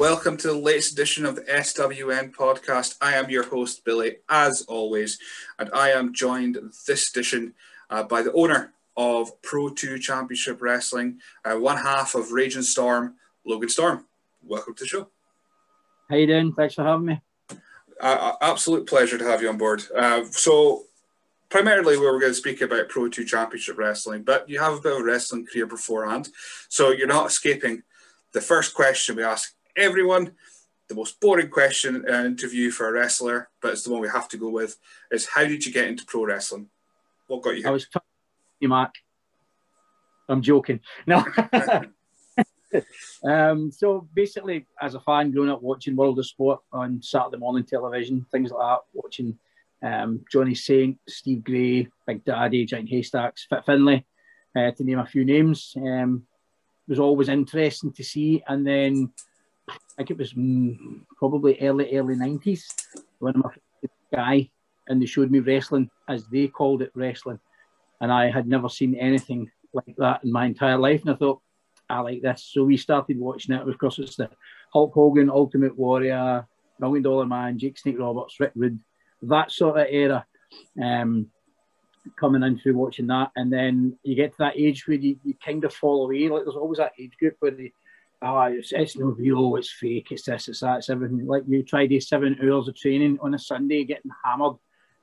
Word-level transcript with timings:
Welcome 0.00 0.38
to 0.38 0.46
the 0.46 0.54
latest 0.54 0.92
edition 0.92 1.26
of 1.26 1.36
the 1.36 1.42
SWN 1.42 2.34
podcast. 2.34 2.96
I 3.02 3.16
am 3.16 3.28
your 3.28 3.42
host, 3.42 3.84
Billy, 3.84 4.16
as 4.30 4.62
always, 4.62 5.18
and 5.58 5.68
I 5.74 5.90
am 5.90 6.14
joined 6.14 6.56
this 6.86 7.10
edition 7.10 7.52
uh, 7.90 8.04
by 8.04 8.22
the 8.22 8.32
owner 8.32 8.72
of 8.96 9.30
Pro2 9.42 10.00
Championship 10.00 10.62
Wrestling, 10.62 11.20
uh, 11.44 11.56
one 11.56 11.76
half 11.76 12.14
of 12.14 12.32
Raging 12.32 12.62
Storm, 12.62 13.16
Logan 13.44 13.68
Storm. 13.68 14.06
Welcome 14.42 14.72
to 14.76 14.84
the 14.84 14.88
show. 14.88 15.08
How 16.08 16.16
you 16.16 16.26
doing? 16.26 16.54
Thanks 16.54 16.76
for 16.76 16.82
having 16.82 17.04
me. 17.04 17.20
Uh, 18.00 18.32
absolute 18.40 18.88
pleasure 18.88 19.18
to 19.18 19.24
have 19.24 19.42
you 19.42 19.50
on 19.50 19.58
board. 19.58 19.82
Uh, 19.94 20.24
so, 20.30 20.84
primarily, 21.50 21.98
we 21.98 22.06
were 22.06 22.18
going 22.18 22.32
to 22.32 22.34
speak 22.34 22.62
about 22.62 22.88
Pro2 22.88 23.26
Championship 23.26 23.76
Wrestling, 23.76 24.22
but 24.22 24.48
you 24.48 24.60
have 24.60 24.78
a 24.78 24.80
bit 24.80 24.92
of 24.92 25.00
a 25.00 25.04
wrestling 25.04 25.44
career 25.44 25.66
beforehand, 25.66 26.30
so 26.70 26.88
you're 26.90 27.06
not 27.06 27.26
escaping 27.26 27.82
the 28.32 28.40
first 28.40 28.74
question 28.74 29.16
we 29.16 29.24
ask 29.24 29.52
everyone. 29.80 30.32
The 30.88 30.94
most 30.94 31.20
boring 31.20 31.48
question 31.48 31.96
in 31.96 32.08
an 32.08 32.26
interview 32.26 32.70
for 32.70 32.88
a 32.88 32.92
wrestler, 32.92 33.48
but 33.62 33.72
it's 33.72 33.84
the 33.84 33.92
one 33.92 34.00
we 34.00 34.08
have 34.08 34.28
to 34.28 34.36
go 34.36 34.50
with, 34.50 34.76
is 35.10 35.26
how 35.26 35.44
did 35.44 35.64
you 35.64 35.72
get 35.72 35.86
into 35.86 36.04
pro 36.04 36.24
wrestling? 36.24 36.68
What 37.28 37.42
got 37.42 37.56
you 37.56 37.62
here? 37.62 37.68
I 37.68 37.72
was 37.72 37.86
you, 38.58 38.68
Mark. 38.68 38.94
I'm 40.28 40.42
joking. 40.42 40.80
No. 41.06 41.24
um, 43.24 43.70
so 43.70 44.08
basically, 44.14 44.66
as 44.80 44.94
a 44.94 45.00
fan, 45.00 45.30
growing 45.30 45.50
up 45.50 45.62
watching 45.62 45.96
World 45.96 46.18
of 46.18 46.26
Sport 46.26 46.60
on 46.72 47.00
Saturday 47.02 47.38
morning 47.38 47.64
television, 47.64 48.26
things 48.30 48.50
like 48.50 48.60
that, 48.60 48.80
watching 48.92 49.38
um, 49.82 50.24
Johnny 50.30 50.54
Saint, 50.54 50.98
Steve 51.08 51.44
Grey, 51.44 51.88
Big 52.06 52.24
Daddy, 52.24 52.66
Giant 52.66 52.88
Haystacks, 52.88 53.46
Fit 53.48 53.64
Finlay, 53.64 54.04
uh, 54.56 54.72
to 54.72 54.84
name 54.84 54.98
a 54.98 55.06
few 55.06 55.24
names. 55.24 55.74
Um, 55.76 56.26
was 56.90 56.98
always 56.98 57.28
interesting 57.28 57.92
to 57.92 58.04
see. 58.04 58.42
And 58.46 58.66
then 58.66 59.12
I 59.68 59.74
think 59.96 60.10
it 60.10 60.18
was 60.18 60.32
mm, 60.32 61.02
probably 61.16 61.58
early, 61.60 61.96
early 61.96 62.16
90s 62.16 62.64
when 63.18 63.34
my 63.36 63.50
guy 64.12 64.50
and 64.88 65.00
they 65.00 65.06
showed 65.06 65.30
me 65.30 65.38
wrestling 65.38 65.90
as 66.08 66.26
they 66.26 66.48
called 66.48 66.82
it 66.82 66.90
wrestling. 66.94 67.38
And 68.00 68.10
I 68.10 68.30
had 68.30 68.48
never 68.48 68.68
seen 68.68 68.94
anything 68.94 69.50
like 69.72 69.94
that 69.98 70.24
in 70.24 70.32
my 70.32 70.46
entire 70.46 70.78
life. 70.78 71.02
And 71.02 71.10
I 71.10 71.16
thought, 71.16 71.40
I 71.88 72.00
like 72.00 72.22
this. 72.22 72.48
So 72.52 72.64
we 72.64 72.76
started 72.76 73.18
watching 73.18 73.54
it. 73.54 73.68
Of 73.68 73.78
course, 73.78 73.98
it's 73.98 74.16
the 74.16 74.30
Hulk 74.72 74.92
Hogan, 74.94 75.28
Ultimate 75.28 75.76
Warrior, 75.76 76.46
Million 76.78 77.02
Dollar 77.02 77.26
Man, 77.26 77.58
Jake 77.58 77.78
Snake 77.78 77.98
Roberts, 77.98 78.38
Rick 78.40 78.52
Rude, 78.54 78.78
that 79.22 79.50
sort 79.50 79.78
of 79.78 79.86
era. 79.90 80.24
Um, 80.82 81.30
coming 82.16 82.42
in 82.42 82.58
through 82.58 82.76
watching 82.76 83.06
that. 83.08 83.30
And 83.36 83.52
then 83.52 83.98
you 84.02 84.14
get 84.14 84.32
to 84.32 84.36
that 84.40 84.56
age 84.56 84.86
where 84.86 84.96
you, 84.96 85.18
you 85.24 85.34
kind 85.44 85.64
of 85.64 85.74
fall 85.74 86.04
away. 86.04 86.28
Like 86.28 86.44
there's 86.44 86.56
always 86.56 86.78
that 86.78 86.92
age 86.98 87.12
group 87.18 87.36
where 87.40 87.50
they, 87.50 87.72
oh, 88.22 88.42
it's, 88.42 88.72
it's 88.72 88.96
no 88.96 89.06
real, 89.06 89.56
it's 89.56 89.72
fake, 89.72 90.08
it's 90.10 90.24
this, 90.24 90.48
it's 90.48 90.60
that, 90.60 90.78
it's 90.78 90.90
everything. 90.90 91.26
Like 91.26 91.44
you 91.46 91.62
try 91.62 91.86
these 91.86 92.08
seven 92.08 92.36
hours 92.42 92.68
of 92.68 92.76
training 92.76 93.18
on 93.20 93.34
a 93.34 93.38
Sunday, 93.38 93.84
getting 93.84 94.10
hammered, 94.24 94.56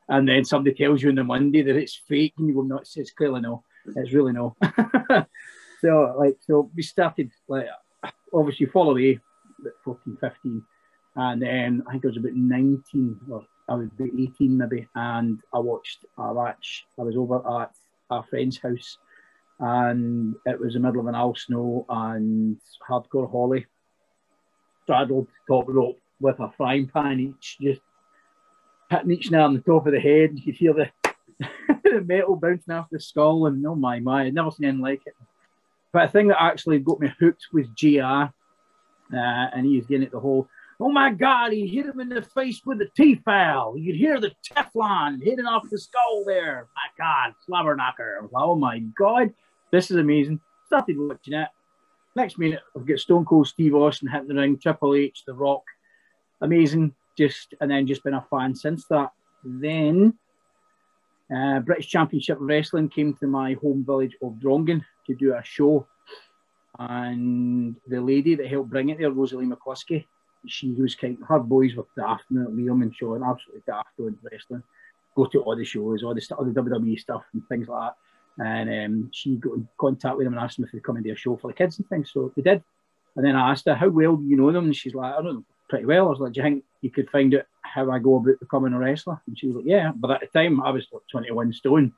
and 0.09 0.27
then 0.27 0.45
somebody 0.45 0.75
tells 0.75 1.01
you 1.01 1.09
on 1.09 1.15
the 1.15 1.23
Monday 1.23 1.61
that 1.61 1.75
it's 1.75 2.01
fake, 2.07 2.33
and 2.37 2.47
you 2.47 2.55
go, 2.55 2.61
no, 2.61 2.77
it's, 2.77 2.95
it's 2.97 3.11
clearly 3.11 3.41
no, 3.41 3.63
it's 3.95 4.13
really 4.13 4.33
no. 4.33 4.55
so, 5.81 6.15
like, 6.17 6.37
so 6.41 6.71
we 6.75 6.83
started, 6.83 7.31
like, 7.47 7.67
obviously, 8.33 8.69
away 8.73 9.19
at 9.65 9.71
14, 9.83 10.17
15, 10.21 10.63
and 11.15 11.41
then 11.41 11.83
I 11.87 11.91
think 11.91 12.05
I 12.05 12.09
was 12.09 12.17
about 12.17 12.33
19, 12.33 13.19
or 13.31 13.45
I 13.67 13.75
was 13.75 13.87
about 13.87 14.09
18 14.17 14.57
maybe, 14.57 14.87
and 14.95 15.41
I 15.53 15.59
watched 15.59 16.05
a 16.17 16.33
match. 16.33 16.85
I 16.99 17.03
was 17.03 17.17
over 17.17 17.61
at 17.61 17.71
a 18.09 18.23
friend's 18.23 18.59
house 18.59 18.97
and 19.59 20.35
it 20.45 20.59
was 20.59 20.73
the 20.73 20.79
middle 20.79 21.01
of 21.01 21.07
an 21.07 21.15
Al 21.15 21.35
Snow 21.35 21.85
and 21.89 22.57
hardcore 22.87 23.29
Holly 23.29 23.65
straddled 24.83 25.27
top 25.47 25.65
rope 25.67 25.99
with 26.19 26.39
a 26.39 26.51
frying 26.55 26.87
pan 26.87 27.19
each, 27.19 27.57
just 27.59 27.81
hitting 28.89 29.11
each 29.11 29.31
now 29.31 29.45
on 29.45 29.53
the 29.53 29.61
top 29.61 29.85
of 29.85 29.93
the 29.93 29.99
head. 29.99 30.31
You 30.33 30.43
could 30.43 30.55
hear 30.55 30.73
the, 30.73 30.89
the 31.83 32.01
metal 32.01 32.35
bouncing 32.35 32.73
off 32.73 32.87
the 32.91 32.99
skull, 32.99 33.47
and 33.47 33.65
oh 33.65 33.75
my 33.75 33.99
my, 33.99 34.23
I'd 34.23 34.33
never 34.33 34.51
seen 34.51 34.67
anything 34.67 34.81
like 34.81 35.01
it. 35.05 35.15
But 35.91 36.07
the 36.07 36.11
thing 36.11 36.27
that 36.27 36.41
actually 36.41 36.79
got 36.79 36.99
me 36.99 37.11
hooked 37.19 37.47
was 37.51 37.67
JR, 37.75 38.01
uh, 38.01 38.31
and 39.11 39.65
he 39.65 39.77
was 39.77 39.87
getting 39.87 40.03
it 40.03 40.11
the 40.11 40.19
whole. 40.19 40.47
Oh 40.79 40.91
my 40.91 41.11
God, 41.11 41.53
he 41.53 41.65
hit 41.65 41.87
him 41.87 41.99
in 41.99 42.09
the 42.09 42.21
face 42.21 42.61
with 42.63 42.77
the 42.77 42.89
T-foul. 42.95 43.79
You 43.79 43.91
could 43.91 43.99
hear 43.99 44.19
the 44.19 44.31
Teflon 44.47 45.23
hitting 45.23 45.47
off 45.47 45.67
the 45.71 45.79
skull 45.79 46.23
there. 46.23 46.67
My 46.75 47.03
God, 47.03 47.33
slobber 47.47 47.75
knocker. 47.75 48.29
Oh 48.35 48.55
my 48.55 48.79
God. 48.79 49.33
This 49.71 49.91
is 49.91 49.97
amazing. 49.97 50.39
Started 50.65 50.97
watching 50.97 51.33
it. 51.33 51.49
Next 52.15 52.39
minute, 52.39 52.61
I've 52.75 52.85
got 52.85 52.99
Stone 52.99 53.25
Cold 53.25 53.47
Steve 53.47 53.75
Austin 53.75 54.07
hitting 54.07 54.27
the 54.27 54.35
ring, 54.35 54.57
Triple 54.57 54.95
H, 54.95 55.23
The 55.25 55.33
Rock. 55.33 55.63
Amazing. 56.41 56.93
Just 57.17 57.53
and 57.61 57.69
then 57.69 57.87
just 57.87 58.03
been 58.03 58.13
a 58.13 58.25
fan 58.29 58.55
since 58.55 58.85
that. 58.85 59.11
Then 59.43 60.13
uh, 61.35 61.59
British 61.59 61.87
Championship 61.87 62.37
Wrestling 62.39 62.89
came 62.89 63.13
to 63.15 63.27
my 63.27 63.53
home 63.61 63.83
village 63.85 64.15
of 64.21 64.33
Drongan 64.33 64.83
to 65.07 65.15
do 65.15 65.35
a 65.35 65.43
show. 65.43 65.85
And 66.79 67.75
the 67.87 67.99
lady 67.99 68.35
that 68.35 68.47
helped 68.47 68.69
bring 68.69 68.89
it 68.89 68.99
there, 68.99 69.11
Rosalie 69.11 69.47
McCluskey, 69.47 70.05
she 70.45 70.71
was 70.73 70.95
kind 70.95 71.17
of, 71.21 71.27
her 71.27 71.39
boys 71.39 71.75
were 71.75 71.87
daft, 71.97 72.23
Liam 72.31 72.83
and 72.83 72.95
Sean, 72.95 73.23
absolutely 73.23 73.63
daft 73.65 73.89
doing 73.97 74.17
wrestling. 74.21 74.63
Go 75.15 75.25
to 75.25 75.41
all 75.41 75.55
the 75.55 75.65
shows, 75.65 76.03
all 76.03 76.13
the, 76.13 76.35
all 76.37 76.45
the 76.45 76.51
WWE 76.51 76.99
stuff 76.99 77.23
and 77.33 77.41
things 77.49 77.67
like 77.67 77.91
that. 77.91 77.95
And 78.37 78.69
um, 78.69 79.09
she 79.13 79.35
got 79.35 79.55
in 79.55 79.67
contact 79.79 80.17
with 80.17 80.25
them 80.25 80.33
and 80.33 80.43
asked 80.43 80.57
them 80.57 80.65
if 80.65 80.71
they'd 80.71 80.83
come 80.83 81.01
do 81.01 81.11
a 81.11 81.15
show 81.15 81.37
for 81.37 81.47
the 81.47 81.57
kids 81.57 81.79
and 81.79 81.87
things. 81.89 82.11
So 82.13 82.31
they 82.35 82.41
did. 82.41 82.63
And 83.15 83.25
then 83.25 83.35
I 83.35 83.51
asked 83.51 83.65
her, 83.65 83.75
How 83.75 83.89
well 83.89 84.15
do 84.15 84.25
you 84.25 84.37
know 84.37 84.51
them? 84.51 84.65
And 84.65 84.75
she's 84.75 84.93
like, 84.93 85.13
I 85.13 85.21
don't 85.21 85.35
know 85.35 85.43
pretty 85.69 85.85
well. 85.85 86.07
I 86.07 86.09
was 86.09 86.19
like, 86.19 86.33
Do 86.33 86.39
you 86.39 86.43
think 86.43 86.63
you 86.81 86.91
could 86.91 87.09
find 87.09 87.33
out 87.35 87.45
how 87.61 87.89
I 87.91 87.99
go 87.99 88.17
about 88.17 88.39
becoming 88.39 88.73
a 88.73 88.79
wrestler? 88.79 89.21
And 89.27 89.37
she 89.37 89.47
was 89.47 89.57
like, 89.57 89.65
Yeah. 89.65 89.91
But 89.95 90.11
at 90.11 90.21
the 90.21 90.39
time, 90.39 90.61
I 90.61 90.69
was 90.69 90.87
like 90.91 91.03
21 91.11 91.53
stone, 91.53 91.93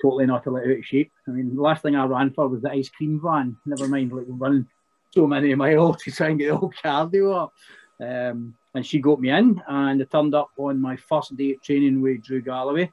totally 0.00 0.26
not 0.26 0.46
a 0.46 0.50
little 0.50 0.70
out 0.70 0.78
of 0.78 0.84
shape. 0.84 1.10
I 1.26 1.32
mean, 1.32 1.54
the 1.54 1.62
last 1.62 1.82
thing 1.82 1.96
I 1.96 2.04
ran 2.04 2.30
for 2.32 2.48
was 2.48 2.62
the 2.62 2.70
ice 2.70 2.88
cream 2.88 3.20
van, 3.22 3.56
never 3.66 3.88
mind 3.88 4.12
like 4.12 4.26
running 4.28 4.66
so 5.10 5.26
many 5.26 5.54
miles 5.56 6.02
to 6.02 6.12
try 6.12 6.28
and 6.28 6.38
get 6.38 6.50
the 6.50 6.56
whole 6.56 6.72
cardio 6.84 7.44
up. 7.44 7.52
Um, 8.00 8.54
and 8.74 8.86
she 8.86 9.00
got 9.00 9.20
me 9.20 9.30
in, 9.30 9.60
and 9.66 10.00
I 10.00 10.04
turned 10.04 10.34
up 10.34 10.50
on 10.56 10.80
my 10.80 10.96
first 10.96 11.36
day 11.36 11.52
of 11.52 11.62
training 11.62 12.00
with 12.00 12.22
Drew 12.22 12.40
Galloway. 12.40 12.90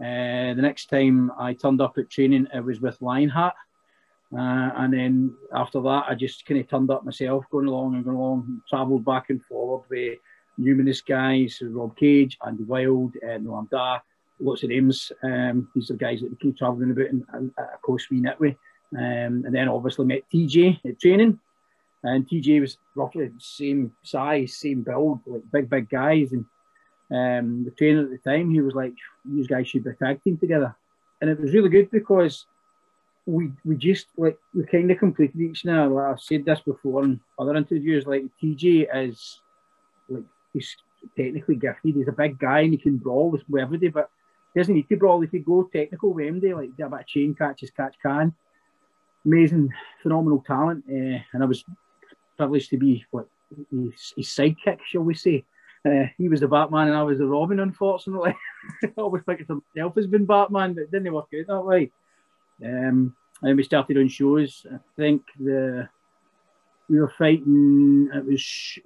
Uh, 0.00 0.54
the 0.54 0.62
next 0.62 0.86
time 0.86 1.32
I 1.38 1.54
turned 1.54 1.80
up 1.80 1.98
at 1.98 2.10
training, 2.10 2.46
it 2.54 2.64
was 2.64 2.80
with 2.80 3.00
Lionheart. 3.00 3.54
Uh, 4.32 4.70
and 4.76 4.92
then 4.92 5.34
after 5.54 5.80
that, 5.80 6.04
I 6.08 6.14
just 6.14 6.44
kind 6.46 6.60
of 6.60 6.68
turned 6.68 6.90
up 6.90 7.04
myself, 7.04 7.44
going 7.50 7.66
along 7.66 7.94
and 7.94 8.04
going 8.04 8.16
along, 8.16 8.62
travelled 8.68 9.04
back 9.04 9.30
and 9.30 9.42
forward 9.44 9.84
with 9.90 10.18
numerous 10.58 11.00
guys, 11.00 11.58
Rob 11.62 11.96
Cage, 11.96 12.36
Andy 12.46 12.64
Wild, 12.64 13.14
uh, 13.24 13.38
Noam 13.38 13.70
Dar, 13.70 14.02
lots 14.40 14.62
of 14.62 14.68
names. 14.68 15.10
Um, 15.22 15.68
these 15.74 15.90
are 15.90 15.94
guys 15.94 16.20
that 16.20 16.30
we 16.30 16.36
keep 16.36 16.58
travelling 16.58 16.90
about, 16.90 17.06
and, 17.06 17.24
and 17.32 17.50
of 17.56 17.80
course 17.82 18.08
we 18.10 18.20
knit 18.20 18.38
with. 18.38 18.56
Um, 18.96 19.44
and 19.44 19.54
then 19.54 19.68
obviously 19.68 20.06
met 20.06 20.22
TJ 20.32 20.80
at 20.84 21.00
training, 21.00 21.38
and 22.02 22.28
TJ 22.28 22.60
was 22.60 22.78
roughly 22.94 23.28
the 23.28 23.40
same 23.40 23.92
size, 24.02 24.56
same 24.56 24.82
build, 24.82 25.20
like 25.26 25.42
big, 25.52 25.70
big 25.70 25.88
guys, 25.88 26.32
and 26.32 26.44
um, 27.10 27.64
the 27.64 27.70
trainer 27.70 28.02
at 28.02 28.10
the 28.10 28.18
time, 28.18 28.50
he 28.50 28.60
was 28.60 28.74
like, 28.74 28.94
"These 29.24 29.46
guys 29.46 29.68
should 29.68 29.84
be 29.84 29.92
tag 29.92 30.22
team 30.22 30.36
together," 30.38 30.74
and 31.20 31.30
it 31.30 31.40
was 31.40 31.52
really 31.52 31.70
good 31.70 31.90
because 31.90 32.46
we 33.28 33.50
we 33.64 33.76
just 33.76 34.06
like 34.16 34.38
we 34.54 34.64
kind 34.64 34.90
of 34.90 34.98
completed 34.98 35.40
each 35.40 35.66
other. 35.66 35.86
Like 35.86 36.12
I've 36.12 36.20
said 36.20 36.44
this 36.44 36.60
before 36.60 37.04
in 37.04 37.20
other 37.38 37.56
interviews. 37.56 38.06
Like 38.06 38.24
TJ 38.42 38.88
is 38.94 39.40
like 40.08 40.24
he's 40.52 40.76
technically 41.16 41.56
gifted. 41.56 41.94
He's 41.94 42.08
a 42.08 42.12
big 42.12 42.38
guy 42.38 42.60
and 42.60 42.72
he 42.72 42.78
can 42.78 42.96
brawl 42.96 43.30
with 43.30 43.42
everybody, 43.42 43.88
but 43.88 44.10
he 44.54 44.60
doesn't 44.60 44.74
need 44.74 44.88
to 44.88 44.96
brawl. 44.96 45.22
If 45.22 45.30
he 45.30 45.40
go 45.40 45.64
technical 45.64 46.12
with 46.12 46.26
MD, 46.26 46.54
like 46.54 46.76
do 46.76 46.86
a 46.86 46.88
bit 46.88 47.00
of 47.00 47.06
chain 47.06 47.34
catches, 47.34 47.70
catch 47.70 47.96
can. 48.02 48.34
Amazing, 49.26 49.74
phenomenal 50.02 50.42
talent, 50.46 50.84
uh, 50.88 51.20
and 51.32 51.42
I 51.42 51.44
was 51.44 51.64
privileged 52.38 52.70
to 52.70 52.78
be 52.78 53.04
what 53.10 53.28
his, 53.70 54.14
his 54.16 54.28
sidekick, 54.28 54.78
shall 54.86 55.02
we 55.02 55.14
say. 55.14 55.44
Uh, 55.84 56.06
he 56.16 56.28
was 56.28 56.40
the 56.40 56.48
Batman 56.48 56.88
and 56.88 56.96
I 56.96 57.02
was 57.02 57.18
the 57.18 57.26
Robin, 57.26 57.60
unfortunately. 57.60 58.34
I 58.84 58.90
always 58.98 59.22
think 59.24 59.40
of 59.48 59.62
myself 59.74 59.96
as 59.96 60.06
being 60.06 60.26
Batman, 60.26 60.74
but 60.74 60.82
it 60.82 60.90
didn't 60.90 61.12
work 61.12 61.28
out 61.38 61.46
that 61.46 61.60
way. 61.62 61.90
Um, 62.64 63.14
and 63.42 63.56
we 63.56 63.62
started 63.62 63.96
on 63.96 64.08
shows. 64.08 64.66
I 64.72 64.78
think 64.96 65.22
the 65.38 65.88
we 66.88 66.98
were 66.98 67.12
fighting. 67.18 68.10
It 68.12 68.24
was 68.24 68.78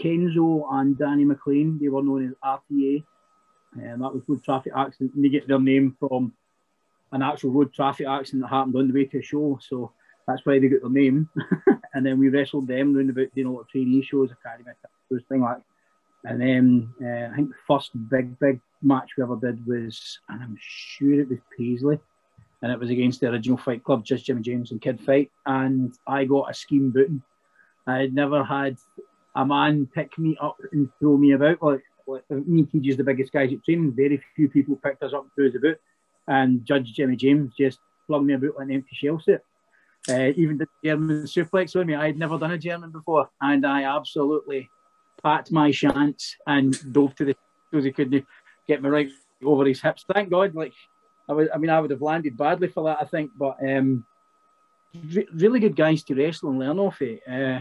Kenzo 0.00 0.66
and 0.72 0.98
Danny 0.98 1.24
McLean. 1.24 1.78
They 1.80 1.88
were 1.88 2.02
known 2.02 2.28
as 2.28 2.34
RTA, 2.44 3.04
and 3.74 4.02
that 4.02 4.14
was 4.14 4.22
road 4.26 4.42
traffic 4.42 4.72
accident. 4.74 5.14
And 5.14 5.24
they 5.24 5.28
get 5.28 5.46
their 5.46 5.60
name 5.60 5.96
from 6.00 6.32
an 7.12 7.22
actual 7.22 7.52
road 7.52 7.72
traffic 7.72 8.06
accident 8.08 8.42
that 8.42 8.48
happened 8.48 8.74
on 8.76 8.88
the 8.88 8.94
way 8.94 9.04
to 9.04 9.18
a 9.18 9.22
show. 9.22 9.58
So 9.62 9.92
that's 10.26 10.44
why 10.44 10.58
they 10.58 10.68
got 10.68 10.80
their 10.82 10.90
name. 10.90 11.28
and 11.94 12.04
then 12.04 12.18
we 12.18 12.28
wrestled 12.28 12.66
them 12.66 12.96
around 12.96 13.10
about 13.10 13.28
lot 13.36 13.60
of 13.60 13.68
trainee 13.68 14.02
shows, 14.02 14.30
academy 14.32 14.72
shows, 15.10 15.22
things 15.28 15.42
like. 15.42 15.58
And 16.26 16.40
then 16.40 16.92
uh, 17.00 17.32
I 17.32 17.36
think 17.36 17.50
the 17.50 17.54
first 17.66 17.90
big 18.10 18.38
big 18.38 18.60
match 18.82 19.10
we 19.16 19.22
ever 19.22 19.36
did 19.36 19.64
was, 19.66 20.18
and 20.28 20.42
I'm 20.42 20.56
sure 20.60 21.20
it 21.20 21.28
was 21.28 21.38
Paisley 21.56 21.98
and 22.62 22.72
it 22.72 22.78
was 22.78 22.90
against 22.90 23.20
the 23.20 23.28
original 23.28 23.56
Fight 23.56 23.84
Club, 23.84 24.04
just 24.04 24.24
Jimmy 24.24 24.42
James 24.42 24.70
and 24.70 24.80
Kid 24.80 25.00
Fite, 25.00 25.30
and 25.44 25.94
I 26.06 26.24
got 26.24 26.50
a 26.50 26.54
scheme 26.54 26.90
booting. 26.90 27.22
I 27.86 27.98
had 27.98 28.14
never 28.14 28.42
had 28.42 28.76
a 29.36 29.44
man 29.44 29.88
pick 29.94 30.18
me 30.18 30.36
up 30.40 30.56
and 30.72 30.88
throw 30.98 31.16
me 31.16 31.32
about 31.32 31.62
like, 31.62 31.82
like 32.06 32.28
me 32.30 32.60
and 32.60 32.70
TJ's 32.70 32.96
the 32.96 33.04
biggest 33.04 33.32
guys 33.32 33.52
at 33.52 33.64
training. 33.64 33.92
Very 33.94 34.20
few 34.34 34.48
people 34.48 34.76
picked 34.76 35.02
us 35.02 35.12
up 35.12 35.22
and 35.22 35.30
threw 35.34 35.48
us 35.48 35.54
about, 35.54 35.76
and 36.28 36.64
Judge 36.64 36.92
Jimmy 36.94 37.16
James 37.16 37.52
just 37.58 37.78
flung 38.06 38.26
me 38.26 38.34
about 38.34 38.56
like 38.56 38.68
an 38.68 38.74
empty 38.74 38.96
shell 38.96 39.20
suit. 39.20 39.40
Uh, 40.08 40.32
even 40.36 40.56
the 40.56 40.66
German 40.84 41.24
suplex 41.24 41.78
on 41.78 41.86
me, 41.86 41.94
I 41.94 42.06
had 42.06 42.18
never 42.18 42.38
done 42.38 42.52
a 42.52 42.58
German 42.58 42.90
before, 42.90 43.28
and 43.40 43.66
I 43.66 43.82
absolutely 43.82 44.68
packed 45.22 45.52
my 45.52 45.70
chance 45.70 46.36
and 46.46 46.92
dove 46.92 47.14
to 47.16 47.24
the 47.24 47.36
because 47.70 47.84
he 47.84 47.92
couldn't 47.92 48.26
get 48.68 48.82
me 48.82 48.88
right 48.88 49.10
over 49.44 49.64
his 49.64 49.82
hips. 49.82 50.04
Thank 50.12 50.30
God, 50.30 50.54
like 50.54 50.72
I 51.28 51.32
was, 51.32 51.48
I 51.52 51.58
mean, 51.58 51.70
I 51.70 51.80
would 51.80 51.90
have 51.90 52.02
landed 52.02 52.36
badly 52.36 52.68
for 52.68 52.84
that, 52.84 52.98
I 53.00 53.04
think, 53.04 53.30
but 53.36 53.56
um, 53.66 54.04
re- 55.12 55.28
really 55.32 55.60
good 55.60 55.76
guys 55.76 56.02
to 56.04 56.14
wrestle 56.14 56.50
and 56.50 56.58
learn 56.58 56.78
off 56.78 57.02
it. 57.02 57.20
Uh, 57.28 57.60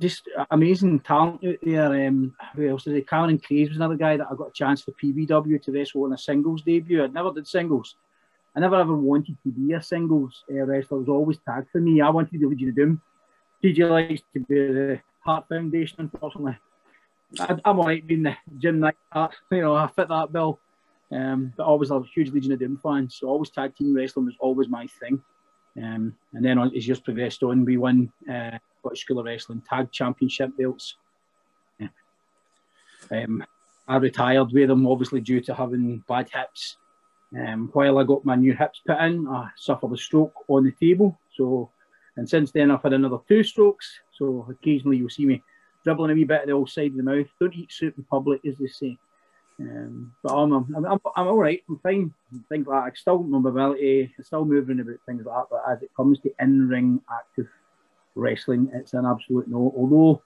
just 0.00 0.28
amazing 0.50 1.00
talent 1.00 1.44
out 1.44 1.56
there. 1.62 2.06
Um, 2.06 2.34
who 2.56 2.68
else 2.68 2.86
is 2.86 2.94
it? 2.94 3.08
Cameron 3.08 3.38
Craze 3.38 3.68
was 3.68 3.76
another 3.76 3.96
guy 3.96 4.16
that 4.16 4.26
I 4.30 4.34
got 4.34 4.48
a 4.48 4.52
chance 4.52 4.80
for 4.80 4.92
PBW 4.92 5.62
to 5.62 5.72
wrestle 5.72 6.06
in 6.06 6.12
a 6.12 6.18
singles 6.18 6.62
debut. 6.62 7.04
I 7.04 7.08
never 7.08 7.32
did 7.32 7.46
singles. 7.46 7.96
I 8.56 8.60
never 8.60 8.76
ever 8.76 8.96
wanted 8.96 9.36
to 9.44 9.50
be 9.50 9.74
a 9.74 9.82
singles 9.82 10.42
uh, 10.50 10.54
wrestler. 10.64 10.96
It 10.96 11.00
was 11.00 11.08
always 11.08 11.38
tagged 11.46 11.68
for 11.70 11.80
me. 11.80 12.00
I 12.00 12.08
wanted 12.08 12.32
to 12.32 12.38
be 12.38 12.46
Legion 12.46 12.70
of 12.70 12.76
Doom. 12.76 13.02
TJ 13.62 13.90
likes 13.90 14.22
to 14.32 14.40
be 14.40 14.54
the 14.54 15.00
Heart 15.20 15.48
Foundation, 15.48 15.96
unfortunately. 15.98 16.58
I, 17.38 17.52
am 17.64 17.78
alright 17.78 18.06
being 18.06 18.24
the 18.24 18.36
gym 18.58 18.80
night 18.80 18.96
Heart. 19.12 19.34
You 19.50 19.62
know, 19.62 19.74
I 19.74 19.86
fit 19.86 20.08
that 20.08 20.32
bill. 20.32 20.58
Um, 21.12 21.52
but 21.56 21.66
always 21.66 21.90
a 21.90 22.02
huge 22.14 22.30
Legion 22.30 22.52
of 22.52 22.60
Doom 22.60 22.78
fan, 22.80 23.10
so 23.10 23.28
always 23.28 23.50
tag 23.50 23.74
team 23.74 23.94
wrestling 23.94 24.26
was 24.26 24.36
always 24.38 24.68
my 24.68 24.86
thing. 24.86 25.20
Um, 25.76 26.14
and 26.32 26.44
then 26.44 26.58
as 26.58 26.86
years 26.86 27.00
progressed 27.00 27.42
on, 27.42 27.64
we 27.64 27.76
won 27.76 28.12
uh, 28.30 28.58
Scottish 28.78 29.00
School 29.00 29.18
of 29.18 29.24
Wrestling 29.26 29.62
Tag 29.68 29.90
Championship 29.90 30.56
belts. 30.56 30.96
Yeah. 31.78 31.88
Um, 33.10 33.44
I 33.88 33.96
retired 33.96 34.52
with 34.52 34.68
them, 34.68 34.86
obviously 34.86 35.20
due 35.20 35.40
to 35.40 35.54
having 35.54 36.04
bad 36.08 36.28
hips. 36.30 36.76
Um, 37.36 37.70
while 37.72 37.98
I 37.98 38.04
got 38.04 38.24
my 38.24 38.36
new 38.36 38.54
hips 38.54 38.80
put 38.86 38.98
in, 38.98 39.26
I 39.28 39.48
suffered 39.56 39.92
a 39.92 39.96
stroke 39.96 40.34
on 40.48 40.64
the 40.64 40.72
table. 40.72 41.18
So, 41.36 41.70
and 42.16 42.28
since 42.28 42.52
then 42.52 42.70
I've 42.70 42.82
had 42.82 42.92
another 42.92 43.18
two 43.28 43.42
strokes. 43.42 44.00
So 44.20 44.46
occasionally 44.48 44.98
you'll 44.98 45.10
see 45.10 45.26
me 45.26 45.42
dribbling 45.82 46.12
a 46.12 46.14
wee 46.14 46.24
bit 46.24 46.42
at 46.42 46.46
the 46.46 46.52
old 46.52 46.70
side 46.70 46.92
of 46.92 46.96
the 46.98 47.02
mouth. 47.02 47.26
Don't 47.40 47.54
eat 47.54 47.72
soup 47.72 47.94
in 47.96 48.04
public, 48.04 48.44
as 48.46 48.56
they 48.58 48.68
say. 48.68 48.98
Um, 49.58 50.12
but 50.22 50.32
I'm, 50.32 50.52
I'm, 50.52 50.86
I'm, 50.86 51.00
I'm 51.16 51.26
all 51.26 51.36
right. 51.36 51.62
I'm 51.68 51.78
fine. 51.78 52.14
Things 52.48 52.66
like 52.66 52.84
that. 52.84 52.92
I 52.92 52.94
still 52.94 53.22
my 53.22 53.38
mobility, 53.38 54.12
I'm 54.16 54.24
still 54.24 54.44
moving 54.44 54.80
about 54.80 54.96
things 55.06 55.24
like 55.26 55.36
that. 55.36 55.46
But 55.50 55.72
as 55.72 55.82
it 55.82 55.90
comes 55.96 56.20
to 56.20 56.32
in-ring 56.38 57.00
active 57.12 57.48
wrestling, 58.14 58.70
it's 58.74 58.94
an 58.94 59.06
absolute 59.06 59.48
no. 59.48 59.72
Although 59.76 60.22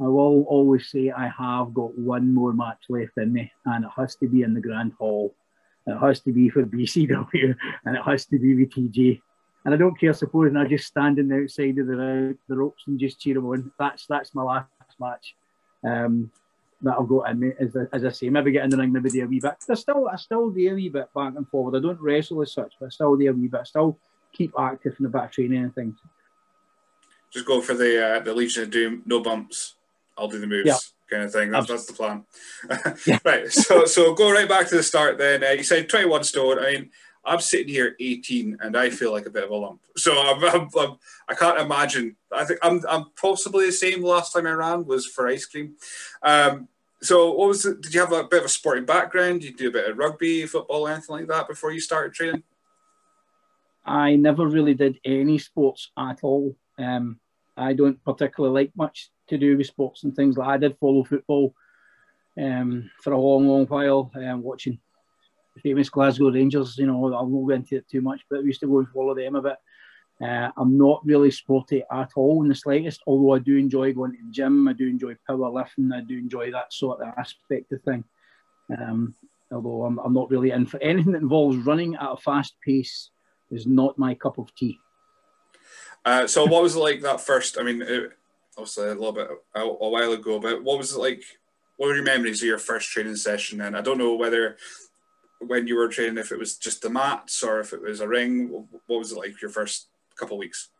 I 0.00 0.08
will 0.08 0.42
always 0.44 0.88
say 0.88 1.10
I 1.10 1.28
have 1.28 1.74
got 1.74 1.96
one 1.98 2.32
more 2.32 2.52
match 2.52 2.84
left 2.88 3.16
in 3.16 3.32
me, 3.32 3.52
and 3.64 3.84
it 3.84 3.90
has 3.96 4.16
to 4.16 4.28
be 4.28 4.42
in 4.42 4.54
the 4.54 4.60
Grand 4.60 4.92
Hall. 4.98 5.34
It 5.86 5.98
has 5.98 6.20
to 6.20 6.32
be 6.32 6.48
for 6.48 6.62
BCW, 6.64 7.56
and 7.84 7.96
it 7.96 8.02
has 8.02 8.26
to 8.26 8.38
be 8.38 8.56
with 8.56 8.70
TJ. 8.70 9.20
And 9.66 9.74
I 9.74 9.76
don't 9.76 9.98
care, 9.98 10.14
supposing 10.14 10.56
I 10.56 10.64
just 10.64 10.86
standing 10.86 11.32
outside 11.32 11.76
of 11.78 11.88
the, 11.88 12.38
the 12.48 12.56
ropes 12.56 12.84
and 12.86 13.00
just 13.00 13.20
cheer 13.20 13.34
them 13.34 13.46
on. 13.46 13.72
That's 13.80 14.06
that's 14.06 14.32
my 14.32 14.44
last 14.44 14.68
match. 15.00 15.34
Um, 15.84 16.30
that 16.82 16.96
I've 17.00 17.08
got 17.08 17.30
in. 17.30 17.52
As, 17.58 17.76
as 17.92 18.04
I 18.04 18.10
say, 18.10 18.30
maybe 18.30 18.52
get 18.52 18.62
in 18.62 18.70
the 18.70 18.76
ring, 18.76 18.92
maybe 18.92 19.10
do 19.10 19.24
a 19.24 19.26
wee 19.26 19.40
bit. 19.40 19.56
I 19.68 19.74
still, 19.74 20.08
I 20.08 20.14
still 20.14 20.50
do 20.50 20.70
a 20.70 20.74
wee 20.74 20.88
bit 20.88 21.12
back 21.12 21.34
and 21.36 21.48
forward. 21.48 21.76
I 21.76 21.80
don't 21.80 22.00
wrestle 22.00 22.42
as 22.42 22.52
such, 22.52 22.74
but 22.78 22.86
I 22.86 22.88
still 22.90 23.16
do 23.16 23.28
a 23.28 23.32
wee 23.32 23.48
bit. 23.48 23.60
I 23.60 23.64
still 23.64 23.98
keep 24.32 24.52
active 24.56 24.94
in 25.00 25.02
the 25.02 25.08
back 25.08 25.32
training 25.32 25.64
and 25.64 25.74
things. 25.74 25.96
Just 27.32 27.46
go 27.46 27.60
for 27.60 27.74
the 27.74 28.06
uh, 28.06 28.20
the 28.20 28.32
Legion 28.32 28.62
of 28.62 28.70
Doom, 28.70 29.02
no 29.04 29.20
bumps. 29.20 29.74
I'll 30.16 30.28
do 30.28 30.38
the 30.38 30.46
moves. 30.46 30.66
Yeah. 30.66 30.76
Kind 31.10 31.22
of 31.24 31.32
thing. 31.32 31.50
That's, 31.50 31.66
that's 31.66 31.86
the 31.86 31.92
plan. 31.92 32.24
right. 33.24 33.50
So 33.52 33.84
so 33.84 34.14
go 34.14 34.32
right 34.32 34.48
back 34.48 34.68
to 34.68 34.76
the 34.76 34.82
start. 34.82 35.18
Then 35.18 35.42
uh, 35.42 35.50
you 35.50 35.64
said 35.64 35.88
twenty 35.88 36.06
one 36.06 36.24
stone. 36.24 36.58
I 36.58 36.72
mean, 36.72 36.90
I'm 37.26 37.40
sitting 37.40 37.68
here 37.68 37.96
18 37.98 38.58
and 38.60 38.76
I 38.76 38.88
feel 38.90 39.12
like 39.12 39.26
a 39.26 39.30
bit 39.30 39.44
of 39.44 39.50
a 39.50 39.56
lump. 39.56 39.80
So 39.96 40.12
I'm, 40.12 40.42
I'm, 40.44 40.68
I'm, 40.78 40.96
I 41.28 41.34
can 41.34 41.48
not 41.48 41.60
imagine. 41.60 42.16
I 42.32 42.44
think 42.44 42.60
I'm, 42.62 42.80
I'm 42.88 43.06
possibly 43.20 43.66
the 43.66 43.72
same. 43.72 44.02
Last 44.02 44.32
time 44.32 44.46
I 44.46 44.52
ran 44.52 44.86
was 44.86 45.06
for 45.06 45.26
ice 45.26 45.44
cream. 45.44 45.74
Um, 46.22 46.68
so 47.02 47.32
what 47.32 47.48
was 47.48 47.66
it? 47.66 47.80
Did 47.80 47.94
you 47.94 48.00
have 48.00 48.12
a 48.12 48.24
bit 48.24 48.40
of 48.40 48.46
a 48.46 48.48
sporting 48.48 48.86
background? 48.86 49.40
Did 49.40 49.50
you 49.50 49.56
do 49.56 49.68
a 49.68 49.72
bit 49.72 49.90
of 49.90 49.98
rugby, 49.98 50.46
football, 50.46 50.88
anything 50.88 51.16
like 51.16 51.26
that 51.28 51.48
before 51.48 51.72
you 51.72 51.80
started 51.80 52.14
training? 52.14 52.42
I 53.84 54.16
never 54.16 54.46
really 54.46 54.74
did 54.74 54.98
any 55.04 55.38
sports 55.38 55.90
at 55.96 56.20
all. 56.22 56.56
Um, 56.78 57.20
I 57.56 57.72
don't 57.72 58.02
particularly 58.04 58.64
like 58.64 58.72
much 58.76 59.10
to 59.28 59.38
do 59.38 59.56
with 59.56 59.66
sports 59.66 60.04
and 60.04 60.14
things 60.14 60.36
like 60.36 60.48
I 60.48 60.56
did 60.56 60.78
follow 60.78 61.04
football 61.04 61.54
um, 62.40 62.90
for 63.02 63.12
a 63.12 63.18
long, 63.18 63.46
long 63.46 63.66
while, 63.66 64.10
um, 64.14 64.42
watching 64.42 64.78
famous 65.60 65.88
Glasgow 65.88 66.30
Rangers. 66.30 66.76
You 66.78 66.86
know, 66.86 67.14
I 67.14 67.22
won't 67.22 67.48
go 67.48 67.54
into 67.54 67.76
it 67.76 67.88
too 67.88 68.00
much, 68.00 68.20
but 68.30 68.40
we 68.40 68.46
used 68.46 68.60
to 68.60 68.66
go 68.66 68.78
and 68.78 68.88
follow 68.88 69.14
them 69.14 69.36
a 69.36 69.42
bit. 69.42 69.56
Uh, 70.22 70.50
I'm 70.56 70.78
not 70.78 71.04
really 71.04 71.30
sporty 71.30 71.82
at 71.92 72.10
all 72.16 72.42
in 72.42 72.48
the 72.48 72.54
slightest, 72.54 73.02
although 73.06 73.34
I 73.34 73.38
do 73.38 73.56
enjoy 73.56 73.92
going 73.92 74.12
to 74.12 74.18
the 74.24 74.32
gym. 74.32 74.66
I 74.66 74.72
do 74.72 74.88
enjoy 74.88 75.14
powerlifting. 75.28 75.92
I 75.92 76.00
do 76.00 76.16
enjoy 76.16 76.50
that 76.52 76.72
sort 76.72 77.02
of 77.02 77.08
aspect 77.18 77.72
of 77.72 77.82
thing. 77.82 78.02
Um, 78.78 79.14
although 79.52 79.84
I'm, 79.84 79.98
I'm 79.98 80.14
not 80.14 80.30
really 80.30 80.52
in 80.52 80.64
for 80.66 80.82
anything 80.82 81.12
that 81.12 81.22
involves 81.22 81.58
running 81.58 81.96
at 81.96 82.12
a 82.12 82.16
fast 82.16 82.54
pace 82.64 83.10
is 83.50 83.66
not 83.66 83.98
my 83.98 84.14
cup 84.14 84.38
of 84.38 84.54
tea. 84.54 84.78
Uh, 86.04 86.26
so 86.26 86.46
what 86.46 86.62
was 86.62 86.76
it 86.76 86.80
like 86.80 87.02
that 87.02 87.20
first? 87.20 87.58
I 87.58 87.62
mean, 87.62 87.82
it, 87.82 88.12
obviously 88.56 88.86
a 88.86 88.94
little 88.94 89.12
bit 89.12 89.28
a, 89.54 89.60
a, 89.60 89.88
while 89.88 90.12
ago, 90.12 90.38
but 90.38 90.62
what 90.62 90.78
was 90.78 90.94
it 90.94 90.98
like? 90.98 91.22
What 91.76 91.88
were 91.88 91.94
your 91.94 92.04
memories 92.04 92.42
of 92.42 92.48
your 92.48 92.58
first 92.58 92.90
training 92.90 93.16
session? 93.16 93.60
And 93.60 93.76
I 93.76 93.82
don't 93.82 93.98
know 93.98 94.14
whether 94.14 94.56
when 95.40 95.66
you 95.66 95.76
were 95.76 95.88
training, 95.88 96.18
if 96.18 96.32
it 96.32 96.38
was 96.38 96.56
just 96.56 96.82
the 96.82 96.90
mats 96.90 97.42
or 97.42 97.60
if 97.60 97.72
it 97.72 97.82
was 97.82 98.00
a 98.00 98.08
ring, 98.08 98.48
what 98.86 98.98
was 98.98 99.12
it 99.12 99.18
like 99.18 99.40
your 99.40 99.50
first 99.50 99.88
couple 100.18 100.36
of 100.36 100.40
weeks? 100.40 100.70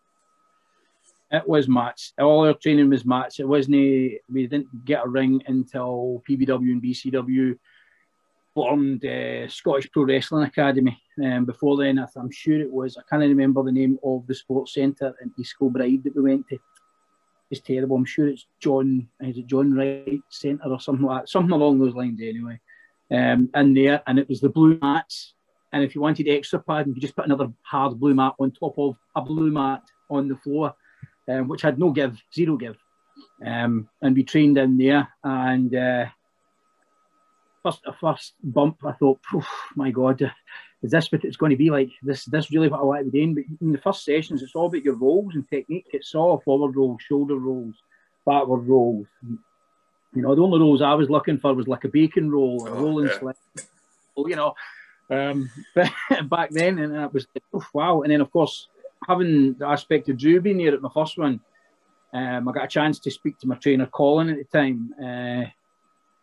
It 1.30 1.46
was 1.46 1.68
mats. 1.68 2.12
All 2.18 2.46
our 2.46 2.54
training 2.54 2.88
was 2.88 3.04
mats. 3.04 3.40
It 3.40 3.48
wasn't. 3.48 3.76
A, 3.76 4.20
we 4.32 4.46
didn't 4.46 4.84
get 4.84 5.04
a 5.04 5.08
ring 5.08 5.42
until 5.46 6.22
PBW 6.28 6.70
and 6.72 6.82
BCW 6.82 7.58
formed 8.54 9.04
uh, 9.04 9.48
Scottish 9.48 9.90
Pro 9.90 10.04
Wrestling 10.04 10.44
Academy. 10.44 11.02
Um, 11.22 11.44
before 11.44 11.76
then, 11.76 11.98
I'm 11.98 12.30
sure 12.30 12.60
it 12.60 12.72
was. 12.72 12.96
I 12.96 13.02
can't 13.10 13.22
remember 13.22 13.62
the 13.64 13.72
name 13.72 13.98
of 14.04 14.26
the 14.26 14.34
sports 14.34 14.74
centre 14.74 15.14
in 15.20 15.32
East 15.38 15.56
Kilbride 15.58 16.04
that 16.04 16.16
we 16.16 16.22
went 16.22 16.48
to. 16.48 16.58
It's 17.50 17.60
terrible. 17.60 17.96
I'm 17.96 18.04
sure 18.04 18.28
it's 18.28 18.46
John. 18.60 19.08
Is 19.20 19.38
it 19.38 19.46
John 19.46 19.74
Wright 19.74 20.20
Centre 20.30 20.68
or 20.68 20.80
something 20.80 21.06
like 21.06 21.22
that? 21.22 21.28
Something 21.28 21.52
along 21.52 21.80
those 21.80 21.94
lines, 21.94 22.20
anyway 22.22 22.60
um, 23.12 23.50
in 23.54 23.74
there, 23.74 24.02
and 24.06 24.18
it 24.18 24.28
was 24.28 24.40
the 24.40 24.48
blue 24.48 24.78
mats. 24.80 25.34
And 25.72 25.82
if 25.84 25.94
you 25.94 26.00
wanted 26.00 26.28
extra 26.28 26.58
padding, 26.58 26.94
you 26.94 27.00
just 27.00 27.16
put 27.16 27.26
another 27.26 27.52
hard 27.62 27.98
blue 27.98 28.14
mat 28.14 28.34
on 28.38 28.50
top 28.50 28.78
of 28.78 28.96
a 29.14 29.20
blue 29.20 29.50
mat 29.50 29.82
on 30.08 30.28
the 30.28 30.36
floor, 30.36 30.74
um, 31.28 31.48
which 31.48 31.62
had 31.62 31.78
no 31.78 31.90
give, 31.90 32.16
zero 32.34 32.56
give. 32.56 32.76
Um, 33.44 33.88
and 34.00 34.16
we 34.16 34.22
trained 34.22 34.58
in 34.58 34.78
there. 34.78 35.08
And 35.22 35.74
uh, 35.74 36.06
first, 37.62 37.80
first 38.00 38.34
bump, 38.42 38.78
I 38.86 38.92
thought, 38.92 39.20
my 39.74 39.90
God, 39.90 40.22
is 40.82 40.90
this 40.90 41.10
what 41.10 41.24
it's 41.24 41.36
going 41.36 41.50
to 41.50 41.56
be 41.56 41.70
like? 41.70 41.90
This, 42.02 42.24
this 42.26 42.50
really 42.52 42.68
what 42.68 42.80
I 42.80 42.84
want 42.84 43.04
to 43.04 43.10
be 43.10 43.18
doing. 43.18 43.34
But 43.34 43.44
in 43.60 43.72
the 43.72 43.78
first 43.78 44.04
sessions, 44.04 44.42
it's 44.42 44.54
all 44.54 44.66
about 44.66 44.84
your 44.84 44.94
rolls 44.94 45.34
and 45.34 45.48
technique. 45.48 45.86
It's 45.92 46.14
all 46.14 46.40
forward 46.44 46.76
rolls, 46.76 47.02
shoulder 47.02 47.36
rolls, 47.36 47.74
backward 48.24 48.66
rolls, 48.66 49.06
you 50.16 50.22
know, 50.22 50.34
the 50.34 50.42
only 50.42 50.58
rolls 50.58 50.80
I 50.80 50.94
was 50.94 51.10
looking 51.10 51.38
for 51.38 51.52
was 51.52 51.68
like 51.68 51.84
a 51.84 51.88
bacon 51.88 52.30
roll, 52.30 52.66
a 52.66 52.70
oh, 52.70 52.82
rolling 52.82 53.06
yeah. 53.06 53.18
sled. 53.18 53.36
Well, 54.16 54.28
you 54.28 54.36
know, 54.36 54.54
um, 55.10 55.50
back 56.28 56.50
then, 56.50 56.78
and 56.78 56.96
it 56.96 57.12
was 57.12 57.26
oh, 57.52 57.66
wow. 57.74 58.00
And 58.00 58.10
then, 58.10 58.22
of 58.22 58.30
course, 58.30 58.68
having 59.06 59.54
the 59.54 59.66
aspect 59.66 60.08
of 60.08 60.16
Drew 60.16 60.40
being 60.40 60.58
here 60.58 60.72
at 60.72 60.80
my 60.80 60.88
first 60.92 61.18
one, 61.18 61.40
um, 62.14 62.48
I 62.48 62.52
got 62.52 62.64
a 62.64 62.68
chance 62.68 62.98
to 63.00 63.10
speak 63.10 63.38
to 63.40 63.46
my 63.46 63.56
trainer 63.56 63.86
Colin 63.86 64.30
at 64.30 64.38
the 64.38 64.44
time, 64.44 64.94
uh, 64.98 65.44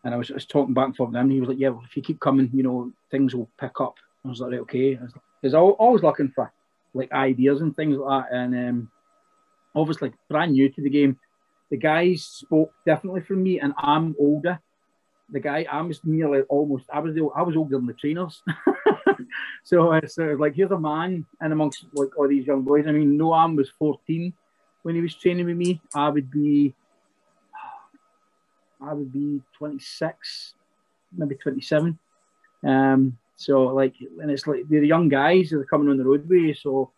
and 0.04 0.14
I 0.14 0.18
was, 0.18 0.32
I 0.32 0.34
was 0.34 0.46
talking 0.46 0.74
back 0.74 0.86
and 0.86 0.96
forth 0.96 1.10
with 1.10 1.18
him. 1.18 1.26
And 1.26 1.32
he 1.32 1.40
was 1.40 1.50
like, 1.50 1.60
"Yeah, 1.60 1.70
well, 1.70 1.84
if 1.86 1.96
you 1.96 2.02
keep 2.02 2.20
coming, 2.20 2.50
you 2.52 2.64
know, 2.64 2.92
things 3.12 3.36
will 3.36 3.50
pick 3.60 3.80
up." 3.80 3.96
I 4.26 4.30
was 4.30 4.42
like, 4.42 4.54
"Okay." 4.54 4.98
I 4.98 5.04
was, 5.04 5.14
I 5.16 5.20
was 5.44 5.54
always 5.54 6.02
looking 6.02 6.30
for 6.30 6.52
like 6.96 7.12
ideas 7.12 7.62
and 7.62 7.76
things 7.76 7.98
like 7.98 8.30
that. 8.30 8.36
And 8.36 8.56
um, 8.56 8.92
obviously, 9.76 10.14
brand 10.30 10.54
new 10.54 10.70
to 10.70 10.82
the 10.82 10.90
game, 10.90 11.20
the 11.74 11.77
guys 11.77 12.22
spoke 12.24 12.72
differently 12.86 13.22
from 13.22 13.42
me, 13.42 13.60
and 13.60 13.74
I'm 13.80 14.15
older. 14.20 14.60
The 15.32 15.39
guy, 15.39 15.65
I 15.72 15.82
was 15.82 16.00
nearly 16.03 16.42
almost, 16.42 16.86
I 16.94 17.00
was 17.00 17.18
I 17.36 17.42
was 17.42 17.58
older 17.58 17.77
than 17.77 17.88
the 17.88 17.94
trainers. 17.94 18.44
so 19.63 19.92
uh, 19.92 20.01
like 20.38 20.53
here's 20.53 20.70
a 20.70 20.80
man 20.80 21.25
and 21.42 21.51
amongst 21.51 21.86
like 21.96 22.15
all 22.15 22.27
these 22.27 22.46
young 22.46 22.62
boys. 22.62 22.86
I 22.88 22.92
mean, 22.92 23.18
Noam 23.18 23.58
was 23.58 23.72
14 23.80 24.32
when 24.84 24.94
he 24.94 25.01
was 25.01 25.15
training 25.15 25.48
with 25.48 25.58
me. 25.58 25.82
I 25.96 26.10
would 26.10 26.30
be, 26.30 26.75
I 28.80 28.94
would 28.94 29.12
be 29.12 29.42
26, 29.58 30.53
maybe 31.18 31.34
27. 31.34 31.98
Um, 32.68 33.18
so 33.36 33.63
like, 33.63 33.96
and 34.22 34.30
it's 34.30 34.46
like 34.46 34.70
they're 34.70 34.84
young 34.84 35.10
guys 35.10 35.50
that 35.50 35.58
are 35.58 35.65
coming 35.65 35.89
on 35.89 35.98
the 35.98 36.06
roadway. 36.06 36.53
So 36.53 36.92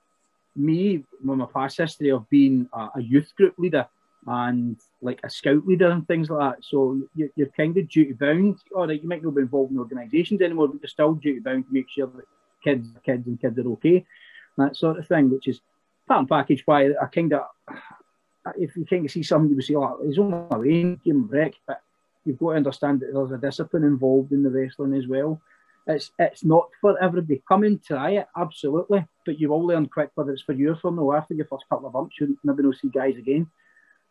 me, 0.53 1.05
with 1.23 1.37
my 1.37 1.45
past 1.45 1.77
history 1.77 2.11
of 2.11 2.29
being 2.29 2.67
a, 2.73 2.89
a 2.95 3.01
youth 3.01 3.33
group 3.37 3.53
leader 3.57 3.87
and 4.27 4.77
like 5.01 5.19
a 5.23 5.29
scout 5.29 5.65
leader 5.67 5.91
and 5.91 6.07
things 6.07 6.29
like 6.29 6.55
that. 6.55 6.63
So 6.63 7.01
you're, 7.15 7.29
you're 7.35 7.47
kind 7.47 7.77
of 7.77 7.87
duty 7.87 8.13
bound. 8.13 8.57
All 8.75 8.87
right, 8.87 9.01
you 9.01 9.07
might 9.07 9.23
not 9.23 9.35
be 9.35 9.41
involved 9.41 9.71
in 9.71 9.79
organisations 9.79 10.41
anymore, 10.41 10.67
but 10.67 10.81
you're 10.81 10.89
still 10.89 11.13
duty 11.13 11.39
bound 11.39 11.65
to 11.67 11.73
make 11.73 11.89
sure 11.89 12.07
that 12.07 12.25
kids 12.63 12.87
kids 13.05 13.27
and 13.27 13.39
kids 13.39 13.57
are 13.59 13.67
okay, 13.69 14.05
that 14.57 14.75
sort 14.75 14.97
of 14.97 15.07
thing, 15.07 15.29
which 15.29 15.47
is 15.47 15.61
part 16.07 16.19
and 16.19 16.29
package 16.29 16.63
why 16.65 16.89
I 17.01 17.05
kind 17.13 17.33
of, 17.33 17.43
if 18.57 18.75
you 18.75 18.85
kind 18.85 19.05
of 19.05 19.11
see 19.11 19.23
somebody 19.23 19.55
who 19.55 19.61
say, 19.61 19.75
oh, 19.75 19.99
he's 20.05 20.17
on 20.17 20.33
a 20.33 21.09
him 21.09 21.23
a 21.23 21.27
break, 21.27 21.59
but 21.67 21.81
you've 22.25 22.39
got 22.39 22.51
to 22.51 22.57
understand 22.57 23.01
that 23.01 23.13
there's 23.13 23.31
a 23.31 23.37
discipline 23.37 23.83
involved 23.83 24.31
in 24.31 24.43
the 24.43 24.49
wrestling 24.49 24.95
as 24.95 25.07
well. 25.07 25.41
It's 25.87 26.11
it's 26.17 26.43
not 26.43 26.69
for 26.81 27.01
everybody. 27.01 27.43
Come 27.47 27.63
and 27.63 27.83
try 27.83 28.11
it, 28.11 28.27
absolutely. 28.35 29.05
But 29.23 29.39
you 29.39 29.49
will 29.49 29.65
learn 29.65 29.85
quick 29.85 30.09
whether 30.15 30.31
it's 30.31 30.41
for 30.41 30.53
you 30.53 30.71
or 30.71 30.75
for 30.75 30.91
no. 30.91 31.13
After 31.13 31.35
your 31.35 31.45
first 31.45 31.65
couple 31.69 31.85
of 31.85 31.93
bumps, 31.93 32.15
you 32.19 32.37
maybe 32.43 32.63
not 32.63 32.77
see 32.77 32.89
guys 32.89 33.17
again. 33.17 33.47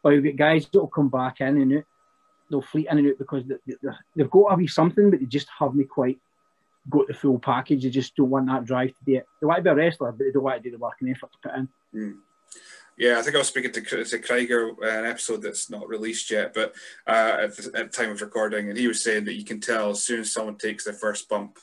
Or 0.04 0.12
you've 0.12 0.24
got 0.24 0.36
guys 0.36 0.66
that 0.66 0.78
will 0.78 0.86
come 0.86 1.08
back 1.08 1.40
in 1.40 1.60
and 1.60 1.78
out. 1.78 1.84
They'll 2.50 2.62
fleet 2.62 2.88
in 2.90 2.98
and 2.98 3.08
out 3.08 3.18
because 3.18 3.44
they, 3.46 3.88
have 4.18 4.30
got 4.30 4.50
to 4.50 4.56
be 4.56 4.66
something, 4.66 5.10
but 5.10 5.20
they 5.20 5.26
just 5.26 5.48
haven't 5.58 5.88
quite 5.88 6.18
got 6.88 7.08
the 7.08 7.14
full 7.14 7.38
package. 7.38 7.82
They 7.82 7.90
just 7.90 8.14
don't 8.14 8.30
want 8.30 8.46
that 8.46 8.64
drive 8.64 8.90
to 8.90 9.04
do 9.06 9.16
it. 9.16 9.26
They 9.40 9.46
want 9.46 9.58
to 9.58 9.62
be 9.62 9.70
a 9.70 9.74
wrestler, 9.74 10.12
but 10.12 10.24
they 10.24 10.30
don't 10.30 10.42
want 10.42 10.62
to 10.62 10.70
do 10.70 10.76
the 10.76 10.82
work 10.82 10.96
and 11.00 11.10
effort 11.10 11.30
to 11.32 11.48
put 11.48 11.58
in. 11.58 11.68
Mm. 11.94 12.16
Yeah, 12.96 13.18
I 13.18 13.22
think 13.22 13.34
I 13.34 13.38
was 13.38 13.48
speaking 13.48 13.72
to, 13.72 14.04
to 14.04 14.18
Krieger, 14.20 14.70
uh, 14.70 15.00
an 15.00 15.06
episode 15.06 15.42
that's 15.42 15.68
not 15.68 15.88
released 15.88 16.30
yet, 16.30 16.54
but 16.54 16.74
uh, 17.06 17.38
at, 17.42 17.56
the, 17.56 17.72
at, 17.74 17.90
the, 17.90 17.96
time 17.96 18.10
of 18.10 18.20
recording, 18.20 18.68
and 18.68 18.78
he 18.78 18.86
was 18.86 19.02
saying 19.02 19.24
that 19.24 19.34
you 19.34 19.44
can 19.44 19.60
tell 19.60 19.90
as 19.90 20.04
soon 20.04 20.20
as 20.20 20.32
someone 20.32 20.56
takes 20.56 20.84
their 20.84 20.94
first 20.94 21.28
bump 21.28 21.58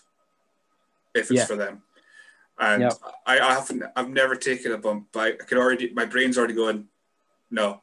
if 1.15 1.31
it's 1.31 1.39
yeah. 1.39 1.45
for 1.45 1.55
them. 1.55 1.83
And 2.59 2.83
yep. 2.83 2.93
I, 3.25 3.39
I, 3.39 3.53
haven't, 3.53 3.83
I've 3.95 4.09
never 4.09 4.35
taken 4.35 4.73
a 4.73 4.77
bump, 4.77 5.07
but 5.13 5.21
I 5.41 5.45
can 5.45 5.57
already, 5.57 5.93
my 5.93 6.05
brain's 6.05 6.37
already 6.37 6.53
going, 6.53 6.87
no, 7.49 7.81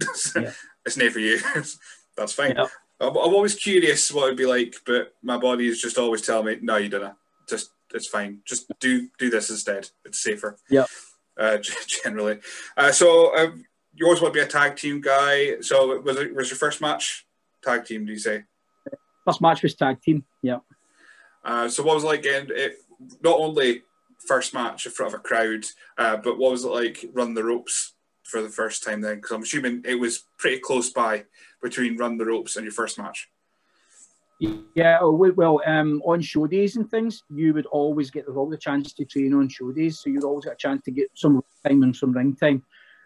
yeah. 0.36 0.52
it's 0.84 0.96
not 0.96 1.12
for 1.12 1.20
you. 1.20 1.40
That's 2.16 2.32
fine. 2.32 2.56
I'm, 2.56 2.68
I'm, 3.00 3.16
always 3.16 3.54
curious 3.54 4.12
what 4.12 4.26
it'd 4.26 4.38
be 4.38 4.46
like, 4.46 4.76
but 4.86 5.14
my 5.22 5.36
body 5.36 5.66
is 5.66 5.80
just 5.80 5.98
always 5.98 6.22
telling 6.22 6.46
me, 6.46 6.58
no, 6.62 6.76
you 6.76 6.88
don't. 6.88 7.14
Just, 7.48 7.70
it's 7.92 8.06
fine. 8.06 8.40
Just 8.46 8.72
do 8.80 9.08
do 9.18 9.30
this 9.30 9.50
instead. 9.50 9.88
It's 10.04 10.22
safer. 10.22 10.56
Yeah 10.70 10.86
uh, 11.38 11.58
generally. 12.04 12.38
Uh, 12.76 12.92
so 12.92 13.36
uh, 13.36 13.50
you 13.94 14.06
always 14.06 14.20
want 14.20 14.34
to 14.34 14.40
be 14.40 14.44
a 14.44 14.48
tag 14.48 14.76
team 14.76 15.00
guy. 15.00 15.60
So 15.60 16.00
was 16.00 16.16
it 16.18 16.34
was 16.34 16.50
your 16.50 16.58
first 16.58 16.80
match 16.80 17.26
tag 17.62 17.84
team? 17.84 18.06
Do 18.06 18.12
you 18.12 18.18
say? 18.18 18.44
First 19.24 19.40
match 19.40 19.62
was 19.62 19.74
tag 19.74 20.00
team. 20.02 20.24
Yeah. 20.42 20.58
Uh, 21.44 21.68
so 21.68 21.82
what 21.82 21.94
was 21.94 22.04
it 22.04 22.08
like 22.08 22.22
getting 22.22 22.50
it? 22.54 22.76
Not 23.22 23.38
only 23.38 23.82
first 24.26 24.54
match 24.54 24.86
in 24.86 24.92
front 24.92 25.14
of 25.14 25.20
a 25.20 25.22
crowd, 25.22 25.64
uh, 25.98 26.16
but 26.16 26.38
what 26.38 26.52
was 26.52 26.64
it 26.64 26.68
like 26.68 27.04
run 27.12 27.34
the 27.34 27.44
ropes 27.44 27.93
for 28.24 28.42
the 28.42 28.48
first 28.48 28.82
time 28.82 29.00
then? 29.00 29.16
Because 29.16 29.30
I'm 29.32 29.42
assuming 29.42 29.82
it 29.84 29.94
was 29.94 30.24
pretty 30.38 30.58
close 30.58 30.90
by 30.90 31.24
between 31.62 31.96
run 31.96 32.18
the 32.18 32.26
ropes 32.26 32.56
and 32.56 32.64
your 32.64 32.72
first 32.72 32.98
match. 32.98 33.28
Yeah, 34.74 34.98
oh, 35.00 35.12
well, 35.12 35.60
um, 35.64 36.02
on 36.04 36.20
show 36.20 36.46
days 36.46 36.76
and 36.76 36.90
things, 36.90 37.22
you 37.30 37.54
would 37.54 37.66
always 37.66 38.10
get 38.10 38.26
the, 38.26 38.58
chance 38.60 38.92
to 38.94 39.04
train 39.04 39.32
on 39.32 39.48
show 39.48 39.70
days, 39.70 40.00
so 40.00 40.10
you'd 40.10 40.24
always 40.24 40.44
get 40.44 40.54
a 40.54 40.56
chance 40.56 40.82
to 40.84 40.90
get 40.90 41.08
some 41.14 41.40
time 41.66 41.82
and 41.82 41.94
some 41.94 42.12
ring 42.12 42.34
time. 42.34 42.62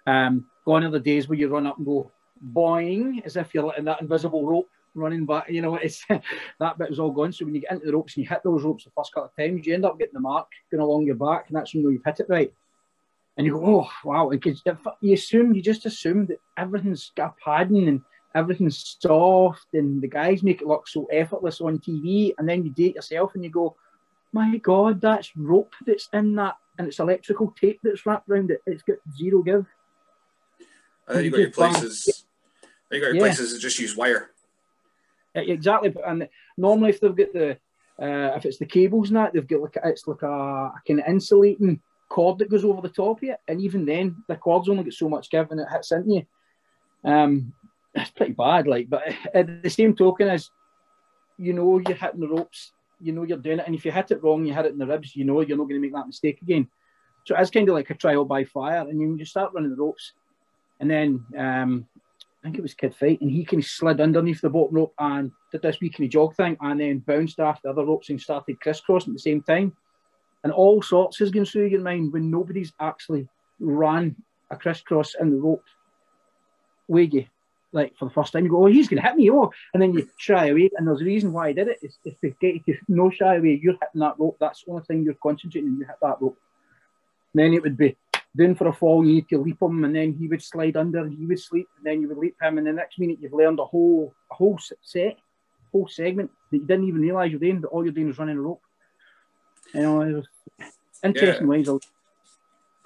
Um, 0.07 0.47
gone 0.65 0.85
are 0.85 0.91
the 0.91 0.99
days 0.99 1.29
where 1.29 1.39
you 1.39 1.49
run 1.49 1.67
up 1.67 1.77
and 1.77 1.87
go 1.87 2.11
boing, 2.53 3.25
as 3.25 3.37
if 3.37 3.53
you're 3.53 3.65
letting 3.65 3.85
that 3.85 4.01
invisible 4.01 4.47
rope 4.47 4.71
running 4.95 5.27
back. 5.27 5.51
You 5.51 5.61
know, 5.61 5.75
it's 5.83 6.05
that 6.09 6.79
bit 6.79 6.91
is 6.91 6.99
all 6.99 7.11
gone. 7.11 7.33
So 7.33 7.45
when 7.45 7.55
you 7.55 7.61
get 7.61 7.73
into 7.73 7.87
the 7.87 7.93
ropes 7.93 8.17
and 8.17 8.25
you 8.25 8.29
hit 8.29 8.41
those 8.43 8.65
ropes 8.65 8.85
the 8.85 8.91
first 8.97 9.13
couple 9.13 9.29
of 9.29 9.37
times, 9.37 9.67
you 9.67 9.75
end 9.75 9.85
up 9.85 9.99
getting 9.99 10.15
the 10.15 10.21
mark 10.21 10.49
going 10.71 10.83
along 10.83 11.07
your 11.07 11.17
back, 11.17 11.45
and 11.49 11.57
that's 11.57 11.75
when 11.75 11.85
you've 11.85 12.05
hit 12.05 12.21
it 12.21 12.27
right. 12.29 12.53
And 13.38 13.47
you 13.47 13.52
go, 13.52 13.64
oh 13.64 13.90
wow! 14.04 14.28
Because 14.28 14.62
you 15.00 15.14
assume 15.14 15.54
you 15.54 15.62
just 15.62 15.87
assume 15.87 16.26
that 16.26 16.40
everything's 16.57 17.12
got 17.16 17.38
padding 17.38 17.87
and 17.87 18.02
everything's 18.35 18.97
soft 19.00 19.66
and 19.75 20.02
the 20.02 20.09
guys 20.09 20.42
make 20.42 20.61
it 20.61 20.66
look 20.66 20.88
so 20.88 21.07
effortless 21.07 21.61
on 21.61 21.78
TV. 21.78 22.35
And 22.37 22.49
then 22.49 22.64
you 22.64 22.71
date 22.71 22.97
yourself 22.97 23.37
and 23.37 23.45
you 23.45 23.50
go, 23.50 23.76
my 24.33 24.57
God, 24.59 25.00
that's 25.00 25.37
rope 25.37 25.73
that's 25.87 26.09
in 26.12 26.35
that 26.35 26.57
and 26.78 26.88
it's 26.88 26.99
electrical 26.99 27.54
tape 27.61 27.80
that's 27.83 28.07
wrapped 28.07 28.28
around 28.28 28.50
it. 28.50 28.61
It's 28.66 28.83
got 28.83 28.99
zero 29.16 29.42
give. 29.42 29.66
I 31.07 31.14
think 31.14 31.25
you 31.25 31.30
got 31.30 31.38
your 31.38 31.50
places. 31.50 32.25
You 32.90 33.00
got 33.00 33.07
your 33.07 33.14
yeah. 33.14 33.21
places 33.21 33.52
that 33.52 33.61
just 33.61 33.78
use 33.78 33.97
wire. 33.97 34.30
Exactly, 35.35 35.95
and 36.04 36.28
normally 36.57 36.90
if 36.90 37.00
they've 37.00 37.14
got 37.14 37.33
the 37.33 37.50
uh, 38.00 38.37
if 38.37 38.45
it's 38.47 38.59
the 38.59 38.66
cables 38.66 39.09
and 39.09 39.16
that 39.16 39.33
they've 39.33 39.47
got 39.47 39.61
like 39.61 39.76
it's 39.85 40.07
like 40.07 40.23
a, 40.23 40.26
a 40.26 40.83
kind 40.87 41.00
of 41.00 41.07
insulating 41.07 41.80
cord 42.09 42.38
that 42.38 42.50
goes 42.50 42.65
over 42.65 42.81
the 42.81 42.88
top 42.88 43.19
of 43.19 43.29
it, 43.29 43.38
and 43.47 43.61
even 43.61 43.85
then 43.85 44.17
the 44.29 44.37
cord's 44.37 44.69
only 44.69 44.85
got 44.85 44.93
so 44.93 45.09
much 45.09 45.31
give 45.31 45.50
and 45.50 45.61
it 45.61 45.69
hits 45.71 45.93
into 45.93 46.15
you. 46.15 46.27
Um, 47.05 47.53
it's 47.95 48.11
pretty 48.11 48.33
bad. 48.33 48.67
Like, 48.67 48.88
but 48.88 49.03
at 49.35 49.62
the 49.62 49.71
same 49.71 49.95
token, 49.95 50.29
as 50.29 50.50
you 51.38 51.53
know, 51.53 51.79
you're 51.79 51.97
hitting 51.97 52.21
the 52.21 52.29
ropes. 52.29 52.73
You 53.00 53.12
know 53.12 53.23
you're 53.23 53.38
doing 53.38 53.61
it, 53.61 53.67
and 53.67 53.75
if 53.75 53.85
you 53.85 53.93
hit 53.93 54.11
it 54.11 54.23
wrong, 54.23 54.45
you 54.45 54.53
hit 54.53 54.67
it 54.67 54.73
in 54.73 54.79
the 54.79 54.87
ribs. 54.87 55.15
You 55.15 55.25
know 55.25 55.41
you're 55.41 55.57
not 55.57 55.69
going 55.69 55.81
to 55.81 55.87
make 55.87 55.95
that 55.95 56.07
mistake 56.07 56.43
again. 56.43 56.69
So 57.27 57.37
it's 57.37 57.50
kind 57.50 57.69
of 57.69 57.75
like 57.75 57.91
a 57.91 57.95
trial 57.95 58.25
by 58.25 58.45
fire, 58.45 58.87
and 58.88 59.00
you 59.00 59.17
just 59.17 59.31
start 59.31 59.53
running 59.55 59.71
the 59.71 59.77
ropes, 59.77 60.15
and 60.81 60.91
then 60.91 61.25
um, 61.37 61.87
I 62.43 62.47
think 62.47 62.59
it 62.59 62.62
was 62.62 62.75
Kid 62.75 62.95
Fite, 62.95 63.21
and 63.21 63.31
he 63.31 63.45
kind 63.45 63.62
of 63.62 63.69
slid 63.69 64.00
underneath 64.00 64.41
the 64.41 64.50
bottom 64.50 64.77
rope 64.77 64.95
and 64.99 65.31
did 65.53 65.62
this 65.62 65.81
wee 65.81 65.91
kind 65.91 66.07
of 66.07 66.11
jog 66.11 66.35
thing, 66.35 66.57
and 66.61 66.81
then 66.81 66.99
bounced 66.99 67.38
off 67.38 67.62
the 67.62 67.71
other 67.71 67.85
ropes 67.85 68.11
and 68.11 68.21
started 68.21 68.61
crisscrossing 68.61 69.12
at 69.12 69.17
the 69.17 69.21
same 69.21 69.43
time, 69.43 69.77
and 70.45 70.52
all 70.52 70.83
sorts 70.83 71.21
is 71.21 71.30
going 71.30 71.47
through 71.47 71.66
your 71.66 71.80
mind 71.80 72.12
when 72.12 72.30
nobody's 72.30 72.73
actually 72.80 73.28
ran 73.61 74.14
a 74.50 74.57
crisscross 74.57 75.14
in 75.21 75.30
the 75.30 75.37
rope. 75.37 75.64
Wiggy, 76.87 77.28
like 77.73 77.97
for 77.99 78.07
the 78.07 78.11
first 78.11 78.33
time, 78.33 78.45
you 78.45 78.50
go, 78.50 78.64
oh, 78.64 78.66
he's 78.66 78.88
going 78.88 79.02
to 79.02 79.07
hit 79.07 79.16
me, 79.16 79.30
oh, 79.30 79.50
and 79.75 79.83
then 79.83 79.92
you 79.92 80.09
shy 80.16 80.47
away. 80.47 80.71
And 80.76 80.87
there's 80.87 81.02
a 81.02 81.04
reason 81.04 81.33
why 81.33 81.49
I 81.49 81.52
did 81.52 81.68
it. 81.68 81.78
It's, 81.83 81.99
it's 82.04 82.21
to 82.21 82.30
get 82.40 82.54
you 82.66 82.75
to 82.75 82.80
no 82.88 83.11
shy 83.11 83.37
away. 83.37 83.61
You're 83.62 83.75
hitting 83.75 84.00
that 84.00 84.18
rope. 84.18 84.37
That's 84.40 84.64
the 84.64 84.71
only 84.71 84.85
thing 84.85 85.02
you're 85.02 85.14
concentrating. 85.23 85.71
On. 85.71 85.78
You 85.78 85.87
hit 85.87 85.97
that 86.00 86.21
rope. 86.21 86.38
And 87.35 87.42
then 87.42 87.52
it 87.52 87.62
would 87.62 87.76
be 87.76 87.95
doing 88.35 88.54
for 88.54 88.68
a 88.68 88.73
fall. 88.73 89.04
You 89.04 89.16
need 89.16 89.28
to 89.28 89.38
leap 89.38 89.61
him, 89.61 89.85
and 89.85 89.95
then 89.95 90.14
he 90.14 90.28
would 90.28 90.42
slide 90.42 90.76
under. 90.76 91.07
He 91.07 91.26
would 91.26 91.40
sleep, 91.40 91.68
and 91.76 91.85
then 91.85 92.00
you 92.00 92.09
would 92.09 92.18
leap 92.18 92.37
him. 92.40 92.57
And 92.57 92.66
the 92.66 92.73
next 92.73 92.99
minute, 92.99 93.18
you've 93.21 93.35
learned 93.35 93.59
a 93.59 93.64
whole 93.64 94.14
a 94.30 94.35
whole 94.35 94.59
set, 94.83 95.18
whole 95.73 95.88
segment 95.88 96.30
that 96.50 96.59
you 96.59 96.66
didn't 96.66 96.88
even 96.88 97.02
realise 97.02 97.30
you're 97.30 97.40
doing. 97.40 97.61
But 97.61 97.71
all 97.71 97.85
you're 97.85 97.92
doing 97.92 98.09
is 98.09 98.18
running 98.18 98.38
a 98.38 98.40
rope. 98.40 98.62
You 99.75 99.83
know, 99.83 100.01
it 100.03 100.13
was 100.13 100.27
interesting 101.03 101.47
yeah. 101.47 101.51
ways. 101.51 101.69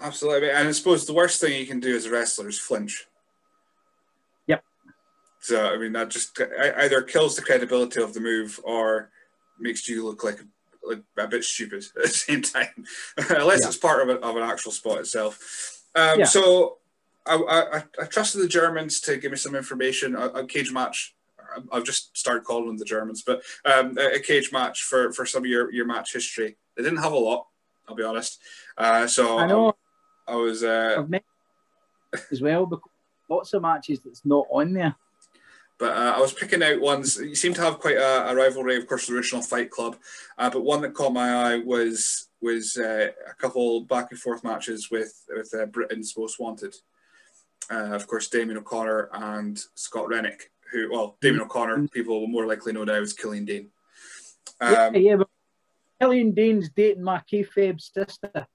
Absolutely, 0.01 0.51
and 0.51 0.69
I 0.69 0.73
suppose 0.73 1.07
the 1.07 1.13
worst 1.13 1.41
thing 1.41 1.59
you 1.59 1.67
can 1.67 1.81
do 1.81 1.95
as 1.95 2.07
a 2.07 2.11
wrestler 2.11 2.49
is 2.49 2.59
flinch. 2.59 3.07
Yep. 4.47 4.65
So 5.41 5.73
I 5.73 5.79
mean 5.79 5.93
that 5.93 6.11
just 6.11 6.39
either 6.77 7.03
kills 7.03 7.37
the 7.37 7.43
credibility 7.43 8.03
of 8.03 8.15
the 8.15 8.21
move 8.21 8.59
or 8.65 9.11
makes 9.61 9.89
you 9.89 10.05
look 10.05 10.25
like 10.25 10.41
like 10.85 11.03
a 11.17 11.29
bit 11.29 11.45
stupid 11.45 11.85
at 11.97 12.03
the 12.03 12.09
same 12.09 12.43
time, 12.43 12.85
unless 13.31 13.61
yeah. 13.63 13.69
it's 13.69 13.77
part 13.77 14.03
of, 14.03 14.17
a, 14.17 14.21
of 14.21 14.37
an 14.37 14.43
actual 14.43 14.73
spot 14.73 14.99
itself. 14.99 15.83
Um, 15.95 16.21
yeah. 16.21 16.25
So 16.25 16.79
I, 17.27 17.37
I, 17.37 18.03
I, 18.03 18.07
trusted 18.07 18.43
the 18.43 18.49
Germans 18.49 19.01
to 19.03 19.17
give 19.17 19.31
me 19.31 19.37
some 19.37 19.55
information. 19.55 20.17
A, 20.17 20.27
a 20.27 20.47
cage 20.47 20.73
match. 20.73 21.15
I've 21.71 21.85
just 21.85 22.17
started 22.17 22.45
calling 22.45 22.67
them 22.67 22.79
the 22.79 22.85
Germans, 22.85 23.23
but 23.23 23.43
um, 23.65 23.97
a, 23.99 24.15
a, 24.15 24.21
cage 24.21 24.53
match 24.53 24.83
for, 24.85 25.13
for 25.13 25.27
some 25.27 25.45
of 25.45 25.51
your, 25.51 25.71
your 25.71 25.85
match 25.87 26.15
history. 26.15 26.57
They 26.77 26.83
didn't 26.83 27.03
have 27.03 27.13
a 27.13 27.19
lot, 27.19 27.47
I'll 27.89 27.97
be 27.97 28.03
honest. 28.03 28.41
Uh, 28.77 29.07
so 29.07 29.39
I 29.39 29.47
know 29.47 29.75
I, 30.27 30.33
I 30.33 30.37
was 30.37 30.63
uh, 30.63 31.05
as 32.31 32.41
well, 32.41 32.67
because 32.67 32.91
lots 33.29 33.53
of 33.55 33.63
matches 33.63 34.01
that's 34.01 34.25
not 34.25 34.47
on 34.51 34.73
there. 34.73 34.95
But 35.79 35.97
uh, 35.97 36.15
I 36.17 36.21
was 36.21 36.33
picking 36.33 36.63
out 36.63 36.81
ones. 36.81 37.17
You 37.17 37.35
seem 37.35 37.55
to 37.55 37.61
have 37.61 37.81
quite 37.81 37.97
a, 37.97 38.31
a 38.31 38.35
rivalry, 38.37 38.77
of 38.77 38.87
course, 38.87 39.07
the 39.07 39.17
original 39.17 39.43
Fight 39.43 39.71
Club. 39.71 39.97
Uh, 40.39 40.49
but 40.49 40.65
one 40.65 40.81
that 40.83 40.95
caught 40.95 41.13
my 41.13 41.55
eye 41.55 41.59
was 41.59 42.29
was 42.41 42.77
uh, 42.77 43.09
a 43.29 43.35
couple 43.35 43.81
back 43.83 44.09
and 44.11 44.21
forth 44.21 44.45
matches 44.45 44.91
with 44.91 45.25
with 45.29 45.53
uh, 45.55 45.67
Britain's 45.67 46.17
Most 46.17 46.39
Wanted. 46.39 46.75
Uh, 47.71 47.95
of 47.95 48.07
course, 48.07 48.29
Damien 48.29 48.59
O'Connor 48.59 49.09
and 49.13 49.61
Scott 49.75 50.09
Rennick, 50.09 50.53
who 50.71 50.93
well, 50.93 51.17
Damien 51.21 51.43
O'Connor, 51.43 51.77
mm-hmm. 51.77 51.87
people 51.87 52.21
will 52.21 52.29
more 52.29 52.47
likely 52.47 52.73
know 52.73 52.85
now 52.85 52.95
as 52.95 53.13
Killian 53.13 53.45
Dain. 53.45 53.71
Um, 54.61 54.73
yeah, 54.73 54.91
yeah, 54.95 55.17
but 55.17 55.29
Killian 56.03 56.33
Dain's 56.33 56.69
dating 56.71 57.05
my 57.05 57.23
kayfabe 57.33 57.81
sister. 57.81 58.47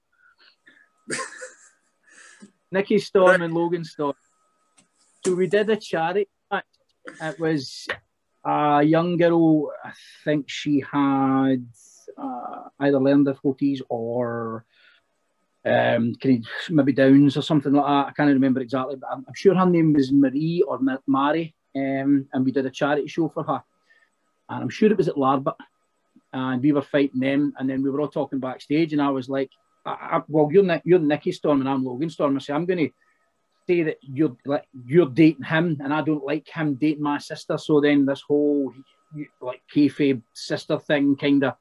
Nikki 2.70 2.98
Storm 2.98 3.40
and 3.40 3.54
Logan 3.54 3.84
Storm. 3.84 4.12
So 5.24 5.34
we 5.34 5.46
did 5.46 5.70
a 5.70 5.76
charity 5.76 6.28
match. 6.52 6.66
It 7.22 7.40
was 7.40 7.88
a 8.44 8.82
young 8.82 9.16
girl. 9.16 9.72
I 9.82 9.92
think 10.24 10.50
she 10.50 10.84
had 10.92 11.66
uh, 12.18 12.68
either 12.80 13.00
learning 13.00 13.24
difficulties 13.24 13.80
or 13.88 14.66
um, 15.64 16.12
maybe 16.68 16.92
Downs 16.92 17.38
or 17.38 17.42
something 17.42 17.72
like 17.72 17.86
that. 17.86 18.08
I 18.08 18.12
can't 18.14 18.28
remember 18.28 18.60
exactly, 18.60 18.96
but 18.96 19.08
I'm, 19.10 19.24
I'm 19.26 19.34
sure 19.34 19.54
her 19.54 19.64
name 19.64 19.94
was 19.94 20.12
Marie 20.12 20.62
or 20.68 20.78
Mary. 21.06 21.54
Um, 21.74 22.28
and 22.30 22.44
we 22.44 22.52
did 22.52 22.66
a 22.66 22.70
charity 22.70 23.06
show 23.06 23.30
for 23.30 23.42
her. 23.44 23.62
And 24.50 24.64
I'm 24.64 24.68
sure 24.68 24.90
it 24.90 24.98
was 24.98 25.08
at 25.08 25.14
Larbert. 25.14 25.56
And 26.32 26.62
we 26.62 26.72
were 26.72 26.82
fighting 26.82 27.20
them. 27.20 27.54
And 27.58 27.68
then 27.68 27.82
we 27.82 27.90
were 27.90 28.00
all 28.00 28.08
talking 28.08 28.38
backstage. 28.38 28.92
And 28.92 29.02
I 29.02 29.10
was 29.10 29.28
like, 29.28 29.50
I, 29.86 29.90
I, 29.90 30.22
well, 30.28 30.48
you're, 30.50 30.80
you're 30.84 30.98
Nikki 30.98 31.32
Storm 31.32 31.60
and 31.60 31.68
I'm 31.68 31.84
Logan 31.84 32.10
Storm. 32.10 32.36
I 32.36 32.40
say, 32.40 32.52
I'm 32.52 32.66
going 32.66 32.86
to 32.86 32.90
say 33.68 33.82
that 33.82 33.98
you're 34.02 34.36
like 34.46 34.66
you're 34.86 35.10
dating 35.10 35.44
him 35.44 35.78
and 35.84 35.92
I 35.92 36.00
don't 36.00 36.24
like 36.24 36.48
him 36.48 36.74
dating 36.74 37.02
my 37.02 37.18
sister. 37.18 37.58
So 37.58 37.80
then 37.80 38.06
this 38.06 38.22
whole 38.22 38.72
like 39.40 39.62
kayfabe 39.74 40.22
sister 40.34 40.78
thing 40.78 41.16
kind 41.16 41.44
of 41.44 41.54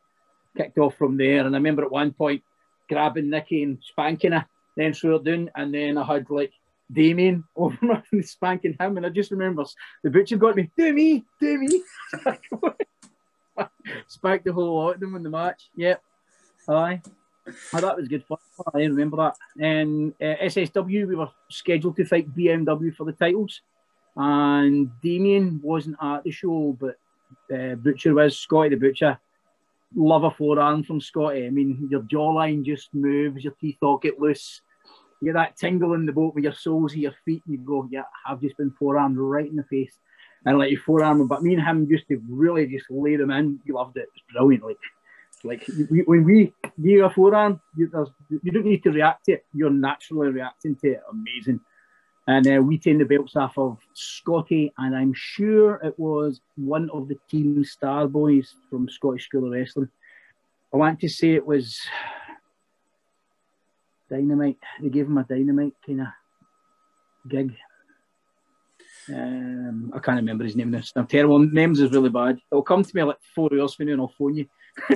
kicked 0.56 0.78
off 0.78 0.96
from 0.96 1.18
there. 1.18 1.46
And 1.46 1.56
I 1.56 1.60
remember 1.60 1.84
at 1.84 1.92
one 1.92 2.14
point 2.14 2.42
grabbing 2.90 3.30
Nikki 3.30 3.64
and 3.64 3.78
spanking 3.82 4.32
her, 4.32 4.46
then 4.76 4.94
her 5.04 5.20
down, 5.20 5.52
and 5.56 5.74
then 5.74 5.98
I 5.98 6.06
had 6.06 6.30
like 6.30 6.54
Damien 6.92 7.44
over 7.56 8.04
me 8.12 8.22
spanking 8.22 8.78
him, 8.80 8.98
and 8.98 9.06
I 9.06 9.10
just 9.10 9.32
remember 9.32 9.66
the 10.04 10.10
butcher 10.10 10.38
got 10.38 10.56
me, 10.56 10.70
do 10.78 10.94
me, 10.94 11.26
do 11.40 11.58
me. 11.58 11.84
Spanked 14.08 14.46
the 14.46 14.54
whole 14.54 14.76
lot 14.76 14.96
of 14.96 15.00
them 15.00 15.16
in 15.16 15.24
the 15.24 15.30
match. 15.30 15.70
Yep. 15.76 16.02
Aye. 16.70 17.02
Oh, 17.74 17.80
that 17.80 17.96
was 17.96 18.08
good 18.08 18.26
fun. 18.26 18.38
I 18.74 18.80
remember 18.80 19.18
that. 19.18 19.36
And 19.60 20.14
uh, 20.22 20.36
SSW, 20.44 21.08
we 21.08 21.16
were 21.16 21.30
scheduled 21.50 21.96
to 21.98 22.06
fight 22.06 22.36
BMW 22.36 22.94
for 22.96 23.06
the 23.06 23.14
titles. 23.14 23.62
And 24.16 24.90
Damien 25.02 25.62
wasn't 25.64 25.98
at 26.02 26.24
the 26.24 26.32
show, 26.32 26.78
but 26.80 26.98
uh, 27.54 27.76
Butcher 27.76 28.14
was, 28.14 28.38
Scotty 28.38 28.70
the 28.70 28.76
Butcher 28.76 29.20
love 29.96 30.24
a 30.24 30.32
forearm 30.32 30.84
from 30.84 31.00
Scotty. 31.00 31.46
I 31.46 31.50
mean, 31.50 31.88
your 31.90 32.02
jawline 32.02 32.64
just 32.64 32.94
moves, 32.94 33.44
your 33.44 33.54
teeth 33.54 33.78
all 33.82 33.98
get 33.98 34.20
loose. 34.20 34.62
You 35.22 35.28
get 35.28 35.34
that 35.34 35.58
tingle 35.58 35.94
in 35.94 36.06
the 36.06 36.12
boat 36.12 36.36
with 36.36 36.44
your 36.44 36.54
soles 36.54 36.94
of 36.94 37.00
your 37.00 37.16
feet, 37.26 37.44
and 37.48 37.58
you 37.58 37.66
go, 37.66 37.88
Yeah, 37.90 38.04
I've 38.26 38.42
just 38.42 38.58
been 38.58 38.72
forearmed 38.72 39.18
right 39.18 39.50
in 39.50 39.56
the 39.56 39.64
face. 39.64 39.98
And 40.48 40.58
like 40.58 40.72
you 40.72 40.80
forearm 40.80 41.28
but 41.28 41.44
me 41.44 41.56
and 41.56 41.62
him 41.62 41.88
used 41.90 42.08
to 42.08 42.22
really 42.30 42.66
just 42.68 42.86
lay 42.90 43.18
them 43.18 43.32
in, 43.32 43.60
you 43.66 43.74
loved 43.74 43.98
it. 43.98 44.08
It's 44.16 44.24
brilliant. 44.32 44.64
Like, 44.64 44.78
like 45.44 45.68
we, 45.92 46.04
when 46.04 46.24
we 46.24 46.54
give 46.82 47.04
a 47.04 47.10
forearm, 47.10 47.60
you, 47.76 47.92
you 48.42 48.52
don't 48.54 48.66
need 48.66 48.82
to 48.84 48.92
react 48.92 49.26
to 49.26 49.34
it. 49.34 49.46
You're 49.54 49.70
naturally 49.70 50.30
reacting 50.30 50.78
to 50.78 50.92
it. 50.92 51.02
Amazing. 51.12 51.60
And 52.28 52.48
uh, 52.48 52.62
we 52.62 52.78
turned 52.78 53.02
the 53.02 53.06
belts 53.06 53.36
off 53.36 53.58
of 53.58 53.78
Scotty, 53.94 54.72
and 54.78 54.96
I'm 54.96 55.14
sure 55.14 55.82
it 55.84 56.00
was 56.00 56.40
one 56.56 56.90
of 56.92 57.10
the 57.10 57.18
team 57.30 57.66
star 57.66 58.08
boys 58.08 58.56
from 58.70 58.88
Scottish 58.88 59.26
School 59.26 59.48
of 59.48 59.52
Wrestling. 59.52 59.90
I 60.74 60.78
want 60.78 61.02
to 61.02 61.10
say 61.10 61.32
it 61.32 61.46
was 61.46 61.78
Dynamite. 64.10 64.60
They 64.82 64.88
gave 64.88 65.08
him 65.08 65.18
a 65.18 65.26
Dynamite 65.26 65.74
kind 65.86 66.02
of 66.02 66.08
gig. 67.28 67.54
Um, 69.14 69.92
I 69.96 70.00
can't 70.00 70.18
remember 70.18 70.44
his 70.44 70.56
name 70.56 70.72
now. 70.72 70.82
I'm 70.96 71.08
terrible. 71.08 71.40
Names 71.40 71.80
is 71.80 71.92
really 71.92 72.10
bad. 72.10 72.40
It'll 72.52 72.62
come 72.62 72.84
to 72.84 72.96
me 72.96 73.04
like 73.04 73.18
four 73.34 73.50
hours 73.54 73.74
from 73.74 73.88
now 73.88 73.94
and 73.94 74.02
I'll 74.02 74.08
phone 74.08 74.36
you. 74.36 74.48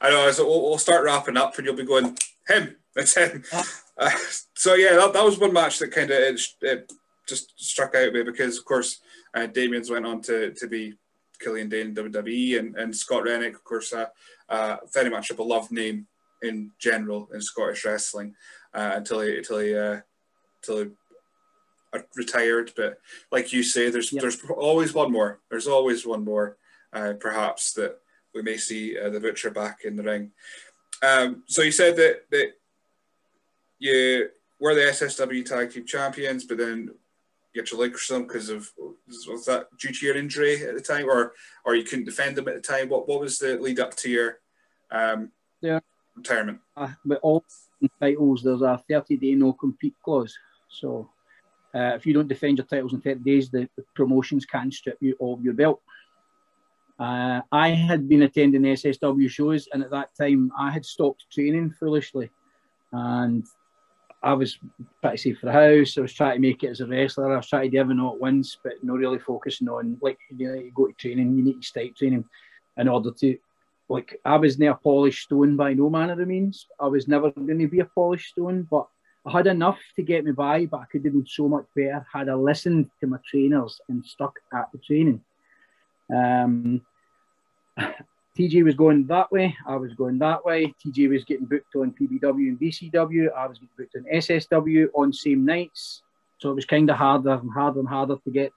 I 0.00 0.10
know. 0.10 0.30
So 0.30 0.46
we'll, 0.46 0.62
we'll, 0.62 0.78
start 0.78 1.04
wrapping 1.04 1.36
up 1.36 1.56
and 1.56 1.66
you'll 1.66 1.76
be 1.76 1.84
going, 1.84 2.16
him. 2.48 2.76
It's 2.96 3.16
him. 3.16 3.44
Uh, 3.98 4.08
so 4.54 4.72
yeah, 4.72 4.96
that, 4.96 5.12
that 5.12 5.22
was 5.22 5.38
one 5.38 5.52
match 5.52 5.78
that 5.78 5.92
kind 5.92 6.10
of 6.10 6.16
it, 6.16 6.40
it, 6.62 6.90
just 7.28 7.52
struck 7.62 7.94
out 7.94 8.14
me 8.14 8.22
because, 8.22 8.56
of 8.56 8.64
course, 8.64 9.00
uh, 9.34 9.44
Damien's 9.44 9.90
went 9.90 10.06
on 10.06 10.22
to, 10.22 10.54
to 10.54 10.66
be 10.66 10.94
Killian 11.38 11.68
Dain 11.68 11.88
in 11.88 11.94
WWE, 11.94 12.58
and, 12.58 12.76
and 12.76 12.96
Scott 12.96 13.24
Rennick, 13.24 13.54
of 13.54 13.62
course, 13.62 13.92
uh, 13.92 14.06
uh, 14.48 14.76
very 14.94 15.10
much 15.10 15.30
a 15.30 15.34
beloved 15.34 15.70
name 15.70 16.06
in 16.42 16.70
general 16.78 17.28
in 17.34 17.40
Scottish 17.40 17.84
wrestling 17.84 18.34
uh, 18.74 18.92
until 18.94 19.20
he 19.20 19.38
until 19.38 19.58
he 19.58 19.76
uh, 19.76 20.00
until 20.62 20.84
he 20.84 20.90
retired. 22.14 22.72
But 22.76 22.98
like 23.30 23.52
you 23.52 23.62
say, 23.62 23.90
there's 23.90 24.12
yep. 24.12 24.22
there's 24.22 24.38
always 24.56 24.94
one 24.94 25.12
more. 25.12 25.40
There's 25.50 25.66
always 25.66 26.06
one 26.06 26.24
more, 26.24 26.56
uh, 26.92 27.14
perhaps 27.18 27.72
that 27.74 27.98
we 28.34 28.42
may 28.42 28.56
see 28.56 28.94
the 28.94 29.20
Butcher 29.20 29.50
back 29.50 29.80
in 29.84 29.96
the 29.96 30.02
ring. 30.02 30.32
Um, 31.02 31.42
so 31.46 31.62
you 31.62 31.72
said 31.72 31.96
that 31.96 32.30
that 32.30 32.52
you 33.78 34.28
were 34.60 34.74
the 34.74 34.82
SSW 34.82 35.44
Tag 35.44 35.72
Team 35.72 35.86
Champions, 35.86 36.44
but 36.44 36.58
then 36.58 36.90
you 37.52 37.62
had 37.62 37.66
to 37.66 37.76
relinquish 37.76 38.08
them 38.08 38.22
because 38.22 38.48
of 38.48 38.70
was 39.26 39.44
that 39.46 39.66
due 39.78 39.92
to 39.92 40.06
your 40.06 40.16
injury 40.16 40.64
at 40.64 40.74
the 40.74 40.80
time, 40.80 41.06
or 41.06 41.32
or 41.64 41.74
you 41.74 41.84
couldn't 41.84 42.04
defend 42.04 42.36
them 42.36 42.48
at 42.48 42.54
the 42.54 42.60
time? 42.60 42.88
What 42.88 43.08
what 43.08 43.20
was 43.20 43.38
the 43.38 43.58
lead 43.58 43.80
up 43.80 43.96
to 43.96 44.10
your 44.10 44.38
um, 44.90 45.32
yeah. 45.60 45.80
retirement? 46.14 46.60
Uh, 46.76 46.92
with 47.04 47.18
all 47.22 47.44
titles, 47.98 48.42
there's 48.42 48.62
a 48.62 48.82
30 48.88 49.16
day 49.16 49.34
no 49.34 49.52
compete 49.52 49.94
clause. 50.04 50.36
So 50.68 51.10
uh, 51.74 51.94
if 51.94 52.06
you 52.06 52.12
don't 52.12 52.28
defend 52.28 52.58
your 52.58 52.66
titles 52.66 52.92
in 52.92 53.00
30 53.00 53.20
days, 53.20 53.50
the, 53.50 53.68
the 53.76 53.84
promotions 53.94 54.44
can 54.44 54.70
strip 54.70 54.98
you 55.00 55.16
of 55.20 55.42
your 55.42 55.54
belt. 55.54 55.80
Uh, 56.98 57.40
I 57.50 57.70
had 57.70 58.08
been 58.08 58.22
attending 58.22 58.62
SSW 58.62 59.30
shows, 59.30 59.68
and 59.72 59.82
at 59.82 59.90
that 59.90 60.10
time, 60.14 60.52
I 60.58 60.70
had 60.70 60.84
stopped 60.84 61.26
training 61.32 61.70
foolishly, 61.78 62.30
and 62.92 63.44
I 64.22 64.34
was 64.34 64.58
pretty 65.00 65.16
safe 65.16 65.38
for 65.38 65.46
the 65.46 65.52
house. 65.52 65.96
I 65.96 66.02
was 66.02 66.12
trying 66.12 66.34
to 66.34 66.40
make 66.40 66.62
it 66.62 66.68
as 66.70 66.80
a 66.80 66.86
wrestler. 66.86 67.32
I 67.32 67.36
was 67.36 67.48
trying 67.48 67.70
to 67.70 67.70
do 67.70 67.78
everything 67.78 68.04
at 68.04 68.20
once, 68.20 68.58
but 68.62 68.74
not 68.82 68.98
really 68.98 69.18
focusing 69.18 69.68
on 69.68 69.96
like 70.02 70.18
you 70.36 70.48
know, 70.48 70.54
you 70.54 70.72
go 70.74 70.88
to 70.88 70.92
training, 70.92 71.36
you 71.36 71.42
need 71.42 71.62
to 71.62 71.66
start 71.66 71.96
training 71.96 72.24
in 72.76 72.88
order 72.88 73.12
to 73.12 73.38
like 73.88 74.20
I 74.24 74.36
was 74.36 74.58
never 74.58 74.78
polished 74.82 75.24
stone 75.24 75.56
by 75.56 75.72
no 75.72 75.88
manner 75.88 76.20
of 76.20 76.28
means. 76.28 76.66
I 76.78 76.86
was 76.86 77.08
never 77.08 77.30
going 77.30 77.58
to 77.58 77.68
be 77.68 77.80
a 77.80 77.86
polished 77.86 78.32
stone, 78.32 78.68
but 78.70 78.86
I 79.26 79.32
had 79.32 79.46
enough 79.46 79.78
to 79.96 80.02
get 80.02 80.24
me 80.24 80.32
by, 80.32 80.66
but 80.66 80.80
I 80.80 80.84
could 80.86 81.04
have 81.04 81.12
been 81.12 81.26
so 81.26 81.48
much 81.48 81.66
better 81.76 82.06
had 82.12 82.28
I 82.28 82.34
listened 82.34 82.90
to 83.00 83.06
my 83.06 83.18
trainers 83.28 83.80
and 83.88 84.04
stuck 84.04 84.38
at 84.52 84.70
the 84.72 84.78
training. 84.78 85.22
Um, 86.14 86.80
TJ 88.38 88.64
was 88.64 88.74
going 88.74 89.06
that 89.08 89.30
way, 89.30 89.54
I 89.66 89.76
was 89.76 89.92
going 89.94 90.18
that 90.20 90.44
way. 90.44 90.72
TJ 90.84 91.10
was 91.10 91.24
getting 91.24 91.46
booked 91.46 91.76
on 91.76 91.92
PBW 91.92 92.48
and 92.48 92.60
BCW, 92.60 93.32
I 93.36 93.46
was 93.46 93.58
getting 93.58 93.74
booked 93.76 93.96
on 93.96 94.04
SSW 94.12 94.86
on 94.94 95.12
same 95.12 95.44
nights. 95.44 96.02
So 96.38 96.50
it 96.50 96.54
was 96.54 96.64
kind 96.64 96.88
of 96.88 96.96
harder 96.96 97.34
and 97.34 97.50
harder 97.52 97.80
and 97.80 97.88
harder 97.88 98.16
to 98.16 98.30
get 98.30 98.52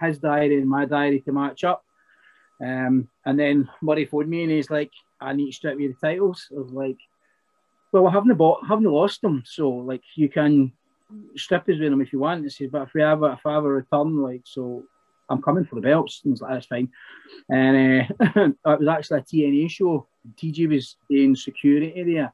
his 0.00 0.18
diary 0.18 0.56
and 0.56 0.68
my 0.68 0.84
diary 0.84 1.20
to 1.20 1.32
match 1.32 1.62
up. 1.62 1.84
Um, 2.60 3.08
and 3.24 3.38
then 3.38 3.68
Murray 3.80 4.06
phoned 4.06 4.28
me 4.28 4.42
and 4.42 4.52
he's 4.52 4.70
like, 4.70 4.90
I 5.20 5.32
need 5.32 5.46
to 5.46 5.52
strip 5.52 5.78
you 5.78 5.94
the 5.94 6.06
titles. 6.08 6.48
I 6.50 6.60
was 6.60 6.72
like, 6.72 6.98
well, 7.92 8.06
I 8.06 8.12
haven't 8.12 8.36
bought, 8.36 8.62
lost 8.68 9.22
them. 9.22 9.42
So 9.46 9.70
like 9.70 10.02
you 10.14 10.28
can 10.28 10.72
strip 11.36 11.62
us 11.62 11.78
with 11.78 11.90
them 11.90 12.00
if 12.00 12.12
you 12.12 12.20
want. 12.20 12.44
He 12.44 12.50
says, 12.50 12.70
but 12.70 12.82
if 12.82 12.94
we 12.94 13.02
ever, 13.02 13.32
if 13.32 13.44
I 13.44 13.56
ever 13.56 13.74
return, 13.74 14.16
like, 14.16 14.42
so 14.44 14.84
I'm 15.28 15.42
coming 15.42 15.64
for 15.64 15.76
the 15.76 15.80
belts. 15.80 16.22
And 16.24 16.40
like, 16.40 16.52
that's 16.52 16.66
fine. 16.66 16.88
And 17.48 18.06
uh, 18.20 18.48
it 18.72 18.80
was 18.80 18.88
actually 18.88 19.20
a 19.20 19.22
TNA 19.22 19.70
show. 19.70 20.06
TJ 20.36 20.68
was 20.68 20.96
in 21.08 21.34
security 21.34 22.02
there 22.04 22.32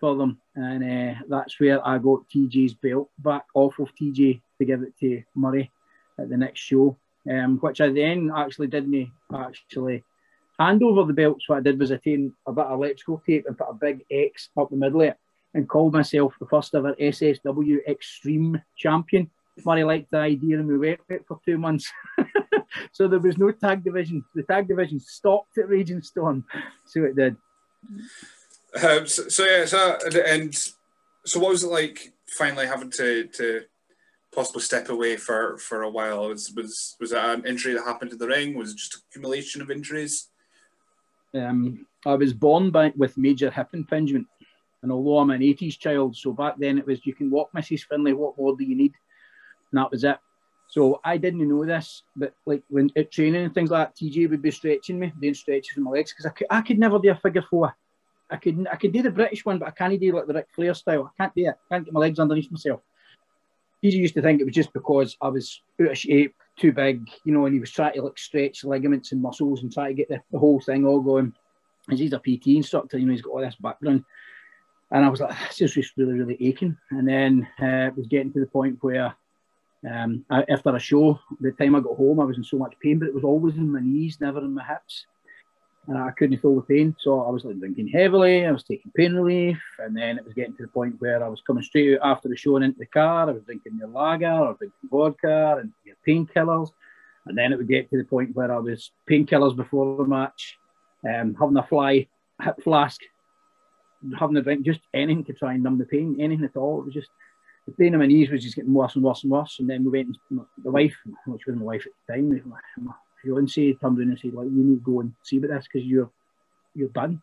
for 0.00 0.16
them. 0.16 0.40
And 0.54 0.84
uh, 0.84 1.20
that's 1.28 1.58
where 1.60 1.86
I 1.86 1.98
got 1.98 2.28
TJ's 2.28 2.74
belt 2.74 3.10
back 3.18 3.44
off 3.54 3.78
of 3.78 3.94
TJ 3.94 4.40
to 4.58 4.64
give 4.64 4.82
it 4.82 4.96
to 5.00 5.22
Murray 5.34 5.70
at 6.18 6.28
the 6.28 6.36
next 6.36 6.60
show. 6.60 6.96
Um, 7.28 7.58
which 7.58 7.80
I 7.80 7.90
then 7.90 8.30
actually 8.34 8.68
didn't 8.68 9.10
actually 9.34 10.02
hand 10.58 10.82
over 10.82 11.04
the 11.04 11.12
belts. 11.12 11.48
What 11.48 11.58
I 11.58 11.60
did 11.60 11.78
was 11.78 11.92
I 11.92 11.94
a 11.94 11.98
bit 11.98 12.32
of 12.46 12.58
electrical 12.58 13.22
tape 13.26 13.46
and 13.46 13.56
put 13.56 13.68
a 13.70 13.74
big 13.74 14.04
X 14.10 14.50
up 14.58 14.70
the 14.70 14.76
middle 14.76 15.02
of 15.02 15.08
it 15.08 15.16
and 15.54 15.68
called 15.68 15.92
myself 15.92 16.34
the 16.40 16.46
first 16.46 16.74
ever 16.74 16.94
SSW 16.94 17.78
Extreme 17.86 18.60
Champion. 18.76 19.30
Murray 19.64 19.84
liked 19.84 20.10
the 20.10 20.18
idea 20.18 20.58
and 20.58 20.68
we 20.68 20.78
went 20.78 21.00
it 21.08 21.24
for 21.26 21.40
two 21.44 21.58
months. 21.58 21.90
so 22.92 23.08
there 23.08 23.18
was 23.18 23.38
no 23.38 23.50
tag 23.50 23.84
division. 23.84 24.24
The 24.34 24.42
tag 24.42 24.68
division 24.68 25.00
stopped 25.00 25.58
at 25.58 25.68
Raging 25.68 26.02
Storm. 26.02 26.44
So 26.86 27.04
it 27.04 27.16
did. 27.16 27.36
Um, 28.82 29.06
so, 29.06 29.28
so, 29.28 29.44
yeah, 29.44 29.66
so 29.66 29.98
and 30.26 30.54
so 31.26 31.38
what 31.38 31.50
was 31.50 31.64
it 31.64 31.70
like 31.70 32.12
finally 32.28 32.66
having 32.66 32.90
to 32.92 33.26
to 33.26 33.62
possibly 34.34 34.62
step 34.62 34.88
away 34.88 35.16
for 35.16 35.58
for 35.58 35.82
a 35.82 35.90
while? 35.90 36.28
Was 36.28 36.50
was 36.52 36.96
was 36.98 37.10
that 37.10 37.38
an 37.38 37.46
injury 37.46 37.74
that 37.74 37.84
happened 37.84 38.12
in 38.12 38.18
the 38.18 38.26
ring? 38.26 38.56
Was 38.56 38.72
it 38.72 38.78
just 38.78 39.02
accumulation 39.10 39.60
of 39.60 39.70
injuries? 39.70 40.28
Um, 41.34 41.86
I 42.06 42.14
was 42.14 42.32
born 42.32 42.70
by 42.70 42.92
with 42.96 43.18
major 43.18 43.50
hip 43.50 43.68
impingement, 43.74 44.26
and 44.82 44.92
although 44.92 45.18
I'm 45.18 45.30
an 45.30 45.40
'80s 45.40 45.78
child, 45.78 46.16
so 46.16 46.32
back 46.32 46.54
then 46.58 46.78
it 46.78 46.86
was 46.86 47.04
you 47.04 47.14
can 47.14 47.30
walk, 47.30 47.50
Mrs. 47.56 47.84
Finlay. 47.88 48.12
What 48.12 48.38
more 48.38 48.56
do 48.56 48.64
you 48.64 48.76
need? 48.76 48.94
and 49.72 49.78
that 49.78 49.90
was 49.90 50.04
it. 50.04 50.18
So 50.68 51.00
I 51.02 51.16
didn't 51.16 51.48
know 51.48 51.64
this, 51.64 52.02
but 52.14 52.34
like 52.44 52.62
when 52.68 52.90
at 52.96 53.10
training 53.10 53.44
and 53.44 53.54
things 53.54 53.70
like 53.70 53.88
that, 53.88 53.96
TJ 53.96 54.28
would 54.30 54.42
be 54.42 54.50
stretching 54.50 54.98
me, 54.98 55.12
doing 55.20 55.34
stretches 55.34 55.76
with 55.76 55.84
my 55.84 55.92
legs 55.92 56.12
because 56.12 56.26
I 56.26 56.30
could, 56.30 56.46
I 56.50 56.60
could 56.60 56.78
never 56.78 56.98
do 56.98 57.10
a 57.10 57.14
figure 57.14 57.44
four. 57.48 57.74
I 58.30 58.36
could 58.36 58.66
I 58.70 58.76
could 58.76 58.92
do 58.92 59.02
the 59.02 59.10
British 59.10 59.46
one, 59.46 59.58
but 59.58 59.68
I 59.68 59.70
can't 59.70 59.98
do 59.98 60.12
like 60.12 60.26
the 60.26 60.34
Ric 60.34 60.48
Flair 60.54 60.74
style. 60.74 61.10
I 61.10 61.22
can't 61.22 61.34
do 61.34 61.46
it. 61.46 61.54
I 61.70 61.74
can't 61.74 61.84
get 61.86 61.94
my 61.94 62.00
legs 62.00 62.18
underneath 62.18 62.50
myself. 62.50 62.80
He 63.80 63.88
used 63.90 64.14
to 64.14 64.22
think 64.22 64.40
it 64.40 64.44
was 64.44 64.54
just 64.54 64.72
because 64.74 65.16
I 65.22 65.28
was 65.28 65.62
out 65.80 65.90
of 65.90 65.96
shape, 65.96 66.34
too 66.58 66.72
big, 66.72 67.08
you 67.24 67.32
know, 67.32 67.46
and 67.46 67.54
he 67.54 67.60
was 67.60 67.70
trying 67.70 67.94
to 67.94 68.02
like 68.02 68.18
stretch 68.18 68.64
ligaments 68.64 69.12
and 69.12 69.22
muscles 69.22 69.62
and 69.62 69.72
try 69.72 69.88
to 69.88 69.94
get 69.94 70.08
the, 70.08 70.20
the 70.32 70.38
whole 70.38 70.60
thing 70.60 70.84
all 70.84 71.00
going. 71.00 71.32
As 71.90 71.98
he's 71.98 72.12
a 72.12 72.18
PT 72.18 72.48
instructor, 72.48 72.98
you 72.98 73.06
know, 73.06 73.12
he's 73.12 73.22
got 73.22 73.30
all 73.30 73.40
this 73.40 73.56
background. 73.56 74.04
And 74.90 75.04
I 75.04 75.08
was 75.08 75.20
like, 75.20 75.36
this 75.48 75.60
is 75.60 75.74
just 75.74 75.96
really, 75.96 76.14
really 76.14 76.36
aching. 76.40 76.76
And 76.90 77.08
then 77.08 77.48
uh, 77.60 77.88
it 77.88 77.96
was 77.96 78.06
getting 78.06 78.32
to 78.32 78.40
the 78.40 78.46
point 78.46 78.78
where 78.80 79.14
um, 79.88 80.24
after 80.30 80.74
a 80.74 80.78
show, 80.78 81.18
the 81.40 81.52
time 81.52 81.76
I 81.76 81.80
got 81.80 81.96
home, 81.96 82.20
I 82.20 82.24
was 82.24 82.36
in 82.36 82.44
so 82.44 82.58
much 82.58 82.74
pain, 82.82 82.98
but 82.98 83.08
it 83.08 83.14
was 83.14 83.24
always 83.24 83.54
in 83.56 83.70
my 83.70 83.80
knees, 83.80 84.18
never 84.20 84.40
in 84.40 84.54
my 84.54 84.64
hips. 84.64 85.06
And 85.88 85.96
I 85.96 86.10
couldn't 86.10 86.40
feel 86.40 86.54
the 86.54 86.62
pain. 86.62 86.94
So 87.00 87.22
I 87.22 87.30
was 87.30 87.44
like 87.44 87.58
drinking 87.58 87.88
heavily, 87.88 88.44
I 88.44 88.52
was 88.52 88.62
taking 88.62 88.92
pain 88.94 89.14
relief. 89.14 89.58
And 89.78 89.96
then 89.96 90.18
it 90.18 90.24
was 90.24 90.34
getting 90.34 90.54
to 90.56 90.62
the 90.62 90.68
point 90.68 90.96
where 90.98 91.24
I 91.24 91.28
was 91.28 91.40
coming 91.40 91.62
straight 91.62 91.98
out 91.98 92.16
after 92.16 92.28
the 92.28 92.36
show 92.36 92.56
and 92.56 92.64
into 92.64 92.78
the 92.78 92.86
car. 92.86 93.28
I 93.28 93.32
was 93.32 93.42
drinking 93.44 93.78
your 93.78 93.88
lager, 93.88 94.26
I 94.26 94.40
was 94.40 94.58
drinking 94.58 94.88
vodka 94.90 95.56
and 95.60 95.72
your 95.84 95.96
painkillers. 96.06 96.70
And 97.26 97.36
then 97.36 97.52
it 97.52 97.56
would 97.56 97.68
get 97.68 97.90
to 97.90 97.98
the 97.98 98.04
point 98.04 98.36
where 98.36 98.52
I 98.52 98.58
was 98.58 98.90
painkillers 99.08 99.56
before 99.56 99.96
the 99.96 100.04
match, 100.04 100.58
um, 101.04 101.34
having 101.38 101.56
a 101.56 101.66
fly 101.66 102.06
hip 102.42 102.62
flask, 102.62 103.00
having 104.18 104.36
a 104.36 104.42
drink, 104.42 104.64
just 104.64 104.80
anything 104.94 105.24
to 105.24 105.32
try 105.32 105.54
and 105.54 105.62
numb 105.62 105.78
the 105.78 105.84
pain, 105.84 106.16
anything 106.20 106.44
at 106.44 106.56
all. 106.56 106.80
It 106.80 106.86
was 106.86 106.94
just 106.94 107.10
the 107.66 107.72
pain 107.72 107.92
in 107.92 108.00
my 108.00 108.06
knees 108.06 108.30
was 108.30 108.42
just 108.42 108.56
getting 108.56 108.72
worse 108.72 108.94
and 108.94 109.04
worse 109.04 109.22
and 109.22 109.32
worse. 109.32 109.56
And 109.58 109.68
then 109.68 109.84
we 109.84 109.90
went, 109.90 110.16
and 110.30 110.40
the 110.62 110.70
wife, 110.70 110.96
which 111.26 111.46
was 111.46 111.56
my 111.56 111.62
wife 111.62 111.84
at 111.86 111.92
the 112.06 112.14
time, 112.14 112.42
my 112.46 112.92
fiance 113.22 113.74
turned 113.74 113.98
around 113.98 114.10
and 114.10 114.18
said, 114.18 114.34
like, 114.34 114.46
you 114.46 114.64
need 114.64 114.84
to 114.84 114.92
go 114.92 115.00
and 115.00 115.12
see 115.22 115.38
about 115.38 115.50
this 115.50 115.66
because 115.72 115.86
you're 115.86 116.10
you're 116.74 116.88
done. 116.88 117.20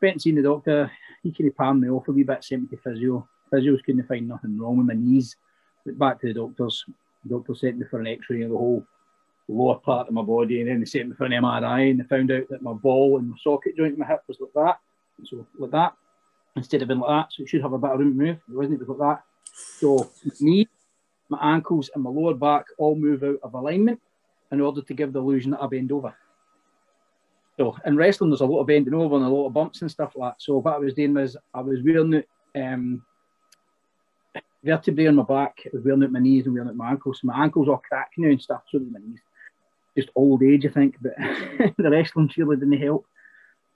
Went 0.00 0.22
seen 0.22 0.36
the 0.36 0.42
doctor. 0.42 0.90
He 1.22 1.32
kind 1.32 1.50
of 1.50 1.56
palmed 1.56 1.82
me 1.82 1.90
off 1.90 2.08
a 2.08 2.12
wee 2.12 2.22
bit, 2.22 2.42
sent 2.42 2.62
me 2.62 2.68
to 2.68 2.76
physio. 2.82 3.28
Physios 3.52 3.82
couldn't 3.84 4.06
find 4.06 4.28
nothing 4.28 4.58
wrong 4.58 4.78
with 4.78 4.86
my 4.86 4.94
knees. 4.94 5.36
Went 5.84 5.98
back 5.98 6.20
to 6.20 6.28
the 6.28 6.34
doctors. 6.34 6.84
The 7.24 7.36
doctor 7.36 7.54
sent 7.54 7.78
me 7.78 7.86
for 7.90 8.00
an 8.00 8.06
x-ray 8.06 8.42
of 8.42 8.50
the 8.50 8.56
whole 8.56 8.84
lower 9.48 9.76
part 9.76 10.06
of 10.08 10.14
my 10.14 10.22
body 10.22 10.60
and 10.60 10.70
then 10.70 10.78
they 10.78 10.86
sent 10.86 11.08
me 11.08 11.14
for 11.16 11.24
an 11.24 11.32
MRI 11.32 11.90
and 11.90 11.98
they 11.98 12.04
found 12.04 12.30
out 12.30 12.48
that 12.48 12.62
my 12.62 12.72
ball 12.72 13.18
and 13.18 13.30
my 13.30 13.36
socket 13.42 13.76
joint 13.76 13.94
in 13.94 13.98
my 13.98 14.06
hip 14.06 14.22
was 14.28 14.38
like 14.40 14.52
that. 14.54 14.78
So 15.24 15.46
like 15.58 15.72
that 15.72 15.92
instead 16.56 16.82
of 16.82 16.88
being 16.88 17.00
like 17.00 17.26
that. 17.26 17.32
So 17.32 17.42
it 17.42 17.48
should 17.48 17.62
have 17.62 17.72
a 17.72 17.76
of 17.76 17.98
room 17.98 18.16
to 18.16 18.24
move. 18.24 18.36
It 18.48 18.54
wasn't, 18.54 18.80
it 18.80 18.88
was 18.88 18.96
like 18.96 19.16
that. 19.16 19.24
So 19.52 20.10
my 20.24 20.32
knee, 20.40 20.68
my 21.28 21.38
ankles, 21.54 21.90
and 21.94 22.04
my 22.04 22.10
lower 22.10 22.34
back 22.34 22.66
all 22.78 22.94
move 22.94 23.22
out 23.22 23.40
of 23.42 23.54
alignment 23.54 24.00
in 24.52 24.60
order 24.60 24.82
to 24.82 24.94
give 24.94 25.12
the 25.12 25.20
illusion 25.20 25.52
that 25.52 25.62
I 25.62 25.66
bend 25.66 25.92
over. 25.92 26.14
So 27.56 27.76
in 27.84 27.96
wrestling, 27.96 28.30
there's 28.30 28.40
a 28.40 28.46
lot 28.46 28.60
of 28.60 28.66
bending 28.66 28.94
over 28.94 29.16
and 29.16 29.24
a 29.24 29.28
lot 29.28 29.46
of 29.46 29.52
bumps 29.52 29.82
and 29.82 29.90
stuff 29.90 30.12
like 30.16 30.32
that. 30.32 30.42
So 30.42 30.58
what 30.58 30.74
I 30.74 30.78
was 30.78 30.94
doing 30.94 31.14
was 31.14 31.36
I 31.52 31.60
was 31.60 31.80
wearing 31.84 32.22
um, 32.56 33.02
vertebrae 34.64 35.08
on 35.08 35.16
my 35.16 35.22
back, 35.24 35.58
I 35.66 35.70
was 35.72 35.84
wearing 35.84 36.02
out 36.02 36.12
my 36.12 36.20
knees 36.20 36.46
and 36.46 36.54
wearing 36.54 36.68
out 36.68 36.76
my 36.76 36.90
ankles. 36.90 37.20
So 37.20 37.26
my 37.26 37.42
ankles 37.42 37.68
all 37.68 37.82
cracked 37.86 38.14
now 38.18 38.30
and 38.30 38.40
stuff, 38.40 38.62
so 38.70 38.78
my 38.78 38.98
knees. 38.98 39.20
Just 39.96 40.10
old 40.14 40.42
age, 40.42 40.64
I 40.66 40.70
think, 40.70 40.96
but 41.02 41.12
the 41.76 41.90
wrestling 41.90 42.28
surely 42.28 42.56
didn't 42.56 42.80
help. 42.80 43.04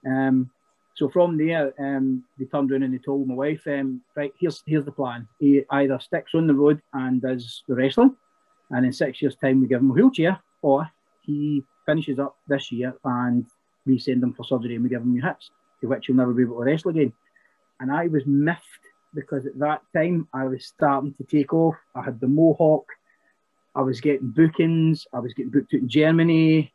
Um, 0.05 0.49
so 0.95 1.09
from 1.09 1.37
there, 1.37 1.73
um, 1.77 2.23
they 2.39 2.45
turned 2.45 2.71
around 2.71 2.83
and 2.83 2.93
they 2.93 2.99
told 2.99 3.27
my 3.27 3.35
wife, 3.35 3.67
um, 3.67 4.01
right, 4.15 4.33
here's 4.39 4.63
here's 4.65 4.85
the 4.85 4.91
plan. 4.91 5.27
He 5.39 5.63
either 5.69 5.99
sticks 5.99 6.33
on 6.33 6.47
the 6.47 6.53
road 6.53 6.81
and 6.93 7.21
does 7.21 7.63
the 7.67 7.75
wrestling, 7.75 8.15
and 8.71 8.85
in 8.85 8.93
six 8.93 9.21
years' 9.21 9.35
time 9.35 9.59
we 9.61 9.67
give 9.67 9.81
him 9.81 9.91
a 9.91 9.93
wheelchair, 9.93 10.39
or 10.65 10.89
he 11.21 11.63
finishes 11.85 12.17
up 12.17 12.35
this 12.47 12.71
year 12.71 12.91
and 13.03 13.45
we 13.85 13.99
send 13.99 14.23
him 14.23 14.33
for 14.33 14.43
surgery 14.43 14.73
and 14.75 14.83
we 14.83 14.89
give 14.89 15.03
him 15.03 15.13
new 15.13 15.21
hips, 15.21 15.51
to 15.79 15.87
which 15.87 16.07
he'll 16.07 16.15
never 16.15 16.33
be 16.33 16.41
able 16.41 16.57
to 16.57 16.65
wrestle 16.65 16.89
again. 16.91 17.13
And 17.79 17.91
I 17.91 18.07
was 18.07 18.23
miffed 18.25 18.85
because 19.13 19.45
at 19.45 19.59
that 19.59 19.81
time 19.95 20.27
I 20.33 20.45
was 20.45 20.65
starting 20.65 21.13
to 21.15 21.23
take 21.23 21.53
off. 21.53 21.75
I 21.93 22.01
had 22.01 22.19
the 22.19 22.27
mohawk, 22.27 22.87
I 23.75 23.81
was 23.81 24.01
getting 24.01 24.31
bookings, 24.31 25.05
I 25.13 25.19
was 25.19 25.33
getting 25.33 25.51
booked 25.51 25.73
out 25.75 25.81
in 25.81 25.89
Germany, 25.89 26.73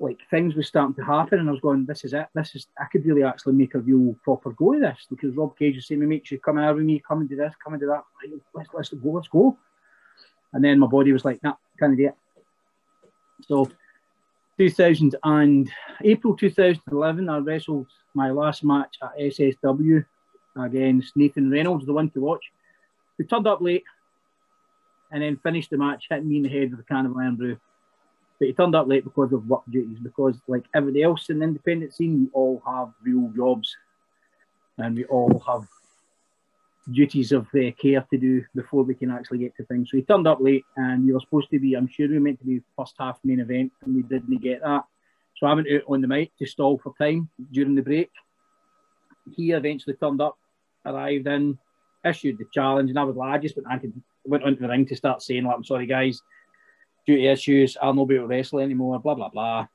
like 0.00 0.18
things 0.30 0.54
were 0.54 0.62
starting 0.62 0.94
to 0.96 1.04
happen, 1.04 1.40
and 1.40 1.48
I 1.48 1.52
was 1.52 1.60
going, 1.60 1.86
"This 1.86 2.04
is 2.04 2.12
it. 2.12 2.26
This 2.34 2.54
is. 2.54 2.66
I 2.78 2.84
could 2.90 3.04
really 3.04 3.24
actually 3.24 3.54
make 3.54 3.74
a 3.74 3.80
real 3.80 4.14
proper 4.22 4.50
go 4.52 4.74
of 4.74 4.80
this." 4.80 5.06
Because 5.10 5.34
Rob 5.34 5.58
Cage 5.58 5.76
was 5.76 5.86
saying, 5.86 6.06
"Make 6.06 6.30
you 6.30 6.38
come 6.38 6.58
out 6.58 6.76
with 6.76 6.84
me, 6.84 7.02
come 7.06 7.20
and 7.20 7.28
do 7.28 7.36
this, 7.36 7.54
come 7.62 7.72
and 7.72 7.80
do 7.80 7.88
that. 7.88 8.04
Let's 8.54 8.68
let's 8.74 8.90
go, 8.90 9.10
let's 9.10 9.28
go." 9.28 9.56
And 10.52 10.62
then 10.62 10.78
my 10.78 10.86
body 10.86 11.12
was 11.12 11.24
like, 11.24 11.42
"Nah, 11.42 11.54
can't 11.78 11.96
do 11.96 12.06
it." 12.06 12.16
So, 13.42 13.70
2000 14.58 15.14
and 15.22 15.70
April 16.02 16.36
2011, 16.36 17.28
I 17.28 17.38
wrestled 17.38 17.86
my 18.14 18.30
last 18.30 18.64
match 18.64 18.96
at 19.02 19.18
SSW 19.18 20.04
against 20.56 21.16
Nathan 21.16 21.50
Reynolds, 21.50 21.86
the 21.86 21.92
one 21.92 22.10
to 22.10 22.20
watch. 22.20 22.44
We 23.18 23.24
turned 23.24 23.46
up 23.46 23.60
late 23.60 23.84
and 25.12 25.22
then 25.22 25.36
finished 25.36 25.70
the 25.70 25.78
match, 25.78 26.06
hitting 26.10 26.28
me 26.28 26.38
in 26.38 26.42
the 26.42 26.48
head 26.48 26.70
with 26.70 26.80
a 26.80 26.84
can 26.84 27.06
of 27.06 27.16
Irn-Bru 27.16 27.58
but 28.38 28.46
he 28.46 28.54
turned 28.54 28.74
up 28.74 28.86
late 28.86 29.04
because 29.04 29.32
of 29.32 29.46
work 29.46 29.62
duties. 29.68 29.98
Because 29.98 30.36
like 30.46 30.64
everybody 30.74 31.02
else 31.02 31.28
in 31.28 31.40
the 31.40 31.44
independent 31.44 31.94
scene, 31.94 32.20
we 32.20 32.28
all 32.32 32.62
have 32.66 32.92
real 33.02 33.30
jobs, 33.36 33.76
and 34.78 34.96
we 34.96 35.04
all 35.06 35.42
have 35.46 35.66
duties 36.92 37.32
of 37.32 37.46
uh, 37.54 37.70
care 37.80 38.04
to 38.10 38.18
do 38.18 38.44
before 38.54 38.82
we 38.82 38.94
can 38.94 39.10
actually 39.10 39.38
get 39.38 39.56
to 39.56 39.64
things. 39.64 39.90
So 39.90 39.96
he 39.96 40.02
turned 40.02 40.26
up 40.26 40.38
late, 40.40 40.64
and 40.76 41.04
we 41.04 41.12
were 41.12 41.20
supposed 41.20 41.50
to 41.50 41.58
be. 41.58 41.74
I'm 41.74 41.88
sure 41.88 42.08
we 42.08 42.14
were 42.14 42.20
meant 42.20 42.40
to 42.40 42.46
be 42.46 42.62
first 42.76 42.94
half 42.98 43.18
main 43.24 43.40
event, 43.40 43.72
and 43.82 43.94
we 43.94 44.02
didn't 44.02 44.42
get 44.42 44.62
that. 44.62 44.84
So 45.36 45.46
I 45.46 45.54
went 45.54 45.68
out 45.72 45.82
on 45.86 46.00
the 46.00 46.08
mic 46.08 46.32
to 46.38 46.46
stall 46.46 46.78
for 46.78 46.94
time 47.00 47.28
during 47.52 47.74
the 47.74 47.82
break. 47.82 48.10
He 49.36 49.52
eventually 49.52 49.94
turned 49.94 50.20
up, 50.20 50.36
arrived 50.84 51.26
in, 51.26 51.58
issued 52.04 52.38
the 52.38 52.46
challenge, 52.52 52.90
and 52.90 52.98
I 52.98 53.04
was 53.04 53.16
like, 53.16 53.34
I 53.34 53.38
just 53.38 53.56
went, 53.56 53.68
I 53.68 53.80
went 54.24 54.44
onto 54.44 54.60
the 54.60 54.68
ring 54.68 54.86
to 54.86 54.96
start 54.96 55.22
saying, 55.22 55.44
like, 55.44 55.56
I'm 55.56 55.64
sorry, 55.64 55.86
guys 55.86 56.22
due 57.08 57.16
to 57.16 57.24
issues, 57.24 57.76
I'll 57.80 57.94
not 57.94 58.04
be 58.04 58.16
able 58.16 58.28
to 58.28 58.28
wrestle 58.28 58.58
anymore, 58.58 59.00
blah, 59.00 59.14
blah, 59.14 59.30
blah. 59.30 59.66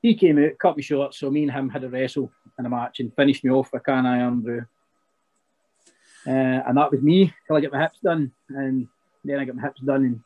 He 0.00 0.14
came 0.14 0.38
out, 0.38 0.58
cut 0.60 0.76
me 0.76 0.82
short, 0.82 1.12
so 1.12 1.28
me 1.28 1.42
and 1.42 1.50
him 1.50 1.68
had 1.68 1.82
a 1.82 1.88
wrestle 1.88 2.30
in 2.56 2.66
a 2.66 2.68
match 2.68 3.00
and 3.00 3.14
finished 3.16 3.42
me 3.42 3.50
off 3.50 3.72
with 3.72 3.82
a 3.82 3.84
can 3.84 4.06
Irn-Bru. 4.06 4.64
Uh, 6.26 6.62
and 6.66 6.76
that 6.76 6.90
was 6.90 7.00
me 7.00 7.32
till 7.46 7.56
I 7.56 7.60
get 7.60 7.72
my 7.72 7.80
hips 7.80 7.98
done. 8.02 8.32
And 8.48 8.88
then 9.24 9.38
I 9.38 9.44
got 9.44 9.56
my 9.56 9.62
hips 9.62 9.80
done 9.80 10.04
in 10.04 10.24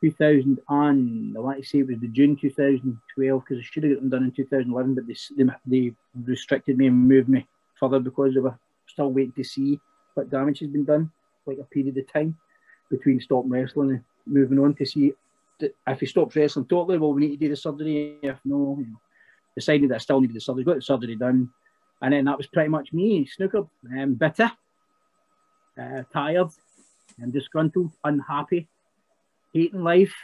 2000 0.00 0.60
and 0.68 1.36
I 1.36 1.40
want 1.40 1.62
to 1.62 1.64
say 1.64 1.78
it 1.78 1.88
was 1.88 1.98
the 1.98 2.08
June 2.08 2.36
2012 2.36 3.44
because 3.44 3.58
I 3.58 3.62
should 3.62 3.84
have 3.84 3.94
got 3.94 4.00
them 4.00 4.10
done 4.10 4.24
in 4.24 4.32
2011, 4.32 4.94
but 4.94 5.04
they, 5.06 5.44
they, 5.66 5.94
restricted 6.26 6.78
me 6.78 6.88
and 6.88 7.08
moved 7.08 7.28
me 7.28 7.46
further 7.74 7.98
because 7.98 8.34
they 8.34 8.40
were 8.40 8.58
still 8.86 9.10
waiting 9.10 9.32
to 9.32 9.44
see 9.44 9.80
what 10.14 10.30
damage 10.30 10.60
has 10.60 10.68
been 10.68 10.84
done, 10.84 11.10
like 11.46 11.58
a 11.58 11.64
period 11.64 11.96
of 11.96 12.12
time 12.12 12.36
between 12.90 13.20
stopping 13.20 13.50
wrestling 13.50 13.90
and 13.90 14.04
moving 14.26 14.58
on 14.58 14.74
to 14.74 14.86
see 14.86 15.12
if 15.60 16.00
he 16.00 16.06
stops 16.06 16.36
wrestling 16.36 16.66
totally, 16.66 16.98
well, 16.98 17.12
we 17.12 17.22
need 17.22 17.32
to 17.32 17.36
do 17.36 17.48
the 17.48 17.56
surgery. 17.56 18.18
If 18.22 18.38
no, 18.44 18.76
you 18.78 18.86
know, 18.86 19.00
decided 19.56 19.90
that 19.90 19.96
I 19.96 19.98
still 19.98 20.20
needed 20.20 20.36
the 20.36 20.40
surgery, 20.40 20.64
got 20.64 20.76
the 20.76 20.82
surgery 20.82 21.16
done, 21.16 21.50
and 22.02 22.12
then 22.12 22.24
that 22.26 22.36
was 22.36 22.46
pretty 22.46 22.68
much 22.68 22.92
me, 22.92 23.26
snookered, 23.26 23.68
um, 23.98 24.14
bitter, 24.14 24.50
uh, 25.80 26.02
tired, 26.12 26.48
and 27.20 27.32
disgruntled, 27.32 27.92
unhappy, 28.04 28.68
hating 29.52 29.82
life. 29.82 30.14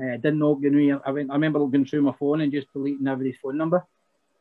Uh, 0.00 0.16
didn't 0.16 0.38
know, 0.38 0.58
you 0.60 0.70
know, 0.70 1.00
I, 1.04 1.10
went, 1.10 1.30
I 1.30 1.34
remember 1.34 1.58
looking 1.58 1.84
through 1.84 2.02
my 2.02 2.12
phone 2.12 2.40
and 2.40 2.52
just 2.52 2.72
deleting 2.72 3.06
everybody's 3.06 3.40
phone 3.42 3.56
number. 3.56 3.84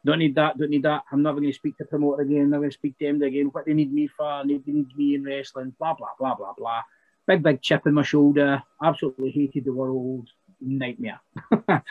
Don't 0.06 0.20
need 0.20 0.36
that, 0.36 0.58
don't 0.58 0.70
need 0.70 0.84
that. 0.84 1.04
I'm 1.12 1.24
never 1.24 1.40
going 1.40 1.52
to 1.52 1.56
speak 1.56 1.78
to 1.78 1.86
promoter 1.86 2.22
again, 2.22 2.50
never 2.50 2.62
going 2.62 2.72
to 2.72 2.78
speak 2.78 2.98
to 3.00 3.06
them 3.06 3.22
again. 3.22 3.48
What 3.48 3.66
do 3.66 3.72
they 3.72 3.76
need 3.76 3.92
me 3.92 4.08
for, 4.08 4.44
they 4.46 4.60
need 4.66 4.96
me 4.96 5.16
in 5.16 5.24
wrestling, 5.24 5.74
blah, 5.78 5.94
blah, 5.94 6.10
blah, 6.18 6.36
blah, 6.36 6.54
blah. 6.58 6.82
Big, 7.28 7.44
big 7.44 7.62
chip 7.62 7.86
in 7.86 7.94
my 7.94 8.04
shoulder, 8.04 8.64
absolutely 8.82 9.32
hated 9.32 9.66
the 9.66 9.74
world, 9.74 10.30
nightmare. 10.62 11.20
so 11.52 11.82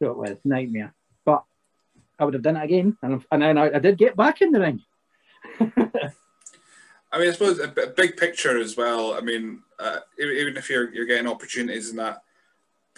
it 0.00 0.16
was 0.16 0.36
nightmare. 0.44 0.94
But 1.24 1.44
I 2.18 2.24
would 2.24 2.34
have 2.34 2.42
done 2.42 2.56
it 2.56 2.64
again, 2.64 2.96
and, 3.02 3.24
and 3.30 3.42
then 3.42 3.58
I, 3.58 3.76
I 3.76 3.78
did 3.78 3.98
get 3.98 4.16
back 4.16 4.42
in 4.42 4.50
the 4.50 4.60
ring. 4.60 4.82
I 7.10 7.18
mean, 7.18 7.28
I 7.28 7.32
suppose 7.32 7.58
a, 7.58 7.68
big 7.68 8.16
picture 8.16 8.58
as 8.58 8.76
well. 8.76 9.14
I 9.14 9.20
mean, 9.20 9.62
uh, 9.78 10.00
even 10.18 10.56
if 10.56 10.68
you're 10.68 10.92
you're 10.92 11.06
getting 11.06 11.26
opportunities 11.26 11.90
in 11.90 11.96
that, 11.96 12.22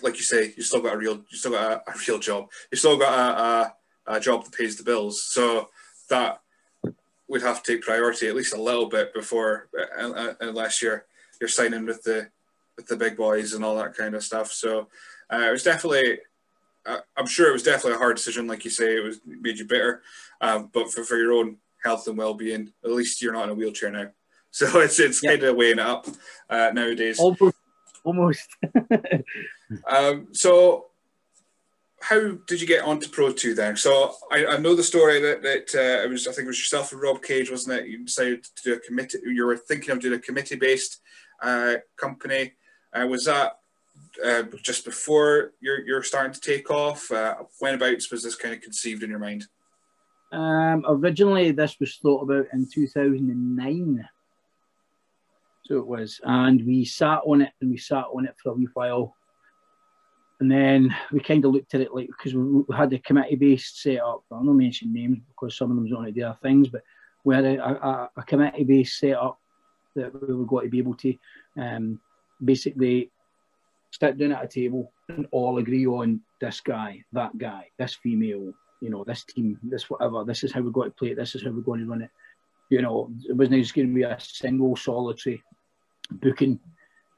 like 0.02 0.16
you 0.16 0.22
say, 0.22 0.52
you 0.56 0.62
still 0.62 0.80
got 0.80 0.94
a 0.94 0.98
real, 0.98 1.22
you 1.30 1.38
still 1.38 1.52
got 1.52 1.84
a, 1.86 1.90
a 1.90 1.94
real 2.06 2.18
job. 2.18 2.48
You 2.72 2.78
still 2.78 2.98
got 2.98 3.12
a, 3.12 4.12
a, 4.12 4.16
a, 4.16 4.20
job 4.20 4.44
that 4.44 4.52
pays 4.52 4.76
the 4.76 4.82
bills. 4.82 5.22
So 5.22 5.68
that 6.08 6.40
would 7.28 7.42
have 7.42 7.62
to 7.62 7.72
take 7.72 7.82
priority 7.82 8.26
at 8.26 8.34
least 8.34 8.54
a 8.54 8.60
little 8.60 8.88
bit 8.88 9.14
before, 9.14 9.68
uh, 9.78 10.10
uh 10.10 10.34
unless 10.40 10.82
you're 10.82 11.04
you're 11.40 11.48
signing 11.48 11.86
with 11.86 12.02
the 12.02 12.28
with 12.76 12.88
the 12.88 12.96
big 12.96 13.16
boys 13.16 13.52
and 13.52 13.64
all 13.64 13.76
that 13.76 13.94
kind 13.94 14.14
of 14.14 14.24
stuff. 14.24 14.50
So 14.50 14.88
uh, 15.32 15.44
it 15.48 15.52
was 15.52 15.62
definitely, 15.62 16.18
uh, 16.86 16.98
I'm 17.16 17.26
sure 17.26 17.48
it 17.48 17.52
was 17.52 17.62
definitely 17.62 17.94
a 17.94 17.98
hard 17.98 18.16
decision. 18.16 18.46
Like 18.46 18.64
you 18.64 18.70
say, 18.70 18.96
it 18.96 19.04
was 19.04 19.20
made 19.24 19.58
you 19.58 19.66
bitter, 19.66 20.02
um, 20.40 20.70
but 20.72 20.90
for, 20.90 21.04
for 21.04 21.16
your 21.16 21.32
own 21.32 21.58
health 21.82 22.06
and 22.08 22.18
well 22.18 22.34
being, 22.34 22.72
at 22.84 22.90
least 22.90 23.22
you're 23.22 23.32
not 23.32 23.44
in 23.44 23.50
a 23.50 23.54
wheelchair 23.54 23.90
now. 23.90 24.08
So 24.52 24.80
it's 24.80 24.98
it's 24.98 25.22
yeah. 25.22 25.30
kind 25.30 25.44
of 25.44 25.54
weighing 25.54 25.78
up 25.78 26.08
uh, 26.48 26.72
nowadays. 26.74 27.20
Almost. 27.20 27.54
Almost. 28.02 28.48
um, 29.88 30.26
so 30.32 30.86
how 32.00 32.32
did 32.48 32.60
you 32.60 32.66
get 32.66 32.82
onto 32.82 33.08
Pro 33.08 33.30
Two 33.30 33.54
then? 33.54 33.76
So 33.76 34.14
I, 34.32 34.46
I 34.46 34.56
know 34.56 34.74
the 34.74 34.82
story 34.82 35.20
that 35.20 35.42
that 35.42 35.74
uh, 35.74 36.02
it 36.02 36.10
was. 36.10 36.26
I 36.26 36.32
think 36.32 36.46
it 36.46 36.48
was 36.48 36.58
yourself 36.58 36.90
and 36.92 37.00
Rob 37.00 37.22
Cage, 37.22 37.50
wasn't 37.50 37.78
it? 37.78 37.88
You 37.88 38.04
decided 38.04 38.42
to 38.42 38.62
do 38.64 38.74
a 38.74 38.80
committee. 38.80 39.18
You 39.24 39.46
were 39.46 39.56
thinking 39.56 39.90
of 39.90 40.00
doing 40.00 40.18
a 40.18 40.22
committee 40.22 40.56
based 40.56 41.00
uh, 41.42 41.76
company. 41.96 42.54
Uh, 42.92 43.06
was 43.06 43.26
that 43.26 43.58
uh, 44.24 44.42
just 44.62 44.84
before 44.84 45.52
you're 45.60 45.86
you're 45.86 46.02
starting 46.02 46.32
to 46.32 46.40
take 46.40 46.70
off? 46.70 47.10
Uh, 47.10 47.36
when 47.58 47.74
about 47.74 48.02
was 48.10 48.22
this 48.22 48.36
kind 48.36 48.54
of 48.54 48.62
conceived 48.62 49.02
in 49.02 49.10
your 49.10 49.18
mind? 49.18 49.46
Um, 50.32 50.84
originally, 50.86 51.50
this 51.50 51.78
was 51.80 51.96
thought 51.96 52.22
about 52.22 52.46
in 52.52 52.68
2009. 52.72 54.08
So 55.64 55.78
it 55.78 55.86
was, 55.86 56.20
and 56.24 56.64
we 56.66 56.84
sat 56.84 57.20
on 57.26 57.42
it 57.42 57.52
and 57.60 57.70
we 57.70 57.76
sat 57.76 58.04
on 58.12 58.26
it 58.26 58.34
for 58.42 58.50
a 58.50 58.54
wee 58.54 58.68
while 58.74 59.14
and 60.40 60.50
then 60.50 60.94
we 61.12 61.20
kind 61.20 61.44
of 61.44 61.52
looked 61.52 61.74
at 61.74 61.82
it 61.82 61.94
like 61.94 62.08
because 62.08 62.34
we, 62.34 62.64
had 62.74 62.92
a 62.92 62.98
committee 62.98 63.36
based 63.36 63.82
set 63.82 64.00
up. 64.00 64.24
I'll 64.32 64.42
not 64.42 64.54
mention 64.54 64.92
names 64.92 65.18
because 65.28 65.56
some 65.56 65.70
of 65.70 65.76
them 65.76 65.88
don't 65.88 66.04
do 66.12 66.20
their 66.20 66.36
things, 66.42 66.68
but 66.68 66.82
we 67.24 67.34
had 67.34 67.44
a, 67.44 67.62
a, 67.62 68.10
a 68.16 68.22
committee 68.22 68.64
based 68.64 68.98
set 68.98 69.12
up 69.12 69.38
that 69.94 70.12
we 70.26 70.34
were 70.34 70.46
going 70.46 70.64
to 70.64 70.70
be 70.70 70.78
able 70.78 70.94
to 70.94 71.14
um, 71.58 72.00
basically 72.42 73.10
sit 73.90 74.16
down 74.16 74.32
at 74.32 74.44
a 74.44 74.48
table 74.48 74.92
and 75.10 75.26
all 75.30 75.58
agree 75.58 75.86
on 75.86 76.20
this 76.40 76.60
guy, 76.60 77.04
that 77.12 77.36
guy, 77.36 77.66
this 77.78 77.94
female, 77.94 78.54
you 78.80 78.90
know, 78.90 79.04
this 79.04 79.24
team, 79.24 79.58
this 79.62 79.88
whatever. 79.90 80.24
This 80.24 80.44
is 80.44 80.52
how 80.52 80.60
we're 80.60 80.70
going 80.70 80.90
to 80.90 80.96
play 80.96 81.08
it. 81.08 81.16
This 81.16 81.34
is 81.34 81.42
how 81.42 81.50
we're 81.50 81.60
going 81.60 81.80
to 81.80 81.86
run 81.86 82.02
it. 82.02 82.10
You 82.70 82.82
know, 82.82 83.10
it 83.28 83.36
wasn't 83.36 83.62
just 83.62 83.74
going 83.74 83.88
to 83.88 83.94
be 83.94 84.02
a 84.02 84.16
single 84.20 84.76
solitary 84.76 85.42
booking 86.10 86.58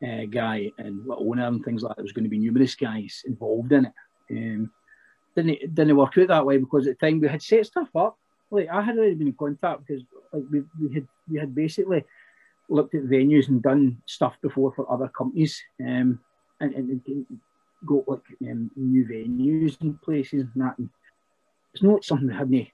uh, 0.02 0.24
guy 0.30 0.70
and 0.78 1.06
owner 1.10 1.46
and 1.46 1.64
things 1.64 1.82
like 1.82 1.90
that. 1.90 1.96
There 1.96 2.04
was 2.04 2.12
going 2.12 2.24
to 2.24 2.30
be 2.30 2.38
numerous 2.38 2.74
guys 2.74 3.22
involved 3.26 3.72
in 3.72 3.86
it. 3.86 3.92
Um, 4.30 4.70
didn't 5.36 5.74
didn't 5.74 5.96
work 5.96 6.18
out 6.18 6.28
that 6.28 6.46
way 6.46 6.58
because 6.58 6.86
at 6.86 6.98
the 6.98 7.06
time 7.06 7.20
we 7.20 7.28
had 7.28 7.42
set 7.42 7.66
stuff 7.66 7.88
up. 7.96 8.18
Like 8.50 8.68
I 8.68 8.82
had 8.82 8.98
already 8.98 9.14
been 9.14 9.28
in 9.28 9.34
contact 9.34 9.86
because 9.86 10.02
like 10.32 10.42
we, 10.50 10.62
we 10.80 10.94
had 10.94 11.08
we 11.30 11.38
had 11.38 11.54
basically 11.54 12.04
looked 12.68 12.94
at 12.94 13.04
venues 13.04 13.48
and 13.48 13.62
done 13.62 14.02
stuff 14.06 14.36
before 14.42 14.72
for 14.74 14.90
other 14.90 15.08
companies 15.08 15.60
um, 15.80 16.18
and, 16.60 16.74
and, 16.74 17.00
and 17.06 17.26
got 17.86 18.08
like 18.08 18.20
um, 18.42 18.70
new 18.76 19.04
venues 19.04 19.80
and 19.80 20.00
places 20.02 20.46
and 20.54 20.62
that. 20.62 20.78
And 20.78 20.88
it's 21.72 21.82
not 21.82 22.04
something 22.04 22.28
we 22.28 22.34
hadn't 22.34 22.68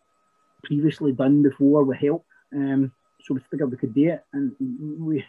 previously 0.64 1.12
done 1.12 1.42
before 1.42 1.84
with 1.84 1.98
help. 1.98 2.24
Um, 2.54 2.92
so 3.22 3.34
we 3.34 3.40
figured 3.50 3.70
we 3.70 3.76
could 3.76 3.94
do 3.94 4.10
it, 4.10 4.24
and 4.32 4.54
we 5.00 5.24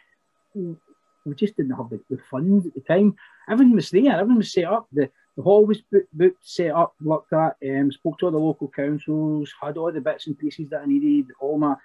we 1.26 1.36
just 1.36 1.56
didn't 1.58 1.76
have 1.76 1.90
the, 1.90 2.00
the 2.10 2.20
funds 2.30 2.66
at 2.66 2.74
the 2.74 2.82
time. 2.82 3.16
Everything 3.50 3.76
was 3.76 3.90
there, 3.90 4.12
everything 4.12 4.38
was 4.38 4.52
set 4.52 4.66
up. 4.66 4.88
The, 4.92 5.10
the 5.36 5.44
hall 5.44 5.66
was 5.66 5.82
booked, 6.14 6.38
set 6.42 6.72
up, 6.72 6.94
looked 7.02 7.34
at, 7.34 7.56
um, 7.68 7.92
spoke 7.92 8.20
to 8.20 8.26
all 8.26 8.32
the 8.32 8.38
local 8.38 8.68
councils, 8.68 9.54
had 9.62 9.78
all 9.78 9.92
the 9.92 10.02
bits 10.02 10.28
and 10.28 10.38
pieces 10.38 10.70
that 10.70 10.82
I 10.82 10.86
needed, 10.86 11.28
all 11.40 11.58
my 11.58 11.76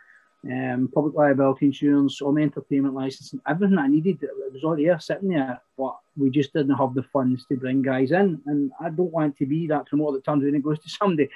um, 0.51 0.91
public 0.93 1.15
liability 1.15 1.67
insurance, 1.67 2.21
all 2.21 2.33
my 2.33 2.43
entertainment 2.43 2.95
license, 2.95 3.33
and 3.33 3.43
everything 3.47 3.79
I 3.79 3.89
needed. 3.89 4.23
It 4.23 4.53
was 4.53 4.65
all 4.65 4.77
there, 4.77 4.99
sitting 5.01 5.31
there, 5.31 5.61
but 5.79 5.97
we 6.17 6.31
just 6.31 6.53
didn't 6.53 6.77
have 6.77 6.95
the 6.95 7.05
funds 7.13 7.47
to 7.47 7.57
bring 7.57 7.83
guys 7.83 8.13
in. 8.13 8.41
And 8.47 8.71
I 8.81 8.91
don't 8.91 9.13
want 9.13 9.37
to 9.39 9.47
be 9.47 9.67
that 9.69 9.87
promoter 9.87 10.19
that 10.19 10.25
turns 10.25 10.45
around 10.45 10.55
and 10.55 10.65
goes 10.65 10.81
to 10.81 10.89
somebody, 10.89 11.31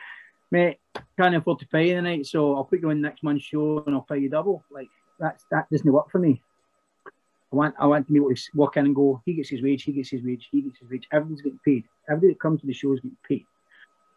mate, 0.51 0.79
can't 1.19 1.35
afford 1.35 1.59
to 1.61 1.67
pay 1.67 1.95
the 1.95 2.03
night, 2.03 2.27
so 2.27 2.55
I'll 2.55 2.65
put 2.65 2.81
you 2.81 2.91
on 2.91 3.01
next 3.01 3.23
month's 3.23 3.45
show 3.45 3.83
and 3.87 3.95
I'll 3.95 4.03
pay 4.03 4.19
you 4.19 4.29
double. 4.29 4.65
Like 4.71 4.89
that's 5.19 5.45
that 5.51 5.71
doesn't 5.71 5.93
work 5.93 6.11
for 6.11 6.19
me. 6.19 6.43
I 7.53 7.57
want 7.57 7.75
I 7.79 7.87
want 7.87 8.07
to 8.07 8.13
be 8.13 8.19
able 8.19 8.35
to 8.35 8.43
walk 8.55 8.77
in 8.77 8.87
and 8.87 8.95
go, 8.95 9.23
he 9.25 9.35
gets 9.35 9.49
his 9.49 9.63
wage, 9.63 9.85
he 9.85 9.93
gets 9.93 10.11
his 10.11 10.23
wage, 10.23 10.49
he 10.51 10.63
gets 10.63 10.79
his 10.81 10.91
wage. 10.91 11.09
Everyone's 11.13 11.43
getting 11.43 11.61
paid. 11.65 11.85
Everybody 12.09 12.35
that 12.35 12.41
comes 12.41 12.61
to 12.61 12.67
the 12.67 12.73
show 12.73 12.93
is 12.93 13.01
getting 13.01 13.17
paid 13.27 13.47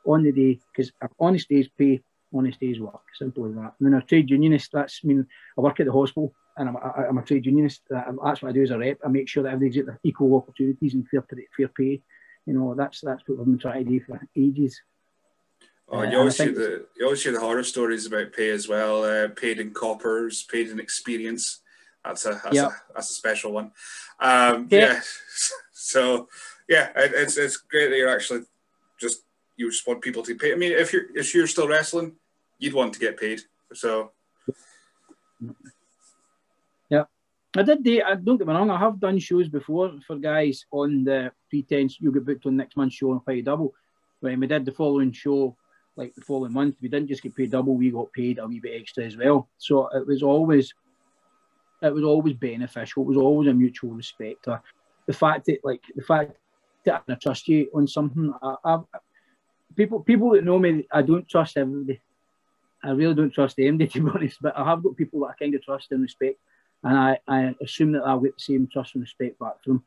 on 0.06 0.24
the 0.24 0.32
day 0.32 0.60
because 0.72 0.92
honest 1.20 1.48
days 1.50 1.70
pay, 1.78 2.02
honest 2.34 2.60
days 2.60 2.80
work. 2.80 3.02
Simple 3.18 3.48
as 3.48 3.56
that. 3.56 3.74
I 3.80 3.84
mean, 3.84 3.94
a 3.94 4.02
trade 4.02 4.30
unionist, 4.30 4.72
that's 4.74 5.02
I 5.04 5.08
mean, 5.08 5.26
I 5.58 5.62
work 5.62 5.80
at 5.80 5.86
the 5.86 5.92
hospital 5.92 6.34
and 6.58 6.70
I'm, 6.70 6.78
I, 6.78 7.08
am 7.08 7.18
a 7.18 7.24
trade 7.24 7.46
unionist. 7.46 7.82
That's 7.90 8.42
what 8.42 8.50
I 8.50 8.52
do 8.52 8.64
as 8.64 8.72
a 8.72 8.78
rep. 8.78 9.00
I 9.06 9.08
make 9.08 9.30
sure 9.30 9.44
that 9.44 9.54
everybody's 9.54 9.84
get 9.84 9.96
equal 10.04 10.36
opportunities 10.36 10.94
and 10.94 11.08
fair, 11.08 11.24
fair 11.56 11.68
pay. 11.70 12.02
You 12.46 12.54
know, 12.54 12.74
that's 12.76 13.02
that's 13.02 13.24
what 13.28 13.38
we've 13.38 13.46
been 13.46 13.60
trying 13.60 13.86
to 13.86 13.92
do 13.92 14.00
for 14.02 14.20
ages. 14.36 14.82
Oh, 15.94 16.04
you 16.04 16.18
always 16.18 16.38
hear 16.38 16.54
the 16.54 16.86
you 16.96 17.06
always 17.06 17.22
hear 17.22 17.34
the 17.34 17.40
horror 17.42 17.64
stories 17.64 18.06
about 18.06 18.32
pay 18.32 18.50
as 18.50 18.68
well. 18.68 19.04
Uh, 19.04 19.28
paid 19.28 19.60
in 19.60 19.74
coppers, 19.74 20.44
paid 20.44 20.70
in 20.70 20.80
experience. 20.80 21.60
That's 22.06 22.26
a 22.26 22.40
that's, 22.44 22.56
yep. 22.56 22.70
a, 22.70 22.94
that's 22.96 23.10
a 23.10 23.14
special 23.14 23.52
one. 23.52 23.72
Um, 24.20 24.68
yeah. 24.70 24.80
yeah. 24.80 25.02
So 25.74 26.30
yeah, 26.70 26.90
it, 26.96 27.12
it's 27.16 27.38
it's 27.38 27.58
great 27.58 27.90
that 27.90 27.98
you're 27.98 28.16
actually 28.16 28.42
just 29.00 29.24
you 29.58 29.70
just 29.70 29.86
want 29.86 30.02
people 30.02 30.24
to 30.24 30.36
pay. 30.36 30.54
I 30.54 30.56
mean, 30.56 30.72
if 30.72 30.94
you're 30.94 31.06
if 31.16 31.34
you're 31.34 31.48
still 31.48 31.68
wrestling, 31.68 32.14
you'd 32.60 32.74
want 32.74 32.94
to 32.94 33.00
get 33.00 33.20
paid. 33.20 33.42
So 33.74 34.12
yeah, 36.90 37.06
I 37.58 37.64
did. 37.64 37.84
The, 37.84 38.04
I 38.04 38.16
don't 38.16 38.38
get 38.38 38.48
me 38.48 38.54
wrong. 38.54 38.70
I 38.70 38.80
have 38.80 39.00
done 39.00 39.20
shows 39.20 39.50
before 39.50 39.92
for 40.06 40.16
guys 40.18 40.66
on 40.72 41.04
the 41.04 41.32
pretense 41.50 42.00
you 42.00 42.12
get 42.12 42.26
booked 42.26 42.46
on 42.46 42.56
next 42.56 42.78
month's 42.78 42.96
show 42.96 43.12
and 43.12 43.26
pay 43.26 43.42
double. 43.42 43.74
When 44.22 44.40
we 44.40 44.48
did 44.48 44.64
the 44.64 44.72
following 44.72 45.12
show, 45.12 45.58
like 45.96 46.16
the 46.16 46.22
following 46.22 46.54
month, 46.54 46.76
we 46.82 46.88
didn't 46.88 47.10
just 47.10 47.22
get 47.22 47.36
paid 47.36 47.52
double. 47.52 47.76
We 47.76 47.92
got 47.92 48.12
paid 48.14 48.40
a 48.40 48.48
wee 48.48 48.60
bit 48.60 48.80
extra 48.80 49.04
as 49.04 49.18
well. 49.18 49.50
So 49.58 49.88
it 49.90 50.08
was 50.08 50.24
always 50.24 50.74
it 51.82 51.94
was 51.94 52.04
always 52.04 52.34
beneficial. 52.36 53.04
It 53.04 53.08
was 53.08 53.18
always 53.18 53.50
a 53.50 53.54
mutual 53.54 53.92
respect. 53.92 54.48
Uh, 54.48 54.60
the 55.08 55.14
fact 55.14 55.46
that, 55.46 55.60
like, 55.64 55.82
the 55.96 56.04
fact 56.04 56.34
that 56.86 57.04
I 57.08 57.14
trust 57.16 57.48
you 57.48 57.70
on 57.74 57.88
something, 57.88 58.34
I, 58.42 58.56
I, 58.64 58.80
people 59.76 60.00
people 60.02 60.32
that 60.32 60.44
know 60.44 60.60
me, 60.60 60.88
I 60.92 61.02
don't 61.02 61.28
trust 61.28 61.58
everybody. 61.58 62.00
I 62.84 62.92
really 62.92 63.16
don't 63.16 63.34
trust 63.34 63.60
anybody, 63.60 63.88
to 63.94 64.04
be 64.04 64.10
honest. 64.10 64.38
But 64.42 64.58
I 64.58 64.64
have 64.64 64.84
got 64.84 64.96
people 64.96 65.22
that 65.22 65.28
I 65.28 65.44
kind 65.44 65.56
of 65.56 65.64
trust 65.64 65.92
and 65.92 66.02
respect, 66.02 66.40
and 66.84 66.98
I, 66.98 67.20
I 67.28 67.56
assume 67.62 67.94
that 67.94 68.04
I'll 68.04 68.20
get 68.20 68.38
the 68.38 68.44
same 68.44 68.68
trust 68.72 68.96
and 68.96 69.02
respect 69.02 69.40
back 69.40 69.64
from 69.64 69.74
them. 69.74 69.84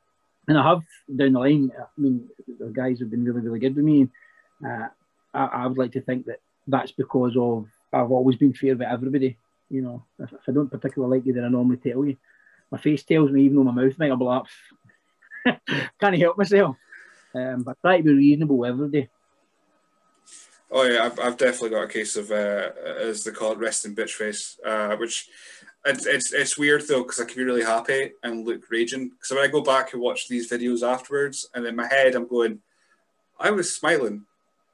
And 0.47 0.59
I 0.59 0.69
have 0.69 0.83
down 1.17 1.33
the 1.33 1.39
line. 1.39 1.71
I 1.79 1.85
mean, 1.97 2.29
the 2.59 2.67
guys 2.67 3.01
have 3.01 3.11
been 3.11 3.25
really, 3.25 3.41
really 3.41 3.61
good 3.61 3.77
with 3.77 3.85
me. 3.85 4.09
Uh, 4.65 4.89
I, 5.35 5.47
I 5.47 5.67
would 5.67 5.79
like 5.79 5.93
to 5.93 6.01
think 6.01 6.27
that 6.27 6.41
that's 6.67 6.93
because 6.93 7.37
of 7.37 7.67
I've 7.93 8.11
always 8.11 8.37
been 8.37 8.55
fair 8.55 8.77
with 8.77 8.89
everybody 8.89 9.37
you 9.71 9.83
know, 9.83 10.05
if, 10.19 10.33
if 10.33 10.49
I 10.49 10.53
don't 10.53 10.71
particularly 10.71 11.19
like 11.19 11.27
you, 11.27 11.33
then 11.33 11.45
I 11.45 11.49
normally 11.49 11.79
tell 11.79 12.05
you. 12.05 12.17
My 12.71 12.79
face 12.79 13.03
tells 13.03 13.31
me, 13.31 13.43
even 13.43 13.57
though 13.57 13.65
my 13.65 13.73
mouth 13.73 13.99
might 13.99 14.17
be 14.17 14.25
like, 14.25 15.61
can't 16.01 16.19
help 16.19 16.39
myself. 16.39 16.77
Um, 17.35 17.63
but 17.63 17.77
I 17.83 17.89
try 17.89 17.97
to 17.99 18.03
be 18.05 18.13
reasonable 18.13 18.65
every 18.65 18.89
day. 18.89 19.09
Oh 20.71 20.85
yeah, 20.85 21.05
I've, 21.05 21.19
I've 21.21 21.37
definitely 21.37 21.71
got 21.71 21.85
a 21.85 21.89
case 21.89 22.17
of 22.17 22.31
uh, 22.31 22.71
as 23.01 23.23
they 23.23 23.31
call 23.31 23.53
it, 23.53 23.59
resting 23.59 23.95
bitch 23.95 24.11
face, 24.11 24.59
uh, 24.65 24.97
which 24.97 25.29
it's, 25.85 26.07
it's 26.07 26.33
it's 26.33 26.59
weird 26.59 26.87
though 26.89 27.03
because 27.03 27.21
I 27.21 27.27
can 27.27 27.37
be 27.37 27.45
really 27.45 27.63
happy 27.63 28.13
and 28.23 28.47
look 28.47 28.63
raging. 28.71 29.13
So 29.23 29.37
when 29.37 29.45
I 29.45 29.53
go 29.53 29.61
back 29.61 29.93
and 29.93 30.03
watch 30.03 30.27
these 30.27 30.51
videos 30.51 30.83
afterwards, 30.83 31.49
and 31.55 31.67
in 31.67 31.77
my 31.77 31.87
head 31.87 32.15
I'm 32.15 32.27
going, 32.27 32.61
I 33.39 33.51
was 33.51 33.75
smiling. 33.75 34.25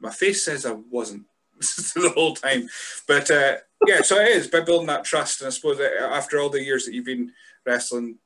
My 0.00 0.10
face 0.10 0.44
says 0.44 0.66
I 0.66 0.72
wasn't 0.72 1.24
the 1.60 2.12
whole 2.14 2.34
time, 2.34 2.68
but 3.06 3.30
uh, 3.30 3.56
yeah, 3.86 4.02
so 4.02 4.18
it 4.20 4.28
is 4.28 4.48
by 4.48 4.60
building 4.60 4.86
that 4.88 5.04
trust, 5.04 5.40
and 5.40 5.48
I 5.48 5.50
suppose 5.50 5.80
after 5.80 6.40
all 6.40 6.48
the 6.48 6.62
years 6.62 6.84
that 6.84 6.94
you've 6.94 7.04
been 7.04 7.32
wrestling, 7.64 8.16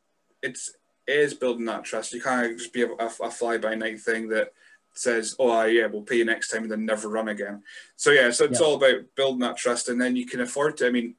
it's 0.43 0.75
it 1.07 1.19
is 1.19 1.35
building 1.35 1.67
that 1.67 1.85
trust. 1.85 2.13
You 2.13 2.23
can't 2.23 2.57
just 2.59 2.73
be 2.73 2.83
a, 2.83 2.89
a, 2.89 3.07
a 3.23 3.31
fly 3.31 3.59
by 3.59 3.75
night 3.75 4.01
thing 4.01 4.29
that 4.31 4.53
says, 4.95 5.37
"Oh 5.39 5.65
yeah, 5.65 5.87
we'll 5.87 6.03
pay 6.03 6.17
you 6.17 6.25
next 6.25 6.49
time," 6.49 6.63
and 6.63 6.73
then 6.73 6.87
never 6.87 7.09
run 7.09 7.29
again. 7.29 7.63
So 7.97 8.11
yeah, 8.11 8.31
so 8.31 8.45
it's 8.45 8.61
yeah. 8.61 8.67
all 8.67 8.77
about 8.77 9.15
building 9.17 9.41
that 9.41 9.57
trust, 9.57 9.89
and 9.89 10.01
then 10.01 10.17
you 10.17 10.27
can 10.27 10.41
afford 10.41 10.77
to. 10.79 10.87
I 10.87 10.91
mean, 10.91 11.15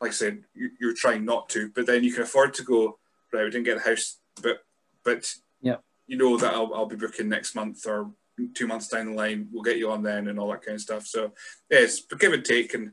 like 0.00 0.10
I 0.10 0.14
said, 0.14 0.44
you, 0.54 0.90
are 0.90 0.94
trying 0.94 1.24
not 1.24 1.48
to, 1.50 1.70
but 1.74 1.86
then 1.86 2.04
you 2.04 2.12
can 2.12 2.22
afford 2.22 2.54
to 2.54 2.62
go. 2.62 2.98
Right, 3.32 3.44
we 3.44 3.50
didn't 3.50 3.64
get 3.64 3.78
a 3.78 3.80
house, 3.80 4.18
but 4.42 4.64
but 5.04 5.34
yeah, 5.60 5.76
you 6.06 6.16
know 6.16 6.36
that 6.36 6.54
I'll, 6.54 6.72
I'll 6.74 6.86
be 6.86 6.96
booking 6.96 7.28
next 7.28 7.54
month 7.54 7.86
or 7.86 8.10
two 8.54 8.66
months 8.66 8.88
down 8.88 9.06
the 9.06 9.12
line. 9.12 9.48
We'll 9.52 9.62
get 9.62 9.78
you 9.78 9.90
on 9.90 10.02
then, 10.02 10.28
and 10.28 10.38
all 10.38 10.50
that 10.50 10.62
kind 10.62 10.74
of 10.76 10.80
stuff. 10.80 11.06
So 11.06 11.32
yeah, 11.70 11.80
it's 11.80 12.04
give 12.18 12.32
and 12.32 12.44
take, 12.44 12.74
and 12.74 12.92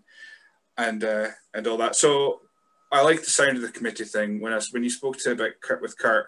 and 0.78 1.04
uh, 1.04 1.28
and 1.54 1.68
all 1.68 1.78
that. 1.78 1.96
So 1.96 2.42
I 2.92 3.02
like 3.02 3.20
the 3.20 3.30
sound 3.30 3.58
of 3.58 3.64
the 3.64 3.72
committee 3.72 4.06
thing. 4.06 4.40
When 4.40 4.54
I 4.54 4.60
when 4.72 4.84
you 4.84 4.90
spoke 4.90 5.18
to 5.20 5.32
about 5.32 5.52
Kurt 5.62 5.82
with 5.82 5.98
Kurt 5.98 6.28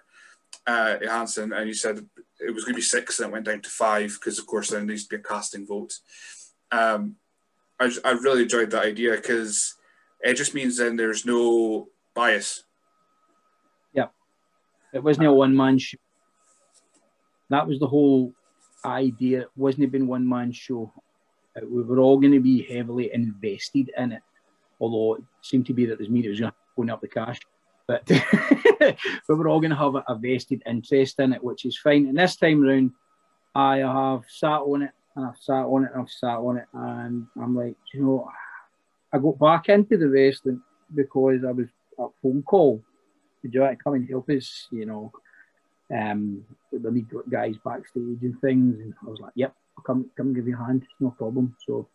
uh, 0.67 0.97
Johansson, 1.01 1.54
and 1.54 1.67
you 1.67 1.73
said 1.73 1.99
it 2.39 2.54
was 2.54 2.63
going 2.63 2.73
to 2.73 2.80
be 2.80 2.82
six, 2.82 3.19
and 3.19 3.30
it 3.30 3.32
went 3.34 3.45
down 3.45 3.62
to 3.62 3.69
five 3.69 4.17
because, 4.19 4.39
of 4.39 4.47
course, 4.47 4.69
there 4.69 4.82
needs 4.82 5.04
to 5.04 5.10
be 5.10 5.21
a 5.21 5.23
casting 5.23 5.65
vote. 5.65 5.93
Um, 6.71 7.15
I 7.80 7.91
I 8.04 8.12
really 8.12 8.43
enjoyed 8.43 8.71
that 8.71 8.86
idea 8.86 9.15
because 9.15 9.75
it 10.21 10.36
just 10.36 10.54
means 10.54 10.78
then 10.78 10.95
there's 10.95 11.25
no 11.25 11.89
bias. 12.13 12.63
Yeah, 13.93 14.08
it 14.93 15.04
wasn't 15.04 15.28
a 15.28 15.34
one 15.34 15.56
man 15.56 15.78
show. 15.78 15.97
That 17.49 17.67
was 17.67 17.80
the 17.80 17.88
whole 17.88 18.34
idea. 18.86 19.41
It 19.41 19.50
wasn't 19.56 19.91
been 19.91 20.08
one 20.08 20.28
man 20.28 20.52
show. 20.52 20.91
Uh, 21.56 21.65
we 21.65 21.84
were 21.84 22.00
all 22.00 22.19
going 22.19 22.34
to 22.34 22.39
be 22.39 22.63
heavily 22.63 23.12
invested 23.13 23.91
in 23.98 24.12
it 24.13 24.21
although 24.80 25.15
it 25.15 25.24
seemed 25.41 25.65
to 25.67 25.74
be 25.74 25.86
that 25.86 25.98
there's 25.98 26.10
me 26.10 26.21
that 26.21 26.30
was 26.30 26.52
going 26.76 26.89
up 26.89 27.02
the 27.02 27.08
cash. 27.08 27.39
But 27.88 28.06
but 28.80 28.98
we're 29.28 29.48
all 29.48 29.60
going 29.60 29.71
to 29.71 29.76
have 29.76 29.95
a, 29.95 30.15
vested 30.15 30.63
interest 30.65 31.19
in 31.19 31.34
it, 31.34 31.43
which 31.43 31.65
is 31.65 31.78
fine. 31.78 32.08
And 32.08 32.17
this 32.17 32.36
time 32.36 32.62
round, 32.62 32.91
I 33.54 33.78
have 33.78 34.24
sat 34.28 34.62
on 34.62 34.84
it. 34.84 34.91
and 35.15 35.26
I've 35.26 35.38
sat 35.38 35.65
on 35.65 35.86
it 35.86 35.91
and 35.93 36.02
I've 36.02 36.10
sat 36.10 36.38
on 36.38 36.58
it, 36.58 36.65
and 36.74 37.28
I'm 37.41 37.56
like, 37.56 37.76
you 37.93 38.04
know, 38.04 38.30
I 39.13 39.19
got 39.19 39.39
back 39.39 39.69
into 39.69 39.98
the 39.98 40.10
wrestling 40.10 40.62
because 40.93 41.41
I 41.48 41.52
was 41.52 41.67
a 42.00 42.08
phone 42.21 42.43
call. 42.43 42.84
Would 43.43 43.54
you 43.54 43.62
like 43.62 43.78
to 43.78 43.84
come 43.84 43.93
and 43.93 44.10
help 44.10 44.30
us? 44.30 44.67
You 44.71 44.88
know, 44.88 45.12
um, 45.93 46.43
we 46.71 46.91
need 46.91 47.08
guys 47.30 47.56
backstage 47.63 48.21
and 48.21 48.39
things, 48.41 48.80
and 48.80 48.93
I 49.06 49.10
was 49.10 49.19
like, 49.19 49.34
yep, 49.36 49.56
come 49.86 50.10
come 50.17 50.34
give 50.34 50.48
you 50.48 50.56
a 50.56 50.65
hand, 50.65 50.84
no 51.00 51.12
problem. 51.12 51.56
So 51.65 51.88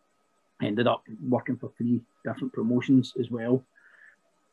I 0.60 0.66
ended 0.66 0.86
up 0.86 1.02
working 1.28 1.56
for 1.56 1.72
three 1.76 2.00
different 2.24 2.52
promotions 2.52 3.14
as 3.18 3.30
well. 3.30 3.64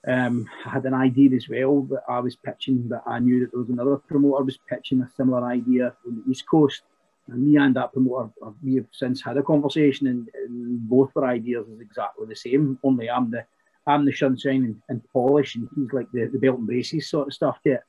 Um, 0.08 0.48
I 0.66 0.70
had 0.70 0.86
an 0.86 0.94
idea 0.94 1.36
as 1.36 1.50
well 1.50 1.82
that 1.84 2.04
I 2.08 2.20
was 2.20 2.36
pitching 2.36 2.88
but 2.88 3.04
I 3.06 3.20
knew 3.20 3.42
that 3.42 3.52
there 3.52 3.60
was 3.60 3.70
another 3.70 3.98
promoter 3.98 4.44
was 4.44 4.58
pitching 4.70 5.02
a 5.02 5.10
similar 5.18 5.46
idea 5.46 5.94
on 6.06 6.24
the 6.24 6.32
East 6.32 6.48
Coast. 6.48 6.84
And 7.28 7.46
me 7.46 7.58
and 7.58 7.76
that 7.76 7.92
promoter, 7.92 8.30
we 8.64 8.76
have 8.76 8.86
since 8.92 9.22
had 9.22 9.36
a 9.36 9.44
conversation, 9.44 10.08
and, 10.08 10.30
and 10.34 10.80
both 10.88 11.12
our 11.18 11.26
ideas 11.26 11.68
is 11.68 11.82
exactly 11.82 12.26
the 12.26 12.36
same. 12.36 12.80
Only 12.84 13.10
I'm 13.10 13.30
the 13.30 13.46
I'm 13.86 14.06
the 14.06 14.14
sunshine 14.14 14.64
and, 14.64 14.82
and 14.88 15.02
polish, 15.12 15.56
and 15.56 15.68
he's 15.76 15.92
like 15.92 16.10
the, 16.12 16.26
the 16.26 16.40
belt 16.40 16.60
and 16.60 16.68
braces 16.68 17.10
sort 17.10 17.28
of 17.28 17.34
stuff 17.34 17.62
to 17.64 17.72
it. 17.72 17.84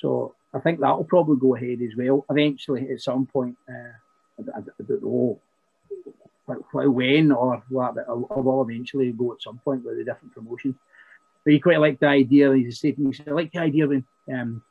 So 0.00 0.34
I 0.54 0.60
think 0.60 0.80
that 0.80 0.96
will 0.96 1.04
probably 1.04 1.36
go 1.36 1.54
ahead 1.56 1.80
as 1.82 1.96
well. 1.96 2.24
Eventually, 2.30 2.90
at 2.90 3.00
some 3.00 3.26
point, 3.26 3.56
uh, 3.68 3.92
I, 4.54 4.58
I, 4.58 4.82
don't 4.86 5.02
know 5.02 5.40
when 6.72 7.32
or 7.32 7.62
what, 7.68 7.94
but 7.94 8.08
I 8.08 8.12
will 8.12 8.62
eventually 8.62 9.12
go 9.12 9.32
at 9.32 9.42
some 9.42 9.58
point 9.58 9.84
with 9.84 9.98
a 9.98 10.04
different 10.04 10.34
promotion. 10.34 10.78
But 11.44 11.52
you 11.52 11.60
quite 11.60 11.80
like 11.80 11.98
the 11.98 12.06
idea, 12.06 12.52
as 12.52 12.58
you 12.58 12.72
said 12.72 12.96
to 12.96 13.12
I 13.26 13.30
like 13.30 13.52
the 13.52 13.60
idea 13.60 13.86
when 13.86 14.04
um, 14.32 14.62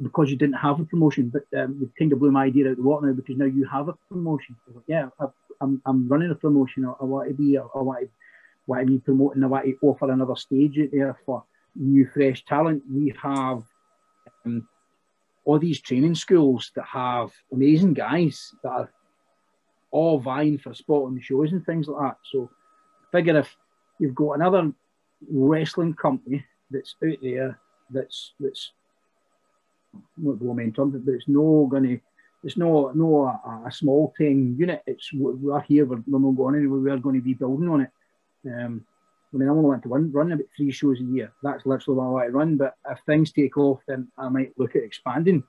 because 0.00 0.30
you 0.30 0.36
didn't 0.36 0.56
have 0.56 0.80
a 0.80 0.84
promotion, 0.84 1.30
but 1.30 1.44
um, 1.58 1.90
kind 1.98 2.12
of 2.12 2.20
blew 2.20 2.30
my 2.30 2.44
idea 2.44 2.70
out 2.70 2.76
the 2.76 2.82
water 2.82 3.06
now 3.06 3.12
because 3.12 3.36
now 3.36 3.46
you 3.46 3.66
have 3.66 3.88
a 3.88 3.94
promotion. 4.08 4.56
Like, 4.72 4.84
yeah, 4.86 5.08
I, 5.18 5.26
am 5.60 5.82
I'm 5.86 6.08
running 6.08 6.30
a 6.30 6.34
promotion. 6.34 6.84
I, 6.84 6.92
I 7.00 7.04
want 7.04 7.28
to 7.28 7.34
be, 7.34 7.58
I, 7.58 7.62
I 7.62 7.80
want 7.80 8.00
to, 8.00 8.08
want 8.66 8.82
to 8.82 8.86
be 8.86 8.98
promoting. 8.98 9.42
I 9.42 9.46
want 9.46 9.66
to 9.66 9.76
offer 9.82 10.10
another 10.10 10.36
stage 10.36 10.78
there 10.92 11.18
for 11.26 11.44
new, 11.74 12.08
fresh 12.12 12.44
talent. 12.44 12.82
We 12.90 13.14
have 13.20 13.62
um, 14.48 14.68
all 15.44 15.58
these 15.58 15.80
training 15.80 16.14
schools 16.14 16.72
that 16.74 16.84
have 16.84 17.30
amazing 17.52 17.94
guys 17.94 18.54
that 18.62 18.70
are 18.70 18.92
all 19.90 20.18
vying 20.18 20.58
for 20.58 20.70
a 20.70 20.74
spot 20.74 21.04
on 21.04 21.14
the 21.14 21.22
shows 21.22 21.52
and 21.52 21.64
things 21.64 21.88
like 21.88 22.02
that. 22.02 22.18
So, 22.30 22.50
figure 23.12 23.38
if 23.38 23.56
you've 23.98 24.14
got 24.14 24.32
another 24.32 24.72
wrestling 25.30 25.94
company 25.94 26.44
that's 26.70 26.94
out 27.04 27.16
there 27.22 27.58
that's 27.90 28.34
that's 28.38 28.72
not 30.16 30.38
the 30.38 30.44
momentum, 30.44 30.90
but 30.90 31.12
it's 31.12 31.28
no 31.28 31.68
to, 31.72 32.00
it's 32.44 32.56
no 32.56 32.92
no 32.94 33.24
a, 33.24 33.66
a, 33.66 33.72
small 33.72 34.12
team 34.18 34.56
unit. 34.58 34.82
It's 34.86 35.10
we're 35.12 35.60
here, 35.62 35.86
we're, 35.86 36.02
we're 36.06 36.18
not 36.18 36.36
going 36.36 36.56
anywhere. 36.56 36.80
We're 36.80 36.98
going 36.98 37.16
to 37.16 37.22
be 37.22 37.34
building 37.34 37.68
on 37.68 37.80
it. 37.80 37.90
Um, 38.46 38.84
I 39.32 39.36
mean, 39.36 39.48
I 39.48 39.50
only 39.52 39.64
want 39.64 39.82
to 39.82 39.88
run, 39.88 40.10
run 40.12 40.32
about 40.32 40.46
three 40.56 40.70
shows 40.70 41.00
a 41.00 41.04
year. 41.04 41.32
That's 41.42 41.66
literally 41.66 41.98
what 41.98 42.04
I 42.04 42.08
want 42.08 42.26
to 42.26 42.32
run. 42.32 42.56
But 42.56 42.76
if 42.90 42.98
things 43.00 43.32
take 43.32 43.56
off, 43.58 43.80
then 43.86 44.08
I 44.16 44.28
might 44.28 44.58
look 44.58 44.74
at 44.74 44.82
expanding. 44.82 45.44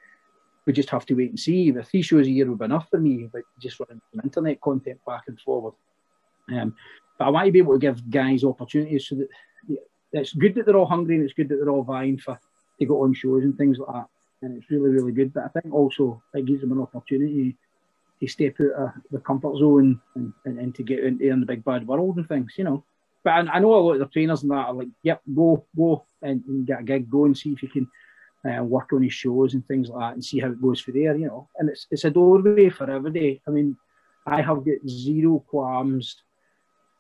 We 0.66 0.74
just 0.74 0.90
have 0.90 1.06
to 1.08 1.14
wait 1.14 1.30
and 1.30 1.40
see. 1.40 1.72
The 1.72 1.84
three 1.84 2.02
shows 2.02 2.28
a 2.28 2.30
year 2.30 2.50
would 2.50 2.60
be 2.60 2.66
enough 2.66 2.90
for 2.90 3.00
me, 3.00 3.30
but 3.32 3.44
just 3.60 3.80
running 3.80 4.02
some 4.12 4.22
internet 4.24 4.60
content 4.62 5.00
back 5.08 5.24
and 5.28 5.40
forward. 5.40 5.74
Um, 6.50 6.76
but 7.18 7.26
I 7.26 7.30
want 7.30 7.46
to 7.46 7.52
be 7.52 7.60
able 7.60 7.74
to 7.74 7.80
give 7.80 8.10
guys 8.10 8.44
opportunities 8.44 9.08
so 9.08 9.16
that 9.16 9.30
it's 10.12 10.34
good 10.34 10.56
that 10.56 10.66
they're 10.66 10.78
all 10.78 10.86
hungry 10.86 11.16
and 11.16 11.24
it's 11.24 11.34
good 11.34 11.50
that 11.50 11.56
they're 11.56 11.70
all 11.70 11.84
vying 11.84 12.18
for 12.18 12.40
to 12.80 12.86
go 12.86 13.04
on 13.04 13.14
shows 13.14 13.44
and 13.44 13.58
things 13.58 13.78
like 13.78 13.94
that 13.94 14.08
and 14.42 14.58
it's 14.58 14.70
really, 14.70 14.90
really 14.90 15.12
good. 15.12 15.34
But 15.34 15.46
I 15.46 15.48
think 15.60 15.74
also 15.74 16.22
it 16.34 16.46
gives 16.46 16.62
them 16.62 16.72
an 16.72 16.82
opportunity 16.82 17.56
to 18.20 18.28
step 18.28 18.56
out 18.60 18.84
of 18.84 18.92
the 19.12 19.20
comfort 19.20 19.58
zone 19.58 20.00
and, 20.16 20.34
and, 20.46 20.60
and 20.60 20.76
to 20.76 20.84
get 20.84 21.04
into 21.04 21.30
in 21.30 21.40
the 21.40 21.46
big 21.46 21.64
bad 21.64 21.88
world 21.88 22.18
and 22.18 22.28
things, 22.28 22.54
you 22.58 22.64
know. 22.64 22.84
But 23.24 23.32
I, 23.32 23.40
I 23.54 23.60
know 23.60 23.76
a 23.76 23.78
lot 23.78 23.94
of 23.94 24.00
the 24.00 24.06
trainers 24.06 24.44
and 24.44 24.52
that 24.52 24.68
are 24.68 24.74
like, 24.74 24.88
yep, 25.04 25.22
go, 25.34 25.66
go 25.76 26.06
and, 26.22 26.44
and 26.48 26.66
get 26.66 26.82
a 26.82 26.84
gig, 26.84 27.10
go 27.10 27.26
and 27.26 27.38
see 27.38 27.52
if 27.52 27.64
you 27.64 27.70
can 27.70 27.88
uh, 28.50 28.64
work 28.64 28.94
on 28.94 29.04
his 29.04 29.14
shows 29.14 29.54
and 29.54 29.68
things 29.68 29.90
like 29.90 30.00
that 30.00 30.14
and 30.14 30.24
see 30.24 30.40
how 30.40 30.50
it 30.50 30.62
goes 30.62 30.80
for 30.80 30.92
there, 30.92 31.16
you 31.16 31.28
know. 31.28 31.50
And 31.58 31.70
it's, 31.70 31.88
it's 31.92 32.06
a 32.06 32.10
doorway 32.10 32.70
for 32.70 32.90
everybody. 32.90 33.42
I 33.48 33.52
mean, 33.52 33.76
I 34.26 34.42
have 34.42 34.66
got 34.66 34.88
zero 34.88 35.40
qualms 35.40 36.16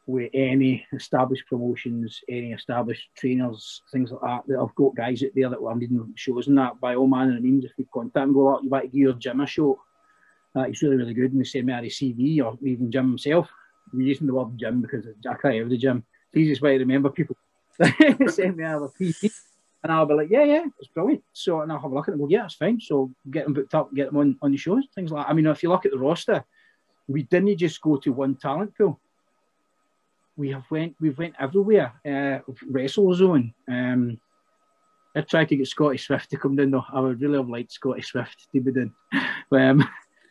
with 0.10 0.32
any 0.34 0.86
established 0.92 1.46
promotions, 1.48 2.20
any 2.28 2.52
established 2.52 3.10
trainers, 3.16 3.84
things 3.92 4.12
like 4.12 4.22
that. 4.22 4.42
That 4.48 4.60
I've 4.60 4.76
got 4.76 4.96
guys 4.96 5.24
out 5.24 5.30
there 5.36 5.50
that 5.50 5.64
are 5.64 5.76
needing 5.76 6.14
shows 6.16 6.48
and 6.48 6.58
that. 6.58 6.82
By 6.82 6.96
all 6.96 7.08
manner 7.08 7.38
of 7.38 7.44
means, 7.44 7.64
if 7.64 7.72
you 7.78 7.88
contact 7.94 8.24
and 8.24 8.34
go, 8.34 8.56
out, 8.56 8.64
you 8.64 8.70
might 8.70 8.92
give 8.92 8.96
your 8.96 9.14
gym 9.14 9.42
a 9.42 9.48
show. 9.48 9.80
Uh, 10.56 10.64
he's 10.64 10.82
really, 10.82 10.98
really 10.98 11.14
good. 11.14 11.32
And 11.32 11.40
they 11.40 11.46
send 11.46 11.68
me 11.68 11.74
out 11.74 11.84
a 11.84 11.88
CV 11.88 12.44
or 12.44 12.58
even 12.66 12.92
Jim 12.92 13.10
himself. 13.10 13.50
I'm 13.92 14.02
using 14.02 14.28
the 14.28 14.34
word 14.34 14.58
gym 14.58 14.82
because 14.82 15.06
I 15.30 15.36
can't 15.36 15.56
have 15.56 15.70
the 15.70 15.78
gym. 15.78 15.98
It's 15.98 16.34
the 16.34 16.40
easiest 16.40 16.62
way 16.62 16.78
to 16.78 16.84
remember 16.84 17.10
people. 17.10 17.36
send 18.28 18.58
me 18.58 18.64
out 18.64 18.84
a 18.84 19.04
CV. 19.04 19.32
And 19.82 19.94
I'll 19.94 20.06
be 20.06 20.14
like, 20.14 20.30
yeah, 20.30 20.44
yeah, 20.44 20.66
it's 20.78 20.90
brilliant. 20.90 21.24
So, 21.32 21.62
and 21.62 21.72
I'll 21.72 21.80
have 21.80 21.92
a 21.92 21.96
look 21.96 22.10
at 22.10 22.14
and 22.14 22.20
go, 22.20 22.28
yeah, 22.30 22.46
it's 22.46 22.56
fine. 22.56 22.82
So, 22.82 23.12
get 23.32 23.46
them 23.46 23.54
booked 23.54 23.74
up, 23.74 23.94
get 23.94 24.08
them 24.08 24.18
on, 24.18 24.38
on 24.42 24.52
the 24.52 24.58
shows, 24.58 24.84
things 24.94 25.12
like 25.12 25.26
that. 25.26 25.32
I 25.32 25.34
mean, 25.34 25.46
if 25.46 25.64
you 25.64 25.70
look 25.70 25.86
at 25.86 25.92
the 25.92 25.98
roster, 25.98 26.44
we 27.08 27.24
didn't 27.24 27.58
just 27.58 27.80
go 27.82 27.96
to 27.96 28.12
one 28.12 28.36
talent 28.36 28.76
pool 28.78 29.00
we 30.40 30.50
have 30.52 30.64
went 30.72 30.96
we've 31.00 31.18
went 31.18 31.36
everywhere. 31.38 31.94
Uh, 32.06 32.40
WrestleZone. 32.72 33.54
Um, 33.68 34.20
I 35.16 35.22
tried 35.22 35.50
to 35.50 35.58
get 35.58 35.68
Scotty 35.68 35.98
Swift 35.98 36.30
to 36.30 36.38
come 36.38 36.56
down 36.56 36.72
though. 36.72 36.86
I 36.92 37.02
would 37.02 37.22
really 37.22 37.38
have 37.38 37.50
liked 37.50 37.74
Scotty 37.74 38.02
Swift 38.02 38.48
to 38.54 38.62
be 38.62 38.72
down, 38.72 38.94
um, 39.52 39.78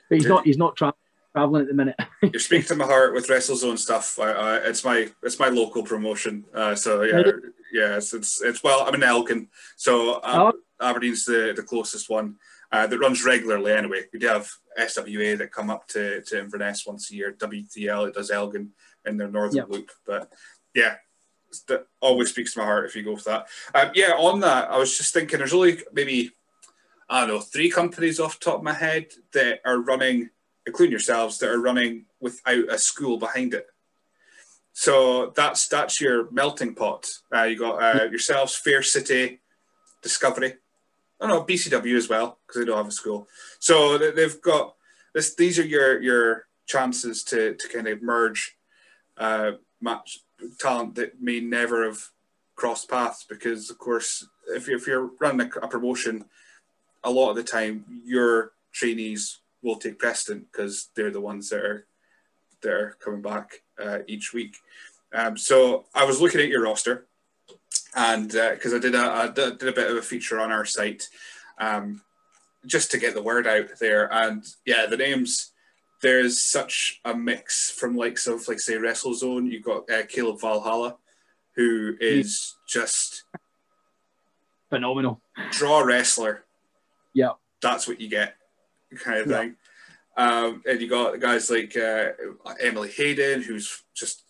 but 0.09 0.19
he's 0.19 0.27
not. 0.27 0.47
He's 0.47 0.59
not 0.59 0.77
tra- 0.77 0.95
traveling 1.39 1.63
at 1.63 1.69
the 1.69 1.75
minute. 1.75 1.97
You're 2.23 2.41
speaking 2.41 2.67
to 2.69 2.77
my 2.77 2.87
heart 2.87 3.15
with 3.15 3.29
WrestleZone 3.29 3.79
stuff. 3.79 4.19
I, 4.19 4.31
I, 4.31 4.57
it's 4.57 4.85
my 4.85 5.09
it's 5.23 5.39
my 5.39 5.49
local 5.49 5.83
promotion. 5.83 6.45
Uh, 6.55 6.75
so 6.75 7.03
yeah, 7.03 7.23
yeah. 7.73 7.97
It's, 7.97 8.13
it's, 8.13 8.43
it's 8.43 8.63
well. 8.63 8.85
I'm 8.87 8.95
in 8.95 9.03
Elgin, 9.03 9.49
so 9.77 10.15
uh, 10.15 10.53
oh. 10.53 10.85
Aberdeen's 10.85 11.25
the 11.25 11.53
the 11.55 11.63
closest 11.63 12.11
one. 12.11 12.37
Uh, 12.71 12.87
that 12.87 12.99
runs 12.99 13.25
regularly 13.25 13.73
anyway. 13.73 14.03
We 14.13 14.19
do 14.19 14.27
have 14.27 14.47
SWA 14.79 15.39
that 15.39 15.51
come 15.51 15.71
up 15.71 15.89
to, 15.89 16.21
to 16.21 16.39
Inverness 16.39 16.87
once 16.87 17.11
a 17.11 17.15
year. 17.15 17.33
W3L, 17.33 18.09
it 18.09 18.15
does 18.15 18.31
Elgin 18.31 18.73
in 19.07 19.17
their 19.17 19.31
northern 19.31 19.57
yep. 19.57 19.71
loop. 19.71 19.91
But 20.07 20.31
yeah, 20.75 20.97
that 21.69 21.87
always 22.03 22.29
speaks 22.29 22.53
to 22.53 22.59
my 22.59 22.67
heart 22.67 22.85
if 22.85 22.95
you 22.95 23.03
go 23.03 23.17
for 23.17 23.31
that. 23.31 23.47
Um, 23.75 23.93
yeah, 23.95 24.13
on 24.19 24.41
that, 24.41 24.71
I 24.71 24.77
was 24.77 24.99
just 24.99 25.15
thinking 25.15 25.39
there's 25.39 25.55
only 25.55 25.79
maybe, 25.95 26.33
I 27.09 27.21
don't 27.21 27.37
know, 27.37 27.41
three 27.41 27.71
companies 27.71 28.21
off 28.21 28.39
top 28.39 28.57
of 28.57 28.63
my 28.63 28.75
head 28.75 29.07
that 29.33 29.61
are 29.65 29.81
running, 29.81 30.29
including 30.69 30.93
yourselves, 30.93 31.39
that 31.39 31.51
are 31.51 31.61
running 31.61 32.05
without 32.21 32.73
a 32.73 32.79
school 32.79 33.19
behind 33.19 33.55
it. 33.55 33.67
So 34.73 35.33
that's 35.35 35.67
that's 35.67 36.01
your 36.01 36.31
melting 36.31 36.75
pot. 36.77 37.09
Uh, 37.35 37.43
you 37.43 37.59
got 37.59 37.83
uh, 37.83 38.05
yourselves, 38.05 38.55
Fair 38.55 38.83
City, 38.83 39.41
Discovery. 40.03 40.55
Oh 41.21 41.27
know 41.27 41.43
BCW 41.43 41.97
as 41.97 42.09
well 42.09 42.39
because 42.47 42.61
they 42.61 42.67
don't 42.67 42.77
have 42.77 42.87
a 42.87 42.93
school. 42.93 43.27
So 43.59 43.99
they've 43.99 44.41
got 44.41 44.77
this. 45.15 45.35
These 45.35 45.59
are 45.59 45.67
your 45.67 46.01
your 46.01 46.47
chances 46.67 47.25
to 47.25 47.55
to 47.55 47.69
kind 47.69 47.89
of 47.89 48.03
merge 48.03 48.57
uh, 49.17 49.53
match 49.81 50.21
talent 50.61 50.95
that 50.95 51.21
may 51.21 51.41
never 51.41 51.85
have 51.85 51.99
crossed 52.55 52.89
paths 52.89 53.25
because, 53.29 53.71
of 53.71 53.79
course, 53.79 54.27
if 54.49 54.67
you're, 54.67 54.79
if 54.79 54.87
you're 54.87 55.11
running 55.21 55.51
a, 55.57 55.59
a 55.61 55.69
promotion, 55.69 56.25
a 57.05 57.11
lot 57.11 57.31
of 57.31 57.37
the 57.37 57.43
time 57.43 57.85
your 58.05 58.53
trainees 58.73 59.41
will 59.63 59.77
take 59.77 59.99
precedent 59.99 60.47
because 60.51 60.89
they're 60.95 61.11
the 61.11 61.21
ones 61.21 61.51
that 61.51 61.61
are 61.61 61.87
that 62.63 62.73
are 62.73 62.97
coming 63.01 63.23
back 63.23 63.63
uh, 63.83 63.99
each 64.07 64.33
week. 64.33 64.57
Um, 65.13 65.37
so 65.37 65.87
I 65.95 66.05
was 66.05 66.21
looking 66.21 66.41
at 66.41 66.49
your 66.49 66.63
roster, 66.63 67.07
and 67.95 68.29
because 68.29 68.73
uh, 68.73 68.77
I 68.77 68.81
did 68.81 68.95
a 68.95 68.99
I 68.99 69.29
did 69.29 69.69
a 69.69 69.73
bit 69.73 69.91
of 69.91 69.97
a 69.97 70.03
feature 70.03 70.41
on 70.41 70.53
our 70.53 70.65
site, 70.65 71.09
um, 71.59 72.03
just 72.67 72.91
to 72.91 72.99
get 72.99 73.15
the 73.15 73.23
word 73.23 73.47
out 73.47 73.79
there, 73.81 74.13
and 74.13 74.45
yeah, 74.65 74.87
the 74.87 74.97
names 74.97 75.53
there's 76.01 76.41
such 76.41 77.01
a 77.05 77.15
mix 77.15 77.71
from 77.71 77.97
likes 77.97 78.27
of 78.27 78.47
like 78.49 78.61
say 78.61 78.75
WrestleZone. 78.75 79.51
You've 79.51 79.65
got 79.65 79.91
uh, 79.91 80.07
Caleb 80.07 80.41
Valhalla, 80.41 80.97
who 81.57 81.97
is 82.01 82.57
just 82.69 83.25
phenomenal. 84.69 85.21
Draw 85.51 85.81
wrestler. 85.81 86.45
Yeah, 87.15 87.33
that's 87.61 87.89
what 87.89 88.01
you 88.01 88.09
get, 88.09 88.37
kind 88.97 89.21
of 89.21 89.27
yeah. 89.27 89.39
thing. 89.39 89.57
Um, 90.17 90.63
and 90.69 90.81
you 90.81 90.89
got 90.89 91.21
guys 91.21 91.51
like 91.51 91.77
uh, 91.77 92.09
Emily 92.61 92.91
Hayden, 92.91 93.43
who's 93.43 93.85
just 93.95 94.25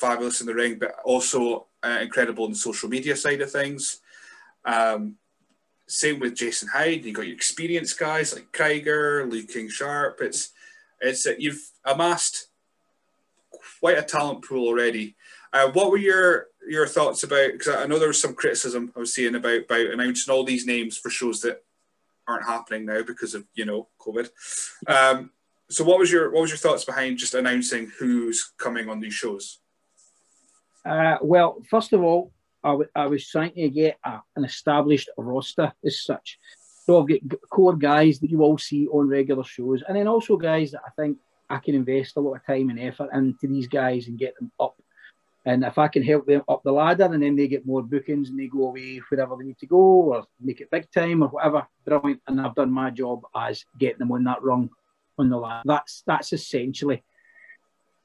fabulous 0.00 0.40
in 0.40 0.46
the 0.46 0.54
ring, 0.54 0.78
but 0.78 0.94
also 1.04 1.66
uh, 1.82 1.98
incredible 2.00 2.44
in 2.44 2.52
the 2.52 2.58
social 2.58 2.88
media 2.88 3.16
side 3.16 3.40
of 3.40 3.50
things. 3.50 4.00
Um, 4.64 5.16
same 5.88 6.20
with 6.20 6.36
Jason 6.36 6.68
Hyde. 6.72 7.04
You 7.04 7.12
got 7.12 7.26
your 7.26 7.34
experienced 7.34 7.98
guys 7.98 8.32
like 8.32 8.52
Krieger, 8.52 9.26
Lou 9.26 9.42
King 9.42 9.68
Sharp. 9.68 10.18
It's 10.20 10.50
it's 11.00 11.24
that 11.24 11.40
you've 11.40 11.60
amassed 11.84 12.48
quite 13.80 13.98
a 13.98 14.02
talent 14.02 14.44
pool 14.44 14.68
already. 14.68 15.16
Uh, 15.52 15.70
what 15.72 15.90
were 15.90 15.96
your 15.96 16.46
your 16.68 16.86
thoughts 16.86 17.24
about? 17.24 17.52
Because 17.52 17.74
I 17.74 17.86
know 17.86 17.98
there 17.98 18.08
was 18.08 18.22
some 18.22 18.34
criticism 18.34 18.92
I 18.94 19.00
was 19.00 19.12
seeing 19.12 19.34
about 19.34 19.62
about 19.62 19.86
announcing 19.86 20.32
all 20.32 20.44
these 20.44 20.66
names 20.66 20.96
for 20.96 21.10
shows 21.10 21.40
that 21.40 21.64
aren't 22.30 22.46
happening 22.46 22.86
now 22.86 23.02
because 23.02 23.34
of 23.34 23.44
you 23.54 23.64
know 23.64 23.88
COVID. 24.00 24.28
Um, 24.86 25.30
So, 25.70 25.84
what 25.84 26.00
was 26.00 26.10
your 26.10 26.32
what 26.32 26.40
was 26.42 26.50
your 26.50 26.58
thoughts 26.58 26.84
behind 26.84 27.18
just 27.18 27.34
announcing 27.34 27.92
who's 27.98 28.52
coming 28.58 28.88
on 28.88 28.98
these 29.00 29.14
shows? 29.14 29.60
Uh, 30.84 31.16
well, 31.22 31.58
first 31.70 31.92
of 31.92 32.02
all, 32.02 32.32
I, 32.64 32.70
w- 32.70 32.90
I 32.94 33.06
was 33.06 33.28
trying 33.28 33.54
to 33.54 33.68
get 33.68 33.98
a, 34.04 34.20
an 34.34 34.44
established 34.44 35.08
roster 35.16 35.72
as 35.84 36.02
such. 36.02 36.38
So 36.86 37.00
I've 37.00 37.08
got 37.08 37.20
core 37.50 37.76
guys 37.76 38.18
that 38.18 38.30
you 38.30 38.42
all 38.42 38.58
see 38.58 38.88
on 38.88 39.08
regular 39.08 39.44
shows, 39.44 39.84
and 39.86 39.96
then 39.96 40.08
also 40.08 40.36
guys 40.36 40.72
that 40.72 40.82
I 40.84 40.90
think 41.00 41.18
I 41.48 41.58
can 41.58 41.74
invest 41.74 42.16
a 42.16 42.20
lot 42.20 42.34
of 42.36 42.46
time 42.46 42.70
and 42.70 42.80
effort 42.80 43.10
into 43.12 43.46
these 43.46 43.68
guys 43.68 44.08
and 44.08 44.18
get 44.18 44.34
them 44.38 44.50
up. 44.58 44.74
And 45.46 45.64
if 45.64 45.78
I 45.78 45.88
can 45.88 46.02
help 46.02 46.26
them 46.26 46.42
up 46.48 46.62
the 46.62 46.72
ladder 46.72 47.04
and 47.04 47.22
then 47.22 47.34
they 47.34 47.48
get 47.48 47.66
more 47.66 47.82
bookings 47.82 48.28
and 48.28 48.38
they 48.38 48.46
go 48.46 48.68
away 48.68 49.00
wherever 49.08 49.36
they 49.36 49.44
need 49.44 49.58
to 49.58 49.66
go 49.66 49.76
or 49.76 50.26
make 50.38 50.60
it 50.60 50.70
big 50.70 50.90
time 50.90 51.22
or 51.22 51.28
whatever, 51.28 51.66
brilliant. 51.84 52.20
And 52.26 52.40
I've 52.40 52.54
done 52.54 52.70
my 52.70 52.90
job 52.90 53.22
as 53.34 53.64
getting 53.78 54.00
them 54.00 54.12
on 54.12 54.24
that 54.24 54.42
rung 54.42 54.68
on 55.18 55.30
the 55.30 55.38
ladder. 55.38 55.62
That's 55.64 56.02
that's 56.06 56.32
essentially 56.32 57.02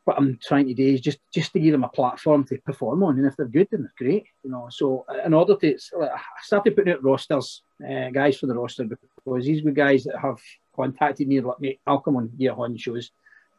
what 0.06 0.18
I'm 0.18 0.40
trying 0.42 0.68
to 0.68 0.74
do 0.74 0.86
is 0.86 1.02
just 1.02 1.20
just 1.34 1.52
to 1.54 1.60
give 1.60 1.72
them 1.72 1.84
a 1.84 1.90
platform 1.90 2.46
to 2.46 2.58
perform 2.60 3.04
on, 3.04 3.18
and 3.18 3.26
if 3.26 3.36
they're 3.36 3.48
good, 3.48 3.68
then 3.72 3.82
they're 3.82 4.08
great, 4.08 4.26
you 4.44 4.52
know. 4.52 4.68
So 4.70 5.06
in 5.26 5.34
order 5.34 5.56
to, 5.56 5.78
I 6.02 6.20
started 6.44 6.76
putting 6.76 6.94
out 6.94 7.04
rosters, 7.04 7.64
uh, 7.84 8.10
guys 8.12 8.38
for 8.38 8.46
the 8.46 8.54
roster 8.54 8.86
because 8.86 9.46
these 9.46 9.64
were 9.64 9.72
guys 9.72 10.04
that 10.04 10.20
have 10.22 10.40
contacted 10.76 11.28
me 11.28 11.42
like, 11.42 11.60
mate, 11.60 11.80
I'll 11.88 12.00
come 12.00 12.18
on 12.18 12.32
your 12.38 12.56
on 12.56 12.78
shows, 12.78 13.12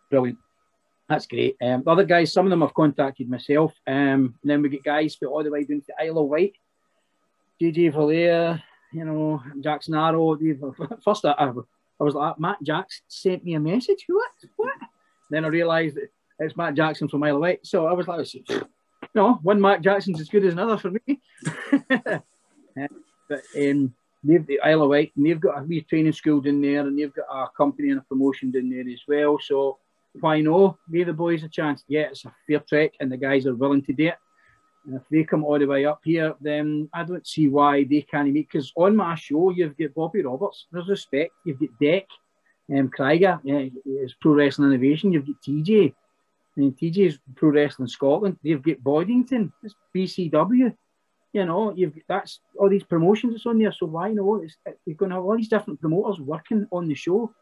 brilliant. 0.09 0.39
That's 1.09 1.27
great. 1.27 1.57
Um, 1.63 1.85
the 1.85 1.91
other 1.91 2.05
guys, 2.05 2.33
some 2.33 2.47
of 2.47 2.51
them 2.51 2.63
I've 2.63 2.75
contacted 2.75 3.31
myself. 3.31 3.73
Um, 3.87 4.35
and 4.43 4.51
then 4.51 4.63
we 4.63 4.69
get 4.69 4.83
guys 4.83 5.15
for 5.15 5.29
all 5.29 5.45
the 5.45 5.51
way 5.51 5.65
down 5.65 5.83
to 5.83 6.05
Isle 6.05 6.19
of 6.19 6.29
Wight, 6.29 6.55
JJ 7.61 7.93
Valair, 7.95 8.63
you 8.93 9.05
know, 9.05 9.43
Jackson 9.61 9.95
Arrow. 9.95 10.37
First, 11.05 11.25
I, 11.25 11.33
I 11.39 11.53
was 12.05 12.15
like, 12.15 12.41
Matt 12.41 12.63
Jackson 12.63 13.05
sent 13.09 13.45
me 13.45 13.55
a 13.55 13.61
message. 13.61 14.05
What? 14.09 14.31
What? 14.57 14.75
Then 15.31 15.45
I 15.45 15.49
realised 15.49 15.99
it's 16.39 16.57
Matt 16.57 16.75
Jackson 16.75 17.09
from 17.09 17.23
Isle 17.23 17.37
of 17.37 17.41
Wight. 17.41 17.67
So 17.67 17.87
I 17.87 17.93
was 17.93 18.09
like, 18.09 18.27
no, 19.15 19.35
one 19.43 19.61
Matt 19.61 19.83
Jackson's 19.83 20.21
as 20.21 20.29
good 20.29 20.45
as 20.45 20.55
another 20.55 20.77
for 20.77 20.91
me. 20.91 21.21
but 21.89 23.43
um, 23.57 23.95
they've 24.25 24.47
the 24.47 24.61
Isle 24.61 24.83
of 24.83 24.89
Wight, 24.91 25.13
and 25.17 25.25
they've 25.25 25.41
got 25.41 25.61
a 25.61 25.63
wee 25.63 25.83
training 25.83 26.13
school 26.13 26.41
down 26.41 26.61
there, 26.61 26.81
and 26.81 26.99
they've 26.99 27.15
got 27.15 27.27
a 27.31 27.49
company 27.57 27.91
and 27.91 28.01
a 28.01 28.03
promotion 28.03 28.51
down 28.51 28.71
there 28.71 28.93
as 28.93 29.03
well. 29.07 29.39
So 29.39 29.79
why 30.21 30.41
no? 30.41 30.79
Give 30.91 31.07
the 31.07 31.13
boys 31.13 31.43
a 31.43 31.49
chance. 31.49 31.85
Yeah, 31.89 32.09
it's 32.11 32.25
a 32.25 32.35
fair 32.47 32.61
trek, 32.61 32.93
and 33.01 33.11
the 33.11 33.17
guys 33.17 33.47
are 33.47 33.55
willing 33.55 33.83
to 33.83 33.93
do 33.93 34.09
it. 34.09 34.19
And 34.87 34.97
if 34.97 35.03
they 35.11 35.25
come 35.25 35.45
all 35.45 35.59
the 35.59 35.67
way 35.67 35.85
up 35.85 36.01
here, 36.05 36.35
then 36.41 36.89
I 36.93 37.05
don't 37.05 37.27
see 37.27 37.49
why 37.49 37.85
they 37.85 38.03
can't 38.03 38.33
meet. 38.33 38.49
Because 38.51 38.73
on 38.77 38.95
my 38.97 39.17
show, 39.17 39.51
you've 39.51 39.77
got 39.77 39.95
Bobby 39.95 40.23
Roberts, 40.23 40.67
there's 40.71 40.89
respect. 40.89 41.33
You've 41.45 41.61
got 41.61 41.79
Deck, 41.81 42.07
um, 42.75 42.89
Krieger, 42.89 43.41
yeah, 43.43 43.65
it's 43.85 44.15
Pro 44.21 44.33
Wrestling 44.33 44.73
Innovation. 44.73 45.13
You've 45.13 45.27
got 45.27 45.43
TJ, 45.47 45.95
and 46.57 46.77
TJ's 46.77 47.19
Pro 47.35 47.51
Wrestling 47.51 47.89
Scotland. 47.89 48.39
You've 48.43 48.63
got 48.63 48.79
Boydington, 48.79 49.53
it's 49.63 49.75
BCW. 49.95 50.75
You 51.33 51.45
know, 51.45 51.75
you've 51.75 51.95
got, 51.95 52.03
that's 52.09 52.41
all 52.59 52.71
these 52.71 52.85
promotions 52.85 53.35
that's 53.35 53.47
on 53.47 53.59
there. 53.59 53.73
So 53.73 53.87
why 53.87 54.13
not? 54.13 54.43
It's, 54.45 54.57
you're 54.87 54.97
going 54.97 55.11
to 55.11 55.17
have 55.17 55.25
all 55.25 55.37
these 55.37 55.49
different 55.49 55.81
promoters 55.81 56.21
working 56.21 56.67
on 56.73 56.89
the 56.89 56.95
show. 56.95 57.33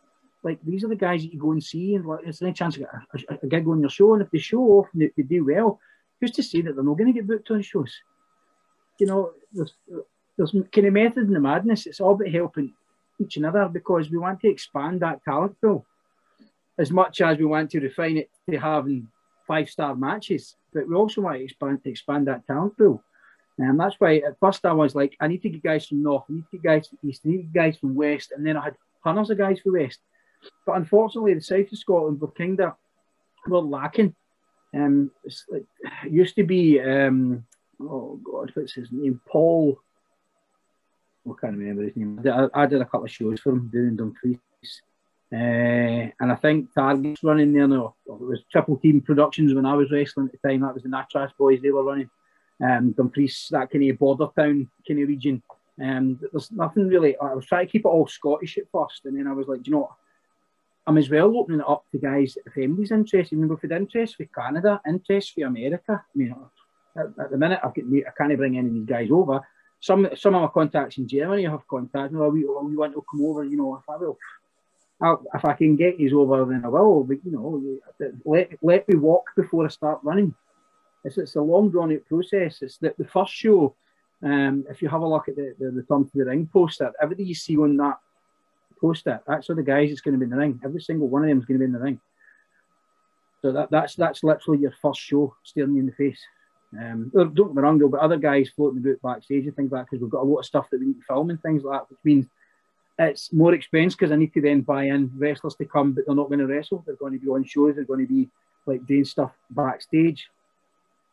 Like 0.44 0.58
these 0.62 0.84
are 0.84 0.88
the 0.88 0.96
guys 0.96 1.22
that 1.22 1.32
you 1.32 1.40
go 1.40 1.52
and 1.52 1.64
see, 1.64 1.94
and 1.94 2.04
like, 2.04 2.22
there's 2.22 2.42
any 2.42 2.52
chance 2.52 2.74
to 2.74 2.80
get 2.80 2.90
a, 2.90 3.34
a, 3.34 3.38
a, 3.42 3.46
gig 3.46 3.66
on 3.66 3.80
your 3.80 3.90
show. 3.90 4.12
And 4.12 4.22
if 4.22 4.30
they 4.30 4.38
show 4.38 4.60
off 4.60 4.88
and 4.92 5.02
they, 5.02 5.10
they 5.16 5.22
do 5.22 5.44
well, 5.44 5.80
who's 6.20 6.32
to 6.32 6.42
say 6.42 6.60
that 6.60 6.74
they're 6.74 6.84
not 6.84 6.98
going 6.98 7.12
to 7.12 7.18
get 7.18 7.26
booked 7.26 7.50
on 7.50 7.62
shows? 7.62 7.94
You 9.00 9.06
know, 9.06 9.32
there's 9.52 9.74
there's 10.36 10.54
kind 10.72 10.86
of 10.86 10.92
method 10.92 11.26
in 11.26 11.32
the 11.32 11.40
madness. 11.40 11.86
It's 11.86 12.00
all 12.00 12.14
about 12.14 12.28
helping 12.28 12.74
each 13.20 13.38
other 13.38 13.68
because 13.72 14.10
we 14.10 14.18
want 14.18 14.40
to 14.40 14.50
expand 14.50 15.00
that 15.00 15.24
talent 15.24 15.60
pool 15.60 15.86
as 16.78 16.90
much 16.90 17.20
as 17.20 17.38
we 17.38 17.44
want 17.44 17.70
to 17.70 17.80
refine 17.80 18.18
it 18.18 18.30
to 18.50 18.56
having 18.58 19.08
five 19.46 19.68
star 19.68 19.94
matches, 19.94 20.56
but 20.72 20.88
we 20.88 20.94
also 20.94 21.20
want 21.20 21.38
to 21.38 21.44
expand 21.44 21.82
to 21.84 21.90
expand 21.90 22.26
that 22.26 22.46
talent 22.46 22.76
pool. 22.76 23.02
And 23.58 23.78
that's 23.78 23.96
why 23.98 24.16
at 24.16 24.38
first 24.40 24.64
I 24.64 24.72
was 24.72 24.94
like, 24.94 25.16
I 25.20 25.28
need 25.28 25.42
to 25.42 25.50
get 25.50 25.62
guys 25.62 25.86
from 25.86 26.02
North, 26.02 26.24
I 26.28 26.34
need 26.34 26.44
to 26.50 26.58
get 26.58 26.62
guys 26.62 26.88
from 26.88 26.98
East, 27.08 27.22
I 27.24 27.28
need 27.28 27.36
to 27.36 27.42
get 27.44 27.52
guys 27.52 27.76
from 27.76 27.94
West, 27.94 28.32
and 28.32 28.44
then 28.44 28.56
I 28.56 28.64
had 28.64 28.76
hundreds 29.02 29.30
of 29.30 29.38
guys 29.38 29.60
from 29.60 29.74
West. 29.74 30.00
But 30.66 30.76
unfortunately, 30.76 31.34
the 31.34 31.40
south 31.40 31.72
of 31.72 31.78
Scotland 31.78 32.20
were 32.20 32.30
kind 32.30 32.60
of 32.60 32.74
were 33.46 33.60
lacking. 33.60 34.14
Um, 34.74 35.10
it's 35.24 35.44
like, 35.48 35.66
it 36.04 36.12
used 36.12 36.34
to 36.36 36.44
be, 36.44 36.80
um, 36.80 37.44
oh 37.80 38.18
God, 38.24 38.50
what's 38.54 38.74
his 38.74 38.90
name? 38.90 39.20
Paul. 39.28 39.78
I 41.26 41.32
can't 41.40 41.56
remember 41.56 41.84
his 41.84 41.96
name. 41.96 42.20
I, 42.26 42.48
I 42.62 42.66
did 42.66 42.80
a 42.80 42.84
couple 42.84 43.04
of 43.04 43.10
shows 43.10 43.40
for 43.40 43.50
him 43.52 43.70
doing 43.72 43.96
Dumfries. 43.96 44.38
Uh, 45.32 46.10
and 46.20 46.30
I 46.30 46.34
think 46.36 46.72
Target's 46.74 47.24
running 47.24 47.52
there 47.52 47.66
now. 47.66 47.94
It 48.06 48.20
was 48.20 48.44
Triple 48.52 48.76
Team 48.76 49.00
Productions 49.00 49.54
when 49.54 49.66
I 49.66 49.74
was 49.74 49.90
wrestling 49.90 50.26
at 50.26 50.40
the 50.40 50.48
time. 50.48 50.60
That 50.60 50.74
was 50.74 50.82
the 50.82 50.88
Natras 50.88 51.30
boys 51.38 51.60
they 51.62 51.70
were 51.70 51.82
running. 51.82 52.10
Um, 52.62 52.92
Dumfries, 52.92 53.48
that 53.50 53.70
kind 53.70 53.90
of 53.90 53.98
border 53.98 54.26
town 54.36 54.70
kind 54.86 55.02
of 55.02 55.08
region. 55.08 55.42
Um, 55.82 56.20
there's 56.30 56.52
nothing 56.52 56.86
really. 56.86 57.16
I 57.18 57.34
was 57.34 57.46
trying 57.46 57.66
to 57.66 57.72
keep 57.72 57.84
it 57.84 57.88
all 57.88 58.06
Scottish 58.06 58.58
at 58.58 58.70
first, 58.70 59.06
and 59.06 59.18
then 59.18 59.26
I 59.26 59.32
was 59.32 59.48
like, 59.48 59.66
you 59.66 59.72
know 59.72 59.80
what? 59.80 59.92
I'm 60.86 60.98
as 60.98 61.08
well 61.08 61.36
opening 61.36 61.60
it 61.60 61.68
up 61.68 61.84
to 61.92 61.98
guys 61.98 62.36
if 62.44 62.56
anybody's 62.56 62.90
interested. 62.90 63.36
I 63.36 63.40
mean, 63.40 63.50
if 63.50 63.64
it's 63.64 63.72
interest 63.72 64.16
for 64.16 64.24
Canada, 64.26 64.80
interest 64.86 65.32
for 65.32 65.46
America. 65.46 65.92
I 65.92 66.18
mean, 66.18 66.34
at, 66.96 67.06
at 67.18 67.30
the 67.30 67.38
minute, 67.38 67.60
I've 67.64 67.74
got, 67.74 67.84
I 67.84 68.10
can't 68.16 68.36
bring 68.36 68.58
any 68.58 68.68
of 68.68 68.74
these 68.74 68.86
guys 68.86 69.08
over. 69.10 69.40
Some 69.80 70.08
some 70.16 70.34
of 70.34 70.42
my 70.42 70.48
contacts 70.48 70.98
in 70.98 71.08
Germany 71.08 71.44
have 71.44 71.66
contacted 71.68 72.12
me. 72.12 72.20
Oh, 72.20 72.28
we, 72.28 72.44
oh, 72.46 72.64
we 72.64 72.76
want 72.76 72.94
to 72.94 73.04
come 73.10 73.24
over. 73.24 73.44
You 73.44 73.56
know, 73.56 73.76
if 73.76 73.88
I 73.88 73.96
will 73.96 74.18
I'll, 75.00 75.22
if 75.34 75.44
I 75.44 75.54
can 75.54 75.76
get 75.76 75.98
these 75.98 76.12
over, 76.12 76.44
then 76.44 76.64
I 76.64 76.68
will. 76.68 77.04
But 77.04 77.18
you 77.24 77.32
know, 77.32 77.62
let 78.24 78.50
let 78.62 78.88
me 78.88 78.96
walk 78.96 79.24
before 79.36 79.64
I 79.64 79.68
start 79.68 80.00
running. 80.02 80.34
It's 81.04 81.18
it's 81.18 81.36
a 81.36 81.40
long 81.40 81.70
drawn 81.70 81.92
out 81.92 82.06
process. 82.06 82.62
It's 82.62 82.78
the, 82.78 82.94
the 82.96 83.04
first 83.04 83.32
show. 83.32 83.74
Um, 84.22 84.64
if 84.70 84.80
you 84.80 84.88
have 84.88 85.02
a 85.02 85.06
look 85.06 85.28
at 85.28 85.36
the 85.36 85.54
the 85.58 85.70
return 85.70 86.04
to 86.04 86.10
the 86.14 86.24
ring 86.24 86.48
poster, 86.50 86.92
everything 87.02 87.26
you 87.26 87.34
see 87.34 87.56
on 87.56 87.76
that 87.78 87.98
poster, 88.80 89.20
that's 89.26 89.50
all 89.50 89.56
the 89.56 89.62
guys 89.62 89.88
that's 89.88 90.00
going 90.00 90.14
to 90.14 90.18
be 90.18 90.24
in 90.24 90.30
the 90.30 90.36
ring. 90.36 90.60
Every 90.64 90.80
single 90.80 91.08
one 91.08 91.22
of 91.22 91.28
them 91.28 91.38
is 91.38 91.44
going 91.44 91.58
to 91.58 91.64
be 91.64 91.66
in 91.66 91.72
the 91.72 91.78
ring. 91.78 92.00
So 93.42 93.52
that 93.52 93.70
that's 93.70 93.94
that's 93.94 94.24
literally 94.24 94.62
your 94.62 94.74
first 94.80 95.00
show, 95.00 95.34
staring 95.42 95.74
you 95.74 95.80
in 95.80 95.86
the 95.86 95.92
face. 95.92 96.20
Um, 96.78 97.10
don't 97.14 97.34
get 97.34 97.54
me 97.54 97.62
wrong, 97.62 97.78
though, 97.78 97.88
but 97.88 98.00
other 98.00 98.16
guys 98.16 98.50
floating 98.54 98.84
about 98.84 99.02
backstage 99.02 99.46
and 99.46 99.54
things 99.54 99.70
like 99.70 99.82
that 99.82 99.90
because 99.90 100.02
we've 100.02 100.10
got 100.10 100.22
a 100.22 100.24
lot 100.24 100.40
of 100.40 100.46
stuff 100.46 100.68
that 100.70 100.80
we 100.80 100.86
need 100.86 100.98
to 100.98 101.04
film 101.06 101.30
and 101.30 101.40
things 101.40 101.62
like 101.62 101.80
that, 101.80 101.90
which 101.90 101.98
means 102.04 102.26
it's 102.98 103.32
more 103.32 103.54
expensive 103.54 103.98
because 103.98 104.12
I 104.12 104.16
need 104.16 104.32
to 104.34 104.40
then 104.40 104.62
buy 104.62 104.84
in 104.84 105.10
wrestlers 105.16 105.56
to 105.56 105.64
come, 105.64 105.92
but 105.92 106.04
they're 106.06 106.14
not 106.14 106.28
going 106.28 106.40
to 106.40 106.46
wrestle. 106.46 106.82
They're 106.86 106.96
going 106.96 107.12
to 107.12 107.18
be 107.18 107.28
on 107.28 107.44
shows. 107.44 107.74
They're 107.74 107.84
going 107.84 108.06
to 108.06 108.12
be 108.12 108.28
like 108.66 108.86
doing 108.86 109.04
stuff 109.04 109.32
backstage, 109.50 110.28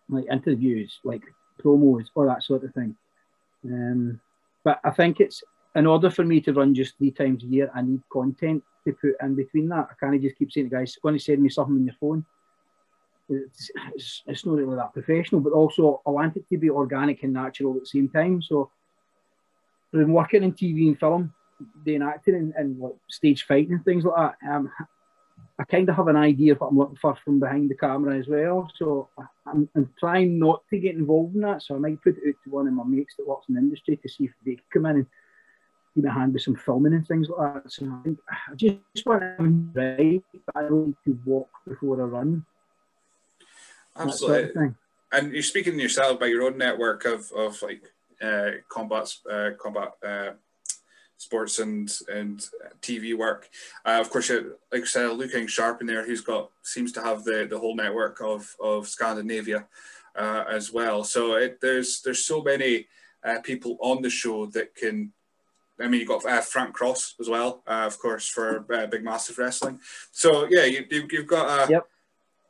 like 0.09 0.25
interviews, 0.31 0.99
like 1.03 1.23
promos, 1.61 2.05
all 2.15 2.27
that 2.27 2.43
sort 2.43 2.63
of 2.63 2.73
thing. 2.73 2.95
Um, 3.65 4.19
but 4.63 4.79
I 4.83 4.91
think 4.91 5.19
it's 5.19 5.43
in 5.75 5.87
order 5.87 6.09
for 6.09 6.23
me 6.25 6.41
to 6.41 6.53
run 6.53 6.75
just 6.75 6.97
three 6.97 7.11
times 7.11 7.43
a 7.43 7.47
year, 7.47 7.71
I 7.73 7.81
need 7.81 8.01
content 8.11 8.63
to 8.85 8.93
put 8.93 9.15
in 9.21 9.35
between 9.35 9.69
that. 9.69 9.89
I 9.91 9.93
can't 9.99 10.21
just 10.21 10.37
keep 10.37 10.51
saying 10.51 10.69
to 10.69 10.75
guys, 10.75 10.97
"Going 11.01 11.17
to 11.17 11.23
send 11.23 11.41
me 11.41 11.49
something 11.49 11.75
on 11.75 11.85
your 11.85 11.95
phone." 11.99 12.25
It's, 13.29 13.71
it's, 13.95 14.23
it's 14.27 14.45
not 14.45 14.55
really 14.55 14.75
that 14.75 14.93
professional, 14.93 15.39
but 15.39 15.53
also 15.53 16.01
I 16.05 16.09
want 16.09 16.35
it 16.35 16.49
to 16.49 16.57
be 16.57 16.69
organic 16.69 17.23
and 17.23 17.33
natural 17.33 17.75
at 17.75 17.81
the 17.81 17.85
same 17.85 18.09
time. 18.09 18.41
So, 18.41 18.69
I've 19.93 20.01
been 20.01 20.11
working 20.11 20.43
in 20.43 20.53
TV 20.53 20.87
and 20.87 20.99
film 20.99 21.33
doing 21.85 22.01
acting 22.01 22.35
and, 22.35 22.53
and 22.55 22.79
like 22.79 22.95
stage 23.09 23.43
fighting 23.43 23.73
and 23.73 23.85
things 23.85 24.03
like 24.03 24.15
that, 24.15 24.49
um, 24.49 24.71
I 25.59 25.63
kind 25.65 25.87
of 25.89 25.95
have 25.95 26.07
an 26.07 26.15
idea 26.15 26.53
of 26.53 26.59
what 26.59 26.69
I'm 26.69 26.77
looking 26.77 26.95
for 26.95 27.15
from 27.23 27.39
behind 27.39 27.69
the 27.69 27.75
camera 27.75 28.17
as 28.17 28.27
well. 28.27 28.71
So 28.77 29.09
I'm, 29.45 29.69
I'm, 29.75 29.91
trying 29.99 30.39
not 30.39 30.63
to 30.69 30.79
get 30.79 30.95
involved 30.95 31.35
in 31.35 31.41
that. 31.41 31.61
So 31.61 31.75
I 31.75 31.79
might 31.79 32.01
put 32.01 32.17
it 32.17 32.29
out 32.29 32.35
to 32.43 32.49
one 32.49 32.67
of 32.67 32.73
my 32.73 32.83
mates 32.83 33.15
that 33.17 33.27
works 33.27 33.45
in 33.49 33.55
the 33.55 33.61
industry 33.61 33.97
to 33.97 34.09
see 34.09 34.25
if 34.25 34.31
they 34.45 34.55
can 34.55 34.63
come 34.73 34.85
in 34.87 34.95
and 34.97 35.05
me 35.95 36.07
a 36.07 36.11
hand 36.11 36.33
with 36.33 36.43
some 36.43 36.55
filming 36.55 36.93
and 36.93 37.07
things 37.07 37.29
like 37.29 37.63
that. 37.63 37.71
So 37.71 37.85
I, 37.85 38.03
think 38.03 38.19
I 38.29 38.55
just 38.55 39.05
want 39.05 39.21
to 39.21 40.21
but 40.45 40.55
I 40.55 40.61
don't 40.63 40.87
need 40.87 40.95
to 41.05 41.19
walk 41.25 41.49
before 41.67 42.01
I 42.01 42.05
run. 42.05 42.45
Absolutely. 43.97 44.53
Sort 44.53 44.67
of 44.67 44.75
and 45.11 45.33
you're 45.33 45.43
speaking 45.43 45.79
yourself 45.79 46.19
by 46.19 46.27
your 46.27 46.43
own 46.43 46.57
network 46.57 47.05
of, 47.05 47.31
of 47.33 47.61
like 47.61 47.83
uh, 48.21 48.51
combat 48.69 49.13
uh, 49.29 49.49
combat 49.59 49.91
uh, 50.05 50.31
sports 51.17 51.59
and 51.59 51.91
and 52.07 52.47
TV 52.81 53.15
work. 53.15 53.49
Uh, 53.85 53.99
of 53.99 54.09
course, 54.09 54.29
you, 54.29 54.55
like 54.71 54.83
I 54.83 54.85
said, 54.85 55.09
Lou 55.11 55.27
King 55.27 55.47
Sharp 55.47 55.81
in 55.81 55.87
there, 55.87 56.05
who's 56.05 56.21
got 56.21 56.49
seems 56.63 56.91
to 56.93 57.01
have 57.01 57.23
the 57.23 57.47
the 57.49 57.59
whole 57.59 57.75
network 57.75 58.21
of 58.21 58.55
of 58.59 58.87
Scandinavia 58.87 59.67
uh, 60.15 60.45
as 60.49 60.71
well. 60.71 61.03
So 61.03 61.35
it, 61.35 61.59
there's 61.61 62.01
there's 62.01 62.25
so 62.25 62.41
many 62.41 62.87
uh, 63.23 63.39
people 63.41 63.77
on 63.81 64.01
the 64.01 64.09
show 64.09 64.45
that 64.47 64.75
can. 64.75 65.13
I 65.81 65.87
mean, 65.87 65.99
you've 65.99 66.09
got 66.09 66.25
uh, 66.25 66.41
Frank 66.41 66.73
Cross 66.73 67.15
as 67.19 67.29
well, 67.29 67.63
uh, 67.67 67.85
of 67.85 67.99
course, 67.99 68.27
for 68.27 68.65
uh, 68.73 68.87
Big 68.87 69.03
Massive 69.03 69.37
Wrestling. 69.37 69.79
So 70.11 70.47
yeah, 70.49 70.65
you, 70.65 70.85
have 70.89 71.27
got 71.27 71.69
yep. 71.69 71.87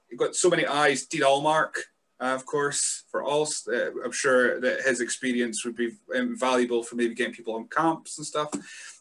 you've 0.09 0.19
got 0.19 0.35
so 0.35 0.49
many 0.49 0.65
eyes. 0.65 1.05
Dean 1.05 1.21
Allmark, 1.21 1.73
uh, 2.19 2.35
of 2.35 2.45
course, 2.45 3.03
for 3.09 3.23
all. 3.23 3.47
Uh, 3.67 3.91
I'm 4.03 4.11
sure 4.11 4.59
that 4.59 4.81
his 4.81 5.01
experience 5.01 5.65
would 5.65 5.75
be 5.75 5.91
invaluable 6.13 6.83
for 6.83 6.95
maybe 6.95 7.15
getting 7.15 7.33
people 7.33 7.55
on 7.55 7.67
camps 7.67 8.17
and 8.17 8.27
stuff. 8.27 8.49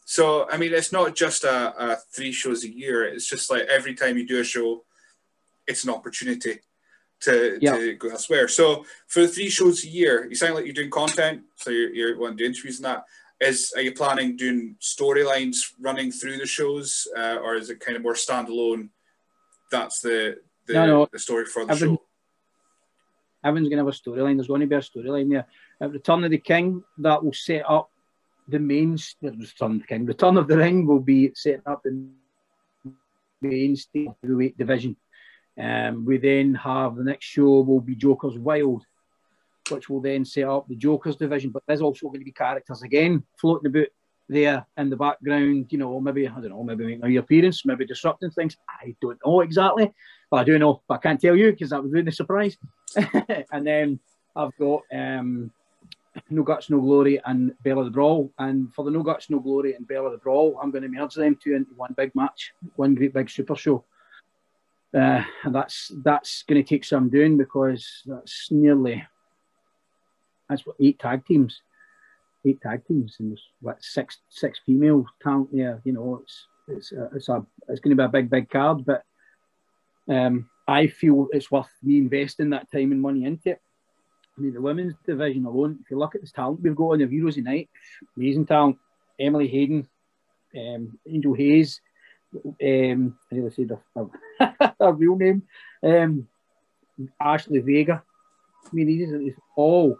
So 0.05 0.49
I 0.49 0.57
mean, 0.57 0.73
it's 0.73 0.91
not 0.91 1.15
just 1.15 1.43
a, 1.43 1.91
a 1.91 1.97
three 2.13 2.31
shows 2.31 2.63
a 2.63 2.69
year. 2.69 3.03
It's 3.05 3.27
just 3.27 3.49
like 3.51 3.63
every 3.63 3.93
time 3.93 4.17
you 4.17 4.27
do 4.27 4.39
a 4.39 4.43
show, 4.43 4.83
it's 5.67 5.83
an 5.83 5.91
opportunity 5.91 6.59
to, 7.21 7.59
Yeah. 7.61 7.77
to 7.77 7.93
go 7.95 8.09
elsewhere. 8.09 8.47
So 8.47 8.85
for 9.07 9.21
the 9.21 9.27
three 9.27 9.49
shows 9.49 9.83
a 9.83 9.87
year, 9.87 10.27
you 10.27 10.35
sound 10.35 10.55
like 10.55 10.65
you're 10.65 10.73
doing 10.73 10.89
content, 10.89 11.43
so 11.55 11.69
you're, 11.69 11.93
you're 11.93 12.19
wanting 12.19 12.37
to 12.37 12.43
do 12.43 12.47
interviews 12.49 12.77
and 12.77 12.85
that. 12.85 13.05
Is 13.41 13.73
are 13.75 13.81
you 13.81 13.93
planning 13.93 14.35
doing 14.37 14.75
storylines 14.79 15.57
running 15.79 16.11
through 16.11 16.37
the 16.37 16.45
shows, 16.45 17.07
uh, 17.17 17.37
or 17.43 17.55
is 17.55 17.69
it 17.71 17.79
kind 17.79 17.95
of 17.97 18.03
more 18.03 18.13
standalone? 18.13 18.89
That's 19.71 19.99
the 20.01 20.37
the, 20.67 20.73
No, 20.73 20.85
no. 20.85 21.07
the 21.11 21.17
story 21.19 21.45
for 21.45 21.65
the 21.65 21.71
Everything- 21.71 21.97
show. 21.97 22.03
Everyone's 23.43 23.69
going 23.69 23.79
to 23.79 23.85
have 23.85 23.93
a 23.95 23.97
storyline. 23.97 24.35
There's 24.37 24.47
going 24.47 24.61
to 24.61 24.67
be 24.67 24.75
a 24.75 24.79
storyline 24.79 25.29
there. 25.31 25.47
At 25.81 25.91
Return 25.91 26.23
of 26.23 26.29
the 26.29 26.37
King, 26.37 26.83
that 26.99 27.23
will 27.23 27.33
set 27.33 27.67
up 27.67 27.89
the 28.47 28.59
main. 28.59 28.91
Return 29.23 29.71
of 29.71 29.79
the 29.81 29.87
King, 29.87 30.05
Return 30.05 30.37
of 30.37 30.47
the 30.47 30.57
Ring 30.57 30.85
will 30.85 30.99
be 30.99 31.31
setting 31.33 31.63
up 31.65 31.81
the 31.83 32.07
the 33.41 34.35
weight 34.35 34.55
division. 34.55 34.95
Um, 35.57 36.05
we 36.05 36.17
then 36.19 36.53
have 36.53 36.95
the 36.95 37.03
next 37.03 37.25
show 37.25 37.61
will 37.61 37.81
be 37.81 37.95
Joker's 37.95 38.37
Wild, 38.37 38.83
which 39.71 39.89
will 39.89 40.01
then 40.01 40.25
set 40.25 40.43
up 40.47 40.67
the 40.67 40.75
Joker's 40.75 41.15
division. 41.15 41.51
But 41.51 41.63
there's 41.67 41.81
also 41.81 42.07
going 42.07 42.19
to 42.19 42.25
be 42.25 42.31
characters 42.31 42.81
again 42.83 43.23
floating 43.37 43.67
about 43.67 43.87
there 44.29 44.65
in 44.77 44.89
the 44.89 44.95
background. 44.95 45.67
You 45.69 45.77
know, 45.77 45.99
maybe 45.99 46.27
I 46.27 46.33
don't 46.33 46.49
know, 46.49 46.63
maybe 46.63 46.85
making 46.85 47.17
a 47.17 47.19
appearance, 47.19 47.65
maybe 47.65 47.85
disrupting 47.85 48.31
things. 48.31 48.57
I 48.69 48.95
don't 49.01 49.19
know 49.25 49.41
exactly, 49.41 49.91
but 50.29 50.37
I 50.37 50.43
do 50.43 50.57
know. 50.57 50.81
But 50.87 50.95
I 50.95 50.97
can't 50.99 51.21
tell 51.21 51.35
you 51.35 51.51
because 51.51 51.69
that 51.71 51.81
would 51.81 51.91
ruin 51.91 52.05
the 52.05 52.11
surprise. 52.11 52.57
and 53.51 53.65
then 53.65 53.99
I've 54.35 54.55
got 54.57 54.81
um, 54.93 55.51
No 56.29 56.43
Guts, 56.43 56.69
No 56.69 56.79
Glory, 56.79 57.19
and 57.25 57.53
Bella 57.63 57.83
the 57.83 57.91
Brawl. 57.91 58.31
And 58.39 58.73
for 58.73 58.85
the 58.85 58.91
No 58.91 59.03
Guts, 59.03 59.29
No 59.29 59.39
Glory, 59.39 59.75
and 59.75 59.87
Bella 59.87 60.11
the 60.11 60.17
Brawl, 60.17 60.57
I'm 60.61 60.71
going 60.71 60.83
to 60.83 60.89
merge 60.89 61.15
them 61.15 61.37
two 61.41 61.53
into 61.53 61.73
one 61.75 61.93
big 61.95 62.15
match, 62.15 62.53
one 62.75 62.95
great 62.95 63.13
big 63.13 63.29
super 63.29 63.55
show. 63.55 63.83
Uh, 64.93 65.23
and 65.43 65.55
that's 65.55 65.91
that's 66.03 66.43
going 66.43 66.61
to 66.61 66.67
take 66.67 66.83
some 66.83 67.09
doing 67.09 67.37
because 67.37 68.01
that's 68.05 68.49
nearly 68.51 69.01
that's 70.51 70.65
what 70.65 70.75
eight 70.79 70.99
tag 70.99 71.25
teams, 71.25 71.61
eight 72.45 72.61
tag 72.61 72.85
teams, 72.85 73.15
and 73.19 73.31
there's 73.31 73.47
what 73.61 73.81
six 73.81 74.17
six 74.29 74.59
female 74.65 75.05
talent 75.23 75.49
there. 75.53 75.81
You 75.85 75.93
know, 75.93 76.21
it's 76.21 76.47
it's 76.67 76.91
a, 76.91 77.09
it's 77.15 77.29
a 77.29 77.45
it's 77.69 77.79
going 77.79 77.95
to 77.95 78.01
be 78.01 78.05
a 78.05 78.09
big 78.09 78.29
big 78.29 78.49
card, 78.49 78.85
but 78.85 79.03
um, 80.09 80.49
I 80.67 80.87
feel 80.87 81.27
it's 81.31 81.49
worth 81.49 81.69
me 81.81 81.97
investing 81.97 82.49
that 82.49 82.69
time 82.71 82.91
and 82.91 83.01
money 83.01 83.23
into 83.23 83.51
it. 83.51 83.61
I 84.37 84.41
mean, 84.41 84.53
the 84.53 84.61
women's 84.61 84.93
division 85.05 85.45
alone, 85.45 85.79
if 85.83 85.89
you 85.89 85.97
look 85.97 86.15
at 86.15 86.21
this 86.21 86.31
talent 86.31 86.61
we've 86.61 86.75
got 86.75 86.91
on 86.91 86.99
the 86.99 87.07
Heroes 87.07 87.37
Unite, 87.37 87.69
amazing 88.17 88.45
talent. 88.45 88.77
Emily 89.19 89.47
Hayden, 89.47 89.87
um, 90.57 90.97
Angel 91.07 91.33
Hayes, 91.33 91.79
um, 92.35 93.17
I 93.31 93.35
nearly 93.35 93.51
said 93.51 93.77
her, 93.95 94.93
real 94.93 95.15
name, 95.15 95.43
um, 95.83 96.27
Ashley 97.21 97.59
Vega. 97.59 98.03
I 98.65 98.69
mean, 98.73 98.87
these 98.87 99.11
are 99.11 99.21
all 99.55 99.97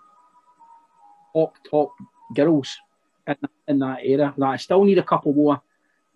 top, 1.34 1.56
top 1.70 1.92
girls 2.36 2.78
in, 3.28 3.36
in 3.68 3.80
that 3.80 4.00
era. 4.04 4.34
Now, 4.38 4.52
I 4.52 4.58
still 4.58 4.84
need 4.84 4.98
a 4.98 5.04
couple 5.04 5.34
more. 5.34 5.62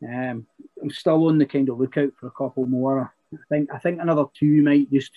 Um, 0.03 0.45
I'm 0.81 0.89
still 0.91 1.27
on 1.27 1.37
the 1.37 1.45
kind 1.45 1.69
of 1.69 1.79
lookout 1.79 2.11
for 2.19 2.27
a 2.27 2.31
couple 2.31 2.65
more. 2.65 3.13
I 3.33 3.37
think 3.49 3.69
I 3.73 3.79
think 3.79 3.99
another 3.99 4.25
two 4.37 4.61
might 4.61 4.91
just 4.91 5.11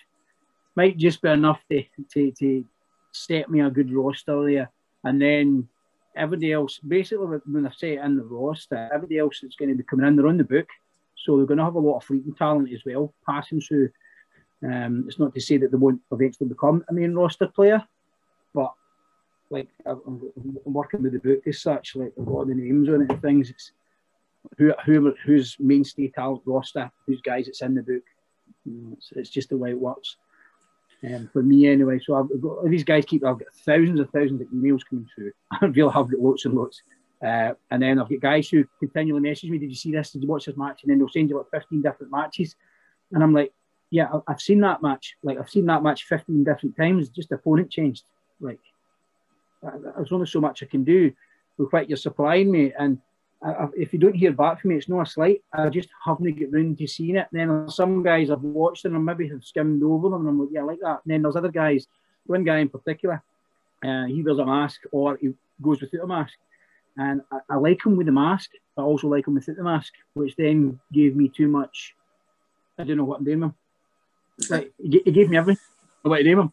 might 0.74 0.96
just 0.96 1.20
be 1.20 1.28
enough 1.28 1.60
to 1.70 1.84
to, 2.14 2.32
to 2.32 2.64
set 3.12 3.50
me 3.50 3.60
a 3.60 3.70
good 3.70 3.92
roster 3.92 4.44
there, 4.46 4.70
and 5.04 5.20
then 5.20 5.68
everybody 6.16 6.52
else. 6.52 6.78
Basically, 6.78 7.26
when 7.44 7.66
I 7.66 7.70
say 7.70 7.96
in 7.96 8.16
the 8.16 8.24
roster, 8.24 8.88
everybody 8.92 9.18
else 9.18 9.40
that's 9.42 9.56
going 9.56 9.70
to 9.70 9.74
be 9.74 9.82
coming 9.82 10.06
in, 10.06 10.16
they're 10.16 10.28
on 10.28 10.38
the 10.38 10.44
book, 10.44 10.68
so 11.16 11.36
they're 11.36 11.46
going 11.46 11.58
to 11.58 11.64
have 11.64 11.74
a 11.74 11.80
lot 11.80 11.98
of 11.98 12.04
fleeting 12.04 12.34
talent 12.34 12.72
as 12.72 12.82
well, 12.84 13.12
passing 13.28 13.60
through. 13.60 13.90
Um, 14.64 15.04
it's 15.06 15.18
not 15.18 15.34
to 15.34 15.40
say 15.40 15.56
that 15.58 15.70
they 15.70 15.76
won't 15.76 16.00
eventually 16.10 16.48
become 16.48 16.84
a 16.88 16.92
main 16.92 17.14
roster 17.14 17.46
player, 17.46 17.84
like 19.50 19.68
I'm, 19.86 20.22
I'm 20.66 20.72
working 20.72 21.02
with 21.02 21.12
the 21.12 21.18
book 21.18 21.46
as 21.46 21.60
such, 21.60 21.96
like 21.96 22.12
a 22.18 22.22
lot 22.22 22.42
of 22.42 22.48
the 22.48 22.54
names 22.54 22.88
on 22.88 23.02
it 23.02 23.10
and 23.10 23.22
things. 23.22 23.50
It's 23.50 23.72
who 24.56 24.72
who 24.84 25.14
who's 25.24 25.56
mainstay 25.58 26.08
talent 26.08 26.42
roster, 26.44 26.90
who's 27.06 27.20
guys 27.20 27.46
that's 27.46 27.62
in 27.62 27.74
the 27.74 27.82
book. 27.82 28.02
Know, 28.64 28.92
it's, 28.92 29.12
it's 29.16 29.30
just 29.30 29.48
the 29.48 29.56
way 29.56 29.70
it 29.70 29.78
works. 29.78 30.16
Um, 31.04 31.30
for 31.32 31.42
me 31.42 31.68
anyway, 31.68 32.00
so 32.04 32.14
I've 32.14 32.40
got 32.40 32.64
these 32.64 32.84
guys 32.84 33.04
keep. 33.04 33.24
I've 33.24 33.38
got 33.38 33.54
thousands 33.64 34.00
and 34.00 34.10
thousands 34.10 34.40
of 34.40 34.48
emails 34.48 34.80
coming 34.88 35.08
through. 35.14 35.32
I 35.50 35.66
really 35.66 35.92
have 35.92 36.10
got 36.10 36.20
lots 36.20 36.44
and 36.44 36.54
lots. 36.54 36.82
Uh, 37.22 37.52
and 37.70 37.82
then 37.82 37.98
I've 37.98 38.08
got 38.08 38.20
guys 38.20 38.48
who 38.48 38.64
continually 38.78 39.20
message 39.20 39.50
me, 39.50 39.58
"Did 39.58 39.70
you 39.70 39.76
see 39.76 39.92
this? 39.92 40.12
Did 40.12 40.22
you 40.22 40.28
watch 40.28 40.46
this 40.46 40.56
match?" 40.56 40.82
And 40.82 40.90
then 40.90 40.98
they'll 40.98 41.08
send 41.08 41.30
you 41.30 41.38
like 41.38 41.50
fifteen 41.50 41.82
different 41.82 42.12
matches, 42.12 42.56
and 43.12 43.22
I'm 43.22 43.32
like, 43.32 43.52
"Yeah, 43.90 44.08
I've 44.26 44.40
seen 44.40 44.60
that 44.60 44.82
match. 44.82 45.16
Like 45.22 45.38
I've 45.38 45.50
seen 45.50 45.66
that 45.66 45.82
match 45.82 46.04
fifteen 46.04 46.44
different 46.44 46.76
times. 46.76 47.08
Just 47.10 47.28
the 47.28 47.36
opponent 47.36 47.70
changed. 47.70 48.04
Like 48.40 48.60
there's 49.62 50.12
only 50.12 50.26
so 50.26 50.40
much 50.40 50.62
I 50.62 50.66
can 50.66 50.84
do 50.84 51.12
with 51.56 51.72
what 51.72 51.88
you're 51.88 51.96
supplying 51.96 52.50
me, 52.50 52.72
and 52.78 52.98
I, 53.42 53.66
if 53.76 53.92
you 53.92 53.98
don't 53.98 54.16
hear 54.16 54.32
back 54.32 54.60
from 54.60 54.70
me, 54.70 54.76
it's 54.76 54.88
not 54.88 55.06
a 55.06 55.10
slight. 55.10 55.42
I 55.52 55.68
just 55.68 55.88
haven't 56.04 56.36
get 56.36 56.52
round 56.52 56.78
to 56.78 56.86
seeing 56.86 57.16
it. 57.16 57.28
And 57.32 57.40
then 57.40 57.70
some 57.70 58.02
guys 58.02 58.30
I've 58.30 58.42
watched 58.42 58.84
and 58.84 59.04
maybe 59.04 59.28
have 59.28 59.44
skimmed 59.44 59.82
over 59.82 60.08
them, 60.10 60.20
and 60.20 60.28
I'm 60.28 60.40
like, 60.40 60.48
yeah, 60.52 60.60
I 60.60 60.64
like 60.64 60.80
that. 60.82 61.00
And 61.04 61.12
then 61.12 61.22
there's 61.22 61.36
other 61.36 61.50
guys. 61.50 61.86
One 62.26 62.44
guy 62.44 62.58
in 62.58 62.68
particular, 62.68 63.22
uh, 63.84 64.04
he 64.04 64.22
wears 64.22 64.38
a 64.38 64.44
mask 64.44 64.80
or 64.90 65.16
he 65.20 65.32
goes 65.62 65.80
without 65.80 66.04
a 66.04 66.06
mask, 66.06 66.34
and 66.96 67.22
I, 67.30 67.38
I 67.50 67.56
like 67.56 67.84
him 67.84 67.96
with 67.96 68.06
the 68.06 68.12
mask. 68.12 68.50
but 68.74 68.82
I 68.82 68.84
also 68.86 69.08
like 69.08 69.26
him 69.26 69.34
without 69.34 69.56
the 69.56 69.62
mask, 69.62 69.92
which 70.14 70.34
then 70.36 70.80
gave 70.92 71.16
me 71.16 71.28
too 71.28 71.48
much. 71.48 71.94
I 72.78 72.84
don't 72.84 72.96
know 72.96 73.04
what 73.04 73.18
I'm 73.18 73.24
doing 73.24 73.40
with 73.40 73.50
him. 73.50 73.54
Like 74.50 74.72
gave 74.88 75.30
me 75.30 75.36
everything. 75.36 75.62
I 76.04 76.08
want 76.08 76.20
to 76.20 76.28
name 76.28 76.38
him. 76.38 76.50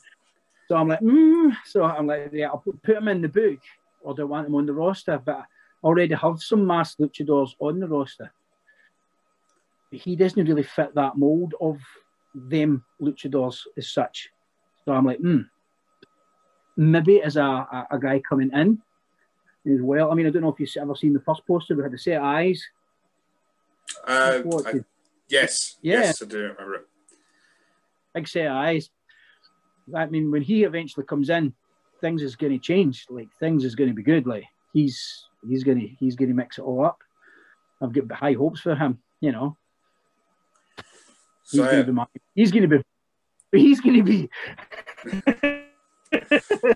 So 0.68 0.76
I'm 0.76 0.88
like, 0.88 1.00
mm. 1.02 1.56
so 1.66 1.84
I'm 1.84 2.08
like, 2.08 2.30
yeah, 2.34 2.48
I'll 2.48 2.58
put, 2.58 2.82
put 2.82 2.98
him 2.98 3.08
in 3.08 3.22
the 3.22 3.30
book, 3.30 3.60
I 4.08 4.24
want 4.24 4.48
him 4.48 4.56
on 4.56 4.66
the 4.66 4.74
roster? 4.74 5.22
But 5.24 5.38
I 5.38 5.44
already 5.84 6.16
have 6.16 6.42
some 6.42 6.66
masked 6.66 7.00
luchadors 7.00 7.52
on 7.60 7.80
the 7.80 7.88
roster. 7.88 8.32
But 9.92 10.00
he 10.00 10.16
doesn't 10.16 10.46
really 10.48 10.64
fit 10.64 10.96
that 10.96 11.18
mold 11.18 11.54
of 11.62 11.80
them 12.34 12.84
luchadors 13.02 13.62
as 13.78 13.92
such. 13.92 14.30
So 14.84 14.92
I'm 14.94 15.06
like, 15.06 15.20
hmm, 15.20 15.42
maybe 16.78 17.22
as 17.22 17.38
a, 17.38 17.42
a, 17.44 17.88
a 17.92 18.00
guy 18.00 18.20
coming 18.28 18.52
in 18.54 18.82
as 19.72 19.82
well. 19.82 20.12
I 20.12 20.16
mean, 20.16 20.28
I 20.28 20.30
don't 20.32 20.42
know 20.42 20.52
if 20.54 20.60
you've 20.60 20.82
ever 20.82 20.96
seen 20.96 21.14
the 21.14 21.22
first 21.22 21.46
poster. 21.48 21.76
We 21.76 21.84
had 21.84 21.94
a 21.94 21.98
set 21.98 22.18
of 22.18 22.24
eyes. 22.24 22.64
Uh, 24.08 24.42
I- 24.66 24.80
yes, 25.30 25.78
Yeah. 25.82 26.00
yes, 26.00 26.22
I 26.22 26.26
do 26.26 26.38
remember 26.40 26.76
it. 26.76 26.88
big 28.14 28.28
set 28.28 28.48
of 28.48 28.54
eyes. 28.54 28.90
I 29.94 30.06
mean, 30.08 30.32
when 30.32 30.42
he 30.42 30.64
eventually 30.64 31.06
comes 31.06 31.30
in, 31.30 31.54
things 32.02 32.22
is 32.22 32.36
going 32.36 32.54
to 32.54 32.60
change. 32.60 33.06
Like 33.10 33.30
things 33.40 33.64
is 33.64 33.76
going 33.76 33.90
to 33.90 33.96
be 33.96 34.04
good. 34.04 34.26
Like 34.26 34.46
he's 34.74 35.26
he's 35.48 35.64
going 35.64 35.80
to 35.80 35.88
he's 36.00 36.16
going 36.16 36.30
to 36.30 36.36
mix 36.36 36.58
it 36.58 36.64
all 36.64 36.86
up. 36.86 37.00
I've 37.82 37.94
got 37.94 38.12
high 38.12 38.34
hopes 38.34 38.62
for 38.62 38.76
him. 38.76 39.00
You 39.22 39.32
know, 39.32 39.58
he's 40.78 41.60
So, 41.60 41.66
going 41.66 41.78
to 41.78 41.84
be 41.84 41.92
my, 41.92 42.06
he's 42.34 42.52
going 42.52 42.70
to 42.70 42.78
be 42.78 42.84
he's 43.58 43.82
going 43.82 43.98
to 43.98 44.04
be 44.04 44.30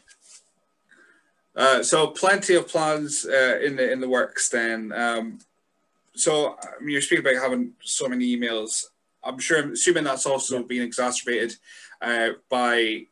Uh, 1.55 1.83
so 1.83 2.07
plenty 2.07 2.55
of 2.55 2.69
plans 2.69 3.25
uh, 3.25 3.59
in 3.61 3.75
the 3.75 3.91
in 3.91 3.99
the 3.99 4.07
works. 4.07 4.47
Then, 4.47 4.93
um, 4.93 5.39
so 6.15 6.55
I 6.61 6.79
mean, 6.81 6.91
you're 6.91 7.01
speaking 7.01 7.25
about 7.25 7.41
having 7.41 7.73
so 7.83 8.07
many 8.07 8.33
emails. 8.33 8.85
I'm 9.21 9.39
sure, 9.39 9.61
I'm 9.61 9.73
assuming 9.73 10.05
that's 10.05 10.25
also 10.25 10.63
being 10.63 10.83
exacerbated 10.83 11.55
uh, 12.01 12.29
by 12.49 13.03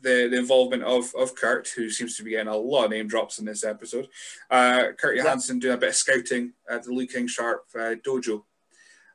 the, 0.00 0.28
the 0.28 0.38
involvement 0.38 0.82
of 0.82 1.14
of 1.14 1.34
Kurt, 1.34 1.68
who 1.68 1.88
seems 1.90 2.16
to 2.16 2.24
be 2.24 2.30
getting 2.30 2.48
a 2.48 2.56
lot 2.56 2.86
of 2.86 2.90
name 2.90 3.06
drops 3.08 3.38
in 3.38 3.44
this 3.44 3.64
episode. 3.64 4.08
Uh, 4.50 4.88
Kurt. 4.98 5.16
Johansson 5.16 5.58
doing 5.58 5.74
a 5.74 5.78
bit 5.78 5.90
of 5.90 5.94
scouting 5.94 6.52
at 6.68 6.82
the 6.82 6.92
Lou 6.92 7.06
King 7.06 7.26
Sharp 7.28 7.64
uh, 7.74 7.94
dojo 8.06 8.42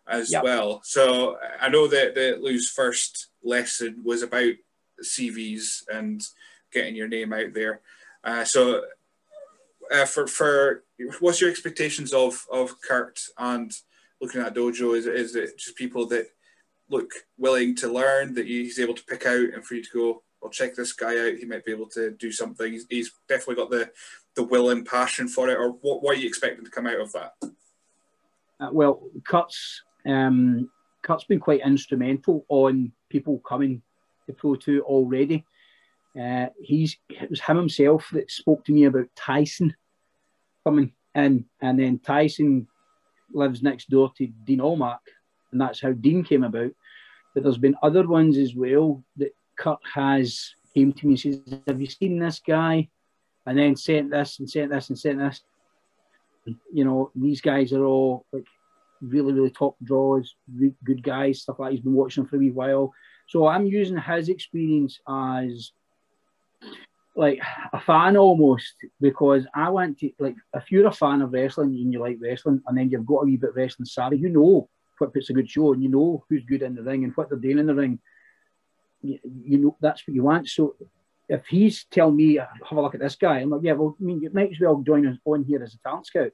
as 0.08 0.32
Yeah. 0.32 0.42
well. 0.42 0.82
So 0.84 1.38
I 1.60 1.68
know 1.70 1.88
that, 1.88 2.16
that 2.16 2.42
Lou's 2.42 2.70
first 2.70 3.28
lesson 3.44 4.02
was 4.06 4.22
about 4.22 4.54
CVs 5.04 5.84
and 5.92 6.22
getting 6.72 6.96
your 6.96 7.08
name 7.10 7.34
out 7.34 7.54
there. 7.54 7.82
Uh, 8.24 8.44
so, 8.46 8.84
uh, 9.92 10.06
for 10.06 10.28
for 10.28 10.84
what's 11.20 11.42
your 11.42 11.50
expectations 11.50 12.14
of 12.14 12.46
of 12.52 12.80
Kurt 12.82 13.20
and 13.38 13.72
looking 14.22 14.42
at 14.42 14.56
dojo? 14.56 14.96
Is 14.98 15.06
it, 15.06 15.16
is 15.16 15.36
it 15.36 15.58
just 15.58 15.76
people 15.76 16.06
that 16.08 16.28
look 16.90 17.12
willing 17.38 17.76
to 17.76 17.92
learn 17.92 18.34
that 18.36 18.48
he's 18.48 18.80
able 18.80 18.94
to 18.94 19.04
pick 19.04 19.26
out 19.26 19.54
and 19.54 19.66
for 19.66 19.76
you 19.76 19.84
to 19.84 19.90
go, 19.94 20.24
well, 20.42 20.52
check 20.52 20.76
this 20.76 20.94
guy 20.94 21.18
out. 21.28 21.38
He 21.38 21.46
might 21.46 21.66
be 21.66 21.72
able 21.72 21.90
to 21.90 22.12
do 22.12 22.32
something. 22.32 22.72
He's, 22.72 22.86
he's 22.90 23.12
definitely 23.28 23.56
got 23.56 23.72
the 23.72 23.92
the 24.36 24.44
will 24.44 24.70
and 24.70 24.86
passion 24.86 25.28
for 25.28 25.50
it. 25.50 25.58
Or 25.58 25.72
what 25.72 26.04
what 26.04 26.16
are 26.16 26.20
you 26.20 26.28
expecting 26.28 26.64
to 26.64 26.72
come 26.72 26.88
out 26.88 27.02
of 27.02 27.12
that? 27.14 27.34
Uh, 28.60 28.70
well, 28.72 29.02
Kurt's 29.26 29.82
um, 30.06 30.70
Kurt's 31.02 31.26
been 31.26 31.40
quite 31.40 31.62
instrumental 31.66 32.46
on 32.50 32.92
people 33.10 33.40
coming 33.40 33.82
to 34.28 34.34
Pro 34.34 34.56
Two 34.56 34.82
already. 34.84 35.46
Uh, 36.20 36.48
he's 36.62 36.98
it 37.10 37.30
was 37.30 37.42
him 37.42 37.58
himself 37.58 38.10
that 38.14 38.32
spoke 38.32 38.64
to 38.66 38.72
me 38.72 38.86
about 38.86 39.08
Tyson 39.16 39.76
coming 40.64 40.94
in, 41.16 41.46
and 41.62 41.80
then 41.80 42.00
Tyson 42.00 42.68
lives 43.34 43.62
next 43.62 43.90
door 43.90 44.12
to 44.18 44.28
Dean 44.28 44.60
Allmark, 44.60 45.00
and 45.52 45.62
that's 45.62 45.82
how 45.82 45.92
Dean 45.92 46.24
came 46.24 46.44
about. 46.44 46.72
But 47.34 47.44
there's 47.44 47.58
been 47.58 47.78
other 47.84 48.08
ones 48.08 48.38
as 48.38 48.56
well 48.56 49.04
that 49.18 49.36
Kurt 49.58 49.80
has 49.94 50.54
came 50.74 50.94
to 50.94 51.08
me 51.08 51.14
and 51.14 51.20
says, 51.20 51.62
"Have 51.68 51.82
you 51.82 51.88
seen 51.88 52.20
this 52.20 52.40
guy?" 52.46 52.90
And 53.46 53.58
then 53.58 53.76
sent 53.76 54.12
this 54.12 54.40
and 54.40 54.50
sent 54.50 54.72
this 54.72 54.90
and 54.90 55.00
sent 55.00 55.20
this. 55.20 55.44
You 56.74 56.86
know, 56.86 57.12
these 57.16 57.42
guys 57.42 57.74
are 57.74 57.84
all 57.84 58.26
like 58.32 58.46
really, 59.02 59.34
really 59.34 59.50
top 59.50 59.76
draws, 59.84 60.36
good 60.84 61.04
guys, 61.04 61.42
stuff 61.42 61.60
like 61.60 61.70
that. 61.70 61.76
He's 61.76 61.84
been 61.84 61.94
watching 61.94 62.26
for 62.26 62.38
a 62.38 62.40
wee 62.40 62.52
while. 62.52 62.94
So 63.28 63.48
I'm 63.48 63.66
using 63.66 63.98
his 63.98 64.30
experience 64.30 65.00
as 65.08 65.72
like 67.16 67.40
a 67.74 67.80
fan 67.80 68.16
almost 68.16 68.76
because 69.02 69.46
I 69.54 69.70
want 69.70 70.00
to 70.00 70.12
like 70.20 70.36
if 70.54 70.72
you're 70.72 70.88
a 70.88 70.92
fan 70.92 71.22
of 71.22 71.34
wrestling 71.34 71.70
and 71.70 71.92
you 71.92 72.00
like 72.00 72.18
wrestling 72.22 72.62
and 72.68 72.78
then 72.78 72.90
you've 72.90 73.06
got 73.06 73.24
a 73.24 73.26
wee 73.26 73.38
bit 73.38 73.56
wrestling 73.56 73.86
savvy, 73.86 74.18
you 74.18 74.30
know 74.30 74.70
what 75.00 75.14
puts 75.14 75.30
a 75.30 75.34
good 75.34 75.50
show 75.50 75.74
and 75.74 75.84
you 75.84 75.90
know 75.90 76.24
who's 76.30 76.44
good 76.46 76.62
in 76.62 76.76
the 76.76 76.84
ring 76.84 77.04
and 77.04 77.14
what 77.16 77.30
they're 77.30 77.38
doing 77.38 77.60
in 77.60 77.66
the 77.66 77.76
ring. 77.76 78.00
You, 79.02 79.20
you 79.24 79.58
know 79.58 79.78
that's 79.80 80.08
what 80.08 80.16
you 80.16 80.24
want. 80.24 80.48
So 80.50 80.76
if 81.30 81.46
he's 81.48 81.86
telling 81.86 82.16
me 82.16 82.36
have 82.36 82.78
a 82.78 82.82
look 82.82 82.96
at 82.96 83.02
this 83.02 83.16
guy, 83.16 83.40
I'm 83.40 83.50
like, 83.50 83.62
yeah, 83.64 83.74
well, 83.74 83.96
I 84.00 84.04
mean, 84.04 84.22
you 84.22 84.30
might 84.34 84.52
as 84.52 84.60
well 84.60 84.82
join 84.86 85.06
us 85.08 85.18
on 85.26 85.44
here 85.44 85.62
as 85.62 85.74
a 85.74 85.78
talent 85.80 86.08
scout. 86.08 86.32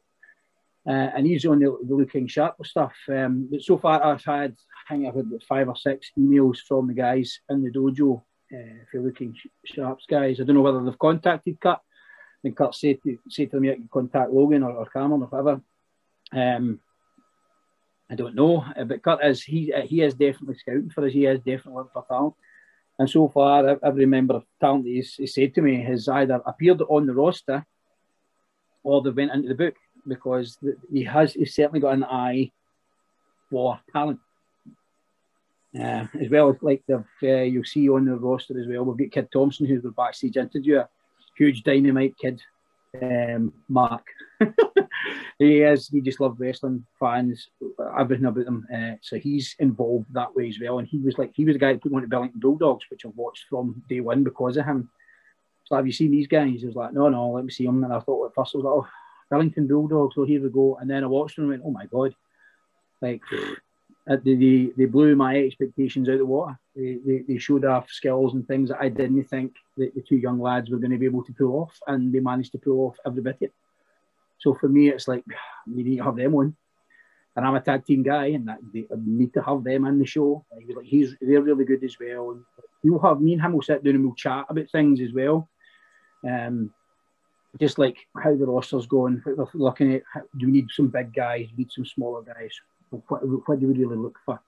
Uh, 0.85 1.09
and 1.15 1.25
he's 1.25 1.45
on 1.45 1.59
the, 1.59 1.77
the 1.87 1.95
looking 1.95 2.27
sharp 2.27 2.55
stuff. 2.65 2.93
Um, 3.07 3.47
but 3.49 3.61
so 3.61 3.77
far, 3.77 4.03
I've 4.03 4.23
had 4.23 4.55
I 4.89 4.93
think 4.93 5.07
I've 5.07 5.15
had 5.15 5.29
five 5.47 5.69
or 5.69 5.75
six 5.75 6.11
emails 6.17 6.57
from 6.67 6.87
the 6.87 6.93
guys 6.93 7.39
in 7.49 7.63
the 7.63 7.71
dojo 7.71 8.17
uh, 8.17 8.21
if 8.81 8.93
you're 8.93 9.03
looking 9.03 9.35
sharps 9.65 10.05
guys. 10.09 10.39
I 10.39 10.43
don't 10.43 10.55
know 10.55 10.61
whether 10.61 10.83
they've 10.83 10.99
contacted 10.99 11.59
Kurt. 11.59 11.79
And 12.43 12.55
Kurt 12.55 12.75
said 12.75 12.97
to, 13.03 13.17
say 13.29 13.45
to 13.45 13.55
them, 13.55 13.63
you 13.63 13.75
can 13.75 13.89
contact 13.91 14.31
Logan 14.31 14.63
or, 14.63 14.71
or 14.71 14.85
Cameron 14.87 15.23
or 15.23 15.27
whatever. 15.27 15.61
Um, 16.33 16.79
I 18.09 18.15
don't 18.15 18.35
know, 18.35 18.65
uh, 18.77 18.83
but 18.83 19.01
Kurt 19.01 19.23
is 19.23 19.43
he 19.43 19.73
uh, 19.73 19.81
he 19.81 20.01
is 20.01 20.13
definitely 20.13 20.57
scouting 20.57 20.89
for 20.89 21.05
us. 21.05 21.13
He 21.13 21.25
is 21.25 21.39
definitely 21.39 21.73
looking 21.75 21.91
for 21.93 22.05
talent. 22.07 22.33
And 22.99 23.09
so 23.09 23.27
far, 23.27 23.79
every 23.83 24.05
member 24.05 24.35
of 24.35 24.45
talent 24.59 24.85
he's, 24.85 25.15
he 25.15 25.25
said 25.25 25.55
to 25.55 25.61
me 25.61 25.81
has 25.83 26.07
either 26.07 26.41
appeared 26.45 26.81
on 26.81 27.07
the 27.07 27.13
roster 27.13 27.65
or 28.83 29.01
they 29.01 29.09
went 29.09 29.31
into 29.31 29.47
the 29.47 29.55
book 29.55 29.75
because 30.07 30.57
he 30.91 31.03
has 31.03 31.33
he's 31.33 31.55
certainly 31.55 31.79
got 31.79 31.93
an 31.93 32.03
eye 32.03 32.51
for 33.49 33.79
talent. 33.91 34.19
Uh, 35.75 36.05
as 36.21 36.29
well 36.29 36.49
as 36.49 36.55
like 36.61 36.83
the 36.87 37.03
uh, 37.23 37.41
you'll 37.41 37.63
see 37.63 37.89
on 37.89 38.05
the 38.05 38.15
roster 38.15 38.59
as 38.59 38.67
well. 38.67 38.83
We've 38.85 39.09
got 39.09 39.13
Kid 39.13 39.31
Thompson, 39.31 39.65
who's 39.65 39.81
the 39.81 39.89
backstage 39.89 40.37
interviewer, 40.37 40.87
huge 41.35 41.63
dynamite 41.63 42.15
kid. 42.17 42.41
Um, 43.01 43.53
Mark, 43.69 44.05
he 45.39 45.61
is. 45.61 45.89
He 45.89 46.01
just 46.01 46.19
loved 46.19 46.39
wrestling 46.39 46.85
fans, 46.99 47.49
everything 47.97 48.25
about 48.25 48.45
them. 48.45 48.67
Uh, 48.73 48.95
so 49.01 49.17
he's 49.17 49.55
involved 49.59 50.07
that 50.13 50.35
way 50.35 50.49
as 50.49 50.59
well. 50.59 50.79
And 50.79 50.87
he 50.87 50.99
was 50.99 51.17
like, 51.17 51.31
he 51.35 51.45
was 51.45 51.55
the 51.55 51.59
guy 51.59 51.73
that 51.73 51.81
put 51.81 51.91
me 51.91 51.97
on 51.97 52.03
to 52.03 52.07
Billington 52.07 52.39
Bulldogs, 52.39 52.85
which 52.89 53.05
I've 53.05 53.15
watched 53.15 53.45
from 53.49 53.83
day 53.89 53.99
one 53.99 54.23
because 54.23 54.57
of 54.57 54.65
him. 54.65 54.89
So 55.65 55.75
have 55.75 55.87
you 55.87 55.93
seen 55.93 56.11
these 56.11 56.27
guys? 56.27 56.59
He 56.59 56.65
was 56.65 56.75
like, 56.75 56.93
no, 56.93 57.09
no, 57.09 57.31
let 57.31 57.45
me 57.45 57.51
see 57.51 57.65
them. 57.65 57.83
And 57.83 57.93
I 57.93 57.99
thought 57.99 58.27
at 58.27 58.35
first 58.35 58.55
I 58.55 58.57
was 58.57 58.65
like, 58.65 58.73
oh, 58.73 58.87
Billington 59.31 59.67
Bulldogs. 59.67 60.15
So 60.15 60.25
here 60.25 60.41
we 60.41 60.49
go. 60.49 60.77
And 60.79 60.89
then 60.89 61.03
I 61.03 61.07
watched 61.07 61.35
them 61.35 61.45
and 61.45 61.51
went, 61.51 61.63
oh 61.65 61.71
my 61.71 61.85
god, 61.85 62.13
like 63.01 63.21
uh, 64.09 64.17
they, 64.23 64.69
they 64.77 64.85
blew 64.85 65.15
my 65.15 65.37
expectations 65.37 66.09
out 66.09 66.13
of 66.13 66.19
the 66.19 66.25
water. 66.25 66.59
They, 66.75 66.97
they, 67.05 67.23
they, 67.27 67.37
showed 67.37 67.65
off 67.65 67.89
skills 67.89 68.33
and 68.33 68.45
things 68.47 68.69
that 68.69 68.81
I 68.81 68.89
didn't 68.89 69.23
think 69.25 69.53
that 69.77 69.93
the 69.95 70.01
two 70.01 70.17
young 70.17 70.41
lads 70.41 70.69
were 70.69 70.77
going 70.77 70.91
to 70.91 70.97
be 70.97 71.05
able 71.05 71.23
to 71.23 71.33
pull 71.33 71.61
off, 71.61 71.79
and 71.87 72.13
they 72.13 72.19
managed 72.19 72.51
to 72.53 72.57
pull 72.57 72.87
off 72.87 72.97
every 73.05 73.21
bit 73.21 73.35
of 73.35 73.41
it. 73.43 73.53
So 74.43 74.53
for 74.53 74.67
me, 74.67 74.89
it's 74.89 75.07
like 75.07 75.23
you 75.67 75.83
need 75.83 75.97
to 75.97 76.03
have 76.03 76.17
them 76.17 76.35
on, 76.35 76.55
and 77.35 77.45
I'm 77.45 77.55
a 77.55 77.61
tag 77.61 77.85
team 77.85 78.03
guy, 78.03 78.27
and 78.27 78.47
that 78.47 78.59
they 78.73 78.85
need 79.05 79.33
to 79.33 79.41
have 79.41 79.63
them 79.63 79.85
in 79.85 79.99
the 79.99 80.05
show. 80.05 80.45
He 80.59 80.65
was 80.65 80.75
like, 80.75 80.85
he's 80.85 81.15
they're 81.21 81.41
really 81.41 81.65
good 81.65 81.83
as 81.83 81.97
well. 81.99 82.31
And 82.31 82.43
you'll 82.83 82.99
have 82.99 83.21
me 83.21 83.33
and 83.33 83.41
him 83.41 83.53
will 83.53 83.61
sit 83.61 83.83
down 83.83 83.95
and 83.95 84.03
we'll 84.03 84.15
chat 84.15 84.45
about 84.49 84.69
things 84.69 84.99
as 85.01 85.13
well. 85.13 85.47
Um, 86.27 86.71
just 87.59 87.77
like 87.77 87.97
how 88.21 88.35
the 88.35 88.45
roster's 88.45 88.87
going, 88.87 89.21
we're 89.25 89.45
looking 89.53 89.93
at 89.93 90.03
do 90.37 90.47
we 90.47 90.51
need 90.51 90.67
some 90.71 90.87
big 90.87 91.13
guys, 91.13 91.47
we 91.51 91.63
need 91.63 91.71
some 91.71 91.85
smaller 91.85 92.23
guys, 92.23 92.59
what, 92.89 93.47
what 93.47 93.59
do 93.59 93.67
we 93.67 93.73
really 93.73 93.95
look 93.95 94.17
for? 94.25 94.39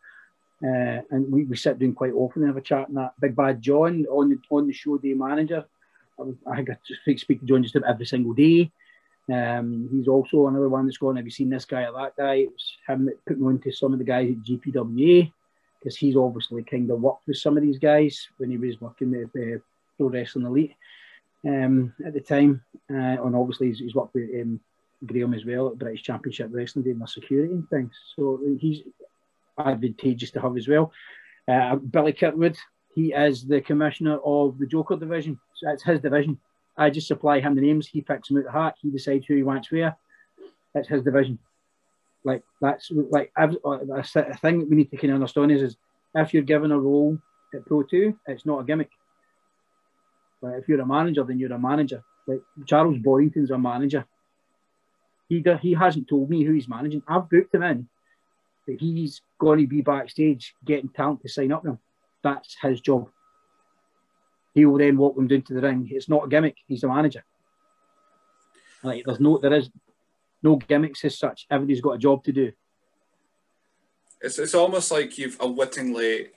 Uh, 0.63 1.01
and 1.11 1.31
we, 1.31 1.43
we 1.43 1.55
sit 1.55 1.77
down 1.77 1.93
quite 1.93 2.13
often 2.13 2.41
and 2.41 2.49
have 2.49 2.57
a 2.57 2.61
chat. 2.61 2.87
And 2.87 2.97
that 2.97 3.13
Big 3.19 3.35
Bad 3.35 3.61
John 3.61 4.05
on 4.09 4.29
the 4.29 4.37
on 4.49 4.67
the 4.67 4.73
show 4.73 4.97
day 4.97 5.13
manager, 5.13 5.65
I, 6.19 6.51
I 6.51 6.63
to 6.63 6.77
speak, 7.01 7.19
speak 7.19 7.39
to 7.41 7.45
John 7.45 7.63
just 7.63 7.75
about 7.75 7.91
every 7.91 8.05
single 8.05 8.33
day. 8.33 8.71
Um, 9.31 9.89
he's 9.91 10.07
also 10.07 10.47
another 10.47 10.69
one 10.69 10.85
that's 10.85 10.97
gone. 10.97 11.15
Have 11.15 11.25
you 11.25 11.31
seen 11.31 11.49
this 11.49 11.65
guy 11.65 11.83
or 11.83 11.93
that 11.93 12.15
guy? 12.15 12.35
It 12.35 12.51
was 12.51 12.77
him 12.87 13.05
that 13.05 13.25
put 13.25 13.39
me 13.39 13.47
on 13.47 13.59
to 13.61 13.71
some 13.71 13.93
of 13.93 13.99
the 13.99 14.05
guys 14.05 14.29
at 14.29 14.43
GPWA 14.43 15.31
because 15.79 15.97
he's 15.97 16.15
obviously 16.15 16.63
kind 16.63 16.89
of 16.89 17.01
worked 17.01 17.27
with 17.27 17.37
some 17.37 17.57
of 17.57 17.63
these 17.63 17.79
guys 17.79 18.27
when 18.37 18.51
he 18.51 18.57
was 18.57 18.81
working 18.81 19.11
with 19.11 19.29
uh, 19.35 19.59
Pro 19.97 20.09
Wrestling 20.09 20.45
Elite 20.45 20.75
um, 21.45 21.93
at 22.05 22.13
the 22.13 22.21
time, 22.21 22.61
uh, 22.91 23.23
and 23.23 23.35
obviously 23.35 23.67
he's, 23.67 23.79
he's 23.79 23.95
worked 23.95 24.13
with 24.13 24.29
um, 24.41 24.59
Graham 25.05 25.33
as 25.33 25.45
well 25.45 25.67
at 25.67 25.77
British 25.77 26.03
Championship 26.03 26.49
Wrestling 26.51 26.83
doing 26.83 26.99
their 26.99 27.07
security 27.07 27.53
and 27.53 27.69
things. 27.69 27.93
So 28.15 28.39
he's 28.59 28.81
advantageous 29.57 30.31
to 30.31 30.41
have 30.41 30.57
as 30.57 30.67
well. 30.67 30.91
Uh, 31.47 31.75
Billy 31.75 32.13
Kirkwood, 32.13 32.57
he 32.93 33.13
is 33.13 33.45
the 33.45 33.61
commissioner 33.61 34.17
of 34.25 34.57
the 34.57 34.65
Joker 34.65 34.95
division. 34.95 35.39
So 35.55 35.69
it's 35.69 35.83
his 35.83 35.99
division. 35.99 36.39
I 36.77 36.89
just 36.89 37.07
supply 37.07 37.39
him 37.39 37.55
the 37.55 37.61
names. 37.61 37.87
He 37.87 38.01
picks 38.01 38.27
them 38.27 38.37
out 38.37 38.45
the 38.45 38.51
hat. 38.51 38.75
He 38.81 38.89
decides 38.89 39.25
who 39.25 39.35
he 39.35 39.43
wants 39.43 39.71
where. 39.71 39.95
It's 40.73 40.89
his 40.89 41.03
division. 41.03 41.39
Like 42.23 42.43
that's 42.59 42.91
like 42.91 43.31
a 43.37 44.37
thing 44.37 44.59
that 44.59 44.69
we 44.69 44.75
need 44.75 44.91
to 44.91 44.97
kind 44.97 45.11
of 45.11 45.15
understand 45.15 45.51
is, 45.51 45.61
is 45.61 45.77
if 46.15 46.33
you're 46.33 46.43
given 46.43 46.71
a 46.71 46.79
role 46.79 47.17
at 47.53 47.65
Pro 47.65 47.83
Two, 47.83 48.17
it's 48.27 48.45
not 48.45 48.59
a 48.59 48.63
gimmick. 48.63 48.89
But 50.41 50.55
if 50.55 50.67
you're 50.67 50.81
a 50.81 50.85
manager, 50.85 51.23
then 51.23 51.39
you're 51.39 51.53
a 51.53 51.59
manager. 51.59 52.03
Like 52.27 52.41
Charles 52.65 52.97
Boynton's 52.97 53.51
a 53.51 53.57
manager. 53.57 54.05
He 55.29 55.43
he 55.61 55.73
hasn't 55.73 56.07
told 56.07 56.29
me 56.29 56.43
who 56.43 56.53
he's 56.53 56.67
managing. 56.67 57.03
I've 57.07 57.29
booked 57.29 57.53
him 57.53 57.63
in, 57.63 57.87
but 58.67 58.75
he's 58.79 59.21
going 59.39 59.59
to 59.59 59.67
be 59.67 59.81
backstage 59.81 60.55
getting 60.65 60.89
talent 60.89 61.21
to 61.21 61.29
sign 61.29 61.51
up 61.51 61.65
him. 61.65 61.79
That's 62.23 62.57
his 62.61 62.81
job. 62.81 63.09
He 64.55 64.65
will 64.65 64.77
then 64.77 64.97
walk 64.97 65.15
them 65.15 65.27
down 65.27 65.41
to 65.43 65.53
the 65.53 65.61
ring. 65.61 65.87
It's 65.91 66.09
not 66.09 66.25
a 66.25 66.29
gimmick. 66.29 66.57
He's 66.65 66.81
the 66.81 66.87
manager. 66.87 67.23
Like 68.81 69.03
there's 69.05 69.19
no 69.19 69.37
there 69.37 69.53
is 69.53 69.69
no 70.41 70.55
gimmicks 70.55 71.03
as 71.03 71.19
such. 71.19 71.45
Everybody's 71.51 71.81
got 71.81 71.91
a 71.91 71.99
job 71.99 72.23
to 72.23 72.31
do. 72.31 72.51
It's 74.21 74.39
it's 74.39 74.55
almost 74.55 74.91
like 74.91 75.17
you've 75.17 75.37
unwittingly 75.41 76.29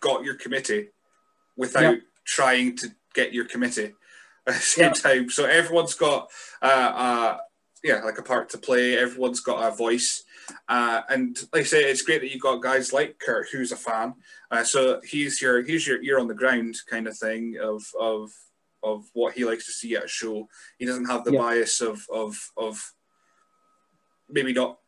got 0.00 0.24
your 0.24 0.34
committee 0.34 0.88
without 1.56 1.94
yep. 1.94 2.02
trying 2.24 2.76
to 2.78 2.88
get 3.14 3.32
your 3.32 3.44
committee 3.44 3.94
at 4.46 4.54
the 4.54 4.60
same 4.60 4.84
yep. 4.86 4.94
time. 4.94 5.30
So 5.30 5.44
everyone's 5.44 5.94
got 5.94 6.30
uh, 6.60 6.66
uh, 6.66 7.38
yeah, 7.84 8.00
like 8.02 8.18
a 8.18 8.22
part 8.22 8.48
to 8.48 8.58
play. 8.58 8.96
Everyone's 8.96 9.40
got 9.40 9.70
a 9.70 9.76
voice. 9.76 10.24
Uh, 10.68 11.02
and 11.10 11.38
like 11.52 11.62
I 11.62 11.64
say, 11.64 11.84
it's 11.84 12.02
great 12.02 12.22
that 12.22 12.32
you've 12.32 12.40
got 12.40 12.62
guys 12.62 12.92
like 12.92 13.18
Kurt, 13.18 13.48
who's 13.52 13.72
a 13.72 13.76
fan. 13.76 14.14
Uh, 14.50 14.64
so 14.64 15.00
he's 15.04 15.40
your 15.40 15.62
he's 15.62 15.86
your 15.86 16.02
ear 16.02 16.18
on 16.18 16.26
the 16.26 16.34
ground 16.34 16.76
kind 16.88 17.06
of 17.06 17.16
thing 17.16 17.56
of 17.62 17.84
of 18.00 18.30
of 18.82 19.04
what 19.12 19.34
he 19.34 19.44
likes 19.44 19.66
to 19.66 19.72
see 19.72 19.94
at 19.96 20.04
a 20.04 20.08
show. 20.08 20.48
He 20.78 20.86
doesn't 20.86 21.06
have 21.06 21.24
the 21.24 21.32
yeah. 21.32 21.40
bias 21.40 21.80
of 21.82 22.04
of 22.12 22.36
of 22.56 22.94
maybe 24.30 24.54
not 24.54 24.78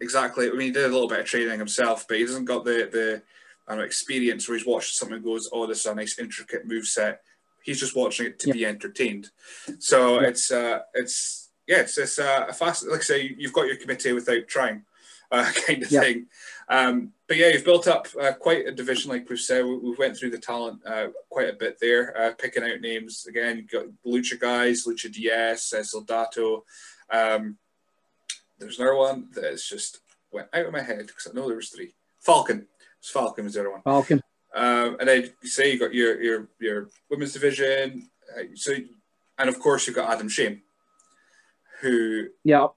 exactly. 0.00 0.48
I 0.48 0.52
mean, 0.52 0.60
he 0.60 0.70
did 0.70 0.84
a 0.84 0.88
little 0.88 1.08
bit 1.08 1.20
of 1.20 1.26
training 1.26 1.58
himself, 1.58 2.06
but 2.06 2.18
he 2.18 2.26
doesn't 2.26 2.44
got 2.44 2.64
the 2.64 2.88
the 2.92 3.22
I 3.68 3.76
know, 3.76 3.82
experience 3.82 4.48
where 4.48 4.58
he's 4.58 4.66
watched 4.66 4.96
something 4.96 5.16
and 5.16 5.24
goes, 5.24 5.48
"Oh, 5.50 5.66
this 5.66 5.80
is 5.80 5.86
a 5.86 5.94
nice 5.94 6.18
intricate 6.18 6.66
move 6.66 6.86
set." 6.86 7.22
He's 7.62 7.80
just 7.80 7.96
watching 7.96 8.26
it 8.26 8.38
to 8.40 8.48
yeah. 8.48 8.52
be 8.52 8.66
entertained. 8.66 9.30
So 9.78 10.20
yeah. 10.20 10.28
it's 10.28 10.50
uh, 10.50 10.80
it's 10.94 11.41
yes, 11.72 11.96
it's 11.96 12.18
uh, 12.18 12.46
a 12.48 12.52
fast. 12.52 12.86
Like 12.86 13.00
I 13.00 13.02
say, 13.02 13.34
you've 13.38 13.52
got 13.52 13.66
your 13.66 13.76
committee 13.76 14.12
without 14.12 14.46
trying, 14.46 14.84
uh, 15.30 15.50
kind 15.66 15.82
of 15.82 15.90
yeah. 15.90 16.00
thing. 16.00 16.26
Um, 16.68 17.12
but 17.26 17.36
yeah, 17.38 17.48
you've 17.48 17.64
built 17.64 17.88
up 17.88 18.08
uh, 18.20 18.32
quite 18.32 18.66
a 18.66 18.72
division, 18.72 19.10
like 19.10 19.28
we've 19.28 19.38
said. 19.40 19.64
We, 19.64 19.76
we 19.78 19.94
went 19.98 20.16
through 20.16 20.30
the 20.30 20.38
talent 20.38 20.80
uh, 20.86 21.08
quite 21.30 21.48
a 21.48 21.54
bit 21.54 21.78
there, 21.80 22.16
uh, 22.16 22.32
picking 22.34 22.62
out 22.62 22.80
names. 22.80 23.26
Again, 23.26 23.56
you've 23.56 23.70
got 23.70 23.86
Lucha 24.06 24.38
guys, 24.38 24.86
Lucha 24.86 25.10
DS, 25.12 25.72
uh, 25.72 25.78
Soldato. 25.78 26.62
Um, 27.10 27.56
there's 28.58 28.78
another 28.78 28.96
one 28.96 29.28
that's 29.34 29.68
just 29.68 30.00
went 30.30 30.48
out 30.52 30.66
of 30.66 30.72
my 30.72 30.82
head 30.82 31.06
because 31.06 31.26
I 31.26 31.34
know 31.34 31.46
there 31.46 31.56
was 31.56 31.70
three. 31.70 31.94
Falcon. 32.20 32.66
It's 33.00 33.10
Falcon 33.10 33.44
was 33.44 33.54
the 33.54 33.60
other 33.60 33.72
one. 33.72 33.82
Falcon. 33.82 34.22
Um, 34.54 34.96
and 35.00 35.08
then 35.08 35.30
you 35.42 35.48
say 35.48 35.72
you 35.72 35.78
got 35.78 35.94
your 35.94 36.20
your 36.22 36.48
your 36.60 36.88
women's 37.10 37.32
division. 37.32 38.10
Uh, 38.36 38.42
so, 38.54 38.74
and 39.38 39.48
of 39.48 39.58
course 39.58 39.86
you've 39.86 39.96
got 39.96 40.10
Adam 40.10 40.28
Shame 40.28 40.62
who 41.82 42.28
yeah 42.44 42.68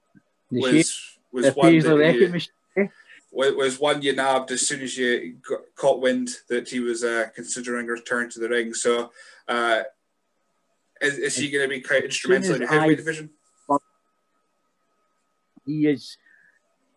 was 0.50 1.18
was 1.32 1.54
one 1.54 1.78
that 1.78 2.14
you, 2.14 3.56
was 3.56 3.78
one 3.78 4.02
you 4.02 4.14
nabbed 4.14 4.50
as 4.50 4.66
soon 4.66 4.80
as 4.80 4.96
you 4.96 5.36
got, 5.48 5.60
caught 5.74 6.00
wind 6.00 6.30
that 6.48 6.68
he 6.68 6.80
was 6.80 7.04
uh, 7.04 7.26
considering 7.34 7.88
a 7.88 7.92
return 7.92 8.30
to 8.30 8.40
the 8.40 8.48
ring. 8.48 8.72
So, 8.72 9.10
uh, 9.46 9.82
is, 11.02 11.18
is 11.18 11.36
he 11.36 11.50
going 11.50 11.68
to 11.68 11.68
be 11.68 11.82
quite 11.82 12.04
instrumental 12.04 12.54
in 12.54 12.60
the 12.60 12.66
heavyweight 12.66 12.98
division? 12.98 13.30
he 15.66 15.86
is 15.86 16.16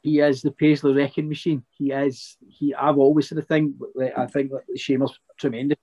he 0.02 0.20
is 0.20 0.42
the 0.42 0.52
Paisley 0.52 0.94
wrecking 0.94 1.28
machine. 1.28 1.64
He 1.72 1.92
is 1.92 2.38
he. 2.48 2.74
I've 2.74 2.98
always 2.98 3.28
said 3.28 3.38
the 3.38 3.42
thing. 3.42 3.78
I 4.16 4.28
think 4.28 4.52
that 4.52 4.80
Shame's 4.80 5.20
tremendous. 5.38 5.78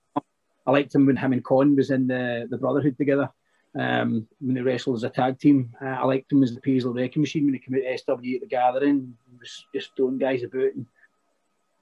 I 0.65 0.71
liked 0.71 0.95
him 0.95 1.05
when 1.05 1.17
him 1.17 1.33
and 1.33 1.43
Con 1.43 1.75
was 1.75 1.91
in 1.91 2.07
the 2.07 2.47
the 2.49 2.57
Brotherhood 2.57 2.97
together. 2.97 3.29
Um, 3.77 4.27
when 4.39 4.55
they 4.55 4.61
wrestled 4.61 4.95
as 4.95 5.03
a 5.03 5.09
tag 5.09 5.39
team, 5.39 5.75
uh, 5.81 5.85
I 5.85 6.05
liked 6.05 6.31
him 6.31 6.41
as 6.41 6.53
the 6.53 6.61
Paisley 6.61 6.93
wrecking 6.93 7.21
machine 7.21 7.45
when 7.45 7.53
he 7.53 7.59
came 7.59 7.75
out 7.75 7.81
to 7.81 7.97
SW 7.97 8.35
at 8.35 8.41
the 8.41 8.47
Gathering. 8.49 9.15
He 9.29 9.37
was 9.39 9.65
just 9.73 9.91
throwing 9.95 10.17
guys 10.17 10.43
about. 10.43 10.73
And 10.73 10.85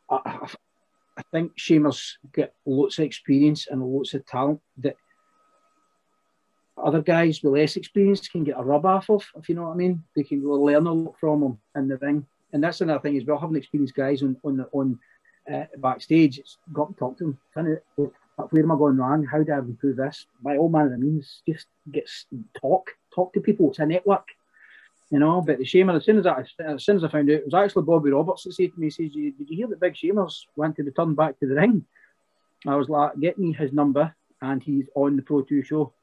I, 0.09 0.47
I, 1.17 1.21
think 1.31 1.53
Shame's 1.55 2.17
got 2.33 2.51
lots 2.65 2.99
of 2.99 3.05
experience 3.05 3.67
and 3.69 3.81
lots 3.81 4.13
of 4.13 4.25
talent 4.25 4.59
that 4.79 4.97
other 6.77 7.01
guys 7.01 7.41
with 7.41 7.53
less 7.53 7.77
experience 7.77 8.27
can 8.27 8.43
get 8.43 8.59
a 8.59 8.63
rub 8.63 8.85
off 8.85 9.09
of, 9.09 9.25
if 9.37 9.47
you 9.47 9.55
know 9.55 9.63
what 9.63 9.73
I 9.73 9.77
mean. 9.77 10.03
They 10.15 10.23
can 10.23 10.45
learn 10.45 10.87
a 10.87 10.91
lot 10.91 11.15
from 11.17 11.43
him 11.43 11.57
in 11.75 11.87
the 11.87 11.97
ring. 11.97 12.25
And 12.51 12.61
that's 12.61 12.81
another 12.81 12.99
thing 12.99 13.17
as 13.17 13.25
well, 13.25 13.37
having 13.37 13.55
experienced 13.55 13.95
guys 13.95 14.21
on 14.21 14.35
on 14.43 14.57
the, 14.57 14.65
on 14.73 14.99
uh, 15.51 15.65
backstage, 15.77 16.39
it's 16.39 16.57
got 16.73 16.89
to 16.89 16.93
talk 16.95 17.17
to 17.17 17.25
them. 17.25 17.39
Kind 17.53 17.67
of, 17.97 18.11
where 18.37 18.63
am 18.63 18.71
I 18.71 18.75
going 18.75 18.97
wrong? 18.97 19.25
How 19.25 19.43
do 19.43 19.51
I 19.51 19.59
improve 19.59 19.97
this? 19.97 20.25
By 20.41 20.57
all 20.57 20.69
manner 20.69 20.93
of 20.93 20.99
means, 20.99 21.41
just 21.47 21.67
get 21.91 22.09
talk, 22.59 22.91
talk 23.13 23.33
to 23.33 23.39
people. 23.39 23.69
It's 23.69 23.79
a 23.79 23.85
network, 23.85 24.27
you 25.09 25.19
know. 25.19 25.41
But 25.41 25.57
the 25.57 25.63
Shamer, 25.63 25.95
as 25.95 26.05
soon 26.05 26.19
as 26.19 26.25
I, 26.25 26.43
as 26.59 26.83
soon 26.83 26.97
as 26.97 27.03
I 27.03 27.09
found 27.09 27.29
out, 27.29 27.35
it 27.35 27.45
was 27.45 27.53
actually 27.53 27.85
Bobby 27.85 28.11
Roberts 28.11 28.43
that 28.43 28.53
said 28.53 28.73
to 28.73 28.79
me, 28.79 28.89
"says 28.89 29.11
Did 29.11 29.33
you 29.49 29.57
hear 29.57 29.67
that 29.67 29.79
Big 29.79 29.93
Shamer's 29.93 30.47
wanted 30.55 30.77
to 30.77 30.83
return 30.83 31.15
back 31.15 31.39
to 31.39 31.47
the 31.47 31.55
ring?" 31.55 31.85
I 32.67 32.75
was 32.75 32.89
like, 32.89 33.19
"Get 33.19 33.37
me 33.37 33.53
his 33.53 33.71
number, 33.71 34.13
and 34.41 34.61
he's 34.61 34.85
on 34.95 35.15
the 35.15 35.21
Pro 35.21 35.41
Two 35.41 35.63
show." 35.63 35.93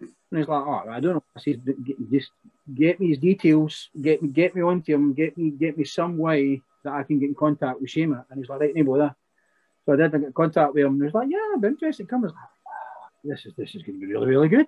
And 0.00 0.40
he's 0.40 0.48
like, 0.48 0.66
oh, 0.66 0.84
I 0.90 1.00
don't 1.00 1.14
know. 1.14 1.24
I 1.36 1.40
said, 1.40 1.62
just 2.10 2.30
get 2.74 2.98
me 2.98 3.08
his 3.10 3.18
details, 3.18 3.90
get 4.00 4.22
me 4.22 4.28
get 4.28 4.54
me 4.54 4.62
onto 4.62 4.92
him, 4.92 5.14
get 5.14 5.38
me 5.38 5.50
get 5.50 5.78
me 5.78 5.84
some 5.84 6.18
way 6.18 6.60
that 6.84 6.92
I 6.92 7.04
can 7.04 7.20
get 7.20 7.28
in 7.28 7.34
contact 7.34 7.80
with 7.80 7.90
Shamer. 7.90 8.24
And 8.28 8.40
he's 8.40 8.48
like, 8.48 8.60
right, 8.60 8.74
no 8.74 8.84
bother. 8.84 9.14
So 9.86 9.92
I 9.92 9.96
did 9.96 10.14
I 10.14 10.18
get 10.18 10.26
in 10.26 10.32
contact 10.32 10.74
with 10.74 10.84
him 10.84 10.92
and 10.92 11.00
he 11.00 11.04
was 11.04 11.14
like, 11.14 11.28
yeah, 11.30 11.38
I'm 11.54 11.64
interested. 11.64 12.08
Come. 12.08 12.24
I 12.24 12.26
was 12.26 12.32
like, 12.32 12.42
oh, 12.44 13.08
this 13.24 13.46
is 13.46 13.54
this 13.56 13.74
is 13.74 13.82
going 13.82 14.00
to 14.00 14.06
be 14.06 14.12
really, 14.12 14.26
really 14.26 14.48
good. 14.48 14.66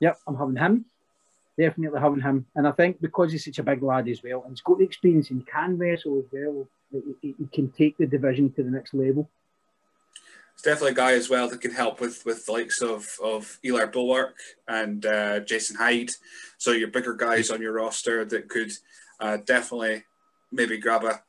yep, 0.00 0.18
I'm 0.26 0.36
having 0.36 0.56
him. 0.56 0.86
Definitely 1.58 2.00
having 2.00 2.20
him. 2.20 2.46
And 2.54 2.66
I 2.66 2.72
think 2.72 3.00
because 3.00 3.32
he's 3.32 3.44
such 3.44 3.58
a 3.58 3.62
big 3.62 3.82
lad 3.82 4.08
as 4.08 4.22
well, 4.22 4.42
and 4.42 4.52
he's 4.52 4.60
got 4.60 4.78
the 4.78 4.84
experience 4.84 5.30
and 5.30 5.46
can 5.46 5.78
wrestle 5.78 6.18
as 6.18 6.24
well, 6.32 6.66
he, 7.22 7.34
he 7.38 7.46
can 7.52 7.70
take 7.70 7.96
the 7.98 8.06
division 8.06 8.52
to 8.52 8.62
the 8.62 8.70
next 8.70 8.94
level 8.94 9.28
it's 10.56 10.62
definitely 10.62 10.92
a 10.92 10.94
guy 10.94 11.12
as 11.12 11.28
well 11.28 11.50
that 11.50 11.60
can 11.60 11.70
help 11.70 12.00
with 12.00 12.24
with 12.24 12.46
the 12.46 12.52
likes 12.52 12.80
of 12.80 13.06
of 13.22 13.58
Eli 13.62 13.84
Bulwark 13.84 14.38
and 14.66 15.04
uh, 15.04 15.40
Jason 15.40 15.76
Hyde. 15.76 16.12
So 16.56 16.70
your 16.70 16.88
bigger 16.88 17.12
guys 17.12 17.50
on 17.50 17.60
your 17.60 17.74
roster 17.74 18.24
that 18.24 18.48
could 18.48 18.72
uh, 19.20 19.36
definitely 19.44 20.04
maybe 20.50 20.78
grab 20.78 21.04
a 21.04 21.20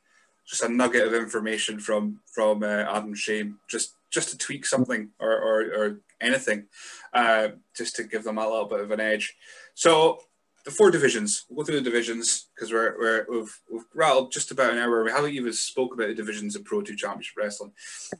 just 0.47 0.63
a 0.63 0.69
nugget 0.69 1.05
of 1.05 1.13
information 1.13 1.79
from 1.79 2.19
from 2.25 2.63
uh, 2.63 2.85
Adam 2.89 3.13
Shame, 3.13 3.59
just 3.67 3.95
just 4.09 4.29
to 4.29 4.37
tweak 4.37 4.65
something 4.65 5.09
or 5.19 5.31
or, 5.31 5.61
or 5.75 5.99
anything, 6.21 6.65
uh, 7.13 7.49
just 7.75 7.95
to 7.97 8.03
give 8.03 8.23
them 8.23 8.37
a 8.37 8.47
little 8.47 8.65
bit 8.65 8.79
of 8.79 8.91
an 8.91 8.99
edge. 8.99 9.35
So 9.75 10.19
the 10.67 10.71
four 10.71 10.91
divisions. 10.91 11.45
We'll 11.49 11.65
go 11.65 11.71
through 11.71 11.79
the 11.81 11.89
divisions 11.89 12.47
because 12.53 12.73
we're, 12.73 12.99
we're 12.99 13.25
we've, 13.29 13.59
we've 13.71 13.85
rattled 13.93 14.33
just 14.33 14.51
about 14.51 14.73
an 14.73 14.79
hour. 14.79 15.01
We 15.01 15.11
haven't 15.11 15.31
even 15.31 15.53
spoke 15.53 15.93
about 15.93 16.07
the 16.07 16.13
divisions 16.13 16.55
of 16.55 16.65
Pro 16.65 16.81
Two 16.81 16.95
Championship 16.95 17.37
Wrestling. 17.37 17.71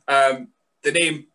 Um, 0.08 0.48
the 0.82 0.92
name, 0.92 1.26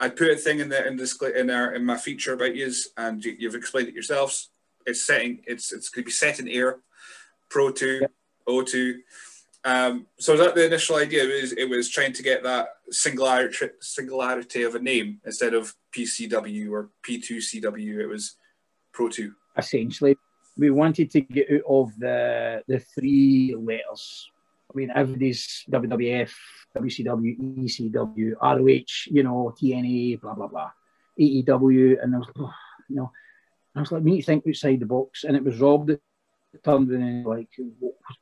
I 0.00 0.08
put 0.08 0.32
a 0.32 0.36
thing 0.36 0.58
in 0.58 0.68
the 0.68 0.84
in 0.84 0.96
this 0.96 1.16
in 1.22 1.48
our 1.48 1.74
in 1.74 1.84
my 1.84 1.96
feature 1.96 2.32
about 2.32 2.56
yous, 2.56 2.88
and 2.96 3.24
you, 3.24 3.48
have 3.48 3.54
explained 3.54 3.88
it 3.88 3.94
yourselves. 3.94 4.50
It's 4.84 5.06
setting. 5.06 5.44
It's 5.46 5.72
it's 5.72 5.88
going 5.88 6.02
to 6.02 6.06
be 6.06 6.12
set 6.12 6.40
in 6.40 6.48
Ayr, 6.48 6.80
Pro 7.48 7.70
Two, 7.70 8.00
yep. 8.00 8.12
O2. 8.48 8.96
Um, 9.64 10.06
so 10.18 10.36
that 10.36 10.54
the 10.54 10.66
initial 10.66 10.96
idea 10.96 11.24
was 11.24 11.52
it 11.52 11.68
was 11.68 11.88
trying 11.88 12.12
to 12.14 12.22
get 12.22 12.42
that 12.42 12.68
singularity 12.90 13.68
singularity 13.80 14.64
of 14.64 14.74
a 14.74 14.80
name 14.80 15.20
instead 15.24 15.54
of 15.54 15.72
PCW 15.96 16.70
or 16.70 16.90
P2CW. 17.06 18.00
It 18.00 18.06
was 18.06 18.36
Pro 18.92 19.08
Two. 19.08 19.34
Essentially, 19.56 20.16
we 20.56 20.70
wanted 20.70 21.10
to 21.12 21.20
get 21.20 21.48
out 21.52 21.62
of 21.68 21.98
the 21.98 22.62
the 22.66 22.80
three 22.80 23.54
letters. 23.56 24.28
I 24.72 24.76
mean, 24.76 24.90
everybody's 24.94 25.64
WWF, 25.70 26.32
WCW, 26.76 27.58
ECW, 27.58 28.32
ROH, 28.42 29.12
you 29.14 29.22
know, 29.22 29.54
TNA, 29.60 30.20
blah 30.20 30.34
blah 30.34 30.48
blah, 30.48 30.70
AEW, 31.20 32.02
and 32.02 32.16
I 32.16 32.18
was 32.18 32.28
oh, 32.38 32.52
you 32.88 32.96
know, 32.96 33.12
I 33.76 33.80
was 33.80 33.92
like, 33.92 34.02
we 34.02 34.12
need 34.12 34.20
to 34.22 34.26
think 34.26 34.44
outside 34.48 34.80
the 34.80 34.86
box, 34.86 35.22
and 35.22 35.36
it 35.36 35.44
was 35.44 35.60
Rob 35.60 35.86
that 35.86 36.00
turned 36.64 36.90
in 36.90 37.24
like, 37.24 37.48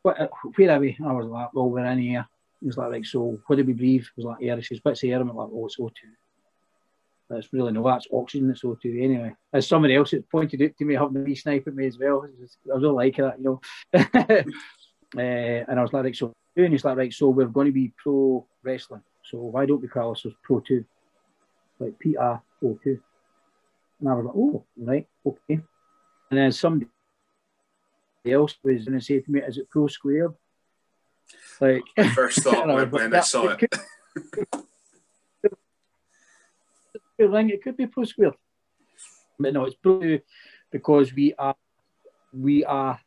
where 0.03 0.70
are 0.70 0.81
we? 0.81 0.97
I 1.05 1.12
was 1.12 1.26
like, 1.26 1.53
well, 1.53 1.70
we're 1.70 1.85
in 1.85 1.99
here. 1.99 2.26
He 2.61 2.66
was 2.66 2.76
like, 2.76 2.91
like, 2.91 3.07
so 3.07 3.39
what 3.47 3.57
did 3.57 3.66
we 3.66 3.72
breathe? 3.72 4.03
He 4.03 4.22
was 4.22 4.26
like, 4.26 4.43
air. 4.43 4.57
He 4.57 4.62
says, 4.62 4.81
what's 4.83 5.03
air? 5.03 5.20
I'm 5.20 5.28
like, 5.28 5.49
oh, 5.53 5.66
it's 5.66 5.78
O2. 5.78 5.93
That's 7.28 7.53
really 7.53 7.72
no, 7.72 7.85
that's 7.85 8.09
oxygen. 8.12 8.49
That's 8.49 8.62
O2 8.62 9.03
anyway. 9.03 9.35
As 9.53 9.66
somebody 9.66 9.95
else 9.95 10.11
had 10.11 10.28
pointed 10.28 10.62
out 10.62 10.76
to 10.76 10.85
me, 10.85 10.95
having 10.95 11.22
me 11.22 11.35
sniping 11.35 11.76
me 11.76 11.87
as 11.87 11.99
well. 11.99 12.26
I 12.70 12.74
was 12.74 12.85
all 12.85 12.95
like 12.95 13.16
that, 13.16 13.39
you 13.39 13.45
know. 13.45 13.61
uh, 13.95 14.43
and 15.20 15.78
I 15.78 15.83
was 15.83 15.93
like, 15.93 16.14
so 16.14 16.33
and 16.57 16.72
he's 16.72 16.85
like, 16.85 16.97
right, 16.97 17.12
so 17.12 17.28
we're 17.28 17.47
going 17.47 17.66
to 17.66 17.72
be 17.72 17.93
pro 17.97 18.45
wrestling. 18.62 19.03
So 19.22 19.39
why 19.39 19.66
don't 19.66 19.81
we 19.81 19.89
call 19.89 20.11
ourselves 20.11 20.37
Pro 20.43 20.61
2? 20.61 20.85
Like 21.78 21.99
PR 22.01 22.43
O2. 22.62 23.01
And 24.01 24.09
I 24.09 24.14
was 24.14 24.26
like, 24.26 24.35
oh, 24.37 24.64
right, 24.76 25.07
okay. 25.24 25.61
And 26.31 26.39
then 26.39 26.53
somebody 26.53 26.91
else 28.25 28.57
was 28.62 28.85
going 28.85 28.99
to 28.99 29.05
say 29.05 29.21
to 29.21 29.31
me, 29.31 29.41
is 29.41 29.59
it 29.59 29.71
Pro 29.71 29.87
Squared? 29.87 30.35
Like, 31.61 31.83
first 32.14 32.39
thought 32.43 32.66
when, 32.66 32.91
when 32.91 33.14
I 33.14 33.21
saw 33.21 33.49
it. 33.49 33.62
It 33.62 33.71
could, 37.18 37.51
it 37.51 37.62
could 37.62 37.77
be 37.77 37.87
Pro 37.87 38.05
Squared. 38.05 38.35
But 39.39 39.55
no, 39.55 39.64
it's 39.64 39.77
Pro 39.77 40.18
because 40.71 41.12
we 41.14 41.35
are 41.35 41.57
we 42.33 42.64
are 42.64 43.01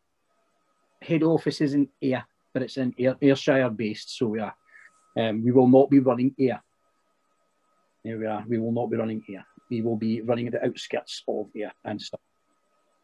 head 1.02 1.24
office 1.24 1.62
isn't 1.62 1.90
here 2.00 2.26
but 2.54 2.62
it's 2.62 2.78
in 2.78 2.94
Ayr, 2.98 3.18
Ayrshire 3.22 3.70
based, 3.70 4.18
so 4.18 4.28
we 4.28 4.40
are. 4.40 4.56
Um, 5.18 5.44
we 5.44 5.52
will 5.52 5.68
not 5.68 5.90
be 5.90 6.00
running 6.00 6.34
Ayr. 6.40 6.62
There 8.04 8.18
we 8.18 8.26
are. 8.26 8.44
We 8.48 8.60
will 8.60 8.72
not 8.72 8.90
be 8.90 8.98
running 8.98 9.24
Ayr. 9.30 9.46
We 9.70 9.82
will 9.82 9.98
be 9.98 10.22
running 10.22 10.48
at 10.48 10.54
the 10.54 10.66
outskirts 10.66 11.24
of 11.28 11.48
Ayr 11.56 11.72
and 11.84 12.02
stuff. 12.02 12.22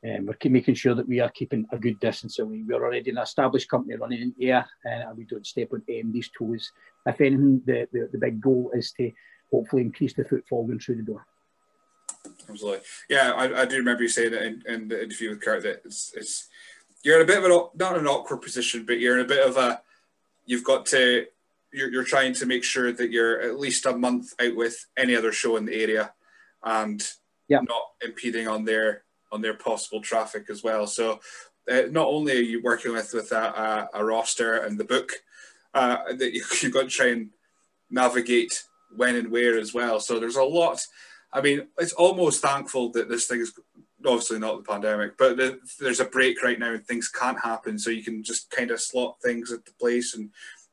Um, 0.04 0.28
we're 0.28 0.50
making 0.50 0.76
sure 0.76 0.96
that 0.96 1.08
we 1.08 1.20
are 1.20 1.30
keeping 1.30 1.66
a 1.72 1.78
good 1.78 2.00
distance 2.00 2.40
away. 2.40 2.64
We're 2.66 2.84
already 2.84 3.10
an 3.10 3.18
established 3.18 3.70
company 3.70 3.96
running 3.96 4.22
in 4.22 4.36
Ayr, 4.42 4.66
and 4.86 5.18
we 5.18 5.26
don't 5.26 5.46
step 5.46 5.70
on 5.74 5.84
AMD's 5.90 6.30
toes. 6.38 6.72
If 7.06 7.20
anything, 7.20 7.62
the, 7.66 7.88
the, 7.92 8.10
the 8.12 8.18
big 8.18 8.40
goal 8.40 8.72
is 8.74 8.94
to 8.94 9.12
hopefully 9.52 9.82
increase 9.82 10.14
the 10.14 10.24
footfall 10.24 10.66
going 10.66 10.80
through 10.80 10.98
the 10.98 11.04
door. 11.04 11.26
Absolutely. 12.50 12.80
Yeah, 13.10 13.34
I, 13.36 13.62
I 13.62 13.66
do 13.66 13.78
remember 13.78 14.04
you 14.04 14.10
saying 14.10 14.32
that 14.32 14.44
in, 14.44 14.64
in 14.68 14.88
the 14.88 15.04
interview 15.04 15.30
with 15.30 15.42
Kurt 15.42 15.64
that 15.64 15.82
it's, 15.86 16.14
it's 16.16 16.48
you're 17.04 17.18
in 17.18 17.24
a 17.24 17.26
bit 17.26 17.38
of 17.38 17.46
an 17.46 17.52
not 17.76 17.98
an 17.98 18.08
awkward 18.08 18.42
position, 18.42 18.86
but 18.86 19.00
you're 19.00 19.20
in 19.20 19.26
a 19.26 19.28
bit 19.28 19.46
of 19.46 19.58
a 19.58 19.82
you've 20.46 20.64
got 20.64 20.86
to 20.88 21.26
you're, 21.72 21.92
you're 21.92 22.04
trying 22.04 22.34
to 22.34 22.46
make 22.46 22.64
sure 22.64 22.92
that 22.92 23.12
you're 23.12 23.42
at 23.42 23.60
least 23.60 23.86
a 23.86 23.96
month 23.96 24.34
out 24.42 24.56
with 24.56 24.86
any 24.98 25.16
other 25.16 25.32
show 25.32 25.56
in 25.56 25.66
the 25.66 25.82
area 25.82 26.14
and 26.64 27.08
yeah. 27.48 27.60
not 27.68 27.84
impeding 28.04 28.48
on 28.48 28.66
their 28.66 29.04
on 29.32 29.42
their 29.42 29.54
possible 29.54 30.02
traffic 30.02 30.50
as 30.50 30.64
well. 30.64 30.88
So 30.88 31.20
uh, 31.70 31.84
not 31.92 32.08
only 32.08 32.34
are 32.34 32.42
you 32.42 32.62
working 32.62 32.94
with 32.94 33.14
with 33.14 33.32
a, 33.32 33.90
a, 33.94 34.04
roster 34.04 34.58
and 34.58 34.80
the 34.80 34.84
book 34.84 35.12
uh, 35.74 36.14
that 36.18 36.34
you, 36.34 36.44
you've 36.62 36.74
got 36.74 36.84
to 36.84 36.90
try 36.90 37.08
and 37.08 37.30
navigate 37.90 38.64
when 38.96 39.16
and 39.16 39.32
where 39.32 39.58
as 39.58 39.74
well. 39.74 40.00
So 40.00 40.20
there's 40.20 40.36
a 40.36 40.44
lot. 40.44 40.82
I 41.32 41.42
mean, 41.42 41.68
it's 41.78 41.94
almost 41.94 42.42
thankful 42.42 42.92
that 42.94 43.08
this 43.08 43.28
thing 43.28 43.42
is 43.42 43.54
obviously 44.06 44.40
not 44.40 44.58
the 44.58 44.72
pandemic, 44.72 45.18
but 45.18 45.38
the, 45.38 45.60
there's 45.80 46.00
a 46.00 46.06
break 46.06 46.42
right 46.42 46.58
now 46.58 46.74
and 46.74 46.86
things 46.86 47.10
can't 47.10 47.40
happen. 47.40 47.78
So 47.78 47.92
you 47.92 48.04
can 48.04 48.24
just 48.24 48.50
kind 48.50 48.72
of 48.72 48.82
slot 48.82 49.18
things 49.22 49.52
into 49.52 49.72
place 49.80 50.16
and 50.16 50.30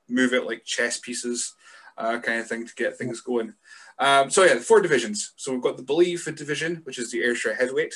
move 0.09 0.33
it 0.33 0.47
like 0.47 0.65
chess 0.65 0.99
pieces, 0.99 1.55
uh, 1.99 2.19
kind 2.21 2.41
of 2.41 2.47
thing 2.47 2.67
to 2.67 2.75
get 2.75 2.97
things 2.97 3.21
going. 3.21 3.55
Um, 3.99 4.31
so 4.31 4.45
yeah, 4.45 4.59
four 4.59 4.81
divisions. 4.81 5.33
So 5.37 5.53
we've 5.53 5.63
got 5.63 5.77
the 5.77 5.83
Believe 5.83 6.25
division, 6.37 6.81
which 6.85 6.99
is 6.99 7.11
the 7.11 7.23
Ayrshire 7.23 7.55
heavyweight, 7.55 7.95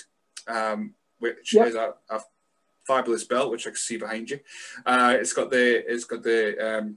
um, 0.49 0.95
which 1.19 1.55
yep. 1.55 1.69
is 1.69 1.75
a, 1.75 1.95
a, 2.11 2.21
fabulous 2.87 3.23
belt, 3.23 3.53
which 3.53 3.67
I 3.69 3.71
can 3.71 3.77
see 3.77 3.99
behind 3.99 4.31
you. 4.31 4.41
Uh, 4.85 5.15
it's 5.17 5.33
got 5.33 5.51
the 5.51 5.85
it's 5.93 6.05
got 6.05 6.25
the 6.25 6.79
um, 6.79 6.97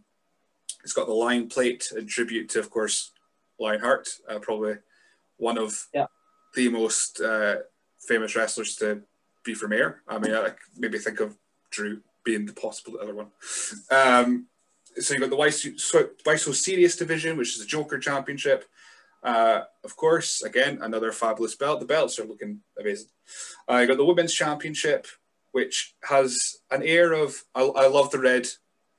it's 0.84 0.94
got 0.94 1.06
the 1.06 1.14
line 1.14 1.48
plate 1.48 1.91
in 1.96 2.08
tribute 2.08 2.50
to, 2.50 2.60
of 2.60 2.70
course, 2.70 3.12
Lionheart, 3.60 4.10
uh, 4.28 4.39
probably 4.39 4.76
one 5.38 5.58
of 5.58 5.88
the 6.56 6.70
most 6.70 7.22
uh, 7.22 7.58
famous 8.00 8.36
wrestlers 8.36 8.76
to 8.78 9.02
be 9.44 9.54
from 9.54 9.74
Ayr. 9.74 10.02
I 10.08 10.20
mean, 10.20 10.34
I 10.34 10.52
maybe 10.78 10.98
think 10.98 11.20
of 11.20 11.38
Drew 11.72 12.02
being 12.24 12.46
the 12.46 12.54
possible 12.54 12.98
other 13.02 13.14
one. 13.14 13.28
Um, 13.91 14.48
so 14.98 15.14
you've 15.14 15.22
got 15.22 15.30
the 15.30 15.36
Why 15.36 15.50
So, 15.50 16.10
Why 16.24 16.36
So 16.36 16.52
Serious 16.52 16.96
division, 16.96 17.38
which 17.38 17.54
is 17.54 17.60
the 17.60 17.66
Joker 17.66 17.98
Championship. 17.98 18.66
Uh, 19.24 19.61
of 19.84 19.95
course, 19.95 20.43
again, 20.43 20.80
another 20.82 21.11
fabulous 21.11 21.55
belt. 21.55 21.80
The 21.80 21.86
belts 21.86 22.19
are 22.19 22.26
looking 22.26 22.59
amazing. 22.80 23.07
Uh, 23.69 23.78
you 23.78 23.88
got 23.88 23.97
the 23.97 24.05
Women's 24.05 24.34
Championship, 24.34 25.07
which 25.51 25.95
has 26.03 26.57
an 26.71 26.84
air 26.84 27.13
of 27.13 27.43
I, 27.55 27.61
I 27.63 27.88
love 27.88 28.11
the 28.11 28.19
red 28.19 28.47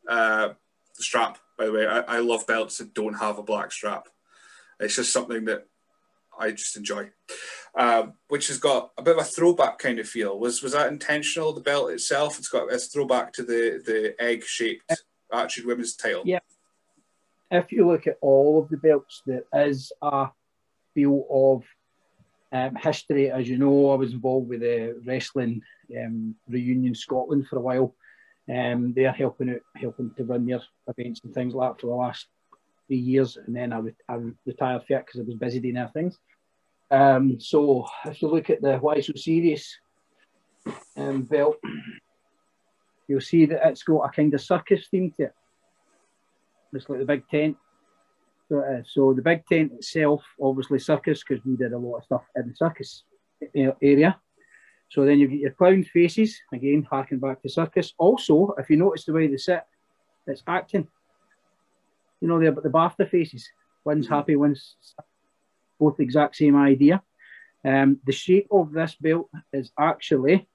uh, 0.09 0.51
strap. 0.95 1.39
By 1.59 1.67
the 1.67 1.73
way, 1.73 1.87
I, 1.87 2.01
I 2.01 2.19
love 2.19 2.47
belts 2.47 2.79
that 2.79 2.95
don't 2.95 3.15
have 3.15 3.39
a 3.39 3.43
black 3.43 3.71
strap. 3.71 4.09
It's 4.81 4.97
just 4.97 5.13
something 5.13 5.45
that 5.45 5.67
I 6.39 6.51
just 6.51 6.77
enjoy. 6.77 7.11
Um, 7.77 8.15
which 8.29 8.49
has 8.49 8.59
got 8.59 8.93
a 8.97 9.03
bit 9.03 9.17
of 9.17 9.23
a 9.23 9.27
throwback 9.27 9.79
kind 9.79 9.99
of 9.99 10.09
feel. 10.09 10.39
Was 10.39 10.63
was 10.63 10.73
that 10.73 10.89
intentional? 10.91 11.53
The 11.53 11.61
belt 11.61 11.91
itself, 11.91 12.39
it's 12.39 12.49
got 12.49 12.73
a 12.73 12.79
throwback 12.79 13.33
to 13.35 13.43
the 13.43 13.83
the 13.85 14.15
egg 14.19 14.45
shaped 14.45 14.91
Attitude 15.33 15.67
Women's 15.67 15.97
title. 15.97 16.23
Yeah. 16.25 16.39
If 17.55 17.71
you 17.71 17.87
look 17.87 18.09
at 18.09 18.19
all 18.21 18.61
of 18.61 18.69
the 18.69 18.77
belts, 18.77 19.23
there 19.25 19.45
is 19.55 19.93
a 20.03 20.27
feel 20.93 21.25
of 21.31 21.63
um, 22.51 22.75
history. 22.75 23.31
As 23.31 23.49
you 23.49 23.59
know, 23.59 23.91
I 23.91 23.95
was 23.95 24.13
involved 24.13 24.49
with 24.49 24.61
the 24.61 25.01
wrestling 25.07 25.63
um, 25.97 26.35
reunion 26.49 26.97
Scotland 26.97 27.47
for 27.47 27.59
a 27.59 27.61
while. 27.61 27.95
Um, 28.53 28.93
they're 28.93 29.13
helping 29.13 29.51
out, 29.51 29.61
helping 29.77 30.11
to 30.17 30.25
run 30.25 30.47
their 30.47 30.63
events 30.89 31.21
and 31.23 31.33
things 31.33 31.55
like 31.55 31.71
that 31.71 31.81
for 31.81 31.87
the 31.87 31.95
last 31.95 32.27
three 32.89 32.97
years, 32.97 33.37
and 33.37 33.55
then 33.55 33.73
I, 33.73 33.79
re- 33.79 34.05
I 34.09 34.19
retired 34.45 34.83
for 34.89 34.95
it 34.95 35.07
because 35.07 35.21
I 35.21 35.25
was 35.25 35.37
busy 35.37 35.61
doing 35.61 35.77
other 35.77 35.93
things. 35.95 36.19
Um, 36.91 37.39
so 37.39 37.87
if 38.05 38.21
you 38.21 38.29
look 38.29 38.51
at 38.51 38.63
the 38.63 38.79
Why 38.79 39.01
So 39.01 39.13
Serious 39.15 39.79
um, 40.97 41.23
belt, 41.23 41.57
you'll 43.07 43.21
see 43.21 43.47
that 43.47 43.65
it's 43.69 43.85
got 43.85 44.01
a 44.01 44.09
kind 44.11 44.35
of 44.35 44.41
circus 44.41 44.89
theme 44.91 45.13
to 45.19 45.27
it. 45.27 45.35
It's 46.75 46.89
like 46.89 46.99
the 46.99 47.05
big 47.05 47.29
tent. 47.29 47.57
So, 48.49 48.59
uh, 48.59 48.83
so 48.87 49.15
the 49.15 49.23
big 49.23 49.47
tent 49.47 49.73
itself, 49.73 50.23
obviously 50.41 50.79
circus, 50.79 51.23
because 51.27 51.45
we 51.45 51.57
did 51.57 51.73
a 51.73 51.79
lot 51.79 51.99
of 51.99 52.05
stuff 52.05 52.25
in 52.37 52.49
the 52.49 52.55
circus 52.55 53.05
area. 53.55 54.19
So 54.91 55.05
then 55.05 55.19
you 55.19 55.29
get 55.29 55.41
your 55.41 55.51
clown 55.53 55.83
faces, 55.85 56.41
again, 56.53 56.87
harking 56.89 57.19
back 57.19 57.43
to 57.43 57.49
circus. 57.49 57.95
Also, 57.99 58.55
if 58.59 58.71
you 58.71 58.77
notice 58.77 59.05
the 59.05 59.13
way 59.13 59.27
they 59.27 59.37
sit, 59.37 59.65
it's 60.27 60.43
acting. 60.47 60.87
You 62.21 62.29
know, 62.29 62.39
they're 62.39 62.53
but 62.53 62.65
the 62.65 62.71
BAFTA 62.71 63.11
faces. 63.11 63.49
One's 63.85 64.09
happy, 64.09 64.37
one's 64.37 64.77
both 65.79 65.97
the 65.97 66.05
exact 66.05 66.37
same 66.37 66.57
idea. 66.57 67.03
Um, 67.65 67.99
the 68.05 68.13
shape 68.13 68.49
of 68.51 68.73
this 68.73 68.95
belt 68.95 69.29
is 69.53 69.73
actually 69.79 70.47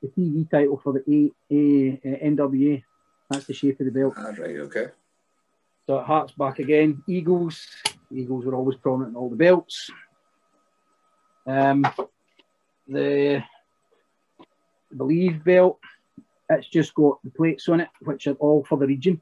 the 0.00 0.08
TV 0.08 0.48
title 0.50 0.80
for 0.82 0.92
the 0.92 1.32
A, 1.50 1.54
A, 1.54 2.30
NWA. 2.30 2.82
That's 3.30 3.46
the 3.46 3.54
shape 3.54 3.80
of 3.80 3.86
the 3.86 3.92
belt. 3.92 4.14
Ah, 4.16 4.32
right, 4.38 4.56
okay. 4.56 4.86
So 5.86 5.98
it 5.98 6.06
harks 6.06 6.32
back 6.32 6.58
again. 6.58 7.02
Eagles. 7.06 7.66
Eagles 8.10 8.44
were 8.44 8.54
always 8.54 8.76
prominent 8.76 9.10
in 9.10 9.16
all 9.16 9.30
the 9.30 9.36
belts. 9.36 9.90
Um, 11.46 11.86
the 12.86 13.42
Believe 14.96 15.44
belt, 15.44 15.78
it's 16.48 16.68
just 16.68 16.94
got 16.94 17.18
the 17.22 17.30
plates 17.30 17.68
on 17.68 17.80
it, 17.80 17.88
which 18.02 18.26
are 18.26 18.34
all 18.34 18.64
for 18.64 18.78
the 18.78 18.86
region. 18.86 19.20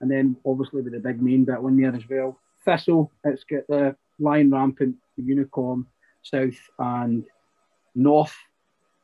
And 0.00 0.10
then 0.10 0.36
obviously 0.44 0.82
with 0.82 0.92
the 0.92 1.00
big 1.00 1.22
main 1.22 1.44
bit 1.44 1.56
on 1.56 1.76
there 1.80 1.94
as 1.94 2.08
well. 2.08 2.38
Thistle, 2.64 3.10
it's 3.24 3.44
got 3.44 3.66
the 3.68 3.96
Lion 4.18 4.50
Rampant, 4.50 4.96
the 5.16 5.22
Unicorn, 5.22 5.86
South 6.22 6.58
and 6.78 7.24
North. 7.94 8.36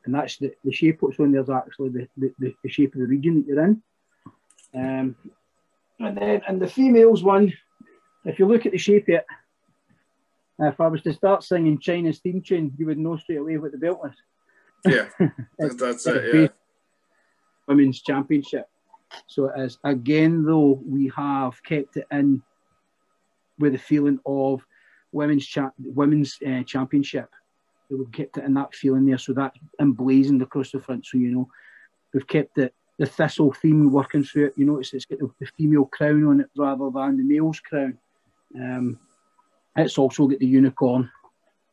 And 0.04 0.14
that's 0.14 0.36
the, 0.36 0.52
the 0.64 0.72
shape 0.72 1.00
what's 1.00 1.18
on 1.18 1.32
there 1.32 1.40
is 1.40 1.50
actually 1.50 1.88
the, 1.90 2.08
the, 2.38 2.54
the 2.62 2.68
shape 2.68 2.94
of 2.94 3.00
the 3.00 3.06
region 3.06 3.36
that 3.36 3.46
you're 3.46 3.64
in. 3.64 3.82
Um, 4.74 5.16
and 6.00 6.16
then 6.18 6.42
in 6.48 6.58
the 6.58 6.66
females 6.66 7.22
one, 7.22 7.52
if 8.24 8.38
you 8.38 8.46
look 8.46 8.66
at 8.66 8.72
the 8.72 8.78
shape 8.78 9.04
of 9.08 9.14
it, 9.16 9.26
if 10.58 10.80
I 10.80 10.86
was 10.86 11.02
to 11.02 11.12
start 11.12 11.42
singing 11.42 11.78
Chyna's 11.78 12.18
theme 12.18 12.40
tune, 12.40 12.72
you 12.78 12.86
would 12.86 12.98
know 12.98 13.16
straight 13.16 13.38
away 13.38 13.56
what 13.58 13.72
the 13.72 13.78
belt 13.78 14.00
was. 14.02 14.14
Yeah, 14.86 15.08
that's 15.58 16.06
it. 16.06 16.34
Yeah. 16.34 16.48
Women's 17.66 18.02
Championship. 18.02 18.68
So 19.26 19.46
it 19.46 19.60
is 19.60 19.78
again, 19.84 20.44
though 20.44 20.80
we 20.84 21.10
have 21.16 21.62
kept 21.62 21.96
it 21.96 22.06
in 22.10 22.42
with 23.58 23.74
a 23.74 23.78
feeling 23.78 24.18
of 24.26 24.64
women's 25.12 25.46
cha- 25.46 25.72
women's 25.78 26.38
uh, 26.46 26.62
championship. 26.64 27.30
So 27.88 27.96
we've 27.96 28.12
kept 28.12 28.38
it 28.38 28.44
in 28.44 28.54
that 28.54 28.74
feeling 28.74 29.06
there. 29.06 29.18
So 29.18 29.32
that's 29.32 29.58
emblazoned 29.80 30.42
across 30.42 30.72
the 30.72 30.80
front. 30.80 31.06
So 31.06 31.18
you 31.18 31.30
know, 31.30 31.48
we've 32.12 32.26
kept 32.26 32.58
it 32.58 32.74
the 32.98 33.06
thistle 33.06 33.52
theme 33.52 33.90
working 33.90 34.22
through 34.22 34.46
it. 34.46 34.54
You 34.56 34.66
notice 34.66 34.94
it's 34.94 35.04
got 35.04 35.18
the, 35.18 35.46
female 35.56 35.86
crown 35.86 36.26
on 36.26 36.40
it 36.40 36.50
rather 36.56 36.90
than 36.90 37.16
the 37.16 37.24
male's 37.24 37.60
crown. 37.60 37.98
Um, 38.54 38.98
it's 39.76 39.98
also 39.98 40.28
got 40.28 40.38
the 40.38 40.46
unicorn 40.46 41.10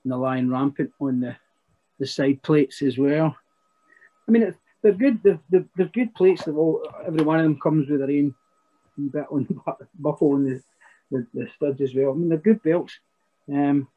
and 0.03 0.11
the 0.11 0.17
lion 0.17 0.49
rampant 0.49 0.91
on 0.99 1.19
the, 1.19 1.35
the 1.99 2.07
side 2.07 2.41
plates 2.41 2.81
as 2.81 2.97
well. 2.97 3.35
I 4.27 4.31
mean, 4.31 4.55
they're 4.81 4.93
good. 4.93 5.21
They're, 5.23 5.39
they're, 5.49 5.65
they're 5.75 5.87
good 5.87 6.15
plates. 6.15 6.45
They're 6.45 6.55
all, 6.55 6.83
every 7.05 7.23
one 7.23 7.37
of 7.37 7.43
them 7.43 7.59
comes 7.59 7.89
with 7.89 7.99
their 7.99 8.09
own 8.09 8.33
bit 9.11 9.25
on 9.31 9.45
the 9.49 9.87
buckle 9.99 10.35
and 10.35 10.47
the, 10.47 10.63
the, 11.11 11.27
the 11.33 11.47
studs 11.55 11.81
as 11.81 11.93
well. 11.93 12.11
I 12.11 12.13
mean, 12.13 12.29
they're 12.29 12.37
good 12.37 12.63
belts. 12.63 12.97
Um, 13.47 13.87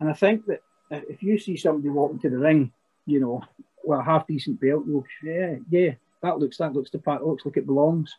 and 0.00 0.10
I 0.10 0.12
think 0.12 0.44
that 0.46 0.62
if 0.90 1.22
you 1.22 1.38
see 1.38 1.56
somebody 1.56 1.88
walking 1.88 2.18
to 2.20 2.30
the 2.30 2.38
ring, 2.38 2.72
you 3.06 3.20
know, 3.20 3.42
well, 3.84 4.02
half 4.02 4.26
decent 4.26 4.60
belt, 4.60 4.84
you 4.86 5.04
go, 5.22 5.28
yeah, 5.28 5.56
yeah, 5.70 5.94
that 6.22 6.38
looks 6.38 6.58
that 6.58 6.72
looks 6.72 6.90
the 6.90 6.98
part 6.98 7.24
looks 7.24 7.44
like 7.44 7.56
it 7.56 7.66
belongs. 7.66 8.14